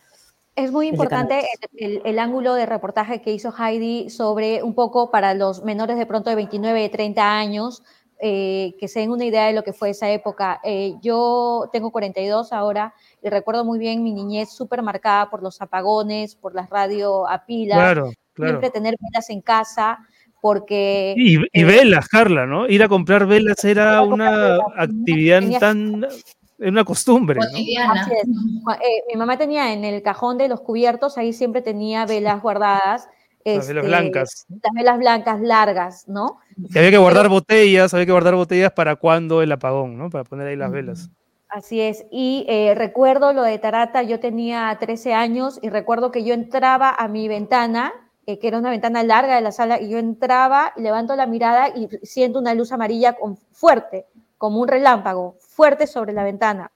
Es 0.57 0.71
muy 0.71 0.87
importante 0.87 1.47
el, 1.73 1.97
el- 1.97 2.03
el 2.05 2.19
ángulo 2.21 2.55
de 2.55 2.65
reportaje 2.67 3.21
que 3.21 3.33
hizo 3.33 3.53
Heidi 3.59 4.09
sobre 4.09 4.63
un 4.63 4.75
poco 4.75 5.11
para 5.11 5.35
los 5.35 5.65
menores 5.65 5.97
de 5.99 6.07
pronto 6.07 6.31
de 6.31 6.37
29, 6.37 6.81
de 6.81 6.89
30 6.89 7.37
años, 7.39 7.83
eh, 8.21 8.75
que 8.79 8.89
se 8.89 9.01
den 9.01 9.11
una 9.11 9.25
idea 9.25 9.47
de 9.47 9.53
lo 9.53 9.65
que 9.65 9.73
fue 9.73 9.91
esa 9.91 10.11
época. 10.11 10.61
Eh, 10.65 10.95
yo 11.03 11.69
tengo 11.73 11.91
42 11.91 12.53
ahora 12.53 12.95
y 13.23 13.29
recuerdo 13.29 13.65
muy 13.65 13.79
bien 13.79 14.03
mi 14.03 14.13
niñez 14.13 14.51
súper 14.51 14.83
marcada 14.83 15.31
por 15.31 15.43
los 15.43 15.61
apagones, 15.61 16.35
por 16.35 16.55
las 16.55 16.71
radio 16.71 17.29
a 17.29 17.45
pilas, 17.45 17.79
Claro, 17.79 18.13
claro. 18.33 18.53
siempre 18.53 18.71
tener 18.71 18.97
velas 19.01 19.31
en 19.31 19.41
casa, 19.41 19.99
porque... 20.41 21.15
Y, 21.17 21.39
y 21.39 21.47
eh, 21.53 21.65
velas, 21.65 22.09
Carla, 22.09 22.47
¿no? 22.47 22.69
Ir 22.69 22.83
a 22.83 22.89
comprar 22.89 23.27
velas 23.27 23.65
era 23.65 24.03
una 24.03 24.59
actividad 24.77 25.43
tan, 25.59 26.07
una 26.59 26.85
costumbre, 26.85 27.41
¿no? 27.41 27.47
Así 27.47 27.77
es. 27.77 27.85
Eh, 27.87 29.03
mi 29.09 29.19
mamá 29.19 29.37
tenía 29.37 29.73
en 29.73 29.85
el 29.85 30.03
cajón 30.03 30.39
de 30.39 30.49
los 30.49 30.61
cubiertos, 30.61 31.19
ahí 31.19 31.33
siempre 31.33 31.63
tenía 31.63 32.07
velas 32.07 32.41
guardadas. 32.43 33.09
Las 33.45 33.69
velas 33.69 33.85
este, 33.85 33.89
blancas. 33.89 34.47
Las 34.49 34.75
velas 34.75 34.99
blancas 34.99 35.41
largas, 35.41 36.09
¿no? 36.09 36.39
Y 36.57 36.79
había 36.79 36.91
que 36.91 36.99
guardar 36.99 37.29
botellas, 37.29 37.93
había 37.93 38.07
que 38.07 38.13
guardar 38.13 38.35
botellas 38.35 38.73
para 38.73 38.97
cuando 38.97 39.43
el 39.43 39.53
apagón, 39.53 39.99
¿no? 39.99 40.09
Para 40.09 40.25
poner 40.25 40.49
ahí 40.49 40.57
las 40.57 40.71
velas. 40.71 41.11
Así 41.55 41.81
es. 41.81 42.07
Y 42.11 42.47
eh, 42.49 42.75
recuerdo 42.75 43.33
lo 43.33 43.43
de 43.43 43.59
Tarata, 43.59 44.03
yo 44.03 44.19
tenía 44.19 44.77
13 44.81 45.15
años 45.15 45.59
y 45.63 45.69
recuerdo 45.69 46.11
que 46.11 46.25
yo 46.25 46.35
entraba 46.35 46.91
a 46.91 47.07
mi 47.07 47.29
ventana, 47.29 47.93
eh, 48.27 48.39
que 48.39 48.49
era 48.49 48.59
una 48.59 48.71
ventana 48.71 49.05
larga 49.05 49.37
de 49.37 49.43
la 49.43 49.53
sala, 49.53 49.81
y 49.81 49.91
yo 49.91 49.99
entraba, 49.99 50.73
levanto 50.77 51.15
la 51.15 51.27
mirada 51.27 51.69
y 51.69 51.89
siento 52.03 52.39
una 52.39 52.55
luz 52.55 52.73
amarilla 52.73 53.13
con, 53.13 53.37
fuerte, 53.53 54.07
como 54.37 54.61
un 54.61 54.69
relámpago, 54.69 55.37
fuerte 55.39 55.87
sobre 55.87 56.13
la 56.13 56.25
ventana, 56.25 56.73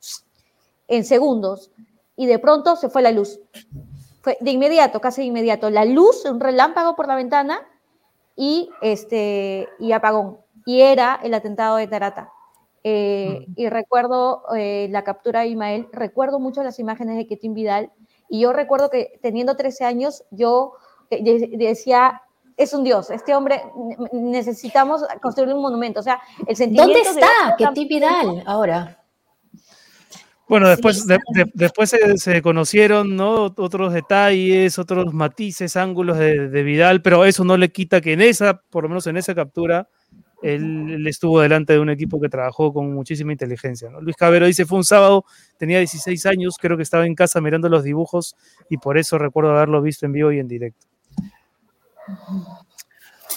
en 0.86 1.04
segundos. 1.04 1.72
Y 2.14 2.26
de 2.26 2.38
pronto 2.38 2.76
se 2.76 2.88
fue 2.88 3.02
la 3.02 3.10
luz. 3.10 3.40
Fue 4.20 4.36
de 4.40 4.50
inmediato, 4.50 5.00
casi 5.00 5.20
de 5.22 5.26
inmediato. 5.28 5.70
La 5.70 5.84
luz, 5.84 6.24
un 6.24 6.40
relámpago 6.40 6.96
por 6.96 7.06
la 7.06 7.14
ventana 7.16 7.60
y, 8.36 8.70
este, 8.82 9.68
y 9.78 9.92
apagón. 9.92 10.38
Y 10.66 10.80
era 10.82 11.18
el 11.22 11.34
atentado 11.34 11.76
de 11.76 11.86
Tarata. 11.86 12.30
Eh, 12.84 13.46
Y 13.56 13.68
recuerdo 13.68 14.42
eh, 14.56 14.88
la 14.90 15.02
captura 15.02 15.40
de 15.40 15.48
Imael, 15.48 15.88
recuerdo 15.92 16.38
mucho 16.38 16.62
las 16.62 16.78
imágenes 16.78 17.16
de 17.16 17.26
Ketín 17.26 17.54
Vidal, 17.54 17.90
y 18.28 18.40
yo 18.40 18.52
recuerdo 18.52 18.90
que 18.90 19.18
teniendo 19.22 19.56
13 19.56 19.84
años, 19.84 20.24
yo 20.30 20.72
eh, 21.10 21.22
de- 21.22 21.56
decía, 21.56 22.22
es 22.56 22.74
un 22.74 22.84
dios, 22.84 23.10
este 23.10 23.34
hombre, 23.34 23.62
ne- 23.76 23.96
necesitamos 24.12 25.02
construir 25.22 25.52
un 25.54 25.62
monumento. 25.62 26.00
O 26.00 26.02
sea, 26.02 26.20
el 26.46 26.54
sentimiento 26.56 26.92
¿Dónde 26.92 27.02
de- 27.14 27.20
está 27.20 27.56
Ketty 27.56 27.86
Vidal 27.86 28.42
ahora? 28.46 29.02
Bueno, 30.48 30.68
después, 30.68 31.06
de- 31.06 31.18
de- 31.34 31.50
después 31.54 31.90
se, 31.90 32.16
se 32.18 32.40
conocieron 32.42 33.16
¿no? 33.16 33.44
otros 33.56 33.92
detalles, 33.92 34.78
otros 34.78 35.12
matices, 35.12 35.76
ángulos 35.76 36.18
de, 36.18 36.48
de 36.48 36.62
Vidal, 36.62 37.02
pero 37.02 37.24
eso 37.24 37.44
no 37.44 37.56
le 37.56 37.70
quita 37.70 38.00
que 38.00 38.14
en 38.14 38.22
esa, 38.22 38.60
por 38.70 38.84
lo 38.84 38.88
menos 38.88 39.06
en 39.06 39.16
esa 39.18 39.34
captura, 39.34 39.88
él, 40.42 40.90
él 40.90 41.06
estuvo 41.06 41.40
delante 41.40 41.72
de 41.74 41.80
un 41.80 41.90
equipo 41.90 42.20
que 42.20 42.28
trabajó 42.28 42.72
con 42.72 42.92
muchísima 42.94 43.32
inteligencia. 43.32 43.90
¿no? 43.90 44.00
Luis 44.00 44.16
Cabero 44.16 44.46
dice, 44.46 44.64
fue 44.64 44.78
un 44.78 44.84
sábado, 44.84 45.24
tenía 45.58 45.78
16 45.78 46.24
años, 46.26 46.56
creo 46.58 46.76
que 46.76 46.82
estaba 46.82 47.04
en 47.06 47.14
casa 47.14 47.40
mirando 47.40 47.68
los 47.68 47.84
dibujos 47.84 48.34
y 48.70 48.78
por 48.78 48.96
eso 48.96 49.18
recuerdo 49.18 49.50
haberlo 49.50 49.82
visto 49.82 50.06
en 50.06 50.12
vivo 50.12 50.32
y 50.32 50.38
en 50.38 50.48
directo. 50.48 50.86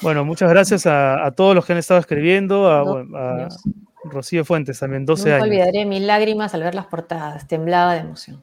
Bueno, 0.01 0.23
muchas 0.25 0.49
gracias 0.49 0.85
a, 0.87 1.25
a 1.25 1.31
todos 1.31 1.53
los 1.55 1.65
que 1.65 1.73
han 1.73 1.79
estado 1.79 1.99
escribiendo, 1.99 2.67
a. 2.71 3.49
Rocío 4.03 4.45
Fuentes 4.45 4.79
también, 4.79 5.05
12 5.05 5.23
Nunca 5.23 5.35
años. 5.35 5.47
olvidaré 5.47 5.85
mis 5.85 6.01
lágrimas 6.01 6.53
al 6.53 6.63
ver 6.63 6.75
las 6.75 6.87
portadas, 6.87 7.47
temblaba 7.47 7.93
de 7.93 7.99
emoción. 7.99 8.41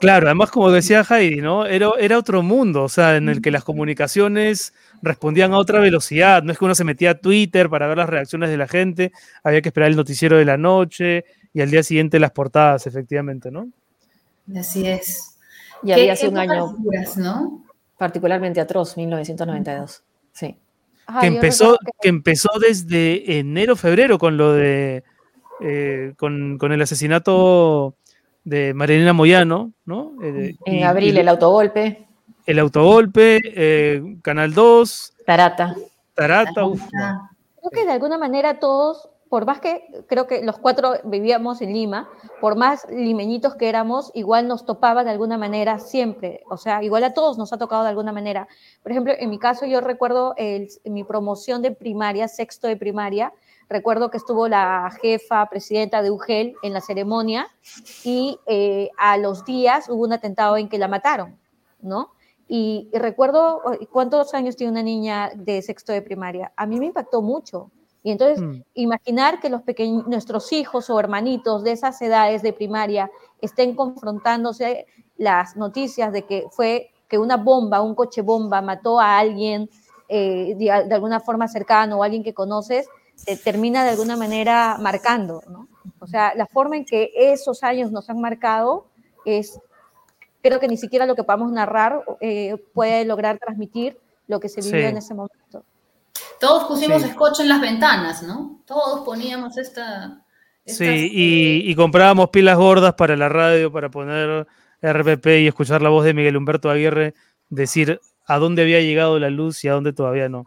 Claro, 0.00 0.26
además 0.26 0.50
como 0.50 0.70
decía 0.70 1.04
Heidi, 1.08 1.40
¿no? 1.40 1.66
Era, 1.66 1.90
era 1.98 2.18
otro 2.18 2.42
mundo, 2.42 2.84
o 2.84 2.88
sea, 2.88 3.16
en 3.16 3.28
el 3.28 3.42
que 3.42 3.50
las 3.50 3.64
comunicaciones 3.64 4.72
respondían 5.02 5.52
a 5.52 5.58
otra 5.58 5.78
velocidad. 5.78 6.42
No 6.42 6.52
es 6.52 6.58
que 6.58 6.64
uno 6.64 6.74
se 6.74 6.84
metía 6.84 7.10
a 7.10 7.14
Twitter 7.14 7.68
para 7.68 7.86
ver 7.86 7.98
las 7.98 8.08
reacciones 8.08 8.50
de 8.50 8.56
la 8.56 8.66
gente, 8.66 9.12
había 9.42 9.60
que 9.60 9.68
esperar 9.68 9.90
el 9.90 9.96
noticiero 9.96 10.36
de 10.36 10.44
la 10.44 10.56
noche 10.56 11.24
y 11.52 11.60
al 11.60 11.70
día 11.70 11.82
siguiente 11.82 12.18
las 12.18 12.30
portadas, 12.30 12.86
efectivamente, 12.86 13.50
¿no? 13.50 13.68
Así 14.56 14.86
es. 14.86 15.38
Y 15.82 15.88
¿Qué 15.88 15.94
había 15.94 16.16
sido 16.16 16.32
un 16.32 16.38
año 16.38 16.76
particularmente 17.98 18.60
atroz, 18.60 18.96
1992. 18.96 20.04
Sí. 20.32 20.56
Ajá, 21.08 21.20
que, 21.20 21.26
empezó, 21.28 21.78
que- 21.78 21.90
que 22.02 22.08
empezó 22.10 22.50
desde 22.60 23.38
enero, 23.38 23.76
febrero 23.76 24.18
con 24.18 24.36
lo 24.36 24.52
de, 24.52 25.02
eh, 25.60 26.12
con, 26.18 26.58
con 26.58 26.70
el 26.72 26.82
asesinato 26.82 27.94
de 28.44 28.74
Marilena 28.74 29.14
Moyano, 29.14 29.72
¿no? 29.86 30.12
Eh, 30.22 30.54
En 30.66 30.74
y- 30.76 30.82
abril 30.82 31.16
y 31.16 31.18
el 31.20 31.28
autogolpe, 31.28 32.06
el 32.46 32.58
autogolpe, 32.58 33.40
eh, 33.42 34.02
Canal 34.22 34.52
2, 34.52 35.14
Tarata. 35.24 35.74
Tarata, 36.14 36.64
uf, 36.66 36.82
no. 36.92 37.30
Creo 37.60 37.70
que 37.70 37.86
de 37.86 37.92
alguna 37.92 38.18
manera 38.18 38.60
todos 38.60 39.08
por 39.28 39.46
más 39.46 39.60
que 39.60 40.04
creo 40.06 40.26
que 40.26 40.42
los 40.42 40.58
cuatro 40.58 40.94
vivíamos 41.04 41.60
en 41.60 41.72
Lima, 41.72 42.08
por 42.40 42.56
más 42.56 42.86
limeñitos 42.90 43.54
que 43.56 43.68
éramos, 43.68 44.10
igual 44.14 44.48
nos 44.48 44.64
topaba 44.64 45.04
de 45.04 45.10
alguna 45.10 45.36
manera 45.36 45.78
siempre, 45.78 46.42
o 46.48 46.56
sea, 46.56 46.82
igual 46.82 47.04
a 47.04 47.14
todos 47.14 47.36
nos 47.36 47.52
ha 47.52 47.58
tocado 47.58 47.82
de 47.82 47.90
alguna 47.90 48.12
manera. 48.12 48.48
Por 48.82 48.92
ejemplo, 48.92 49.12
en 49.18 49.30
mi 49.30 49.38
caso 49.38 49.66
yo 49.66 49.80
recuerdo 49.80 50.34
mi 50.84 51.04
promoción 51.04 51.62
de 51.62 51.72
primaria, 51.72 52.28
sexto 52.28 52.68
de 52.68 52.76
primaria, 52.76 53.32
recuerdo 53.68 54.10
que 54.10 54.16
estuvo 54.16 54.48
la 54.48 54.90
jefa 55.02 55.46
presidenta 55.46 56.02
de 56.02 56.10
UGEL 56.10 56.54
en 56.62 56.72
la 56.72 56.80
ceremonia 56.80 57.48
y 58.04 58.38
eh, 58.46 58.90
a 58.96 59.18
los 59.18 59.44
días 59.44 59.88
hubo 59.88 60.04
un 60.04 60.12
atentado 60.12 60.56
en 60.56 60.68
que 60.68 60.78
la 60.78 60.88
mataron, 60.88 61.38
¿no? 61.80 62.12
Y, 62.50 62.88
y 62.94 62.98
recuerdo 62.98 63.60
cuántos 63.92 64.32
años 64.32 64.56
tiene 64.56 64.72
una 64.72 64.82
niña 64.82 65.30
de 65.34 65.60
sexto 65.60 65.92
de 65.92 66.00
primaria. 66.00 66.50
A 66.56 66.64
mí 66.64 66.80
me 66.80 66.86
impactó 66.86 67.20
mucho 67.20 67.70
y 68.02 68.12
entonces, 68.12 68.40
mm. 68.40 68.62
imaginar 68.74 69.40
que 69.40 69.50
los 69.50 69.62
pequeños, 69.62 70.06
nuestros 70.06 70.52
hijos 70.52 70.88
o 70.90 71.00
hermanitos 71.00 71.64
de 71.64 71.72
esas 71.72 72.00
edades 72.00 72.42
de 72.42 72.52
primaria 72.52 73.10
estén 73.40 73.74
confrontándose 73.74 74.86
las 75.16 75.56
noticias 75.56 76.12
de 76.12 76.22
que 76.22 76.46
fue 76.50 76.90
que 77.08 77.18
una 77.18 77.36
bomba, 77.36 77.80
un 77.80 77.94
coche 77.94 78.22
bomba 78.22 78.62
mató 78.62 79.00
a 79.00 79.18
alguien 79.18 79.68
eh, 80.08 80.54
de, 80.56 80.70
alguna 80.70 81.20
forma 81.20 81.48
cercano 81.48 81.98
o 81.98 82.02
alguien 82.02 82.22
que 82.22 82.34
conoces, 82.34 82.88
te 83.24 83.36
termina 83.36 83.82
de 83.84 83.90
alguna 83.90 84.16
manera 84.16 84.78
marcando, 84.80 85.42
¿no? 85.48 85.68
O 85.98 86.06
sea, 86.06 86.34
la 86.34 86.46
forma 86.46 86.76
en 86.76 86.84
que 86.84 87.10
esos 87.14 87.64
años 87.64 87.90
nos 87.90 88.08
han 88.08 88.20
marcado 88.20 88.86
es, 89.24 89.60
creo 90.40 90.60
que 90.60 90.68
ni 90.68 90.76
siquiera 90.76 91.06
lo 91.06 91.16
que 91.16 91.24
podamos 91.24 91.50
narrar 91.50 92.04
eh, 92.20 92.56
puede 92.72 93.04
lograr 93.04 93.38
transmitir 93.38 93.98
lo 94.28 94.38
que 94.38 94.48
se 94.48 94.60
vivió 94.60 94.88
en 94.88 94.98
ese 94.98 95.14
momento. 95.14 95.37
Todos 96.40 96.64
pusimos 96.64 97.02
scotch 97.02 97.40
en 97.40 97.48
las 97.48 97.60
ventanas, 97.60 98.22
¿no? 98.22 98.62
Todos 98.66 99.04
poníamos 99.04 99.56
esta... 99.58 100.24
Sí, 100.64 101.10
y, 101.10 101.74
comprábamos 101.74 102.28
pilas 102.28 102.58
gordas 102.58 102.92
para 102.94 103.16
la 103.16 103.30
radio, 103.30 103.72
para 103.72 103.90
poner 103.90 104.46
RPP 104.82 105.26
y 105.26 105.46
escuchar 105.46 105.80
la 105.80 105.88
voz 105.88 106.04
de 106.04 106.12
Miguel 106.12 106.36
Humberto 106.36 106.68
Aguirre 106.68 107.14
decir 107.48 108.00
a 108.26 108.38
dónde 108.38 108.62
había 108.62 108.80
llegado 108.80 109.18
la 109.18 109.30
luz 109.30 109.64
y 109.64 109.68
a 109.68 109.72
dónde 109.72 109.94
todavía 109.94 110.28
no. 110.28 110.44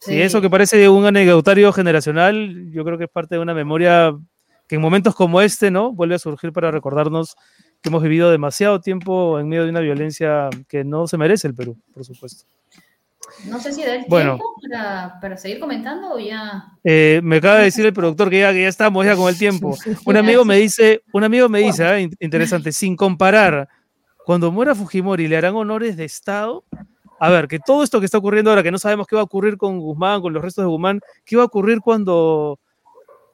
Sí. 0.00 0.20
eso 0.20 0.40
que 0.40 0.50
parece 0.50 0.88
un 0.88 1.06
anecdotario 1.06 1.72
generacional, 1.72 2.70
yo 2.70 2.84
creo 2.84 2.98
que 2.98 3.04
es 3.04 3.10
parte 3.10 3.36
de 3.36 3.40
una 3.40 3.54
memoria 3.54 4.14
que 4.68 4.74
en 4.74 4.80
momentos 4.80 5.14
como 5.14 5.40
este, 5.40 5.70
¿no? 5.70 5.92
Vuelve 5.92 6.16
a 6.16 6.18
surgir 6.18 6.52
para 6.52 6.70
recordarnos 6.70 7.36
que 7.80 7.88
hemos 7.88 8.02
vivido 8.02 8.30
demasiado 8.30 8.80
tiempo 8.80 9.38
en 9.38 9.48
medio 9.48 9.64
de 9.64 9.70
una 9.70 9.80
violencia 9.80 10.50
que 10.68 10.84
no 10.84 11.06
se 11.06 11.16
merece 11.16 11.46
el 11.46 11.54
Perú, 11.54 11.76
por 11.94 12.04
supuesto. 12.04 12.44
No 13.44 13.60
sé 13.60 13.72
si 13.72 13.82
da 13.82 13.94
el 13.94 14.06
tiempo 14.06 14.54
para, 15.20 15.36
seguir 15.36 15.60
comentando 15.60 16.14
o 16.14 16.18
ya. 16.18 16.72
Eh, 16.82 17.20
me 17.22 17.36
acaba 17.36 17.58
de 17.58 17.64
decir 17.64 17.84
el 17.84 17.92
productor 17.92 18.30
que 18.30 18.40
ya, 18.40 18.52
que 18.52 18.62
ya 18.62 18.68
estamos 18.68 19.04
ya 19.04 19.16
con 19.16 19.28
el 19.28 19.38
tiempo. 19.38 19.76
un 20.06 20.16
amigo 20.16 20.44
me 20.44 20.56
dice, 20.56 21.02
un 21.12 21.24
amigo 21.24 21.48
me 21.48 21.60
dice, 21.60 21.84
ah, 21.84 22.00
interesante, 22.00 22.72
sin 22.72 22.96
comparar, 22.96 23.68
cuando 24.24 24.50
muera 24.50 24.74
Fujimori 24.74 25.28
le 25.28 25.36
harán 25.36 25.54
honores 25.54 25.96
de 25.96 26.04
Estado. 26.04 26.64
A 27.18 27.30
ver, 27.30 27.48
que 27.48 27.58
todo 27.58 27.82
esto 27.82 28.00
que 28.00 28.06
está 28.06 28.18
ocurriendo 28.18 28.50
ahora, 28.50 28.62
que 28.62 28.70
no 28.70 28.78
sabemos 28.78 29.06
qué 29.06 29.16
va 29.16 29.22
a 29.22 29.24
ocurrir 29.24 29.56
con 29.56 29.78
Guzmán, 29.78 30.20
con 30.20 30.32
los 30.32 30.42
restos 30.42 30.64
de 30.64 30.68
Guzmán, 30.68 31.00
qué 31.24 31.36
va 31.36 31.42
a 31.42 31.46
ocurrir 31.46 31.80
cuando, 31.80 32.58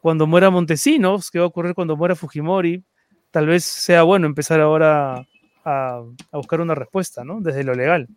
cuando 0.01 0.27
muera 0.27 0.51
Montesinos, 0.51 1.31
qué 1.31 1.39
va 1.39 1.47
a 1.47 1.49
ocurrir 1.49 1.75
cuando 1.75 1.97
muera 1.97 2.15
Fujimori, 2.15 2.85
tal 3.31 3.47
vez 3.47 3.65
sea 3.65 4.03
bueno 4.05 4.27
empezar 4.27 4.61
ahora 4.61 5.27
a, 5.65 6.03
a 6.31 6.37
buscar 6.37 6.61
una 6.61 6.75
respuesta, 6.75 7.25
¿no? 7.25 7.41
Desde 7.41 7.65
lo 7.65 7.75
legal. 7.75 8.09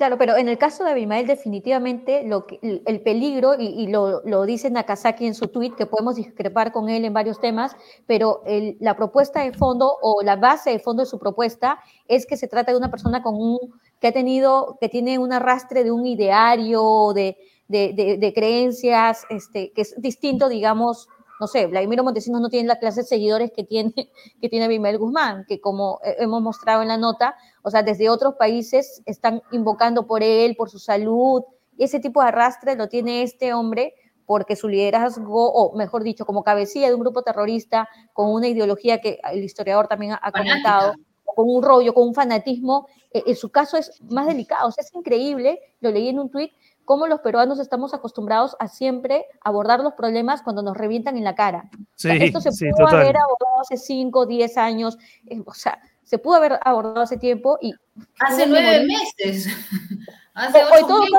Claro, 0.00 0.16
pero 0.16 0.38
en 0.38 0.48
el 0.48 0.56
caso 0.56 0.82
de 0.82 0.92
Abimael 0.92 1.26
definitivamente 1.26 2.22
lo 2.24 2.46
el 2.62 3.02
peligro, 3.02 3.52
y, 3.58 3.86
lo, 3.88 4.46
dice 4.46 4.70
Nakazaki 4.70 5.26
en 5.26 5.34
su 5.34 5.48
tweet, 5.48 5.72
que 5.76 5.84
podemos 5.84 6.14
discrepar 6.16 6.72
con 6.72 6.88
él 6.88 7.04
en 7.04 7.12
varios 7.12 7.38
temas, 7.38 7.76
pero 8.06 8.42
la 8.80 8.96
propuesta 8.96 9.42
de 9.42 9.52
fondo 9.52 9.94
o 10.00 10.22
la 10.22 10.36
base 10.36 10.70
de 10.70 10.78
fondo 10.78 11.02
de 11.02 11.06
su 11.06 11.18
propuesta 11.18 11.80
es 12.08 12.24
que 12.24 12.38
se 12.38 12.48
trata 12.48 12.72
de 12.72 12.78
una 12.78 12.90
persona 12.90 13.22
con 13.22 13.34
un, 13.34 13.58
que 14.00 14.06
ha 14.06 14.12
tenido, 14.12 14.78
que 14.80 14.88
tiene 14.88 15.18
un 15.18 15.34
arrastre 15.34 15.84
de 15.84 15.90
un 15.90 16.06
ideario, 16.06 17.12
de, 17.14 17.36
de 17.68 18.32
creencias, 18.34 19.26
este, 19.28 19.70
que 19.72 19.82
es 19.82 20.00
distinto, 20.00 20.48
digamos, 20.48 21.08
no 21.40 21.46
sé, 21.46 21.66
Vladimiro 21.66 22.04
Montesinos 22.04 22.40
no 22.40 22.50
tiene 22.50 22.68
la 22.68 22.78
clase 22.78 23.00
de 23.00 23.06
seguidores 23.06 23.50
que 23.50 23.64
tiene, 23.64 23.92
que 24.40 24.48
tiene 24.48 24.68
Bimel 24.68 24.98
Guzmán, 24.98 25.46
que 25.48 25.60
como 25.60 25.98
hemos 26.04 26.42
mostrado 26.42 26.82
en 26.82 26.88
la 26.88 26.98
nota, 26.98 27.34
o 27.62 27.70
sea, 27.70 27.82
desde 27.82 28.10
otros 28.10 28.34
países 28.34 29.02
están 29.06 29.42
invocando 29.50 30.06
por 30.06 30.22
él, 30.22 30.54
por 30.54 30.70
su 30.70 30.78
salud, 30.78 31.42
y 31.76 31.84
ese 31.84 31.98
tipo 31.98 32.20
de 32.20 32.28
arrastre 32.28 32.76
lo 32.76 32.88
tiene 32.88 33.22
este 33.22 33.54
hombre 33.54 33.94
porque 34.26 34.54
su 34.54 34.68
liderazgo, 34.68 35.50
o 35.50 35.74
mejor 35.76 36.04
dicho, 36.04 36.24
como 36.24 36.44
cabecilla 36.44 36.86
de 36.86 36.94
un 36.94 37.00
grupo 37.00 37.22
terrorista 37.22 37.88
con 38.12 38.30
una 38.30 38.46
ideología 38.46 39.00
que 39.00 39.18
el 39.32 39.42
historiador 39.42 39.88
también 39.88 40.12
ha, 40.20 40.30
comentado, 40.30 40.94
con 41.24 41.48
un 41.48 41.62
rollo, 41.62 41.94
con 41.94 42.06
un 42.06 42.14
fanatismo, 42.14 42.86
eh, 43.12 43.24
en 43.26 43.34
su 43.34 43.50
caso 43.50 43.76
es 43.76 44.00
más 44.02 44.26
delicado, 44.26 44.68
o 44.68 44.70
sea, 44.70 44.82
es 44.82 44.94
increíble, 44.94 45.58
lo 45.80 45.90
leí 45.90 46.08
en 46.08 46.20
un 46.20 46.30
tuit, 46.30 46.52
cómo 46.90 47.06
los 47.06 47.20
peruanos 47.20 47.60
estamos 47.60 47.94
acostumbrados 47.94 48.56
a 48.58 48.66
siempre 48.66 49.24
abordar 49.42 49.78
los 49.78 49.92
problemas 49.92 50.42
cuando 50.42 50.60
nos 50.60 50.76
revientan 50.76 51.16
en 51.16 51.22
la 51.22 51.36
cara. 51.36 51.70
esto 52.02 52.40
se 52.40 52.50
pudo 52.50 52.88
haber 52.88 53.16
abordado 53.16 53.60
hace 53.60 53.76
5, 53.76 54.26
10 54.26 54.58
años, 54.58 54.98
eh, 55.26 55.40
o 55.46 55.54
sea, 55.54 55.78
se 56.02 56.18
pudo 56.18 56.34
haber 56.34 56.58
abordado 56.64 57.02
hace 57.02 57.16
tiempo 57.16 57.58
y... 57.60 57.72
Hace 58.18 58.44
nueve 58.48 58.88
meses. 58.88 59.46
hace 60.34 60.64
o, 60.64 60.86
todo 60.88 61.02
meses. 61.02 61.12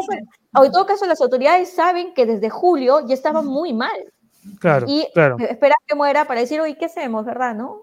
Caso, 0.51 0.65
en 0.65 0.71
todo 0.73 0.85
caso, 0.85 1.05
las 1.05 1.21
autoridades 1.21 1.71
saben 1.71 2.13
que 2.13 2.25
desde 2.25 2.49
julio 2.49 3.07
ya 3.07 3.13
estaban 3.13 3.45
muy 3.45 3.71
mal. 3.71 4.11
Claro, 4.59 4.85
y 4.89 5.07
claro. 5.13 5.37
esperan 5.39 5.77
que 5.87 5.95
muera 5.95 6.27
para 6.27 6.41
decir, 6.41 6.59
oye, 6.59 6.77
¿qué 6.77 6.87
hacemos, 6.87 7.23
verdad? 7.23 7.55
¿No? 7.55 7.79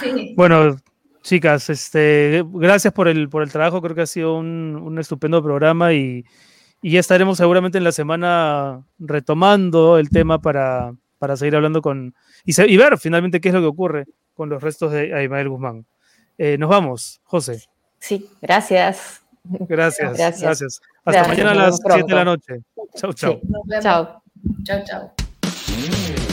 sí. 0.00 0.32
Bueno, 0.38 0.74
chicas, 1.22 1.70
este, 1.70 2.44
gracias 2.52 2.92
por 2.92 3.08
el, 3.08 3.28
por 3.28 3.42
el 3.42 3.52
trabajo, 3.52 3.80
creo 3.80 3.94
que 3.94 4.02
ha 4.02 4.06
sido 4.06 4.36
un, 4.36 4.96
estupendo 4.98 5.42
programa 5.42 5.92
y, 5.92 6.24
ya 6.82 6.98
estaremos 6.98 7.36
seguramente 7.36 7.76
en 7.76 7.84
la 7.84 7.92
semana 7.92 8.82
retomando 8.98 9.98
el 9.98 10.08
tema 10.08 10.40
para, 10.40 10.94
para 11.18 11.36
seguir 11.36 11.54
hablando 11.56 11.82
con 11.82 12.14
y, 12.44 12.76
ver 12.76 12.98
finalmente 12.98 13.40
qué 13.40 13.48
es 13.48 13.54
lo 13.54 13.60
que 13.60 13.66
ocurre 13.66 14.06
con 14.34 14.48
los 14.48 14.62
restos 14.62 14.92
de 14.92 15.14
Aymael 15.14 15.50
Guzmán. 15.50 15.84
Eh, 16.38 16.56
nos 16.58 16.70
vamos, 16.70 17.20
José. 17.24 17.62
Sí, 17.98 18.30
gracias. 18.40 19.20
Gracias, 19.44 20.16
gracias. 20.40 20.80
Hasta 21.04 21.28
mañana 21.28 21.50
a 21.50 21.54
las 21.54 21.80
7 21.84 22.04
de 22.06 22.14
la 22.14 22.24
noche. 22.24 22.60
Chau, 22.94 23.12
chau. 23.12 23.40
Chao. 23.82 24.22
Chao, 24.64 24.84
chao. 24.86 26.29